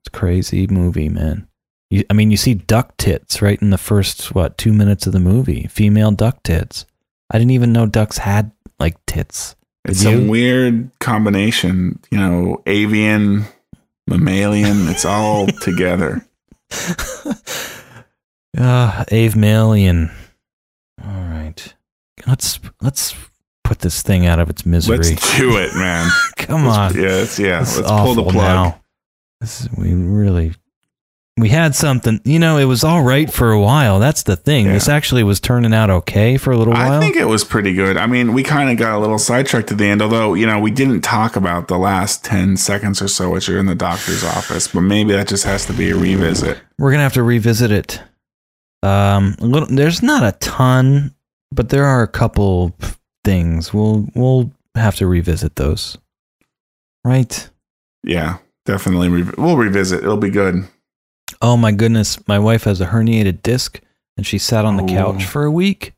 It's 0.00 0.08
a 0.08 0.10
crazy 0.10 0.66
movie, 0.66 1.08
man. 1.08 1.48
You, 1.94 2.02
I 2.10 2.12
mean, 2.12 2.32
you 2.32 2.36
see 2.36 2.54
duck 2.54 2.96
tits 2.96 3.40
right 3.40 3.60
in 3.62 3.70
the 3.70 3.78
first 3.78 4.34
what 4.34 4.58
two 4.58 4.72
minutes 4.72 5.06
of 5.06 5.12
the 5.12 5.20
movie, 5.20 5.68
female 5.68 6.10
duck 6.10 6.42
tits. 6.42 6.86
I 7.30 7.38
didn't 7.38 7.52
even 7.52 7.72
know 7.72 7.86
ducks 7.86 8.18
had 8.18 8.50
like 8.80 8.96
tits. 9.06 9.54
It's 9.84 10.02
Did 10.02 10.24
a 10.26 10.28
weird 10.28 10.90
combination, 10.98 12.00
you 12.10 12.18
know, 12.18 12.60
avian, 12.66 13.44
mammalian. 14.08 14.88
It's 14.88 15.04
all 15.04 15.46
together. 15.62 16.26
Ah, 18.58 19.02
Ave 19.12 19.38
Malian. 19.38 20.10
All 21.00 21.10
right, 21.12 21.74
let's 22.26 22.58
let's 22.80 23.14
put 23.62 23.78
this 23.80 24.02
thing 24.02 24.26
out 24.26 24.40
of 24.40 24.50
its 24.50 24.66
misery. 24.66 24.96
Let's 24.98 25.36
do 25.38 25.58
it, 25.58 25.72
man. 25.76 26.10
Come 26.38 26.66
Let's- 26.66 26.96
on. 26.96 27.00
Yeah, 27.00 27.08
let's, 27.10 27.38
yeah. 27.38 27.58
Let's 27.60 27.80
pull 27.80 28.14
the 28.14 28.22
plug. 28.24 28.34
now. 28.34 28.80
This 29.40 29.60
is, 29.60 29.68
we 29.76 29.94
really 29.94 30.54
we 31.36 31.48
had 31.48 31.74
something. 31.74 32.20
You 32.24 32.38
know, 32.38 32.58
it 32.58 32.64
was 32.64 32.84
all 32.84 33.02
right 33.02 33.30
for 33.32 33.50
a 33.50 33.60
while. 33.60 33.98
That's 33.98 34.22
the 34.22 34.36
thing. 34.36 34.66
This 34.66 34.88
actually 34.88 35.24
was 35.24 35.40
turning 35.40 35.74
out 35.74 35.90
okay 35.90 36.36
for 36.36 36.52
a 36.52 36.56
little 36.56 36.74
while. 36.74 36.92
I 36.92 37.00
think 37.00 37.16
it 37.16 37.24
was 37.24 37.42
pretty 37.42 37.74
good. 37.74 37.96
I 37.96 38.06
mean, 38.06 38.32
we 38.32 38.42
kind 38.44 38.70
of 38.70 38.76
got 38.76 38.96
a 38.96 39.00
little 39.00 39.18
sidetracked 39.18 39.72
at 39.72 39.78
the 39.78 39.86
end, 39.86 40.00
although, 40.00 40.34
you 40.34 40.46
know, 40.46 40.60
we 40.60 40.70
didn't 40.70 41.00
talk 41.00 41.34
about 41.34 41.66
the 41.66 41.76
last 41.76 42.24
10 42.24 42.56
seconds 42.56 43.02
or 43.02 43.08
so, 43.08 43.30
which 43.30 43.48
are 43.48 43.58
in 43.58 43.66
the 43.66 43.74
doctor's 43.74 44.22
office, 44.22 44.68
but 44.68 44.82
maybe 44.82 45.12
that 45.12 45.26
just 45.26 45.44
has 45.44 45.66
to 45.66 45.72
be 45.72 45.90
a 45.90 45.96
revisit. 45.96 46.58
We're 46.78 46.92
gonna 46.92 47.02
have 47.02 47.14
to 47.14 47.22
revisit 47.24 47.72
it. 47.72 48.00
Um, 48.84 49.34
a 49.40 49.46
little, 49.46 49.68
there's 49.74 50.02
not 50.02 50.22
a 50.22 50.36
ton, 50.38 51.14
but 51.50 51.70
there 51.70 51.84
are 51.84 52.02
a 52.02 52.08
couple 52.08 52.74
things. 53.24 53.72
We'll 53.74 54.06
we'll 54.14 54.52
have 54.76 54.96
to 54.96 55.06
revisit 55.06 55.56
those. 55.56 55.96
Right. 57.04 57.48
Yeah, 58.02 58.38
definitely. 58.66 59.08
Re- 59.08 59.32
we'll 59.38 59.56
revisit. 59.56 60.00
It'll 60.00 60.16
be 60.16 60.30
good. 60.30 60.64
Oh 61.42 61.56
my 61.56 61.72
goodness, 61.72 62.26
my 62.28 62.38
wife 62.38 62.64
has 62.64 62.80
a 62.80 62.86
herniated 62.86 63.42
disc 63.42 63.80
and 64.16 64.26
she 64.26 64.38
sat 64.38 64.64
on 64.64 64.76
the 64.76 64.82
Oh. 64.84 64.86
couch 64.88 65.24
for 65.24 65.44
a 65.44 65.50
week, 65.50 65.92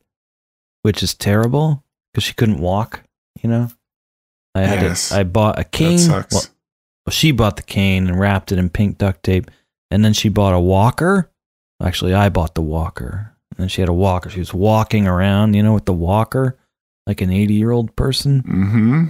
which 0.81 1.01
is 1.03 1.13
terrible 1.13 1.83
because 2.11 2.23
she 2.23 2.33
couldn't 2.33 2.59
walk, 2.59 3.03
you 3.41 3.49
know. 3.49 3.69
I 4.55 4.61
had 4.61 4.81
Yes. 4.81 5.09
to 5.09 5.19
I 5.19 5.23
bought 5.23 5.59
a 5.59 5.63
cane. 5.63 5.97
That 5.97 6.03
sucks. 6.31 6.33
Well, 6.33 6.43
well, 7.05 7.11
she 7.11 7.31
bought 7.31 7.57
the 7.57 7.63
cane 7.63 8.07
and 8.07 8.19
wrapped 8.19 8.51
it 8.51 8.57
in 8.59 8.69
pink 8.69 8.97
duct 8.97 9.23
tape 9.23 9.49
and 9.91 10.03
then 10.03 10.13
she 10.13 10.29
bought 10.29 10.53
a 10.53 10.59
walker. 10.59 11.29
Actually, 11.81 12.13
I 12.13 12.29
bought 12.29 12.55
the 12.55 12.61
walker. 12.61 13.33
And 13.51 13.59
then 13.63 13.67
she 13.69 13.81
had 13.81 13.89
a 13.89 13.93
walker. 13.93 14.29
She 14.29 14.39
was 14.39 14.53
walking 14.53 15.07
around, 15.07 15.53
you 15.53 15.63
know, 15.63 15.73
with 15.73 15.85
the 15.85 15.93
walker 15.93 16.57
like 17.05 17.21
an 17.21 17.29
80-year-old 17.29 17.95
person. 17.95 18.39
hmm 18.41 19.05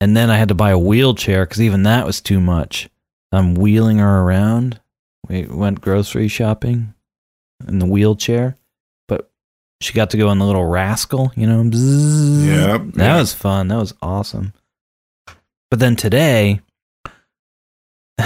And 0.00 0.16
then 0.16 0.28
I 0.30 0.36
had 0.36 0.48
to 0.48 0.54
buy 0.54 0.70
a 0.70 0.78
wheelchair 0.78 1.44
because 1.46 1.60
even 1.62 1.84
that 1.84 2.04
was 2.04 2.20
too 2.20 2.40
much. 2.40 2.90
I'm 3.30 3.54
wheeling 3.54 3.98
her 3.98 4.20
around. 4.20 4.80
We 5.28 5.44
went 5.46 5.80
grocery 5.80 6.28
shopping 6.28 6.94
in 7.68 7.78
the 7.78 7.86
wheelchair, 7.86 8.56
but 9.08 9.30
she 9.80 9.92
got 9.92 10.10
to 10.10 10.16
go 10.16 10.28
on 10.28 10.38
the 10.38 10.44
little 10.46 10.64
rascal, 10.66 11.32
you 11.36 11.46
know. 11.46 11.62
bzzz. 11.62 12.46
Yep, 12.46 12.94
That 12.94 13.04
yeah. 13.04 13.18
was 13.18 13.32
fun. 13.32 13.68
That 13.68 13.78
was 13.78 13.94
awesome. 14.02 14.52
But 15.70 15.78
then 15.78 15.96
today, 15.96 16.60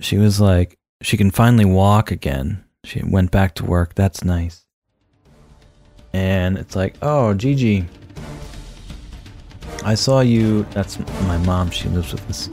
she 0.00 0.18
was 0.18 0.40
like, 0.40 0.76
she 1.02 1.16
can 1.16 1.30
finally 1.30 1.64
walk 1.64 2.10
again. 2.10 2.64
She 2.84 3.02
went 3.02 3.30
back 3.30 3.54
to 3.56 3.64
work. 3.64 3.94
That's 3.94 4.24
nice. 4.24 4.64
And 6.12 6.58
it's 6.58 6.74
like, 6.74 6.96
oh, 7.02 7.34
Gigi, 7.34 7.86
I 9.84 9.94
saw 9.94 10.20
you. 10.20 10.64
That's 10.72 10.98
my 11.26 11.38
mom. 11.38 11.70
She 11.70 11.88
lives 11.88 12.12
with 12.12 12.28
us. 12.28 12.50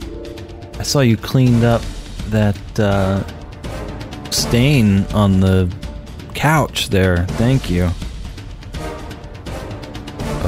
I 0.78 0.82
saw 0.82 1.00
you 1.00 1.16
cleaned 1.16 1.64
up 1.64 1.82
that 2.30 2.80
uh, 2.80 3.24
stain 4.30 5.04
on 5.14 5.40
the 5.40 5.72
couch 6.34 6.90
there. 6.90 7.26
Thank 7.26 7.70
you. 7.70 7.90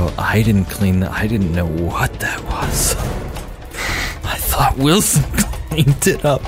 Oh, 0.00 0.14
I 0.18 0.42
didn't 0.42 0.66
clean 0.66 1.00
that. 1.00 1.10
I 1.10 1.26
didn't 1.26 1.52
know 1.52 1.66
what 1.66 2.12
that 2.20 2.42
was. 2.44 2.94
I 4.24 4.36
thought 4.36 4.76
Wilson 4.76 5.24
cleaned 5.32 6.06
it 6.06 6.24
up. 6.24 6.42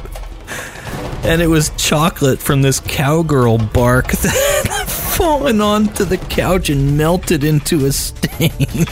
And 1.24 1.42
it 1.42 1.48
was 1.48 1.70
chocolate 1.76 2.38
from 2.38 2.62
this 2.62 2.80
cowgirl 2.80 3.58
bark 3.58 4.08
that 4.12 4.84
fallen 4.88 5.60
onto 5.60 6.04
the 6.04 6.16
couch 6.16 6.70
and 6.70 6.96
melted 6.96 7.44
into 7.44 7.86
a 7.86 7.92
stain. 7.92 8.86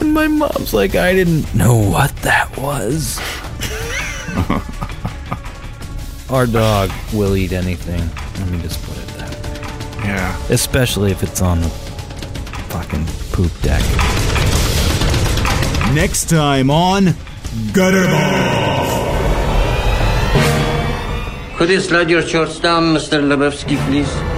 And 0.00 0.14
my 0.14 0.26
mom's 0.26 0.72
like, 0.72 0.94
I 0.94 1.12
didn't 1.12 1.54
know 1.54 1.76
what 1.76 2.14
that 2.22 2.56
was. 2.56 3.20
Our 6.30 6.46
dog 6.46 6.90
will 7.12 7.36
eat 7.36 7.52
anything. 7.52 8.00
Let 8.38 8.48
me 8.50 8.60
just 8.62 8.82
put 8.84 8.96
it 8.96 9.08
that 9.18 9.30
way. 9.30 10.06
Yeah. 10.06 10.36
Especially 10.48 11.10
if 11.10 11.22
it's 11.22 11.42
on 11.42 11.60
the 11.60 11.68
fucking 12.70 13.06
poop 13.32 13.52
deck. 13.62 13.82
Next 15.94 16.28
time 16.28 16.70
on 16.70 17.14
Gutterball. 17.72 19.10
Could 21.56 21.68
you 21.68 21.80
slide 21.80 22.08
your 22.08 22.22
shorts 22.22 22.60
down, 22.60 22.94
Mr. 22.94 23.20
Lebowski, 23.20 23.76
please? 23.88 24.29